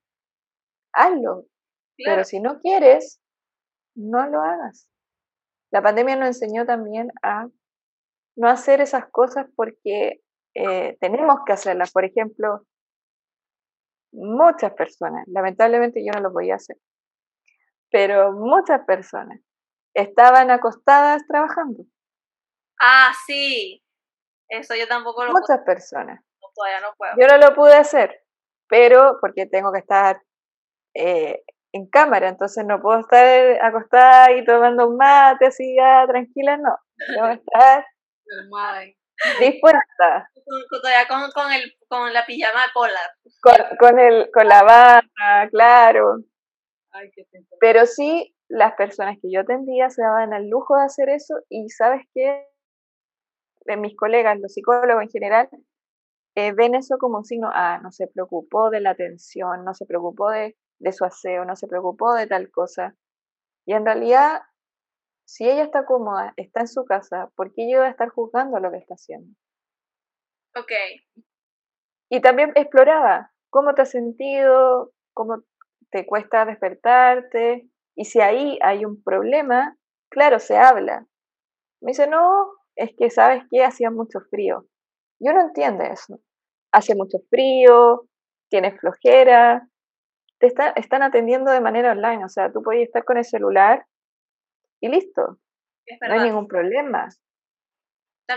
hazlo. 0.93 1.45
Pero 2.05 2.25
si 2.25 2.41
no 2.41 2.59
quieres, 2.59 3.21
no 3.95 4.29
lo 4.29 4.43
hagas. 4.43 4.91
La 5.71 5.81
pandemia 5.81 6.17
nos 6.17 6.29
enseñó 6.29 6.67
también 6.67 7.13
a 7.23 7.47
no 8.37 8.49
hacer 8.49 8.81
esas 8.81 9.09
cosas 9.11 9.47
porque 9.55 10.23
eh, 10.55 10.97
tenemos 11.01 11.39
que 11.47 11.53
hacerlas. 11.53 11.93
Por 11.93 12.05
ejemplo, 12.05 12.67
muchas 14.13 14.73
personas, 14.75 15.25
lamentablemente 15.29 16.05
yo 16.05 16.11
no 16.13 16.21
lo 16.21 16.33
podía 16.33 16.57
hacer, 16.57 16.77
pero 17.91 18.33
muchas 18.33 18.85
personas 18.85 19.46
estaban 19.97 20.51
acostadas 20.51 21.27
trabajando. 21.27 21.85
Ah, 22.79 23.13
sí, 23.27 23.83
eso 24.49 24.75
yo 24.77 24.87
tampoco 24.87 25.25
lo 25.25 25.33
Muchas 25.33 25.61
personas. 25.65 26.21
No, 26.41 26.49
todavía 26.55 26.81
no 26.81 26.95
puedo. 26.97 27.13
Yo 27.19 27.27
no 27.27 27.39
lo 27.39 27.55
pude 27.55 27.75
hacer, 27.75 28.23
pero 28.69 29.17
porque 29.21 29.47
tengo 29.47 29.73
que 29.73 29.79
estar 29.79 30.21
eh, 30.95 31.43
en 31.73 31.89
cámara, 31.89 32.29
entonces 32.29 32.65
no 32.67 32.81
puedo 32.81 33.01
estar 33.01 33.63
acostada 33.63 34.33
y 34.33 34.45
tomando 34.45 34.87
un 34.87 34.97
mate 34.97 35.47
así 35.47 35.75
ya 35.77 36.07
tranquila, 36.07 36.59
no. 36.59 36.77
Tengo 36.97 37.29
que 37.29 37.35
estar 37.35 37.87
dispuesta. 39.41 40.31
Con, 40.45 40.81
todavía 40.83 41.09
con, 41.09 41.31
con, 41.31 41.53
el, 41.53 41.75
con 41.89 42.13
la 42.13 42.27
pijama 42.27 42.67
polar. 42.75 43.11
Con, 43.41 43.77
con, 43.79 43.99
el, 43.99 44.31
con 44.31 44.47
la 44.47 44.63
bata, 44.63 45.49
claro. 45.51 46.19
Pero 47.61 47.87
sí, 47.87 48.36
las 48.49 48.75
personas 48.75 49.19
que 49.21 49.31
yo 49.31 49.41
atendía 49.41 49.91
se 49.91 50.03
daban 50.03 50.33
al 50.33 50.49
lujo 50.49 50.77
de 50.77 50.85
hacer 50.85 51.09
eso 51.09 51.35
y 51.49 51.69
sabes 51.71 52.03
qué, 52.15 52.47
de 53.65 53.77
mis 53.77 53.97
colegas, 53.97 54.39
los 54.39 54.53
psicólogos 54.53 55.03
en 55.03 55.11
general, 55.11 55.49
eh, 56.37 56.53
ven 56.53 56.75
eso 56.75 56.99
como 56.99 57.19
un 57.19 57.25
signo, 57.25 57.51
ah, 57.53 57.81
no 57.83 57.91
se 57.91 58.07
preocupó 58.07 58.71
de 58.71 58.81
la 58.81 58.91
atención, 58.91 59.65
no 59.65 59.75
se 59.75 59.87
preocupó 59.87 60.31
de, 60.31 60.57
de 60.79 60.93
su 60.93 61.05
aseo, 61.05 61.45
no 61.45 61.57
se 61.57 61.67
preocupó 61.67 62.15
de 62.15 62.27
tal 62.27 62.51
cosa. 62.51 62.95
Y 63.65 63.73
en 63.73 63.85
realidad 63.85 64.43
si 65.27 65.49
ella 65.49 65.65
está 65.65 65.85
cómoda, 65.85 66.33
está 66.37 66.61
en 66.61 66.69
su 66.69 66.85
casa, 66.85 67.31
¿por 67.35 67.53
qué 67.53 67.69
yo 67.71 67.79
voy 67.79 67.89
a 67.89 67.91
estar 67.91 68.09
juzgando 68.09 68.61
lo 68.61 68.71
que 68.71 68.79
está 68.79 68.95
haciendo? 68.95 69.35
Ok. 70.57 70.73
Y 72.09 72.21
también 72.21 72.53
exploraba 72.55 73.33
cómo 73.51 73.75
te 73.75 73.83
has 73.83 73.91
sentido, 73.91 74.93
cómo 75.13 75.43
te 75.91 76.07
cuesta 76.07 76.45
despertarte, 76.45 77.69
y 77.97 78.05
si 78.05 78.21
ahí 78.21 78.59
hay 78.63 78.85
un 78.85 79.03
problema, 79.03 79.77
claro, 80.11 80.39
se 80.39 80.57
habla. 80.57 81.07
Me 81.81 81.93
dice, 81.93 82.07
no, 82.07 82.53
es 82.77 82.91
que 82.97 83.11
sabes 83.11 83.43
que 83.51 83.65
hacía 83.65 83.91
mucho 83.91 84.21
frío. 84.31 84.67
Yo 85.19 85.33
no 85.33 85.41
entiendo 85.41 85.83
eso. 85.85 86.21
Hace 86.73 86.95
mucho 86.95 87.19
frío, 87.31 88.07
tienes 88.51 88.79
flojera, 88.79 89.69
te 90.39 90.53
están 90.77 91.03
atendiendo 91.03 91.51
de 91.51 91.61
manera 91.61 91.93
online, 91.93 92.25
o 92.25 92.29
sea, 92.29 92.53
tú 92.53 92.63
puedes 92.63 92.83
estar 92.83 93.05
con 93.05 93.17
el 93.17 93.25
celular 93.25 93.87
y 94.81 94.89
listo. 94.89 95.39
No 96.07 96.15
hay 96.15 96.21
ningún 96.21 96.47
problema. 96.47 97.09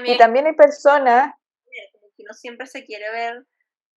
y 0.05 0.17
también 0.17 0.47
hay 0.47 0.55
personas... 0.55 1.33
Como 1.91 2.07
que 2.15 2.23
uno 2.23 2.33
siempre 2.33 2.67
se 2.67 2.85
quiere 2.85 3.11
ver 3.11 3.45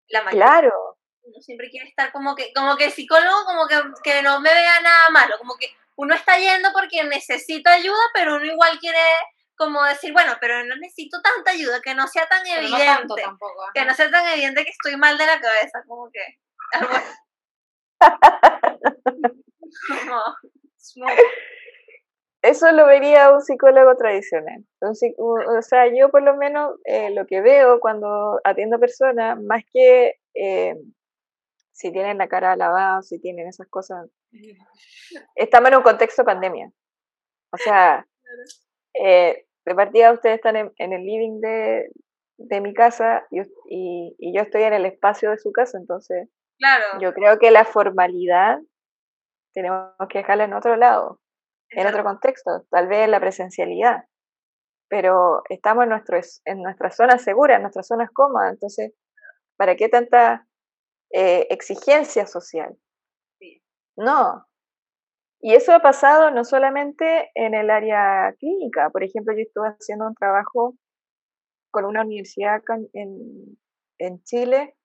la 0.09 0.25
mayoría. 0.25 0.45
Claro. 0.45 0.99
Uno 1.25 1.41
siempre 1.41 1.71
quiere 1.71 1.89
estar 1.89 2.13
como 2.13 2.35
que, 2.35 2.53
como 2.53 2.77
que 2.77 2.91
psicólogo, 2.91 3.45
como 3.45 3.67
que, 3.67 3.77
que 4.03 4.23
no 4.23 4.41
me 4.41 4.53
vea 4.53 4.81
nada 4.81 5.11
malo, 5.11 5.37
como 5.39 5.57
que 5.57 5.69
uno 5.97 6.15
está 6.15 6.39
yendo 6.39 6.71
porque 6.73 7.05
necesita 7.05 7.75
ayuda, 7.75 8.03
pero 8.15 8.37
uno 8.37 8.45
igual 8.45 8.79
quiere 8.81 8.99
como 9.57 9.83
decir, 9.85 10.13
bueno, 10.13 10.33
pero 10.41 10.65
no 10.65 10.77
necesito 10.77 11.21
tanta 11.23 11.53
ayuda, 11.53 11.81
que 11.81 11.95
no 11.95 12.09
sea 12.09 12.27
tan 12.27 12.45
evidente. 12.47 13.23
que 13.75 13.85
no 13.85 13.95
sea 13.95 14.11
tan 14.11 14.27
evidente 14.29 14.65
que 14.65 14.71
estoy 14.71 14.97
mal 14.97 15.17
de 15.17 15.27
la 15.27 15.41
cabeza, 15.41 15.85
como 15.87 16.11
que. 16.11 16.21
eso 22.43 22.73
lo 22.73 22.87
vería 22.87 23.31
un 23.31 23.41
psicólogo 23.41 23.97
tradicional. 23.97 24.65
o 24.81 25.63
sea, 25.63 25.87
yo 25.95 26.11
por 26.11 26.23
lo 26.23 26.37
menos 26.37 26.75
eh, 26.85 27.11
lo 27.11 27.25
que 27.27 27.41
veo 27.41 27.79
cuando 27.79 28.41
atiendo 28.43 28.81
personas, 28.81 29.41
más 29.41 29.63
que 29.73 30.17
eh, 30.35 30.75
si 31.73 31.91
tienen 31.93 32.19
la 32.19 32.29
cara 32.29 32.57
lavada, 32.57 33.03
si 33.03 33.21
tienen 33.21 33.49
esas 33.49 33.69
cosas, 33.69 34.09
estamos 35.35 35.71
en 35.71 35.77
un 35.77 35.83
contexto 35.83 36.23
de 36.23 36.27
pandemia. 36.27 36.73
O 37.53 37.57
sea, 37.57 38.07
eh, 38.95 39.47
de 39.65 39.75
partida 39.75 40.13
ustedes 40.13 40.37
están 40.37 40.57
en, 40.57 40.93
el 40.93 41.05
living 41.05 41.41
de, 41.41 41.91
mi 42.61 42.75
casa 42.75 43.27
y, 43.31 43.41
y, 43.69 44.37
yo 44.37 44.43
estoy 44.43 44.63
en 44.63 44.73
el 44.73 44.87
espacio 44.87 45.31
de 45.31 45.39
su 45.39 45.53
casa, 45.53 45.79
entonces 45.79 46.29
claro. 46.59 47.01
yo 47.01 47.13
creo 47.15 47.39
que 47.39 47.51
la 47.51 47.65
formalidad 47.65 48.59
tenemos 49.55 49.93
que 50.09 50.19
dejarla 50.19 50.45
en 50.45 50.55
otro 50.55 50.77
lado 50.77 51.21
en 51.75 51.87
otro 51.87 52.05
contexto, 52.05 52.67
tal 52.71 52.87
vez 52.87 53.09
la 53.09 53.21
presencialidad, 53.21 54.05
pero 54.89 55.43
estamos 55.49 55.85
en, 55.85 55.91
nuestro, 55.91 56.21
en 56.45 56.63
nuestra 56.63 56.91
zona 56.91 57.19
segura, 57.19 57.57
en 57.57 57.63
nuestras 57.63 57.87
zonas 57.87 58.11
cómodas, 58.13 58.53
entonces, 58.53 58.93
¿para 59.57 59.77
qué 59.77 59.89
tanta 59.89 60.47
eh, 61.13 61.47
exigencia 61.51 62.27
social? 62.27 62.77
No. 63.97 64.47
Y 65.41 65.55
eso 65.55 65.73
ha 65.73 65.81
pasado 65.81 66.31
no 66.31 66.45
solamente 66.45 67.31
en 67.35 67.55
el 67.55 67.71
área 67.71 68.35
clínica, 68.39 68.91
por 68.91 69.03
ejemplo, 69.03 69.35
yo 69.35 69.43
estuve 69.43 69.69
haciendo 69.69 70.07
un 70.07 70.15
trabajo 70.15 70.77
con 71.71 71.85
una 71.85 72.03
universidad 72.03 72.63
en, 72.93 73.59
en 73.99 74.23
Chile, 74.23 74.77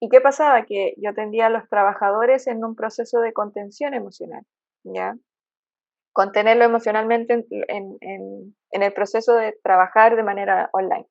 ¿y 0.00 0.08
qué 0.08 0.20
pasaba? 0.20 0.66
Que 0.66 0.94
yo 0.98 1.10
atendía 1.10 1.46
a 1.46 1.50
los 1.50 1.68
trabajadores 1.68 2.46
en 2.46 2.64
un 2.64 2.76
proceso 2.76 3.20
de 3.20 3.32
contención 3.32 3.94
emocional, 3.94 4.44
¿ya? 4.84 5.16
contenerlo 6.18 6.64
emocionalmente 6.64 7.46
en, 7.48 7.96
en, 8.00 8.82
el 8.82 8.92
proceso 8.92 9.34
de 9.34 9.56
trabajar 9.62 10.16
de 10.16 10.24
manera 10.24 10.68
online. 10.72 11.06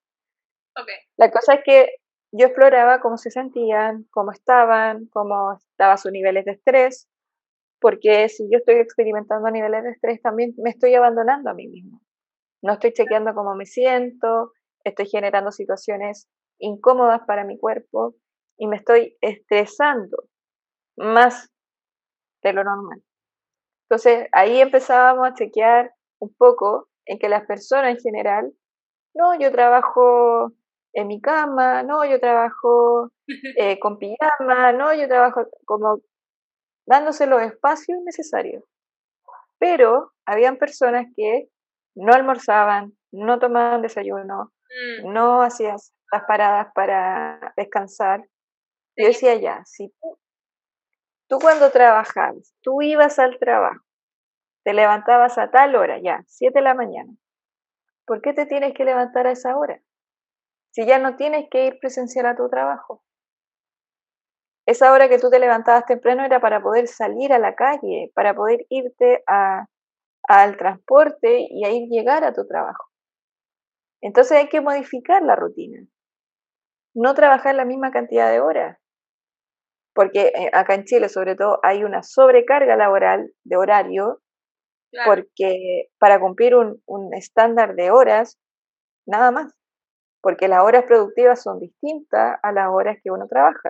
La 1.16 1.32
cosa 1.32 1.54
es 1.54 1.62
que 1.64 1.88
yo 2.32 2.48
exploraba 2.48 3.00
cómo 3.00 3.18
se 3.18 3.32
sentían, 3.32 4.06
cómo 4.12 4.32
estaban, 4.32 5.08
cómo 5.08 5.54
estaban 5.54 5.98
sus 5.98 6.12
niveles 6.12 6.46
de 6.46 6.52
estrés, 6.52 7.08
porque 7.80 8.28
si 8.30 8.50
yo 8.52 8.60
estoy 8.60 8.76
experimentando 8.76 9.50
niveles 9.50 9.84
de 9.84 9.92
estrés, 9.92 10.22
también 10.22 10.54
me 10.58 10.72
estoy 10.72 10.96
abandonando 10.96 11.50
a 11.50 11.54
mí 11.54 11.68
mismo. 11.68 12.02
No 12.62 12.74
estoy 12.74 12.92
chequeando 12.94 13.34
cómo 13.34 13.56
me 13.56 13.66
siento, 13.66 14.52
estoy 14.84 15.08
generando 15.08 15.52
situaciones 15.52 16.28
incómodas 16.60 17.22
para 17.28 17.44
mi 17.46 17.58
cuerpo 17.58 18.16
y 18.58 18.68
me 18.68 18.78
estoy 18.78 19.16
estresando 19.22 20.18
más 20.98 21.52
de 22.44 22.54
lo 22.54 22.64
normal. 22.64 23.04
Entonces 23.84 24.28
ahí 24.32 24.60
empezábamos 24.60 25.28
a 25.28 25.34
chequear 25.34 25.94
un 26.20 26.34
poco 26.36 26.90
en 27.06 27.20
que 27.20 27.30
las 27.30 27.46
personas 27.46 27.92
en 27.92 28.00
general, 28.00 28.54
no, 29.14 29.40
yo 29.40 29.52
trabajo 29.52 30.52
en 30.98 31.08
mi 31.08 31.22
cama, 31.22 31.84
no, 31.84 32.04
yo 32.06 32.20
trabajo 32.20 33.12
eh, 33.58 33.80
con 33.80 34.00
pijama, 34.00 34.74
no, 34.74 34.94
yo 34.96 35.08
trabajo 35.08 35.46
como 35.66 36.00
dándose 36.88 37.28
los 37.28 37.42
espacios 37.44 38.00
necesarios. 38.04 38.64
Pero 39.60 40.14
habían 40.26 40.58
personas 40.58 41.06
que 41.16 41.50
no 41.96 42.14
almorzaban, 42.14 42.98
no 43.12 43.38
tomaban 43.38 43.84
desayuno, 43.84 44.54
mm. 45.04 45.14
no 45.14 45.44
hacían 45.44 45.78
las 46.12 46.24
paradas 46.28 46.70
para 46.74 47.54
descansar. 47.56 48.22
Yo 48.96 49.08
decía 49.08 49.36
ya, 49.36 49.62
si 49.66 49.90
tú, 50.02 50.18
tú 51.30 51.38
cuando 51.40 51.70
trabajabas, 51.70 52.56
tú 52.62 52.82
ibas 52.82 53.20
al 53.20 53.38
trabajo, 53.38 53.86
te 54.64 54.74
levantabas 54.74 55.38
a 55.38 55.52
tal 55.52 55.76
hora, 55.76 56.00
ya, 56.02 56.24
7 56.26 56.58
de 56.58 56.64
la 56.64 56.74
mañana, 56.74 57.14
¿por 58.08 58.22
qué 58.22 58.34
te 58.34 58.48
tienes 58.48 58.74
que 58.74 58.84
levantar 58.84 59.28
a 59.28 59.32
esa 59.32 59.56
hora? 59.56 59.80
Si 60.78 60.86
ya 60.86 61.00
no 61.00 61.16
tienes 61.16 61.50
que 61.50 61.66
ir 61.66 61.80
presencial 61.80 62.28
a 62.28 62.36
tu 62.36 62.50
trabajo. 62.50 63.02
Esa 64.68 64.94
hora 64.94 65.10
que 65.10 65.18
tú 65.18 65.32
te 65.32 65.40
levantabas 65.40 65.88
temprano 65.88 66.24
era 66.24 66.40
para 66.40 66.62
poder 66.62 66.88
salir 66.88 67.34
a 67.34 67.40
la 67.40 67.56
calle, 67.56 68.12
para 68.14 68.36
poder 68.36 68.68
irte 68.70 69.24
al 69.26 70.58
transporte 70.58 71.48
y 71.50 71.66
ahí 71.66 71.88
llegar 71.90 72.24
a 72.24 72.32
tu 72.32 72.46
trabajo. 72.46 72.92
Entonces 74.04 74.38
hay 74.38 74.50
que 74.50 74.62
modificar 74.62 75.24
la 75.24 75.36
rutina. 75.36 75.84
No 76.94 77.16
trabajar 77.16 77.56
la 77.56 77.66
misma 77.66 77.90
cantidad 77.90 78.30
de 78.30 78.40
horas. 78.40 78.78
Porque 79.96 80.28
eh, 80.28 80.52
acá 80.54 80.76
en 80.76 80.84
Chile, 80.84 81.10
sobre 81.10 81.36
todo, 81.36 81.60
hay 81.64 81.86
una 81.86 82.04
sobrecarga 82.04 82.76
laboral 82.76 83.32
de 83.46 83.58
horario, 83.58 84.22
porque 85.08 85.88
para 85.98 86.20
cumplir 86.20 86.54
un, 86.54 86.84
un 86.86 87.16
estándar 87.16 87.74
de 87.74 87.90
horas, 87.90 88.38
nada 89.08 89.32
más. 89.32 89.58
Porque 90.28 90.50
las 90.50 90.62
horas 90.62 90.84
productivas 90.84 91.42
son 91.42 91.58
distintas 91.62 92.38
a 92.44 92.52
las 92.52 92.68
horas 92.68 92.98
que 93.02 93.12
uno 93.12 93.30
trabaja. 93.30 93.70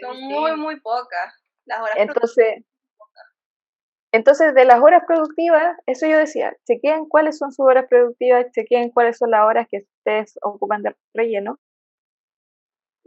Son 0.00 0.18
muy, 0.18 0.56
muy 0.56 0.80
pocas. 0.80 1.44
Las 1.66 1.82
horas 1.82 1.94
entonces, 1.98 2.64
entonces, 4.10 4.54
de 4.54 4.64
las 4.64 4.80
horas 4.80 5.02
productivas, 5.06 5.76
eso 5.84 6.06
yo 6.06 6.16
decía, 6.16 6.56
chequeen 6.64 7.06
cuáles 7.06 7.36
son 7.36 7.52
sus 7.52 7.66
horas 7.66 7.84
productivas, 7.86 8.46
chequeen 8.52 8.92
cuáles 8.92 9.18
son 9.18 9.30
las 9.30 9.44
horas 9.44 9.66
que 9.70 9.82
ustedes 9.98 10.38
ocupan 10.42 10.80
de 10.80 10.96
relleno. 11.12 11.58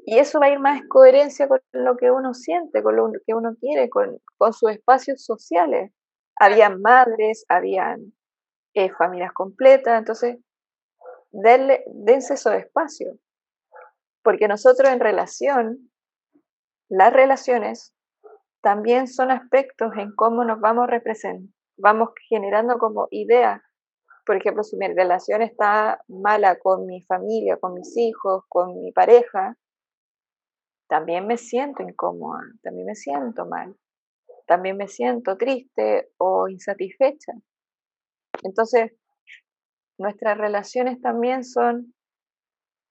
Y 0.06 0.20
eso 0.20 0.40
va 0.40 0.46
a 0.46 0.50
ir 0.52 0.60
más 0.60 0.80
en 0.80 0.88
coherencia 0.88 1.48
con 1.48 1.62
lo 1.72 1.98
que 1.98 2.12
uno 2.12 2.36
siente, 2.36 2.84
con 2.84 2.96
lo 2.96 3.12
que 3.26 3.34
uno 3.34 3.56
quiere, 3.60 3.90
con, 3.90 4.20
con 4.38 4.54
sus 4.54 4.70
espacios 4.70 5.26
sociales. 5.26 5.92
Habían 6.40 6.80
madres, 6.80 7.44
habían 7.50 8.14
eh, 8.76 8.92
familias 8.92 9.34
completas, 9.34 9.98
entonces, 9.98 10.38
denle, 11.34 11.84
dense 11.88 12.36
esos 12.36 12.54
espacios. 12.54 13.18
Porque 14.24 14.48
nosotros 14.48 14.90
en 14.90 15.02
relación 15.02 15.92
las 16.96 17.12
relaciones 17.12 17.96
también 18.62 19.08
son 19.08 19.32
aspectos 19.32 19.92
en 19.98 20.14
cómo 20.16 20.44
nos 20.46 20.60
vamos 20.60 20.86
representando, 20.88 21.52
vamos 21.76 22.10
generando 22.30 22.78
como 22.78 23.08
ideas. 23.10 23.62
Por 24.26 24.38
ejemplo, 24.38 24.64
si 24.64 24.78
mi 24.78 24.88
relación 24.88 25.42
está 25.42 26.04
mala 26.08 26.60
con 26.60 26.86
mi 26.86 27.02
familia, 27.02 27.58
con 27.58 27.74
mis 27.74 27.98
hijos, 27.98 28.44
con 28.48 28.80
mi 28.80 28.92
pareja, 28.92 29.58
también 30.88 31.26
me 31.26 31.38
siento 31.38 31.82
incómoda, 31.82 32.44
también 32.62 32.86
me 32.86 32.96
siento 32.96 33.48
mal, 33.48 33.76
también 34.46 34.78
me 34.78 34.88
siento 34.88 35.36
triste 35.36 36.12
o 36.18 36.48
insatisfecha. 36.48 37.34
Entonces, 38.44 38.92
nuestras 39.98 40.38
relaciones 40.38 41.02
también 41.02 41.44
son, 41.44 41.94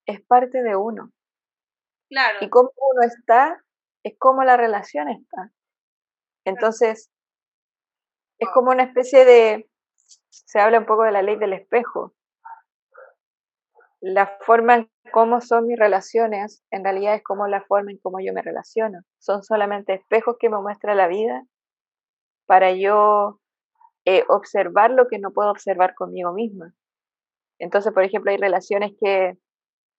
es 0.06 0.20
parte 0.22 0.62
de 0.62 0.76
uno. 0.76 1.10
Claro. 2.08 2.38
Y 2.40 2.50
cómo 2.50 2.70
uno 2.76 3.06
está 3.06 3.62
es 4.04 4.14
como 4.18 4.44
la 4.44 4.56
relación 4.56 5.08
está. 5.08 5.52
Entonces, 6.44 7.10
es 8.38 8.48
como 8.52 8.70
una 8.70 8.84
especie 8.84 9.24
de, 9.24 9.70
se 10.30 10.60
habla 10.60 10.80
un 10.80 10.86
poco 10.86 11.04
de 11.04 11.12
la 11.12 11.22
ley 11.22 11.36
del 11.36 11.52
espejo. 11.52 12.14
La 14.00 14.26
forma 14.40 14.74
en 14.74 14.90
cómo 15.12 15.40
son 15.40 15.68
mis 15.68 15.78
relaciones, 15.78 16.64
en 16.72 16.82
realidad 16.82 17.14
es 17.14 17.22
como 17.22 17.46
la 17.46 17.62
forma 17.62 17.92
en 17.92 17.98
cómo 17.98 18.18
yo 18.20 18.32
me 18.32 18.42
relaciono. 18.42 19.02
Son 19.18 19.44
solamente 19.44 19.94
espejos 19.94 20.36
que 20.40 20.48
me 20.48 20.60
muestra 20.60 20.96
la 20.96 21.06
vida 21.06 21.44
para 22.46 22.72
yo 22.72 23.38
eh, 24.04 24.24
observar 24.28 24.90
lo 24.90 25.06
que 25.06 25.20
no 25.20 25.30
puedo 25.30 25.50
observar 25.50 25.94
conmigo 25.94 26.32
misma. 26.32 26.74
Entonces, 27.62 27.92
por 27.92 28.02
ejemplo, 28.02 28.32
hay 28.32 28.38
relaciones 28.38 28.90
que, 29.00 29.38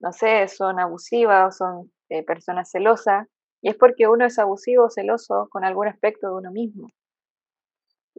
no 0.02 0.12
sé, 0.12 0.50
son 0.50 0.82
abusivas 0.82 1.48
o 1.48 1.58
son 1.58 1.92
eh, 2.10 2.22
personas 2.22 2.70
celosas 2.70 3.26
y 3.62 3.70
es 3.70 3.78
porque 3.78 4.10
uno 4.10 4.26
es 4.26 4.38
abusivo 4.38 4.84
o 4.84 4.90
celoso 4.90 5.48
con 5.50 5.64
algún 5.64 5.88
aspecto 5.88 6.28
de 6.28 6.34
uno 6.34 6.52
mismo. 6.52 6.90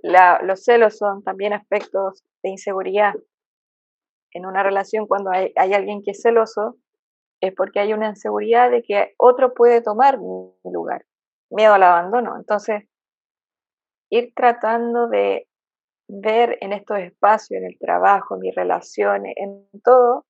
los 0.02 0.64
celos 0.64 0.96
son 0.96 1.22
también 1.22 1.52
aspectos 1.52 2.24
de 2.42 2.50
inseguridad. 2.50 3.12
En 4.32 4.46
una 4.46 4.62
relación, 4.62 5.06
cuando 5.06 5.30
hay, 5.30 5.52
alguien 5.56 6.00
que 6.02 6.12
es 6.12 6.22
celoso, 6.22 6.78
es 7.42 7.52
porque 7.54 7.80
hay 7.80 7.92
una 7.92 8.08
inseguridad 8.08 8.70
de 8.70 8.82
que 8.82 9.12
otro 9.18 9.52
puede 9.52 9.82
tomar 9.82 10.18
mi 10.18 10.72
lugar. 10.72 11.04
Miedo 11.50 11.74
al 11.74 11.82
abandono. 11.82 12.38
Entonces, 12.38 12.84
ir 14.08 14.32
tratando 14.34 15.06
de 15.08 15.46
ver 16.08 16.58
en 16.60 16.72
estos 16.72 16.98
espacios, 16.98 17.60
en 17.60 17.66
el 17.66 17.78
trabajo, 17.78 18.34
en 18.34 18.40
mis 18.40 18.54
relaciones, 18.54 19.34
en 19.36 19.68
todo, 19.82 20.26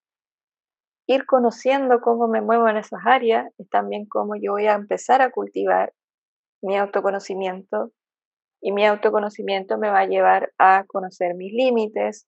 ir 1.06 1.26
conociendo 1.26 2.00
cómo 2.00 2.28
me 2.28 2.40
muevo 2.40 2.68
en 2.68 2.76
esas 2.76 3.00
áreas 3.04 3.52
es 3.58 3.68
también 3.68 4.06
cómo 4.06 4.34
yo 4.36 4.52
voy 4.52 4.66
a 4.66 4.74
empezar 4.74 5.20
a 5.20 5.30
cultivar 5.30 5.92
mi 6.62 6.78
autoconocimiento 6.78 7.90
y 8.62 8.72
mi 8.72 8.86
autoconocimiento 8.86 9.76
me 9.76 9.90
va 9.90 10.00
a 10.00 10.06
llevar 10.06 10.52
a 10.58 10.84
conocer 10.86 11.34
mis 11.34 11.52
límites 11.52 12.26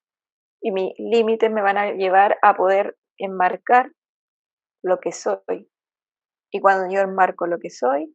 y 0.60 0.72
mis 0.72 0.92
límites 0.98 1.50
me 1.50 1.62
van 1.62 1.78
a 1.78 1.92
llevar 1.92 2.36
a 2.42 2.54
poder 2.54 2.96
enmarcar 3.18 3.92
lo 4.82 5.00
que 5.00 5.12
soy. 5.12 5.70
Y 6.52 6.60
cuando 6.60 6.92
yo 6.92 7.00
enmarco 7.00 7.46
lo 7.46 7.58
que 7.58 7.70
soy, 7.70 8.14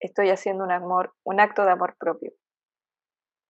estoy 0.00 0.30
haciendo 0.30 0.62
un 0.62 0.70
amor, 0.70 1.14
un 1.24 1.40
acto 1.40 1.64
de 1.64 1.72
amor 1.72 1.96
propio. 1.98 2.32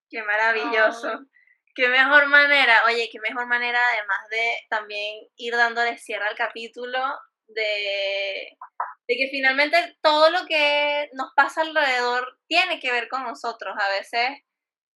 Qué 0.08 0.22
maravilloso. 0.22 1.26
Qué 1.74 1.88
mejor 1.88 2.26
manera, 2.28 2.74
oye, 2.86 3.08
qué 3.12 3.18
mejor 3.20 3.46
manera 3.46 3.78
además 3.92 4.28
de 4.30 4.66
también 4.70 5.28
ir 5.36 5.54
dándole 5.54 5.98
cierre 5.98 6.26
al 6.26 6.34
capítulo 6.34 6.98
de, 7.48 8.56
que 9.06 9.28
finalmente 9.30 9.98
todo 10.00 10.30
lo 10.30 10.46
que 10.46 11.10
nos 11.12 11.32
pasa 11.36 11.60
alrededor 11.60 12.38
tiene 12.46 12.80
que 12.80 12.92
ver 12.92 13.08
con 13.08 13.24
nosotros. 13.24 13.76
A 13.78 13.88
veces 13.90 14.38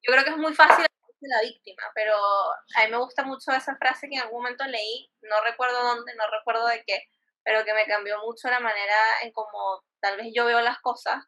yo 0.07 0.13
creo 0.13 0.25
que 0.25 0.31
es 0.31 0.37
muy 0.37 0.55
fácil 0.55 0.87
la 1.21 1.43
víctima, 1.43 1.83
pero 1.97 2.15
a 2.15 2.85
mí 2.85 2.91
me 2.93 2.99
gusta 2.99 3.25
mucho 3.25 3.51
esa 3.51 3.77
frase 3.77 4.09
que 4.09 4.15
en 4.15 4.23
algún 4.23 4.43
momento 4.43 4.65
leí, 4.65 5.11
no 5.23 5.43
recuerdo 5.43 5.83
dónde, 5.83 6.15
no 6.15 6.25
recuerdo 6.31 6.65
de 6.69 6.85
qué, 6.87 7.03
pero 7.43 7.65
que 7.65 7.75
me 7.75 7.87
cambió 7.87 8.19
mucho 8.25 8.49
la 8.49 8.61
manera 8.61 8.95
en 9.23 9.33
cómo 9.33 9.83
tal 10.01 10.17
vez 10.17 10.29
yo 10.33 10.45
veo 10.45 10.61
las 10.61 10.79
cosas 10.79 11.25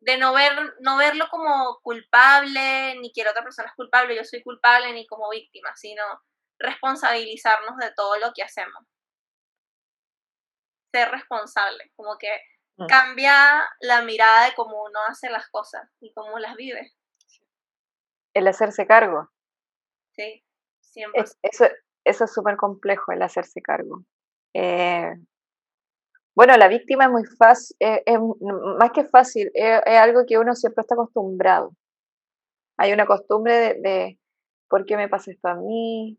de 0.00 0.16
no, 0.16 0.32
ver, 0.32 0.52
no 0.80 0.96
verlo 0.96 1.26
como 1.30 1.78
culpable, 1.82 2.96
ni 3.00 3.12
que 3.12 3.22
la 3.22 3.30
otra 3.30 3.42
persona 3.42 3.68
es 3.68 3.74
culpable, 3.74 4.16
yo 4.16 4.24
soy 4.24 4.42
culpable, 4.42 4.92
ni 4.92 5.06
como 5.06 5.28
víctima, 5.30 5.74
sino 5.76 6.02
responsabilizarnos 6.58 7.76
de 7.76 7.92
todo 7.94 8.18
lo 8.18 8.32
que 8.34 8.42
hacemos. 8.42 8.84
Ser 10.92 11.10
responsable, 11.10 11.92
como 11.96 12.16
que 12.18 12.40
mm. 12.76 12.86
cambia 12.86 13.68
la 13.80 14.02
mirada 14.02 14.46
de 14.46 14.54
cómo 14.54 14.84
uno 14.84 14.98
hace 15.08 15.28
las 15.30 15.48
cosas 15.50 15.88
y 16.00 16.12
cómo 16.14 16.38
las 16.38 16.56
vive. 16.56 16.92
El 18.34 18.48
hacerse 18.48 18.86
cargo. 18.86 19.30
Sí, 20.14 20.44
siempre. 20.80 21.24
eso, 21.42 21.66
eso 22.04 22.24
es 22.24 22.32
súper 22.32 22.56
complejo, 22.56 23.12
el 23.12 23.22
hacerse 23.22 23.60
cargo. 23.60 24.04
Eh, 24.54 25.12
bueno, 26.34 26.56
la 26.56 26.68
víctima 26.68 27.04
es 27.04 27.10
muy 27.10 27.24
fácil, 27.24 27.76
eh, 27.80 28.02
es, 28.06 28.18
más 28.78 28.90
que 28.92 29.04
fácil, 29.04 29.50
es, 29.54 29.80
algo 29.86 30.24
que 30.26 30.38
uno 30.38 30.54
siempre 30.54 30.82
está 30.82 30.94
acostumbrado. 30.94 31.72
Hay 32.78 32.92
una 32.92 33.06
costumbre 33.06 33.74
de, 33.80 34.18
¿por 34.68 34.86
qué 34.86 34.96
me 34.96 35.08
pasa 35.08 35.32
esto 35.32 35.48
a 35.48 35.56
mí? 35.56 36.18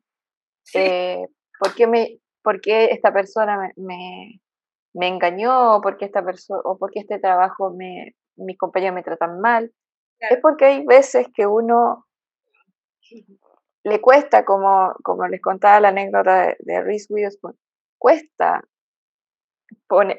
Eh, 0.73 1.25
¿por, 1.59 1.73
qué 1.73 1.87
me, 1.87 2.19
¿Por 2.43 2.59
esta 2.63 3.11
persona 3.13 3.73
me, 3.77 4.41
me, 4.93 5.07
engañó? 5.07 5.81
¿Por 5.81 5.97
qué 5.97 6.05
esta 6.05 6.23
persona, 6.23 6.61
o 6.65 6.77
por 6.77 6.91
qué 6.91 6.99
este 6.99 7.19
trabajo 7.19 7.71
me, 7.71 8.15
mis 8.35 8.57
compañeros 8.57 8.95
me 8.95 9.03
tratan 9.03 9.39
mal? 9.39 9.73
Es 10.19 10.39
porque 10.39 10.65
hay 10.65 10.85
veces 10.85 11.27
que 11.33 11.47
uno 11.47 12.05
le 13.83 14.01
cuesta, 14.01 14.45
como, 14.45 14.93
como 15.03 15.27
les 15.27 15.41
contaba 15.41 15.79
la 15.79 15.89
anécdota 15.89 16.47
de, 16.47 16.55
de 16.59 16.83
Reese 16.83 17.11
Witherspoon, 17.11 17.57
cuesta 17.97 18.61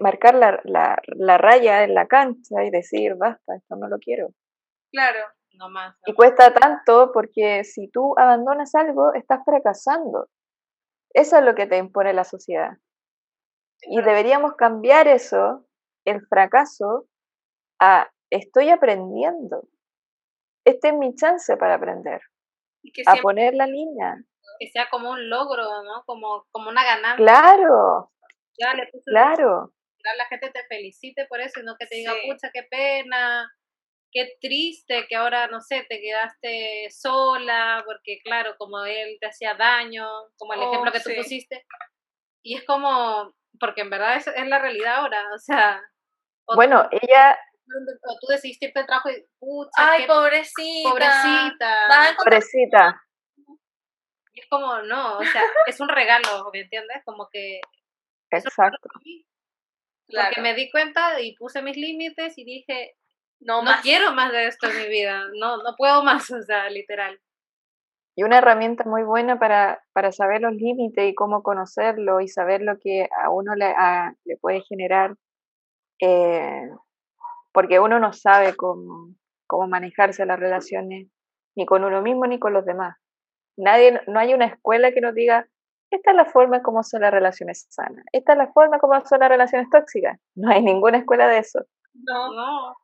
marcar 0.01 0.35
la, 0.35 0.61
la, 0.65 1.01
la, 1.07 1.39
raya 1.39 1.85
en 1.85 1.95
la 1.95 2.07
cancha 2.07 2.65
y 2.65 2.71
decir, 2.71 3.15
basta, 3.15 3.57
esto 3.57 3.77
no 3.77 3.89
lo 3.89 3.99
quiero. 3.99 4.29
Claro, 4.91 5.21
no 5.55 5.69
más. 5.71 5.97
y 6.07 6.15
cuesta 6.15 6.53
tanto 6.53 7.11
porque 7.13 7.65
si 7.65 7.91
tú 7.91 8.15
abandonas 8.19 8.75
algo, 8.75 9.15
estás 9.15 9.41
fracasando. 9.45 10.29
Eso 11.15 11.39
es 11.39 11.45
lo 11.45 11.55
que 11.55 11.67
te 11.67 11.77
impone 11.77 12.13
la 12.13 12.25
sociedad. 12.25 12.79
Y 13.83 14.01
deberíamos 14.01 14.55
cambiar 14.55 15.09
eso, 15.09 15.67
el 16.05 16.25
fracaso, 16.27 17.07
a 17.81 18.11
estoy 18.31 18.71
aprendiendo. 18.71 19.69
Este 20.65 20.89
es 20.89 20.95
mi 20.95 21.15
chance 21.15 21.57
para 21.57 21.75
aprender. 21.75 22.21
a 23.07 23.17
poner 23.17 23.55
la 23.55 23.67
línea. 23.67 24.17
que 24.59 24.69
sea 24.69 24.89
como 24.91 25.11
un 25.11 25.29
logro, 25.29 25.65
¿no? 25.83 26.05
Como, 26.07 26.47
como 26.51 26.71
una 26.71 26.85
ganancia. 26.85 27.17
Claro. 27.17 28.13
Ya 28.59 28.75
le 28.75 28.87
puse 28.93 29.11
claro. 29.11 29.73
la 30.17 30.27
gente 30.27 30.51
te 30.51 30.65
felicite 30.69 31.27
por 31.27 31.41
eso, 31.41 31.61
y 31.61 31.65
no 31.65 31.77
que 31.79 31.87
te 31.87 31.97
diga, 31.97 32.13
pucha, 32.27 32.51
qué 32.53 32.65
pena, 32.65 33.51
qué 34.13 34.37
triste 34.41 35.07
que 35.09 35.17
ahora, 35.17 35.47
no 35.49 35.61
sé, 35.61 35.87
te 35.89 36.01
quedaste 36.01 36.89
sola, 36.91 37.83
porque 37.87 38.19
claro, 38.23 38.55
como 38.59 38.85
él 38.85 39.17
te 39.21 39.27
hacía 39.29 39.55
daño, 39.55 40.07
como 40.37 40.53
el 40.55 40.63
ejemplo 40.63 40.91
Oh, 40.91 40.93
que 40.93 41.01
tú 41.01 41.11
sí. 41.11 41.17
pusiste. 41.17 41.65
Y 42.45 42.57
es 42.57 42.65
como, 42.65 43.33
porque 43.59 43.83
en 43.83 43.91
verdad 43.91 44.17
es, 44.17 44.27
es 44.27 44.47
la 44.49 44.59
realidad 44.59 44.97
ahora, 44.97 45.25
o 45.35 45.39
sea, 45.39 45.81
o 46.47 46.55
Bueno, 46.57 46.89
ella, 46.91 47.39
o 48.03 48.19
tú 48.21 48.27
decidiste 48.29 48.67
irte 48.67 48.81
al 48.81 48.87
trabajo 48.87 49.09
y, 49.11 49.25
pucha, 49.39 49.71
Ay, 49.77 50.03
qué 50.03 50.07
pobrecita. 50.09 50.91
pobrecita. 50.91 52.15
Pobrecita, 52.19 53.03
Y 54.35 54.41
es 54.41 54.47
como, 54.49 54.81
no, 54.83 55.19
o 55.19 55.25
sea, 55.25 55.43
es 55.67 55.81
un 55.81 55.89
regalo, 55.89 56.51
¿me 56.53 56.61
entiendes? 56.61 57.03
Como 57.05 57.29
que 57.31 57.61
exacto. 58.33 58.89
Claro. 60.09 60.29
Porque 60.35 60.43
me 60.43 60.55
di 60.55 60.71
cuenta 60.71 61.21
y 61.21 61.35
puse 61.37 61.63
mis 61.63 61.77
límites 61.77 62.37
y 62.37 62.45
dije, 62.45 62.97
no, 63.41 63.59
no 63.63 63.71
más. 63.71 63.83
quiero 63.83 64.13
más 64.13 64.31
de 64.33 64.47
esto 64.47 64.69
en 64.69 64.77
mi 64.79 64.89
vida, 64.89 65.25
no, 65.39 65.57
no 65.59 65.75
puedo 65.77 66.03
más, 66.05 66.31
o 66.31 66.43
sea, 66.43 66.69
literal. 66.71 67.21
Y 68.15 68.25
una 68.25 68.39
herramienta 68.39 68.85
muy 68.85 69.05
buena 69.05 69.39
para, 69.39 69.83
para 69.95 70.13
saber 70.13 70.43
los 70.43 70.53
límites 70.53 71.09
y 71.11 71.15
cómo 71.15 71.43
conocerlo 71.43 72.21
y 72.21 72.29
saber 72.29 72.61
lo 72.61 72.79
que 72.79 73.09
a 73.25 73.31
uno 73.31 73.55
le, 73.55 73.67
a- 73.67 74.15
le 74.25 74.37
puede 74.37 74.61
generar, 74.63 75.15
eh, 76.01 76.69
porque 77.53 77.81
uno 77.81 77.99
no 77.99 78.13
sabe 78.13 78.55
cómo, 78.55 79.15
cómo 79.47 79.67
manejarse 79.67 80.27
las 80.27 80.39
relaciones, 80.39 81.09
ni 81.57 81.65
con 81.65 81.85
uno 81.85 82.03
mismo 82.03 82.27
ni 82.27 82.39
con 82.39 82.53
los 82.53 82.67
demás. 82.67 82.99
Nadie, 83.57 84.01
no 84.07 84.19
hay 84.19 84.35
una 84.35 84.47
escuela 84.47 84.93
que 84.93 85.01
nos 85.01 85.15
diga, 85.15 85.49
esta 85.97 86.11
es 86.11 86.17
la 86.17 86.25
forma 86.25 86.63
como 86.63 86.83
son 86.83 87.03
las 87.03 87.13
relaciones 87.13 87.67
sanas, 87.71 88.05
esta 88.13 88.33
es 88.33 88.39
la 88.39 88.53
forma 88.53 88.79
como 88.79 88.95
son 89.07 89.21
las 89.21 89.29
relaciones 89.29 89.69
tóxicas. 89.71 90.19
No 90.35 90.51
hay 90.51 90.63
ninguna 90.63 90.99
escuela 90.99 91.29
de 91.29 91.39
eso. 91.39 91.65
No, 91.95 92.33
no. 92.35 92.77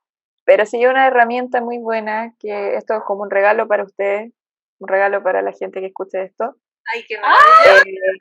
Pero 0.45 0.65
sí 0.67 0.79
hay 0.79 0.87
una 0.87 1.07
herramienta 1.07 1.61
muy 1.61 1.79
buena, 1.79 2.35
que 2.39 2.75
esto 2.77 2.95
es 2.95 3.03
como 3.05 3.23
un 3.23 3.31
regalo 3.31 3.69
para 3.69 3.85
ustedes, 3.85 4.33
un 4.79 4.89
regalo 4.89 5.23
para 5.23 5.43
la 5.43 5.53
gente 5.53 5.81
que 5.81 5.87
escuche 5.87 6.23
esto. 6.23 6.57
Ay, 6.95 7.05
qué 7.07 7.19
maravilla. 7.19 7.81
Eh, 7.85 8.19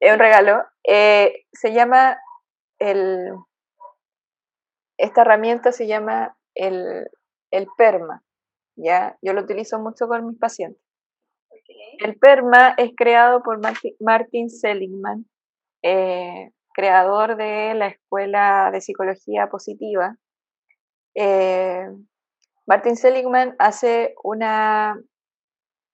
es 0.00 0.12
un 0.12 0.18
regalo. 0.18 0.64
eh, 0.84 1.44
se 1.52 1.72
llama 1.72 2.18
el. 2.78 3.32
Esta 4.98 5.22
herramienta 5.22 5.72
se 5.72 5.86
llama 5.86 6.36
el, 6.54 7.08
el 7.50 7.66
PERMA. 7.76 8.22
¿ya? 8.76 9.16
Yo 9.22 9.32
lo 9.32 9.42
utilizo 9.42 9.78
mucho 9.78 10.08
con 10.08 10.26
mis 10.26 10.38
pacientes. 10.38 10.82
El 12.00 12.16
PERMA 12.18 12.74
es 12.78 12.92
creado 12.96 13.42
por 13.42 13.60
Marti- 13.60 13.94
Martin 14.00 14.48
Seligman, 14.48 15.26
eh, 15.82 16.50
creador 16.72 17.36
de 17.36 17.74
la 17.74 17.88
Escuela 17.88 18.70
de 18.72 18.80
Psicología 18.80 19.48
Positiva. 19.48 20.16
Eh, 21.14 21.86
Martin 22.66 22.96
Seligman 22.96 23.54
hace 23.58 24.14
una 24.22 24.98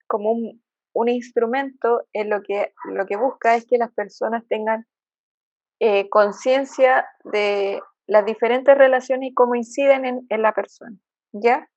como 0.07 0.31
un, 0.31 0.62
un 0.95 1.09
instrumento 1.09 2.07
en 2.12 2.31
lo 2.31 2.41
que 2.43 2.73
lo 2.85 3.05
que 3.07 3.16
busca 3.16 3.57
es 3.57 3.66
que 3.66 3.77
las 3.77 3.93
personas 3.93 4.45
tengan 4.49 4.87
eh, 5.81 6.09
conciencia 6.09 7.09
de 7.24 7.81
las 8.07 8.24
diferentes 8.24 8.78
relaciones 8.78 9.31
y 9.31 9.35
cómo 9.35 9.57
inciden 9.57 10.05
en, 10.05 10.27
en 10.28 10.43
la 10.43 10.53
persona. 10.53 10.97
¿Ya? 11.33 11.69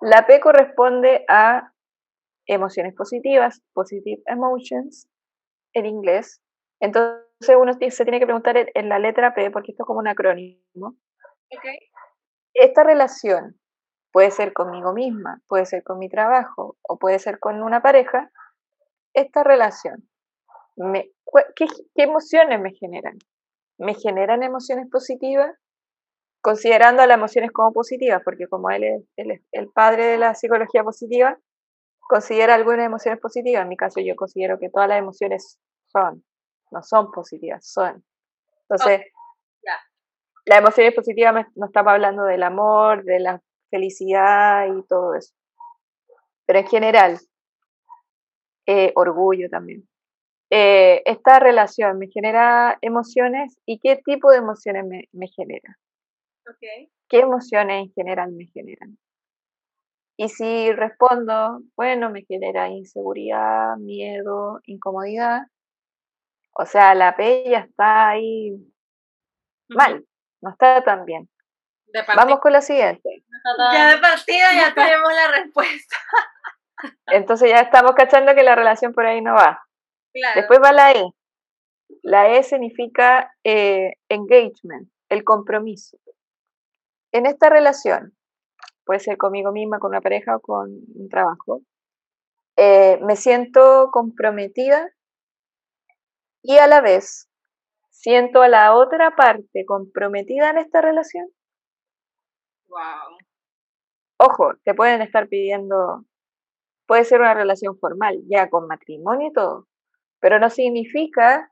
La 0.00 0.26
P 0.26 0.38
corresponde 0.38 1.24
a 1.28 1.72
emociones 2.46 2.94
positivas, 2.94 3.62
positive 3.72 4.22
emotions, 4.26 5.08
en 5.74 5.86
inglés. 5.86 6.42
Entonces 6.80 7.56
uno 7.58 7.72
se 7.72 8.04
tiene 8.04 8.20
que 8.20 8.26
preguntar 8.26 8.56
en, 8.56 8.68
en 8.74 8.88
la 8.88 8.98
letra 8.98 9.34
P, 9.34 9.50
porque 9.50 9.72
esto 9.72 9.84
es 9.84 9.86
como 9.86 10.00
un 10.00 10.08
acrónimo. 10.08 10.96
Esta 12.54 12.84
relación 12.84 13.58
puede 14.12 14.30
ser 14.30 14.52
conmigo 14.52 14.92
misma, 14.92 15.40
puede 15.48 15.66
ser 15.66 15.82
con 15.82 15.98
mi 15.98 16.08
trabajo 16.08 16.76
o 16.82 16.98
puede 16.98 17.18
ser 17.18 17.38
con 17.38 17.62
una 17.62 17.82
pareja. 17.82 18.30
Esta 19.12 19.42
relación, 19.42 20.08
me, 20.76 21.10
¿qué, 21.56 21.66
qué 21.94 22.02
emociones 22.02 22.60
me 22.60 22.72
generan? 22.72 23.18
¿Me 23.78 23.94
generan 23.94 24.42
emociones 24.42 24.88
positivas? 24.90 25.56
Considerando 26.40 27.02
a 27.02 27.06
las 27.06 27.16
emociones 27.16 27.50
como 27.52 27.72
positivas, 27.72 28.22
porque 28.24 28.46
como 28.46 28.70
él 28.70 28.84
es, 28.84 29.02
él 29.16 29.30
es 29.32 29.42
el 29.52 29.68
padre 29.70 30.04
de 30.06 30.18
la 30.18 30.34
psicología 30.34 30.84
positiva, 30.84 31.38
considera 32.08 32.54
algunas 32.54 32.86
emociones 32.86 33.20
positivas. 33.20 33.62
En 33.62 33.68
mi 33.68 33.76
caso, 33.76 34.00
yo 34.00 34.16
considero 34.16 34.58
que 34.58 34.70
todas 34.70 34.88
las 34.88 34.98
emociones 34.98 35.58
son, 35.86 36.24
no 36.70 36.82
son 36.82 37.10
positivas, 37.10 37.66
son. 37.66 38.04
Entonces, 38.68 39.02
ya. 39.64 39.72
las 40.46 40.58
emociones 40.60 40.94
positivas 40.94 41.34
me- 41.34 41.46
no 41.56 41.66
estamos 41.66 41.92
hablando 41.92 42.24
del 42.24 42.42
amor, 42.42 43.04
de 43.04 43.20
la 43.20 43.42
felicidad 43.70 44.66
y 44.66 44.82
todo 44.86 45.14
eso. 45.14 45.34
Pero 46.46 46.58
en 46.60 46.66
general, 46.66 47.18
eh, 48.66 48.92
orgullo 48.96 49.48
también. 49.50 49.88
Eh, 50.50 51.02
esta 51.06 51.40
relación 51.40 51.98
me 51.98 52.08
genera 52.08 52.78
emociones 52.82 53.58
y 53.66 53.78
qué 53.80 54.00
tipo 54.04 54.30
de 54.30 54.38
emociones 54.38 54.84
me, 54.86 55.08
me 55.12 55.28
genera. 55.28 55.78
¿Qué 57.08 57.20
emociones 57.20 57.84
en 57.86 57.92
general 57.92 58.32
me 58.32 58.46
generan? 58.46 58.98
Y 60.16 60.28
si 60.28 60.72
respondo, 60.72 61.60
bueno, 61.76 62.10
me 62.10 62.22
genera 62.22 62.68
inseguridad, 62.68 63.76
miedo, 63.76 64.60
incomodidad, 64.64 65.42
o 66.56 66.66
sea, 66.66 66.94
la 66.94 67.16
P 67.16 67.44
ya 67.50 67.60
está 67.60 68.10
ahí 68.10 68.52
mal, 69.68 70.04
no 70.40 70.50
está 70.50 70.84
tan 70.84 71.04
bien. 71.04 71.28
Vamos 72.16 72.40
con 72.40 72.52
la 72.52 72.60
siguiente. 72.60 73.24
Ya 73.72 73.94
de 73.94 73.98
partida 74.00 74.52
ya 74.52 74.74
tenemos 74.74 75.12
la 75.12 75.42
respuesta. 75.42 75.96
Entonces 77.06 77.50
ya 77.50 77.60
estamos 77.60 77.92
cachando 77.92 78.34
que 78.34 78.42
la 78.42 78.54
relación 78.54 78.92
por 78.92 79.06
ahí 79.06 79.20
no 79.20 79.34
va. 79.34 79.62
Claro. 80.12 80.40
Después 80.40 80.60
va 80.62 80.72
la 80.72 80.92
E. 80.92 81.04
La 82.02 82.28
E 82.30 82.42
significa 82.42 83.32
eh, 83.44 83.92
engagement, 84.08 84.88
el 85.08 85.24
compromiso. 85.24 85.98
En 87.12 87.26
esta 87.26 87.48
relación, 87.48 88.13
puede 88.84 89.00
ser 89.00 89.16
conmigo 89.16 89.52
misma, 89.52 89.78
con 89.78 89.90
una 89.90 90.00
pareja 90.00 90.36
o 90.36 90.40
con 90.40 90.70
un 90.94 91.08
trabajo, 91.08 91.62
eh, 92.56 92.98
me 93.02 93.16
siento 93.16 93.90
comprometida 93.92 94.88
y 96.42 96.58
a 96.58 96.66
la 96.66 96.80
vez 96.80 97.28
siento 97.90 98.42
a 98.42 98.48
la 98.48 98.74
otra 98.76 99.16
parte 99.16 99.64
comprometida 99.66 100.50
en 100.50 100.58
esta 100.58 100.80
relación. 100.80 101.26
Wow. 102.68 103.18
Ojo, 104.18 104.52
te 104.64 104.74
pueden 104.74 105.02
estar 105.02 105.28
pidiendo, 105.28 106.04
puede 106.86 107.04
ser 107.04 107.20
una 107.20 107.34
relación 107.34 107.78
formal, 107.78 108.22
ya 108.28 108.48
con 108.50 108.66
matrimonio 108.66 109.28
y 109.28 109.32
todo, 109.32 109.66
pero 110.20 110.38
no 110.38 110.50
significa 110.50 111.50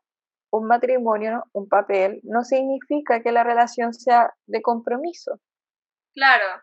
un 0.50 0.66
matrimonio, 0.66 1.44
un 1.52 1.68
papel, 1.68 2.20
no 2.22 2.44
significa 2.44 3.22
que 3.22 3.32
la 3.32 3.42
relación 3.42 3.94
sea 3.94 4.34
de 4.46 4.60
compromiso. 4.60 5.40
Claro. 6.12 6.62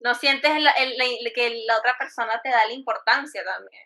No 0.00 0.14
sientes 0.14 0.50
el- 0.54 1.32
que 1.34 1.62
la 1.66 1.78
otra 1.78 1.96
persona 1.98 2.40
te 2.42 2.50
da 2.50 2.66
la 2.66 2.72
importancia 2.72 3.42
también. 3.44 3.82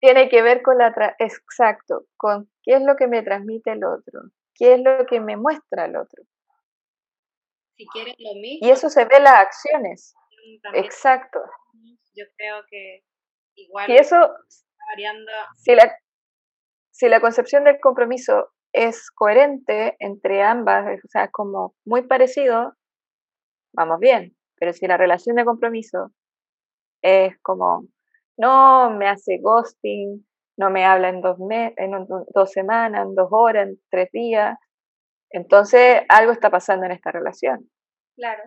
Tiene 0.00 0.28
que 0.28 0.42
ver 0.42 0.62
con 0.62 0.76
la, 0.78 0.94
tra- 0.94 1.14
exacto, 1.18 2.06
con 2.16 2.50
qué 2.62 2.74
es 2.74 2.82
lo 2.82 2.96
que 2.96 3.06
me 3.06 3.22
transmite 3.22 3.72
el 3.72 3.84
otro, 3.84 4.20
qué 4.54 4.74
es 4.74 4.80
lo 4.80 5.06
que 5.06 5.20
me 5.20 5.36
muestra 5.36 5.86
el 5.86 5.96
otro. 5.96 6.22
Si 7.76 7.86
quieres 7.88 8.14
lo 8.18 8.34
mismo, 8.34 8.66
Y 8.66 8.70
eso 8.70 8.88
se 8.90 9.04
ve 9.04 9.16
en 9.16 9.24
las 9.24 9.34
acciones, 9.34 10.14
también 10.62 10.84
exacto. 10.84 11.40
yo 12.14 12.24
creo 12.36 12.62
que 12.68 13.02
igual 13.56 13.90
Y 13.90 13.96
eso, 13.96 14.16
está 14.46 14.84
variando. 14.90 15.32
si 15.56 15.74
la, 15.74 15.96
si 16.90 17.08
la 17.08 17.20
concepción 17.20 17.64
del 17.64 17.80
compromiso 17.80 18.52
es 18.72 19.10
coherente 19.10 19.96
entre 19.98 20.42
ambas, 20.42 20.86
o 21.02 21.08
sea, 21.08 21.24
es 21.24 21.32
como 21.32 21.74
muy 21.84 22.02
parecido, 22.02 22.74
vamos 23.72 23.98
bien. 24.00 24.36
Pero 24.64 24.72
si 24.72 24.86
la 24.86 24.96
relación 24.96 25.36
de 25.36 25.44
compromiso 25.44 26.10
es 27.02 27.38
como, 27.42 27.86
no, 28.38 28.88
me 28.92 29.06
hace 29.08 29.36
ghosting, 29.42 30.26
no 30.56 30.70
me 30.70 30.86
habla 30.86 31.10
en 31.10 31.20
dos, 31.20 31.38
me 31.38 31.74
en 31.76 31.94
un- 31.94 32.24
dos 32.32 32.50
semanas, 32.50 33.04
en 33.04 33.14
dos 33.14 33.28
horas, 33.30 33.68
en 33.68 33.78
tres 33.90 34.08
días, 34.10 34.56
entonces 35.28 36.00
algo 36.08 36.32
está 36.32 36.48
pasando 36.48 36.86
en 36.86 36.92
esta 36.92 37.12
relación. 37.12 37.70
Claro. 38.16 38.42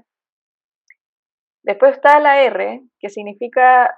Después 1.62 1.92
está 1.92 2.20
la 2.20 2.42
R, 2.42 2.82
que 3.00 3.10
significa 3.10 3.96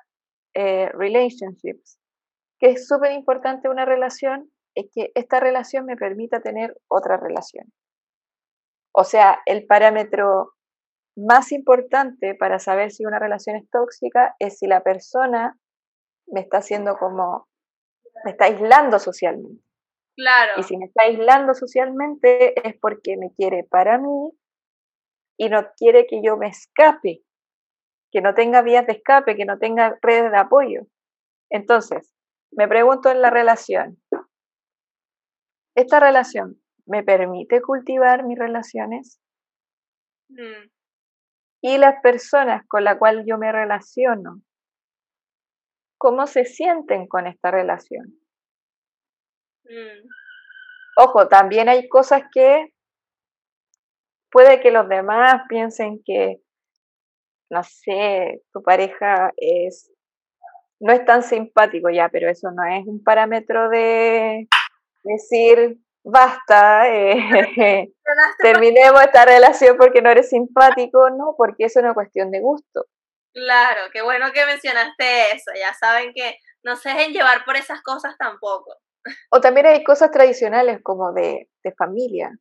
eh, 0.55 0.89
relationships, 0.89 2.01
que 2.59 2.71
es 2.71 2.85
súper 2.85 3.13
importante 3.13 3.69
una 3.69 3.85
relación, 3.85 4.51
es 4.75 4.89
que 4.93 5.13
esta 5.15 5.39
relación 5.39 5.85
me 5.85 5.95
permita 5.95 6.41
tener 6.41 6.75
otra 6.89 7.15
relación. 7.15 7.71
O 8.93 9.05
sea, 9.05 9.39
el 9.45 9.65
parámetro 9.67 10.55
más 11.27 11.51
importante 11.51 12.35
para 12.35 12.59
saber 12.59 12.91
si 12.91 13.05
una 13.05 13.19
relación 13.19 13.55
es 13.55 13.69
tóxica 13.69 14.35
es 14.39 14.57
si 14.57 14.67
la 14.67 14.81
persona 14.83 15.57
me 16.27 16.41
está 16.41 16.57
haciendo 16.57 16.97
como 16.97 17.47
me 18.23 18.31
está 18.31 18.45
aislando 18.45 18.99
socialmente. 18.99 19.63
Claro. 20.15 20.53
Y 20.57 20.63
si 20.63 20.77
me 20.77 20.85
está 20.85 21.03
aislando 21.03 21.53
socialmente 21.53 22.67
es 22.67 22.75
porque 22.79 23.15
me 23.17 23.33
quiere 23.33 23.63
para 23.63 23.97
mí 23.97 24.31
y 25.37 25.49
no 25.49 25.67
quiere 25.77 26.05
que 26.07 26.21
yo 26.21 26.35
me 26.35 26.47
escape, 26.47 27.23
que 28.11 28.21
no 28.21 28.33
tenga 28.33 28.61
vías 28.61 28.85
de 28.85 28.93
escape, 28.93 29.35
que 29.35 29.45
no 29.45 29.57
tenga 29.57 29.97
redes 30.01 30.31
de 30.31 30.37
apoyo. 30.37 30.81
Entonces, 31.49 32.13
me 32.51 32.67
pregunto 32.67 33.09
en 33.09 33.21
la 33.21 33.29
relación, 33.29 33.97
¿esta 35.75 35.99
relación 35.99 36.61
me 36.85 37.03
permite 37.03 37.61
cultivar 37.61 38.25
mis 38.25 38.37
relaciones? 38.37 39.21
Mm. 40.29 40.69
Y 41.61 41.77
las 41.77 42.01
personas 42.01 42.65
con 42.67 42.83
las 42.83 42.97
cuales 42.97 43.25
yo 43.27 43.37
me 43.37 43.51
relaciono, 43.51 44.41
¿cómo 45.97 46.25
se 46.27 46.45
sienten 46.45 47.07
con 47.07 47.27
esta 47.27 47.51
relación? 47.51 48.05
Mm. 49.65 50.07
Ojo, 50.97 51.27
también 51.27 51.69
hay 51.69 51.87
cosas 51.89 52.23
que 52.33 52.73
puede 54.31 54.61
que 54.61 54.71
los 54.71 54.87
demás 54.87 55.43
piensen 55.49 56.01
que, 56.05 56.41
no 57.49 57.63
sé, 57.63 58.41
tu 58.53 58.61
pareja 58.61 59.31
es 59.37 59.91
no 60.81 60.93
es 60.93 61.03
tan 61.05 61.23
simpático 61.23 61.89
ya, 61.89 62.09
pero 62.09 62.29
eso 62.29 62.51
no 62.51 62.63
es 62.63 62.87
un 62.87 63.03
parámetro 63.03 63.69
de 63.69 64.47
decir 65.03 65.77
basta, 66.03 66.87
eh, 66.93 67.15
terminemos 68.41 69.01
esta 69.01 69.25
relación 69.25 69.77
porque 69.77 70.01
no 70.01 70.09
eres 70.09 70.29
simpático, 70.29 71.09
no, 71.09 71.35
porque 71.37 71.65
eso 71.65 71.79
es 71.79 71.83
una 71.85 71.93
cuestión 71.93 72.31
de 72.31 72.41
gusto. 72.41 72.85
Claro, 73.33 73.81
qué 73.93 74.01
bueno 74.01 74.31
que 74.33 74.45
mencionaste 74.45 75.33
eso, 75.33 75.51
ya 75.55 75.73
saben 75.73 76.13
que 76.13 76.37
no 76.63 76.75
se 76.75 76.89
dejen 76.89 77.13
llevar 77.13 77.45
por 77.45 77.55
esas 77.55 77.81
cosas 77.81 78.17
tampoco. 78.17 78.75
O 79.31 79.39
también 79.39 79.67
hay 79.67 79.83
cosas 79.83 80.11
tradicionales 80.11 80.79
como 80.83 81.13
de, 81.13 81.49
de 81.63 81.71
familia. 81.73 82.31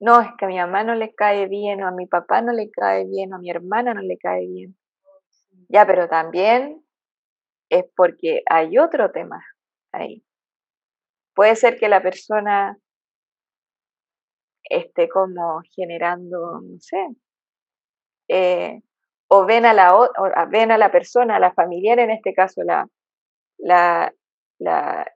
No, 0.00 0.20
es 0.20 0.28
que 0.38 0.44
a 0.44 0.48
mi 0.48 0.58
mamá 0.58 0.84
no 0.84 0.94
le 0.94 1.14
cae 1.14 1.46
bien, 1.46 1.82
o 1.82 1.86
a 1.88 1.92
mi 1.92 2.06
papá 2.06 2.42
no 2.42 2.52
le 2.52 2.70
cae 2.70 3.06
bien, 3.06 3.32
o 3.32 3.36
a 3.36 3.38
mi 3.38 3.50
hermana 3.50 3.94
no 3.94 4.02
le 4.02 4.18
cae 4.18 4.46
bien. 4.46 4.76
Ya, 5.68 5.86
pero 5.86 6.08
también 6.08 6.84
es 7.70 7.84
porque 7.96 8.42
hay 8.50 8.76
otro 8.78 9.10
tema 9.12 9.44
ahí. 9.92 10.24
Puede 11.34 11.56
ser 11.56 11.78
que 11.78 11.88
la 11.88 12.02
persona 12.02 12.78
esté 14.64 15.08
como 15.08 15.60
generando, 15.74 16.60
no 16.60 16.80
sé, 16.80 17.08
eh, 18.28 18.80
o 19.28 19.44
ven 19.46 19.66
a 19.66 19.74
la 19.74 19.96
o 19.96 20.08
ven 20.50 20.70
a 20.70 20.78
la 20.78 20.90
persona, 20.92 21.36
a 21.36 21.40
la 21.40 21.52
familiar 21.52 21.98
en 21.98 22.10
este 22.10 22.34
caso, 22.34 22.62
la, 22.62 22.88
la, 23.58 24.12
la, 24.58 25.06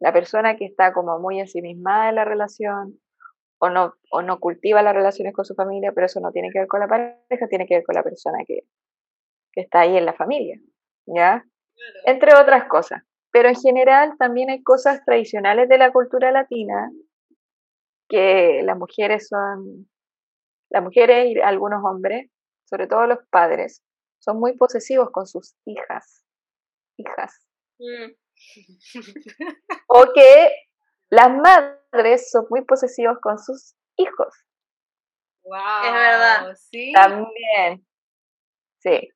la 0.00 0.12
persona 0.12 0.56
que 0.56 0.66
está 0.66 0.92
como 0.92 1.18
muy 1.18 1.40
ensimismada 1.40 2.08
en 2.08 2.14
la 2.16 2.24
relación, 2.24 2.98
o 3.58 3.70
no, 3.70 3.94
o 4.10 4.22
no 4.22 4.38
cultiva 4.38 4.82
las 4.82 4.94
relaciones 4.94 5.34
con 5.34 5.44
su 5.44 5.54
familia, 5.54 5.92
pero 5.92 6.06
eso 6.06 6.20
no 6.20 6.30
tiene 6.30 6.50
que 6.50 6.60
ver 6.60 6.68
con 6.68 6.80
la 6.80 6.88
pareja, 6.88 7.48
tiene 7.48 7.66
que 7.66 7.76
ver 7.76 7.84
con 7.84 7.94
la 7.94 8.02
persona 8.02 8.38
que, 8.46 8.60
que 9.52 9.62
está 9.62 9.80
ahí 9.80 9.96
en 9.96 10.06
la 10.06 10.12
familia, 10.12 10.58
¿ya? 11.06 11.44
Entre 12.06 12.34
otras 12.34 12.68
cosas. 12.68 13.02
Pero 13.30 13.48
en 13.48 13.56
general 13.56 14.14
también 14.18 14.50
hay 14.50 14.62
cosas 14.62 15.04
tradicionales 15.04 15.68
de 15.68 15.78
la 15.78 15.92
cultura 15.92 16.30
latina 16.32 16.90
que 18.08 18.62
las 18.64 18.76
mujeres 18.76 19.28
son, 19.28 19.88
las 20.70 20.82
mujeres 20.82 21.26
y 21.28 21.40
algunos 21.40 21.82
hombres, 21.84 22.30
sobre 22.64 22.86
todo 22.86 23.06
los 23.06 23.18
padres, 23.30 23.82
son 24.18 24.38
muy 24.40 24.56
posesivos 24.56 25.10
con 25.10 25.26
sus 25.26 25.54
hijas, 25.64 26.24
hijas. 26.96 27.46
Mm. 27.78 28.12
O 29.88 30.06
que 30.14 30.50
las 31.10 31.28
madres 31.30 32.30
son 32.30 32.46
muy 32.50 32.64
posesivos 32.64 33.18
con 33.20 33.38
sus 33.38 33.74
hijos. 33.96 34.34
Wow, 35.44 35.84
Es 35.86 35.92
verdad. 35.92 36.54
Sí. 36.70 36.92
También. 36.92 37.86
Sí. 38.80 39.08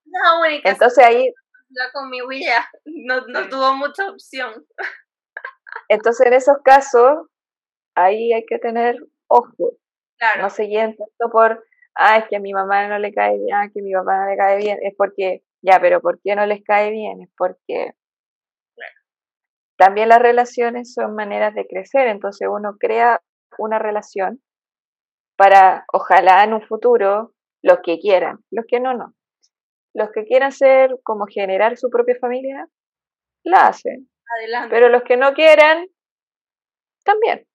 Entonces 0.65 1.05
ahí, 1.05 1.33
ya 1.69 1.93
conmigo 1.93 2.33
y 2.33 2.45
ya, 2.45 2.69
no, 2.85 3.21
no 3.29 3.43
Sí. 3.45 3.49
tuvo 3.51 3.75
mucha 3.75 4.11
opción. 4.11 4.67
entonces 5.89 6.27
en 6.27 6.33
esos 6.33 6.57
casos, 6.65 7.29
ahí 7.95 8.33
hay 8.33 8.45
que 8.47 8.59
tener 8.59 8.97
ojo. 9.29 9.73
Claro, 10.19 10.43
No 10.43 10.51
se 10.51 10.65
guíen 10.65 10.97
tanto 10.97 11.33
por, 11.33 11.65
ah, 11.97 12.19
es 12.19 12.27
que 12.29 12.37
a 12.37 12.41
mi 12.41 12.53
mamá 12.53 12.87
no 12.89 12.99
le 12.99 13.13
cae 13.13 13.39
bien, 13.39 13.55
ah, 13.55 13.69
que 13.73 13.81
a 13.81 13.83
mi 13.83 13.93
papá 13.93 14.19
no 14.25 14.31
le 14.31 14.37
cae 14.37 14.57
bien. 14.59 14.79
Es 14.83 14.95
porque, 14.97 15.43
ya, 15.63 15.81
pero 15.81 16.01
¿por 16.01 16.21
qué 16.23 16.35
no 16.37 16.47
les 16.47 16.63
cae 16.65 16.91
bien? 16.91 17.23
Es 17.23 17.31
porque 17.37 17.93
también 19.77 20.09
las 20.09 20.21
relaciones 20.21 20.93
son 20.95 21.15
maneras 21.15 21.55
de 21.55 21.67
crecer. 21.67 22.09
Entonces 22.09 22.49
uno 22.51 22.77
crea 22.79 23.21
una 23.59 23.79
relación 23.79 24.41
para, 25.37 25.85
ojalá 25.93 26.45
en 26.45 26.55
un 26.55 26.63
futuro, 26.63 27.33
los 27.63 27.79
que 27.85 27.99
quieran, 27.99 28.39
los 28.51 28.65
que 28.69 28.81
no, 28.81 28.95
no. 28.95 29.15
Los 29.95 30.11
que 30.13 30.25
quieran 30.25 30.53
ser 30.53 30.97
como 31.03 31.27
generar 31.27 31.77
su 31.77 31.91
propia 31.91 32.17
familia, 32.21 32.69
la 33.45 33.69
hacen. 33.69 34.09
adelante. 34.39 34.69
Pero 34.71 34.89
los 34.89 35.03
que 35.03 35.17
no 35.17 35.33
quieran, 35.35 35.87
también. 37.05 37.47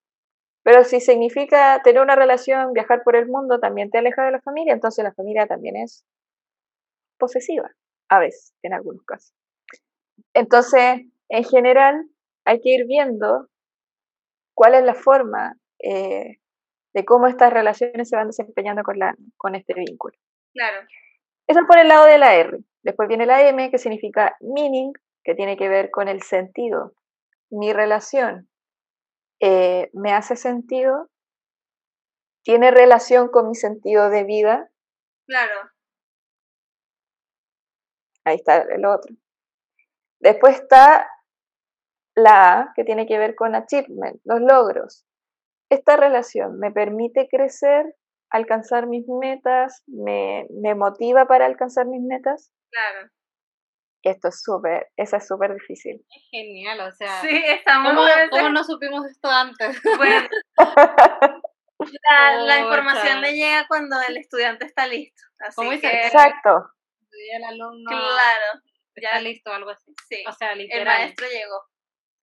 Pero 0.67 0.83
si 0.83 0.99
significa 0.99 1.81
tener 1.81 2.01
una 2.01 2.17
relación, 2.17 2.73
viajar 2.73 3.01
por 3.05 3.15
el 3.15 3.25
mundo, 3.25 3.57
también 3.57 3.89
te 3.89 3.99
aleja 3.99 4.25
de 4.25 4.31
la 4.31 4.41
familia, 4.41 4.73
entonces 4.73 5.01
la 5.01 5.13
familia 5.13 5.47
también 5.47 5.77
es 5.77 6.03
posesiva, 7.17 7.71
a 8.09 8.19
veces, 8.19 8.53
en 8.63 8.73
algunos 8.73 9.01
casos. 9.05 9.33
Entonces, 10.33 11.05
en 11.29 11.43
general, 11.45 12.09
hay 12.43 12.59
que 12.59 12.71
ir 12.71 12.85
viendo 12.85 13.47
cuál 14.53 14.75
es 14.75 14.83
la 14.83 14.93
forma 14.93 15.55
eh, 15.79 16.41
de 16.93 17.05
cómo 17.05 17.27
estas 17.27 17.53
relaciones 17.53 18.09
se 18.09 18.17
van 18.17 18.27
desempeñando 18.27 18.83
con, 18.83 18.99
la, 18.99 19.15
con 19.37 19.55
este 19.55 19.73
vínculo. 19.73 20.17
Claro, 20.51 20.85
Eso 21.47 21.61
por 21.65 21.79
el 21.79 21.87
lado 21.87 22.07
de 22.07 22.17
la 22.17 22.35
R. 22.35 22.59
Después 22.83 23.07
viene 23.07 23.25
la 23.25 23.47
M, 23.47 23.71
que 23.71 23.77
significa 23.77 24.35
meaning, 24.41 24.91
que 25.23 25.33
tiene 25.33 25.55
que 25.55 25.69
ver 25.69 25.91
con 25.91 26.09
el 26.09 26.23
sentido. 26.23 26.91
Mi 27.49 27.71
relación 27.71 28.49
eh, 29.39 29.89
me 29.93 30.13
hace 30.13 30.35
sentido, 30.35 31.09
tiene 32.43 32.71
relación 32.71 33.29
con 33.29 33.49
mi 33.49 33.55
sentido 33.55 34.09
de 34.09 34.23
vida. 34.23 34.69
claro. 35.27 35.69
Ahí 38.25 38.35
está 38.35 38.57
el 38.57 38.85
otro. 38.85 39.15
Después 40.19 40.59
está 40.59 41.09
la 42.13 42.59
A, 42.59 42.73
que 42.75 42.83
tiene 42.83 43.05
que 43.05 43.17
ver 43.17 43.35
con 43.35 43.55
achievement, 43.55 44.19
los 44.25 44.41
logros. 44.41 45.05
Esta 45.69 45.95
relación 45.95 46.59
me 46.59 46.71
permite 46.71 47.27
crecer, 47.29 47.95
alcanzar 48.29 48.87
mis 48.87 49.07
metas, 49.07 49.83
me, 49.87 50.47
me 50.49 50.75
motiva 50.75 51.25
para 51.25 51.45
alcanzar 51.45 51.85
mis 51.85 52.01
metas. 52.01 52.51
Claro. 52.71 53.09
Esto 54.07 54.29
es 54.29 54.41
súper, 54.41 54.87
esa 54.95 55.17
es 55.17 55.27
súper 55.27 55.53
difícil. 55.53 55.95
Es 56.09 56.23
genial, 56.31 56.79
o 56.79 56.91
sea. 56.93 57.19
Sí, 57.21 57.43
estamos 57.45 57.89
¿Cómo, 57.93 58.03
a 58.03 58.15
veces- 58.15 58.29
cómo 58.31 58.49
no 58.49 58.63
supimos 58.63 59.05
esto 59.05 59.29
antes? 59.29 59.81
Bueno, 59.97 60.27
la, 62.45 62.59
información 62.59 63.21
le 63.21 63.33
llega 63.33 63.67
cuando 63.67 63.97
el 64.07 64.17
estudiante 64.17 64.65
está 64.65 64.87
listo. 64.87 65.21
Así 65.39 65.55
¿Cómo 65.55 65.71
dice? 65.71 65.89
que, 65.89 66.05
Exacto. 66.07 66.69
Y 67.11 67.35
el 67.35 67.43
alumno 67.43 67.89
claro, 67.89 68.61
está 68.95 69.15
ya 69.15 69.21
listo, 69.21 69.51
algo 69.51 69.71
así. 69.71 69.93
sí, 70.07 70.23
O 70.27 70.31
sea, 70.31 70.53
el 70.53 70.59
literal. 70.59 70.85
maestro 70.85 71.27
llegó. 71.27 71.63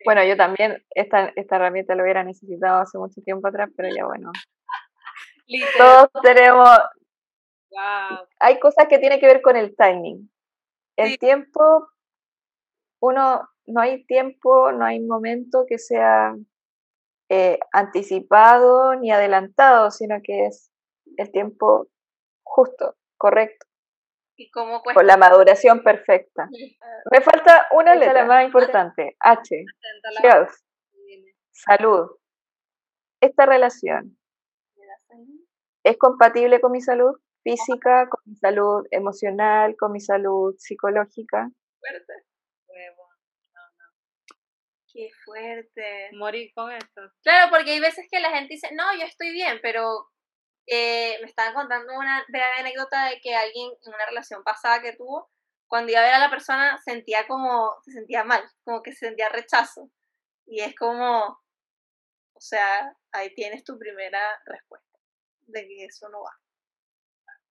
Bueno, 0.05 0.24
yo 0.24 0.36
también 0.36 0.85
esta, 0.90 1.32
esta 1.36 1.56
herramienta 1.56 1.94
lo 1.94 2.02
hubiera 2.02 2.23
necesitado 2.24 2.81
hace 2.82 2.98
mucho 2.98 3.20
tiempo 3.23 3.48
atrás, 3.48 3.69
pero 3.77 3.89
ya 3.94 4.05
bueno. 4.06 4.31
Literal. 5.47 5.74
Todos 5.78 6.23
tenemos, 6.23 6.69
Wow. 7.70 8.28
hay 8.39 8.61
cosas 8.61 8.86
que 8.89 8.98
tienen 8.98 9.19
que 9.19 9.27
ver 9.27 9.43
con 9.43 9.56
el 9.56 9.74
timing. 9.77 10.31
El 10.96 11.10
Sí. 11.10 11.18
tiempo, 11.18 11.88
uno, 13.00 13.48
no 13.66 13.80
hay 13.80 14.04
tiempo, 14.06 14.72
no 14.72 14.84
hay 14.84 15.00
momento 15.00 15.64
que 15.66 15.78
sea 15.78 16.34
eh, 17.30 17.58
anticipado 17.72 18.94
ni 18.96 19.10
adelantado, 19.10 19.90
sino 19.90 20.16
que 20.22 20.46
es 20.46 20.70
el 21.16 21.32
tiempo 21.32 21.88
justo, 22.44 22.96
correcto, 23.16 23.66
¿Y 24.36 24.50
cómo 24.50 24.82
cuesta? 24.82 25.00
con 25.00 25.06
la 25.06 25.16
maduración 25.16 25.82
perfecta. 25.82 26.48
Me 27.10 27.20
falta 27.22 27.66
una 27.72 27.94
es 27.94 28.00
la 28.00 28.06
letra 28.06 28.24
más 28.26 28.44
importante, 28.44 29.16
H, 29.20 29.64
health, 30.22 30.50
salud. 31.50 32.10
Esta 33.20 33.46
relación 33.46 34.18
es 35.82 35.96
compatible 35.96 36.60
con 36.60 36.72
mi 36.72 36.80
salud 36.82 37.18
física, 37.44 38.08
con 38.08 38.20
mi 38.24 38.36
salud 38.36 38.84
emocional, 38.90 39.76
con 39.78 39.92
mi 39.92 40.00
salud 40.00 40.54
psicológica. 40.58 41.48
Fuerte. 41.78 42.12
Huevo. 42.66 43.08
Qué 44.92 45.10
fuerte. 45.24 46.10
Morir 46.14 46.50
con 46.54 46.72
esto. 46.72 47.02
Claro, 47.22 47.50
porque 47.50 47.72
hay 47.72 47.80
veces 47.80 48.06
que 48.10 48.20
la 48.20 48.30
gente 48.30 48.54
dice, 48.54 48.70
no, 48.74 48.96
yo 48.96 49.04
estoy 49.04 49.32
bien, 49.32 49.58
pero 49.62 50.08
eh, 50.66 51.18
me 51.20 51.28
estaban 51.28 51.54
contando 51.54 51.92
una 51.94 52.24
breve 52.28 52.60
anécdota 52.60 53.10
de 53.10 53.20
que 53.20 53.34
alguien 53.34 53.70
en 53.82 53.94
una 53.94 54.06
relación 54.06 54.42
pasada 54.42 54.80
que 54.80 54.96
tuvo, 54.96 55.30
cuando 55.66 55.92
iba 55.92 56.00
a 56.00 56.04
ver 56.04 56.14
a 56.14 56.18
la 56.18 56.30
persona, 56.30 56.78
sentía 56.84 57.26
como, 57.26 57.72
se 57.84 57.92
sentía 57.92 58.24
mal, 58.24 58.42
como 58.64 58.82
que 58.82 58.92
se 58.92 59.06
sentía 59.06 59.28
rechazo. 59.28 59.90
Y 60.46 60.60
es 60.60 60.74
como, 60.76 61.40
o 62.32 62.40
sea, 62.40 62.96
ahí 63.12 63.34
tienes 63.34 63.64
tu 63.64 63.78
primera 63.78 64.20
respuesta 64.46 64.98
de 65.46 65.66
que 65.66 65.84
eso 65.86 66.08
no 66.08 66.22
va. 66.22 66.43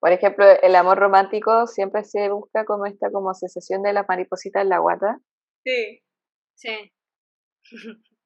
Por 0.04 0.12
ejemplo, 0.12 0.44
el 0.44 0.76
amor 0.76 0.98
romántico 0.98 1.66
siempre 1.66 2.04
se 2.04 2.28
busca 2.28 2.66
como 2.66 2.84
esta 2.84 3.10
como 3.10 3.32
sensación 3.32 3.82
de 3.82 3.94
la 3.94 4.04
mariposita 4.06 4.60
en 4.60 4.68
la 4.68 4.78
guata. 4.78 5.18
Sí. 5.64 6.02
Sí. 6.54 6.92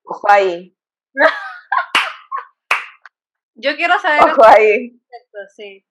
Ojo 0.03 0.29
ahí. 0.29 0.77
Yo 3.55 3.77
quiero 3.77 3.97
saber. 4.01 4.23
Ojo 4.29 4.45
ahí. 4.45 5.01
sí. 5.55 5.87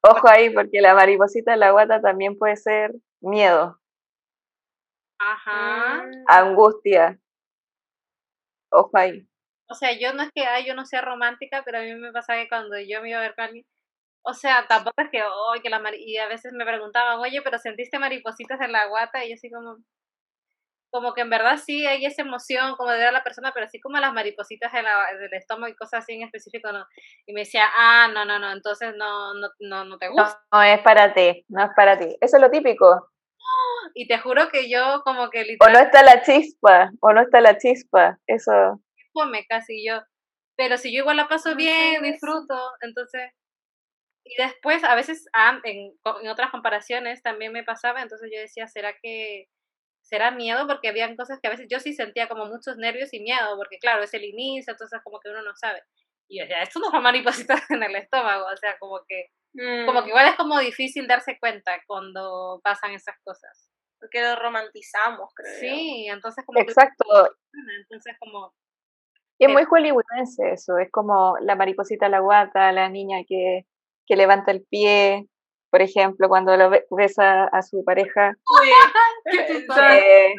Ojo 0.00 0.26
ahí, 0.26 0.48
porque 0.48 0.80
la 0.80 0.94
mariposita 0.94 1.52
en 1.52 1.60
la 1.60 1.72
guata 1.72 2.00
también 2.00 2.38
puede 2.38 2.56
ser 2.56 2.92
miedo, 3.20 3.78
Ajá. 5.18 6.02
Mm. 6.02 6.24
angustia. 6.28 7.20
Ojo 8.72 8.90
ahí. 8.94 9.28
O 9.68 9.74
sea, 9.74 9.92
yo 10.00 10.14
no 10.14 10.22
es 10.22 10.30
que 10.34 10.46
ay, 10.46 10.64
yo 10.64 10.74
no 10.74 10.86
sea 10.86 11.02
romántica, 11.02 11.60
pero 11.62 11.76
a 11.76 11.82
mí 11.82 11.94
me 11.94 12.10
pasa 12.10 12.36
que 12.36 12.48
cuando 12.48 12.78
yo 12.80 13.02
me 13.02 13.10
iba 13.10 13.18
a 13.18 13.22
ver 13.22 13.34
con 13.34 13.44
alguien, 13.44 13.66
o 14.28 14.34
sea, 14.34 14.66
tampoco 14.68 15.00
es 15.02 15.08
que, 15.10 15.22
oh, 15.22 15.54
que 15.62 15.70
la 15.70 15.80
y 15.96 16.16
a 16.16 16.26
veces 16.26 16.52
me 16.52 16.64
preguntaban, 16.64 17.20
oye, 17.20 17.40
pero 17.42 17.58
sentiste 17.58 17.98
maripositas 18.00 18.60
en 18.60 18.72
la 18.72 18.86
guata, 18.88 19.24
y 19.24 19.28
yo 19.28 19.34
así 19.34 19.48
como, 19.48 19.76
como 20.90 21.14
que 21.14 21.20
en 21.20 21.30
verdad 21.30 21.58
sí 21.64 21.86
hay 21.86 22.04
esa 22.04 22.22
emoción 22.22 22.74
como 22.76 22.90
de 22.90 22.98
ver 22.98 23.06
a 23.08 23.12
la 23.12 23.22
persona, 23.22 23.52
pero 23.54 23.66
así 23.66 23.78
como 23.80 23.98
las 23.98 24.12
maripositas 24.12 24.74
en 24.74 24.82
la, 24.82 25.14
del 25.20 25.32
estómago 25.34 25.72
y 25.72 25.76
cosas 25.76 26.02
así 26.02 26.14
en 26.14 26.22
específico, 26.22 26.72
no. 26.72 26.84
Y 27.24 27.34
me 27.34 27.40
decía, 27.42 27.66
ah, 27.76 28.08
no, 28.12 28.24
no, 28.24 28.40
no, 28.40 28.50
entonces 28.50 28.94
no, 28.96 29.32
no, 29.34 29.48
no, 29.60 29.84
no 29.84 29.96
te 29.98 30.06
No, 30.06 30.12
gusta. 30.14 30.42
no 30.52 30.62
es 30.62 30.80
para 30.80 31.14
ti, 31.14 31.44
no 31.48 31.62
es 31.64 31.70
para 31.76 31.96
ti. 31.96 32.16
Eso 32.20 32.36
es 32.36 32.42
lo 32.42 32.50
típico. 32.50 33.12
Y 33.94 34.08
te 34.08 34.18
juro 34.18 34.48
que 34.48 34.68
yo 34.68 35.02
como 35.04 35.30
que 35.30 35.38
O 35.38 35.42
no 35.42 35.46
literalmente 35.78 35.84
está 35.84 36.02
la 36.02 36.22
chispa, 36.22 36.90
o 37.00 37.12
no 37.12 37.20
está 37.22 37.40
la 37.40 37.58
chispa. 37.58 38.18
Eso. 38.26 38.80
come 39.12 39.46
casi 39.46 39.86
yo. 39.86 40.00
Pero 40.56 40.78
si 40.78 40.92
yo 40.92 41.02
igual 41.02 41.16
la 41.18 41.28
paso 41.28 41.50
No 41.50 41.56
bien, 41.56 42.02
disfruto, 42.02 42.58
entonces... 42.80 43.30
Y 44.28 44.42
después, 44.42 44.82
a 44.82 44.94
veces, 44.96 45.26
ah, 45.32 45.60
en, 45.62 45.92
en 46.22 46.28
otras 46.28 46.50
comparaciones 46.50 47.22
también 47.22 47.52
me 47.52 47.62
pasaba, 47.62 48.02
entonces 48.02 48.28
yo 48.34 48.40
decía, 48.40 48.66
¿será 48.66 48.92
que 49.00 49.46
será 50.02 50.30
miedo? 50.32 50.66
Porque 50.66 50.88
habían 50.88 51.16
cosas 51.16 51.38
que 51.40 51.48
a 51.48 51.50
veces 51.50 51.66
yo 51.70 51.78
sí 51.80 51.92
sentía 51.92 52.28
como 52.28 52.46
muchos 52.46 52.76
nervios 52.76 53.12
y 53.12 53.20
miedo, 53.20 53.56
porque 53.56 53.78
claro, 53.78 54.02
es 54.02 54.14
el 54.14 54.24
inicio, 54.24 54.72
entonces 54.72 55.00
como 55.04 55.20
que 55.20 55.30
uno 55.30 55.42
no 55.42 55.54
sabe. 55.54 55.80
Y 56.28 56.38
yo 56.38 56.44
decía, 56.44 56.62
esto 56.62 56.80
no 56.80 56.90
son 56.90 57.02
maripositas 57.02 57.60
en 57.70 57.82
el 57.82 57.94
estómago, 57.96 58.46
o 58.52 58.56
sea, 58.56 58.76
como 58.78 59.00
que, 59.06 59.26
como 59.86 60.00
que 60.02 60.06
Mm, 60.06 60.08
igual 60.08 60.28
es 60.28 60.36
como 60.36 60.58
difícil 60.58 61.06
darse 61.06 61.38
cuenta 61.38 61.80
cuando 61.86 62.60
pasan 62.62 62.92
esas 62.92 63.16
cosas. 63.24 63.70
Porque 63.98 64.20
lo 64.20 64.36
romantizamos, 64.36 65.32
creo. 65.34 65.52
yo. 65.52 65.60
Sí, 65.60 66.06
entonces 66.08 66.44
como 66.44 66.58
que, 66.58 66.72
Exacto. 66.72 67.04
entonces 67.80 68.16
como, 68.18 68.52
Y 69.38 69.46
es 69.46 69.50
muy 69.50 69.64
hollywoodense 69.64 70.52
eso. 70.52 70.78
Es 70.78 70.90
como 70.90 71.36
la 71.40 71.56
mariposita 71.56 72.08
la 72.08 72.20
guata, 72.20 72.72
la 72.72 72.90
niña 72.90 73.18
que, 73.26 73.64
que 74.06 74.16
levanta 74.16 74.50
el 74.52 74.64
pie. 74.68 75.26
Por 75.70 75.82
ejemplo, 75.82 76.28
cuando 76.28 76.56
lo 76.56 76.70
ve- 76.70 76.86
besa 76.90 77.44
a 77.44 77.62
su 77.62 77.84
pareja. 77.84 78.34
qué 79.30 79.46
chistoso. 79.46 79.80
eh, 79.92 80.34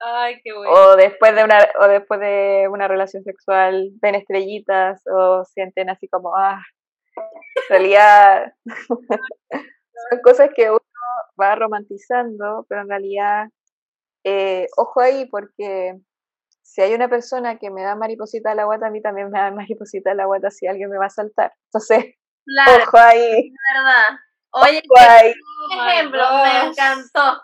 ay, 0.00 0.40
qué 0.42 0.52
bueno. 0.52 0.70
o 0.72 0.96
después 0.96 1.34
de 1.34 1.44
una 1.44 1.58
o 1.80 1.88
después 1.88 2.20
de 2.20 2.68
una 2.70 2.88
relación 2.88 3.22
sexual 3.24 3.90
ven 4.00 4.14
estrellitas 4.14 5.02
o 5.06 5.44
sienten 5.44 5.90
así 5.90 6.08
como 6.08 6.36
ah 6.36 6.60
en 7.16 7.62
realidad 7.70 8.52
son 10.10 10.20
cosas 10.22 10.50
que 10.54 10.70
uno 10.70 10.80
va 11.40 11.54
romantizando 11.56 12.66
pero 12.68 12.82
en 12.82 12.88
realidad 12.88 13.46
eh, 14.24 14.66
ojo 14.76 15.00
ahí 15.00 15.26
porque 15.26 15.96
si 16.62 16.80
hay 16.82 16.94
una 16.94 17.08
persona 17.08 17.58
que 17.58 17.70
me 17.70 17.82
da 17.82 17.94
mariposita 17.96 18.52
a 18.52 18.54
la 18.54 18.64
guata 18.64 18.86
a 18.88 18.90
mí 18.90 19.00
también 19.00 19.30
me 19.30 19.38
da 19.38 19.50
mariposita 19.52 20.10
a 20.12 20.14
la 20.14 20.26
guata 20.26 20.50
si 20.50 20.66
alguien 20.66 20.90
me 20.90 20.98
va 20.98 21.06
a 21.06 21.10
saltar 21.10 21.52
entonces 21.68 22.14
Claro, 22.46 22.84
ojo 22.84 22.98
ahí 22.98 23.52
verdad. 23.74 24.18
Oye, 24.52 24.82
ojo 24.88 25.00
ahí 25.00 25.34
Oh 25.76 25.88
ejemplo, 25.88 26.22
me 26.42 26.68
encantó. 26.68 27.42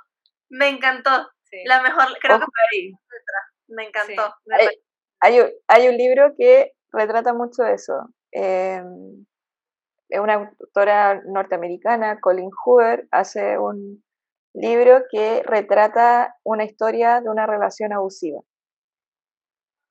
Me 0.50 0.68
encantó. 0.68 1.10
Sí. 1.44 1.56
La 1.66 1.82
mejor, 1.82 2.04
creo 2.20 2.38
que 2.38 2.44
ojo 2.44 2.52
ahí 2.72 2.92
me 3.68 3.84
encantó. 3.86 4.26
Sí. 4.26 4.42
Me 4.46 4.56
hay, 5.22 5.40
un- 5.40 5.50
hay 5.68 5.88
un 5.88 5.96
libro 5.96 6.34
que 6.36 6.72
retrata 6.92 7.32
mucho 7.34 7.64
eso. 7.64 7.94
Eh, 8.32 8.82
es 10.08 10.20
una 10.20 10.34
autora 10.60 11.22
norteamericana, 11.24 12.20
Colin 12.20 12.50
Hoover, 12.64 13.06
hace 13.10 13.58
un 13.58 14.02
libro 14.54 15.04
que 15.10 15.42
retrata 15.44 16.34
una 16.44 16.64
historia 16.64 17.20
de 17.20 17.28
una 17.30 17.46
relación 17.46 17.92
abusiva. 17.92 18.40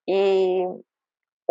Y 0.06 0.65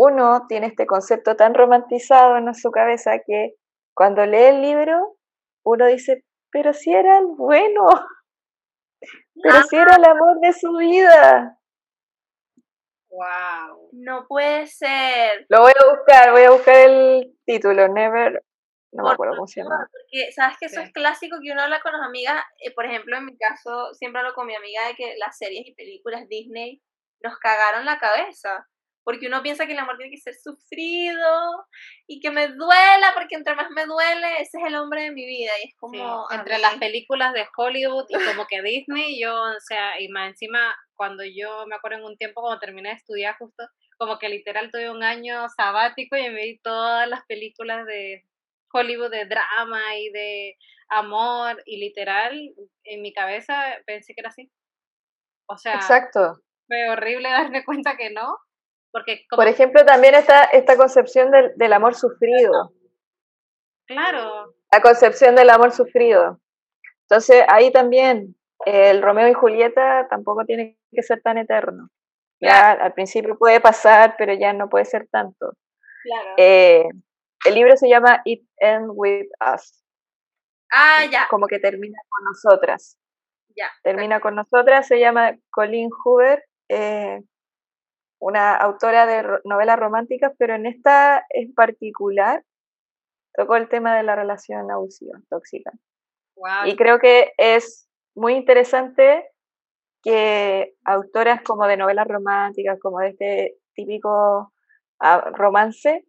uno 0.01 0.47
tiene 0.49 0.69
este 0.69 0.87
concepto 0.87 1.35
tan 1.35 1.55
romantizado 1.55 2.37
en 2.37 2.55
su 2.55 2.71
cabeza 2.71 3.19
que 3.27 3.57
cuando 3.95 4.25
lee 4.27 4.45
el 4.45 4.63
libro, 4.63 5.17
uno 5.65 5.87
dice, 5.87 6.25
pero 6.53 6.73
si 6.73 6.95
era 6.95 7.19
el 7.19 7.27
bueno, 7.27 7.89
pero 9.43 9.63
si 9.65 9.75
era 9.77 9.97
el 9.97 10.05
amor 10.05 10.39
de 10.41 10.53
su 10.53 10.77
vida. 10.77 11.59
Wow. 13.11 13.89
No 13.91 14.27
puede 14.29 14.69
ser. 14.69 15.47
Lo 15.49 15.63
voy 15.63 15.73
a 15.73 15.91
buscar, 15.93 16.31
voy 16.31 16.43
a 16.43 16.51
buscar 16.53 16.77
el 16.77 17.37
título, 17.45 17.89
Never, 17.89 18.45
no 18.93 19.03
me 19.03 19.11
acuerdo 19.11 19.35
cómo 19.35 19.49
se 19.49 19.63
llama. 19.63 19.89
Porque, 19.91 20.31
¿sabes 20.31 20.57
que 20.61 20.67
Eso 20.67 20.81
Sí. 20.81 20.87
es 20.87 20.93
clásico 20.93 21.39
que 21.43 21.51
uno 21.51 21.63
habla 21.63 21.81
con 21.81 21.91
las 21.93 22.03
amigas. 22.03 22.41
eh, 22.61 22.73
por 22.73 22.87
ejemplo, 22.87 23.17
en 23.17 23.25
mi 23.25 23.37
caso, 23.37 23.93
siempre 23.95 24.21
hablo 24.21 24.35
con 24.35 24.47
mi 24.47 24.55
amiga 24.55 24.87
de 24.87 24.95
que 24.95 25.17
las 25.19 25.37
series 25.37 25.67
y 25.67 25.75
películas 25.75 26.29
Disney 26.29 26.81
nos 27.21 27.37
cagaron 27.39 27.85
la 27.85 27.99
cabeza. 27.99 28.65
Porque 29.09 29.27
uno 29.27 29.43
piensa 29.43 29.65
que 29.65 29.73
el 29.73 29.79
amor 29.79 29.97
tiene 29.97 30.11
que 30.11 30.21
ser 30.21 30.35
sufrido 30.35 31.67
y 32.07 32.21
que 32.21 32.31
me 32.31 32.49
duela, 32.49 33.13
porque 33.15 33.37
entre 33.37 33.55
más 33.55 33.71
me 33.71 33.87
duele, 33.87 34.43
ese 34.43 34.59
es 34.59 34.67
el 34.67 34.75
hombre 34.75 35.05
de 35.05 35.13
mi 35.13 35.25
vida. 35.25 35.51
Y 35.65 35.69
es 35.69 35.75
como. 35.77 36.27
entre 36.31 36.57
mí- 36.57 36.61
las 36.61 36.75
películas 36.75 37.33
de 37.33 37.47
Hollywood 37.57 38.05
y 38.11 38.13
como 38.13 38.47
que 38.51 38.61
Disney, 38.61 39.19
yo, 39.19 39.35
o 39.35 39.61
sea, 39.61 39.99
y 39.99 40.09
más 40.09 40.29
encima, 40.29 40.77
cuando 40.95 41.25
yo 41.25 41.65
me 41.67 41.77
acuerdo 41.77 41.97
en 41.97 42.05
un 42.05 42.19
tiempo, 42.19 42.43
cuando 42.43 42.61
terminé 42.61 42.91
de 42.91 42.97
estudiar 42.97 43.35
justo, 43.39 43.67
como 43.97 44.19
que 44.19 44.29
literal 44.29 44.71
tuve 44.71 44.91
un 44.91 45.03
año 45.03 45.49
sabático 45.57 46.15
y 46.15 46.29
me 46.29 46.43
vi 46.45 46.59
todas 46.59 47.09
las 47.09 47.25
películas 47.25 47.87
de 47.87 48.27
Hollywood 48.75 49.11
de 49.11 49.25
drama 49.25 49.97
y 49.97 50.11
de 50.11 50.59
amor, 50.91 51.63
y 51.65 51.79
literal, 51.79 52.39
en 52.85 53.01
mi 53.01 53.15
cabeza 53.15 53.75
pensé 53.87 54.13
que 54.13 54.21
era 54.21 54.29
así. 54.29 54.51
O 55.47 55.57
sea, 55.57 55.77
Exacto. 55.77 56.43
fue 56.67 56.91
horrible 56.91 57.31
darme 57.31 57.65
cuenta 57.65 57.97
que 57.97 58.11
no, 58.11 58.37
porque 58.93 59.27
como, 59.29 59.43
Por 59.43 59.49
ejemplo, 59.49 59.85
también 59.85 60.15
está 60.15 60.45
esta 60.45 60.77
concepción 60.77 61.31
del, 61.31 61.53
del 61.57 61.73
amor 61.73 61.95
sufrido, 61.95 62.73
claro, 63.87 64.55
la 64.73 64.83
concepción 64.83 65.35
del 65.35 65.51
amor 65.51 65.73
sufrido. 65.73 66.41
Entonces, 67.03 67.45
ahí 67.49 67.73
también, 67.73 68.37
eh, 68.67 68.91
el 68.91 69.03
Romeo 69.03 69.29
y 69.29 69.35
Julieta 69.35 70.07
tampoco 70.11 70.45
tiene 70.45 70.79
que 70.93 71.03
ser 71.03 71.23
tan 71.23 71.39
eterno. 71.39 71.89
Ya 72.41 72.73
al 72.73 72.93
principio 72.93 73.37
puede 73.37 73.61
pasar, 73.61 74.15
pero 74.17 74.33
ya 74.35 74.53
no 74.53 74.69
puede 74.69 74.85
ser 74.85 75.09
tanto. 75.11 75.55
Claro. 76.05 76.35
Eh, 76.37 76.85
el 77.45 77.55
libro 77.55 77.77
se 77.77 77.89
llama 77.89 78.21
It 78.25 78.47
End 78.59 78.91
With 78.95 79.29
Us, 79.55 79.85
ah, 80.73 81.05
ya, 81.11 81.27
como 81.29 81.47
que 81.47 81.59
termina 81.59 81.99
con 82.09 82.25
nosotras. 82.25 82.99
ya. 83.57 83.71
termina 83.83 84.21
con 84.21 84.35
nosotras, 84.35 84.87
se 84.87 84.99
llama 85.01 85.37
Colleen 85.51 85.91
Hoover, 85.91 86.45
eh, 86.69 87.23
una 88.19 88.57
autora 88.57 89.07
de 89.07 89.41
novelas 89.45 89.79
románticas, 89.79 90.33
pero 90.39 90.55
en 90.55 90.67
esta 90.67 91.25
en 91.31 91.55
particular 91.55 92.45
tocó 93.35 93.57
el 93.57 93.69
tema 93.69 93.97
de 93.97 94.03
la 94.03 94.17
relación 94.17 94.71
abusiva, 94.71 95.19
tóxica. 95.29 95.73
wow, 96.37 96.67
Y 96.67 96.77
creo 96.77 96.99
que 96.99 97.33
es 97.39 97.89
muy 98.15 98.35
interesante 98.35 99.31
que 100.03 100.75
autoras 100.85 101.43
como 101.43 101.67
de 101.67 101.77
novelas 101.77 102.07
románticas, 102.07 102.79
como 102.81 103.01
de 103.01 103.09
este 103.09 103.59
típico 103.75 104.53
ah, 105.01 105.31
romance, 105.35 106.05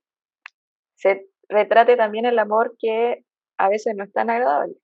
se 0.95 1.27
retrate 1.47 1.95
también 1.95 2.25
el 2.25 2.39
amor 2.39 2.75
que 2.79 3.25
a 3.57 3.69
veces 3.69 3.95
no 3.95 4.03
es 4.03 4.13
tan 4.13 4.29
agradable. 4.29 4.75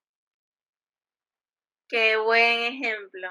Qué 1.88 2.18
buen 2.18 2.64
ejemplo. 2.64 3.30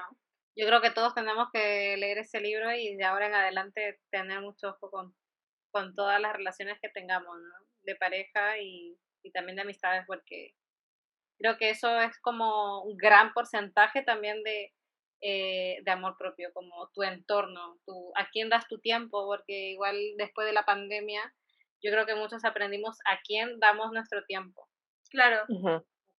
Yo 0.57 0.65
creo 0.67 0.81
que 0.81 0.91
todos 0.91 1.13
tenemos 1.13 1.49
que 1.51 1.97
leer 1.97 2.19
ese 2.19 2.39
libro 2.39 2.73
y 2.73 2.95
de 2.95 3.03
ahora 3.03 3.27
en 3.27 3.35
adelante 3.35 3.99
tener 4.09 4.41
mucho 4.41 4.69
ojo 4.69 4.89
con, 4.89 5.15
con 5.71 5.93
todas 5.95 6.19
las 6.21 6.33
relaciones 6.33 6.79
que 6.81 6.89
tengamos, 6.89 7.37
¿no? 7.37 7.53
De 7.83 7.95
pareja 7.95 8.57
y, 8.59 8.97
y 9.23 9.31
también 9.31 9.57
de 9.57 9.63
amistades, 9.63 10.05
porque 10.07 10.53
creo 11.37 11.57
que 11.57 11.69
eso 11.69 11.99
es 12.01 12.17
como 12.21 12.83
un 12.83 12.97
gran 12.97 13.33
porcentaje 13.33 14.01
también 14.03 14.41
de, 14.43 14.73
eh, 15.21 15.79
de 15.83 15.91
amor 15.91 16.15
propio, 16.17 16.51
como 16.53 16.89
tu 16.93 17.03
entorno, 17.03 17.79
tu, 17.85 18.11
a 18.15 18.29
quién 18.29 18.49
das 18.49 18.67
tu 18.67 18.79
tiempo, 18.79 19.25
porque 19.25 19.71
igual 19.71 19.95
después 20.17 20.47
de 20.47 20.53
la 20.53 20.65
pandemia, 20.65 21.21
yo 21.81 21.91
creo 21.91 22.05
que 22.05 22.15
muchos 22.15 22.45
aprendimos 22.45 22.97
a 23.05 23.19
quién 23.25 23.59
damos 23.59 23.91
nuestro 23.91 24.23
tiempo. 24.25 24.69
Claro. 25.09 25.45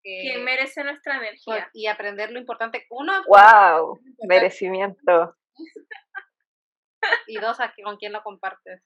Que- 0.07 0.21
¿Quién 0.23 0.45
merece 0.45 0.85
nuestra 0.85 1.17
energía? 1.17 1.69
y 1.73 1.89
aprender 1.89 2.31
lo 2.31 2.39
importante. 2.39 2.87
Uno, 2.91 3.13
¡Wow! 3.27 4.01
Merecimiento. 4.29 5.37
y 7.27 7.39
dos, 7.39 7.59
a 7.61 7.75
con 7.83 7.97
quién 7.97 8.13
lo 8.13 8.23
compartes. 8.23 8.83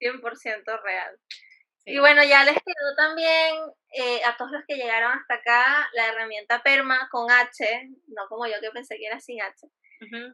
100% 0.00 0.82
real. 0.82 1.16
Y 1.88 2.00
bueno, 2.00 2.24
ya 2.24 2.44
les 2.44 2.54
quedó 2.54 2.96
también 2.96 3.54
eh, 3.92 4.20
a 4.24 4.36
todos 4.36 4.50
los 4.50 4.64
que 4.66 4.74
llegaron 4.74 5.12
hasta 5.12 5.34
acá 5.34 5.88
la 5.92 6.08
herramienta 6.08 6.60
Perma 6.62 7.08
con 7.12 7.30
H, 7.30 7.90
no 8.08 8.26
como 8.28 8.46
yo 8.46 8.54
que 8.60 8.70
pensé 8.72 8.96
que 8.96 9.06
era 9.06 9.20
sin 9.20 9.40
H. 9.40 9.68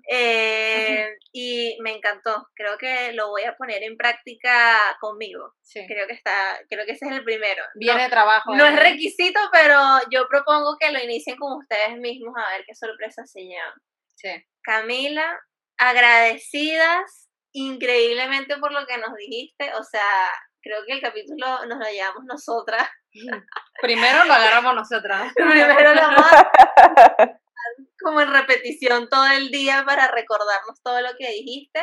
Eh, 0.09 1.17
y 1.33 1.79
me 1.83 1.93
encantó, 1.93 2.49
creo 2.55 2.77
que 2.79 3.13
lo 3.13 3.29
voy 3.29 3.45
a 3.45 3.57
poner 3.57 3.83
en 3.83 3.97
práctica 3.97 4.79
conmigo. 5.01 5.55
Creo 5.73 6.07
que 6.07 6.15
está, 6.15 6.59
creo 6.69 6.85
que 6.85 6.93
ese 6.93 7.07
es 7.07 7.13
el 7.13 7.25
primero. 7.25 7.63
Viene 7.75 8.09
trabajo. 8.09 8.55
No 8.55 8.67
es 8.67 8.79
requisito, 8.79 9.41
pero 9.53 9.79
yo 10.11 10.27
propongo 10.29 10.77
que 10.79 10.93
lo 10.93 11.03
inicien 11.03 11.37
con 11.37 11.59
ustedes 11.59 11.97
mismos 11.99 12.35
a 12.37 12.57
ver 12.57 12.65
qué 12.67 12.75
sorpresas 12.75 13.31
se 13.31 13.43
llevan. 13.43 13.75
Sí. 14.15 14.31
Camila, 14.63 15.41
agradecidas 15.79 17.29
increíblemente 17.53 18.57
por 18.59 18.73
lo 18.73 18.87
que 18.87 18.99
nos 18.99 19.15
dijiste, 19.15 19.73
o 19.75 19.83
sea, 19.83 20.31
creo 20.63 20.85
que 20.87 20.95
el 20.95 21.01
capítulo 21.01 21.67
nos 21.67 21.79
lo 21.79 21.91
llevamos 21.91 22.25
nosotras. 22.25 22.89
Primero 23.81 24.25
lo 24.25 24.33
agarramos 24.33 24.75
nosotras. 24.75 25.33
Primero 25.37 25.95
lo 25.95 26.01
vamos 26.01 26.27
como 28.03 28.21
en 28.21 28.33
repetición 28.33 29.09
todo 29.09 29.27
el 29.27 29.51
día 29.51 29.85
para 29.87 30.09
recordarnos 30.09 30.83
todo 30.83 31.01
lo 31.01 31.11
que 31.19 31.31
dijiste. 31.31 31.81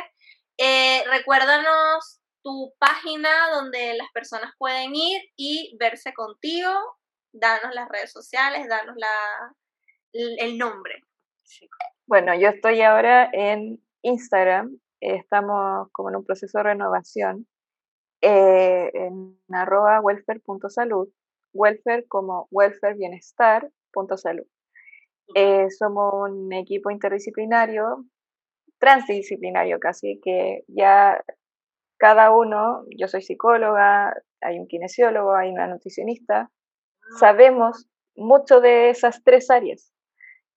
Eh, 0.57 1.03
recuérdanos 1.09 2.21
tu 2.43 2.73
página 2.79 3.29
donde 3.53 3.95
las 3.95 4.09
personas 4.13 4.53
pueden 4.57 4.95
ir 4.95 5.21
y 5.35 5.75
verse 5.79 6.13
contigo. 6.13 6.69
Danos 7.31 7.73
las 7.73 7.87
redes 7.89 8.11
sociales, 8.11 8.67
danos 8.67 8.95
la, 8.97 9.55
el 10.13 10.57
nombre. 10.57 11.03
Bueno, 12.07 12.33
yo 12.35 12.49
estoy 12.49 12.81
ahora 12.81 13.29
en 13.33 13.83
Instagram. 14.01 14.79
Estamos 14.99 15.89
como 15.91 16.09
en 16.09 16.17
un 16.17 16.25
proceso 16.25 16.57
de 16.57 16.63
renovación 16.63 17.47
eh, 18.21 18.91
en 18.93 19.39
arroba 19.51 20.01
welfare.salud. 20.01 21.09
Welfare 21.53 22.07
como 22.07 22.47
welfare. 22.51 22.97
Eh, 25.35 25.69
somos 25.69 26.13
un 26.13 26.51
equipo 26.53 26.89
interdisciplinario, 26.89 28.05
transdisciplinario 28.79 29.79
casi, 29.79 30.19
que 30.21 30.63
ya 30.67 31.23
cada 31.97 32.31
uno, 32.31 32.85
yo 32.97 33.07
soy 33.07 33.21
psicóloga, 33.21 34.15
hay 34.41 34.59
un 34.59 34.67
kinesiólogo, 34.67 35.35
hay 35.35 35.49
una 35.49 35.67
nutricionista, 35.67 36.49
ah. 36.49 37.17
sabemos 37.19 37.87
mucho 38.15 38.61
de 38.61 38.89
esas 38.89 39.23
tres 39.23 39.49
áreas, 39.49 39.93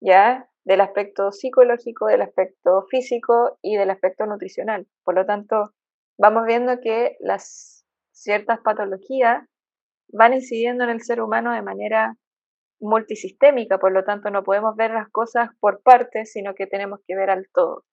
¿ya? 0.00 0.48
Del 0.64 0.80
aspecto 0.80 1.32
psicológico, 1.32 2.06
del 2.06 2.22
aspecto 2.22 2.86
físico 2.88 3.58
y 3.62 3.76
del 3.76 3.90
aspecto 3.90 4.26
nutricional. 4.26 4.86
Por 5.04 5.16
lo 5.16 5.26
tanto, 5.26 5.72
vamos 6.18 6.44
viendo 6.46 6.80
que 6.80 7.16
las 7.20 7.84
ciertas 8.12 8.60
patologías 8.60 9.44
van 10.12 10.34
incidiendo 10.34 10.84
en 10.84 10.90
el 10.90 11.02
ser 11.02 11.20
humano 11.20 11.52
de 11.52 11.62
manera 11.62 12.16
multisistémica, 12.82 13.78
por 13.78 13.92
lo 13.92 14.04
tanto 14.04 14.30
no 14.30 14.42
podemos 14.42 14.76
ver 14.76 14.90
las 14.90 15.08
cosas 15.10 15.50
por 15.60 15.82
partes, 15.82 16.32
sino 16.32 16.54
que 16.54 16.66
tenemos 16.66 17.00
que 17.06 17.16
ver 17.16 17.30
al 17.30 17.48
todo. 17.52 17.84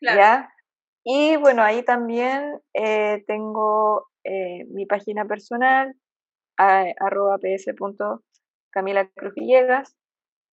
¿Ya? 0.00 0.50
Y 1.04 1.36
bueno, 1.36 1.62
ahí 1.62 1.84
también 1.84 2.60
eh, 2.74 3.24
tengo 3.26 4.08
eh, 4.24 4.64
mi 4.66 4.86
página 4.86 5.24
personal, 5.24 5.94
arroba 6.58 7.38
ps.camila 7.38 9.08
Cruz 9.14 9.34
Villegas, 9.34 9.96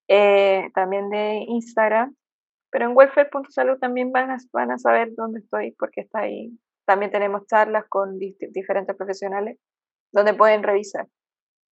eh, 0.08 0.70
también 0.76 1.10
de 1.10 1.46
Instagram, 1.48 2.16
pero 2.72 2.86
en 2.86 2.96
welfare.salud 2.96 3.80
también 3.80 4.12
van 4.12 4.30
a, 4.32 4.38
van 4.52 4.72
a 4.72 4.78
saber 4.78 5.14
dónde 5.16 5.40
estoy 5.40 5.72
porque 5.72 6.02
está 6.02 6.20
ahí. 6.20 6.58
También 6.86 7.12
tenemos 7.12 7.48
charlas 7.48 7.86
con 7.90 8.20
diferentes 8.20 8.96
profesionales 8.96 9.58
donde 10.12 10.34
pueden 10.34 10.64
revisar. 10.64 11.08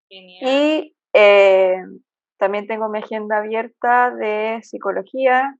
Y 0.08 0.94
eh, 1.12 1.76
también 2.38 2.66
tengo 2.66 2.88
mi 2.88 2.98
agenda 2.98 3.38
abierta 3.38 4.10
de 4.10 4.60
psicología, 4.62 5.56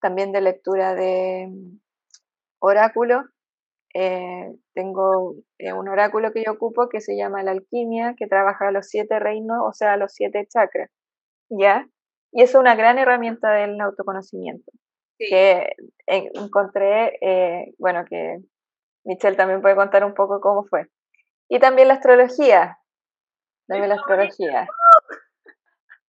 también 0.00 0.32
de 0.32 0.40
lectura 0.40 0.94
de 0.94 1.48
mm, 1.50 1.78
oráculo. 2.60 3.24
Eh, 3.94 4.54
tengo 4.74 5.34
eh, 5.58 5.72
un 5.72 5.88
oráculo 5.88 6.32
que 6.32 6.44
yo 6.44 6.52
ocupo 6.52 6.88
que 6.88 7.00
se 7.00 7.16
llama 7.16 7.42
la 7.42 7.52
alquimia, 7.52 8.14
que 8.16 8.26
trabaja 8.26 8.70
los 8.70 8.86
siete 8.88 9.18
reinos, 9.18 9.58
o 9.66 9.72
sea, 9.72 9.96
los 9.96 10.12
siete 10.12 10.46
chakras, 10.46 10.90
¿ya? 11.50 11.86
Y 12.32 12.42
es 12.42 12.54
una 12.54 12.74
gran 12.76 12.98
herramienta 12.98 13.50
del 13.52 13.80
autoconocimiento, 13.80 14.70
que 15.18 15.72
encontré, 16.06 17.18
bueno, 17.78 18.04
que 18.04 18.38
Michelle 19.04 19.36
también 19.36 19.62
puede 19.62 19.76
contar 19.76 20.04
un 20.04 20.14
poco 20.14 20.40
cómo 20.40 20.64
fue. 20.64 20.86
Y 21.48 21.58
también 21.58 21.88
la 21.88 21.94
astrología, 21.94 22.77
también 23.68 23.90
la 23.90 23.94
astrología. 23.96 24.66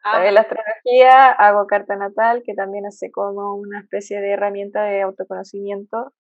Ah. 0.04 0.14
También 0.14 0.34
la 0.34 0.42
astrología, 0.42 1.30
hago 1.32 1.68
carta 1.68 1.96
natal, 1.98 2.42
que 2.46 2.54
también 2.54 2.86
hace 2.86 3.12
como 3.12 3.56
una 3.56 3.82
especie 3.82 4.22
de 4.22 4.32
herramienta 4.32 4.84
de 4.84 5.02
autoconocimiento. 5.02 6.14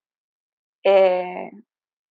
Eh, 0.84 1.49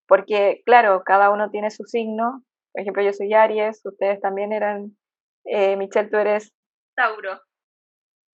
porque, 0.06 0.62
claro, 0.64 1.02
cada 1.04 1.30
uno 1.30 1.50
tiene 1.50 1.70
su 1.70 1.84
signo. 1.84 2.42
Por 2.72 2.80
ejemplo, 2.80 3.02
yo 3.02 3.12
soy 3.12 3.34
Aries, 3.34 3.84
ustedes 3.84 4.20
también 4.20 4.52
eran. 4.52 4.96
Eh, 5.44 5.76
Michelle, 5.76 6.08
tú 6.08 6.16
eres. 6.16 6.54
Tauro. 6.96 7.40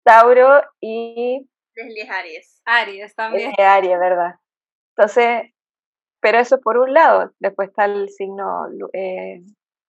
Tauro 0.05 0.63
y. 0.81 1.49
Leslie 1.75 2.11
Aries. 2.11 2.61
Aries 2.67 3.15
también. 3.15 3.53
Aries, 3.59 3.99
¿verdad? 3.99 4.35
Entonces, 4.95 5.53
pero 6.21 6.39
eso 6.39 6.61
por 6.61 6.77
un 6.77 6.93
lado. 6.93 7.33
Después 7.39 7.71
está 7.71 7.87
el 7.87 8.11
signo 8.11 8.67
eh, 8.93 9.43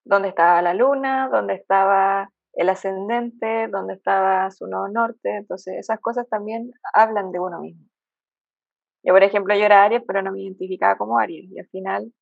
dónde 0.04 0.28
estaba 0.28 0.62
la 0.62 0.74
luna, 0.74 1.28
dónde 1.32 1.54
estaba 1.54 2.30
el 2.52 2.68
ascendente, 2.68 3.68
dónde 3.68 3.94
estaba 3.94 4.50
su 4.50 4.66
nodo 4.66 4.88
norte. 4.88 5.36
Entonces, 5.36 5.74
esas 5.78 6.00
cosas 6.00 6.28
también 6.28 6.70
hablan 6.92 7.32
de 7.32 7.40
uno 7.40 7.60
mismo. 7.60 7.84
Yo, 9.02 9.12
por 9.12 9.22
ejemplo, 9.22 9.54
yo 9.54 9.66
era 9.66 9.84
Aries, 9.84 10.02
pero 10.06 10.22
no 10.22 10.32
me 10.32 10.42
identificaba 10.42 10.96
como 10.96 11.18
Aries. 11.18 11.50
Y 11.50 11.58
al 11.58 11.68
final 11.68 12.12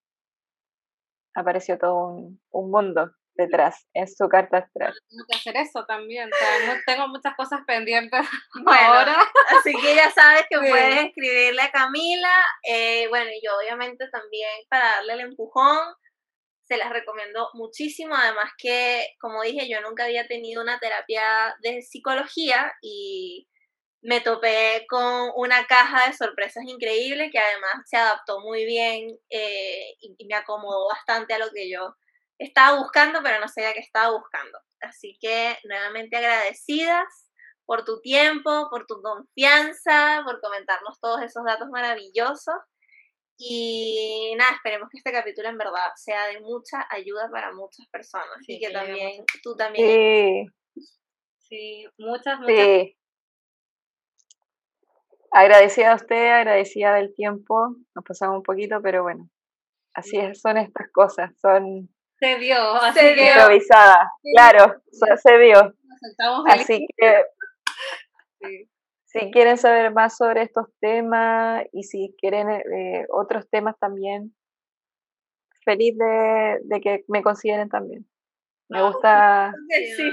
apareció 1.34 1.78
todo 1.78 2.16
un, 2.50 2.70
mundo 2.70 3.10
detrás, 3.34 3.86
en 3.94 4.06
su 4.09 4.28
carta 4.28 4.59
astral. 4.59 4.92
Tengo 5.09 5.24
que 5.28 5.36
hacer 5.36 5.56
eso 5.56 5.84
también, 5.86 6.28
tengo 6.86 7.09
muchas 7.09 7.34
cosas 7.34 7.60
pendientes 7.66 8.20
ahora. 8.66 9.16
Así 9.59 9.72
que 9.80 9.94
ya 9.94 10.10
sabes 10.10 10.44
que 10.50 10.59
puedes 10.59 11.06
escribirle 11.06 11.62
a 11.62 11.70
Camila, 11.70 12.34
eh, 12.68 13.09
bueno, 13.09 13.30
y 13.30 13.40
yo 13.44 13.52
obviamente 13.59 14.09
también 14.10 14.50
para 14.68 14.96
darle 14.96 15.14
el 15.14 15.20
empujón, 15.20 15.78
se 16.73 16.78
las 16.78 16.90
recomiendo 16.90 17.51
muchísimo. 17.53 18.15
Además 18.15 18.51
que, 18.57 19.07
como 19.20 19.43
dije, 19.43 19.69
yo 19.69 19.82
nunca 19.82 20.05
había 20.05 20.27
tenido 20.27 20.62
una 20.62 20.78
terapia 20.78 21.55
de 21.61 21.82
psicología 21.82 22.73
y 22.81 23.47
me 24.01 24.23
topé 24.23 24.86
con 24.89 25.31
una 25.36 25.66
caja 25.66 26.07
de 26.07 26.16
sorpresas 26.16 26.65
increíble 26.66 27.31
que 27.31 27.39
además 27.39 27.74
se 27.85 27.99
adaptó 27.99 28.40
muy 28.40 28.65
bien 28.65 29.19
eh, 29.28 29.94
y, 30.01 30.24
me 30.27 30.35
acomodó 30.35 30.89
bastante 30.89 31.35
a 31.35 31.39
lo 31.39 31.51
que 31.51 31.70
yo 31.70 31.94
estaba 32.39 32.78
buscando, 32.78 33.20
pero 33.23 33.39
no 33.39 33.49
sabía 33.49 33.74
qué 33.74 33.81
estaba 33.81 34.16
buscando. 34.16 34.59
Así 34.81 35.19
que 35.20 35.59
nuevamente 35.65 36.16
agradecidas 36.16 37.07
por 37.66 37.85
tu 37.85 38.01
tiempo, 38.01 38.69
por 38.70 38.86
tu 38.86 39.03
confianza, 39.03 40.23
por 40.24 40.40
comentarnos 40.40 40.99
todos 41.01 41.20
esos 41.20 41.44
datos 41.44 41.69
maravillosos. 41.69 42.57
Y 43.44 44.35
nada, 44.39 44.52
esperemos 44.55 44.89
que 44.89 44.98
este 44.98 45.10
capítulo 45.10 45.48
en 45.48 45.59
verdad 45.59 45.90
sea 45.97 46.28
de 46.28 46.40
mucha 46.40 46.86
ayuda 46.89 47.28
para 47.28 47.52
muchas 47.52 47.89
personas 47.89 48.39
y 48.47 48.60
que 48.60 48.70
también 48.70 49.24
tú 49.43 49.56
también. 49.56 50.47
Sí, 50.77 50.85
sí 51.39 51.85
muchas, 51.98 52.39
muchas. 52.39 52.56
Sí. 52.56 52.97
Agradecida 55.32 55.93
a 55.93 55.97
usted, 55.97 56.31
agradecida 56.31 56.94
del 56.94 57.12
tiempo. 57.14 57.74
Nos 57.97 58.05
pasamos 58.05 58.36
un 58.36 58.43
poquito, 58.44 58.81
pero 58.81 59.02
bueno, 59.02 59.28
así 59.94 60.19
es, 60.19 60.40
son 60.40 60.59
estas 60.59 60.86
cosas, 60.93 61.32
son. 61.40 61.89
Se 62.20 62.36
dio, 62.39 62.56
así 62.74 63.01
que. 63.01 63.27
Improvisada, 63.27 64.12
claro, 64.36 64.82
se 64.93 65.39
dio. 65.39 65.74
Así 66.47 66.86
que. 66.97 67.24
Sí 68.44 68.72
si 69.12 69.30
quieren 69.30 69.59
saber 69.59 69.93
más 69.93 70.16
sobre 70.16 70.43
estos 70.43 70.66
temas 70.80 71.64
y 71.72 71.82
si 71.82 72.14
quieren 72.18 72.48
eh, 72.51 73.06
otros 73.10 73.48
temas 73.51 73.78
también, 73.78 74.34
feliz 75.64 75.97
de, 75.98 76.80
que 76.80 77.05
me 77.09 77.22
consideren 77.22 77.68
también. 77.68 78.09
Me 78.68 78.78
ah, 78.78 78.82
gusta. 78.82 79.55
Sí. 79.97 80.10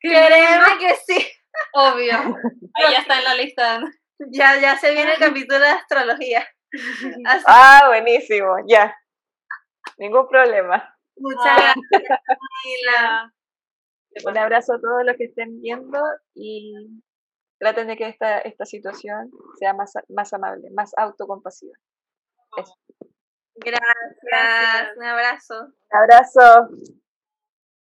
Créeme 0.00 0.78
que 0.80 0.94
sí. 1.06 1.26
Obvio. 1.74 2.14
Ahí 2.74 2.92
ya 2.92 3.00
está 3.00 3.18
en 3.18 3.24
la 3.24 3.34
lista. 3.34 3.80
Ya, 4.30 4.58
ya 4.60 4.76
se 4.78 4.92
viene 4.92 5.12
el 5.12 5.18
capítulo 5.26 5.60
de 5.60 5.68
astrología. 5.68 6.46
Ah, 7.46 7.84
buenísimo, 7.88 8.56
ya. 8.66 8.96
Ningún 9.98 10.26
problema. 10.28 10.94
Muchas 11.16 11.46
ah. 11.46 11.74
gracias, 11.90 12.20
Un 14.24 14.38
abrazo 14.38 14.74
a 14.74 14.80
todos 14.80 15.04
los 15.04 15.16
que 15.16 15.24
estén 15.24 15.60
viendo 15.60 16.00
y 16.34 17.02
traten 17.58 17.88
de 17.88 17.96
que 17.96 18.08
esta, 18.08 18.38
esta 18.38 18.64
situación 18.64 19.30
sea 19.58 19.74
más, 19.74 19.92
más 20.08 20.32
amable, 20.32 20.70
más 20.70 20.92
autocompasiva. 20.96 21.74
Gracias. 23.56 24.96
Un 24.96 25.04
abrazo. 25.04 25.64
Un 25.64 25.98
abrazo. 25.98 26.68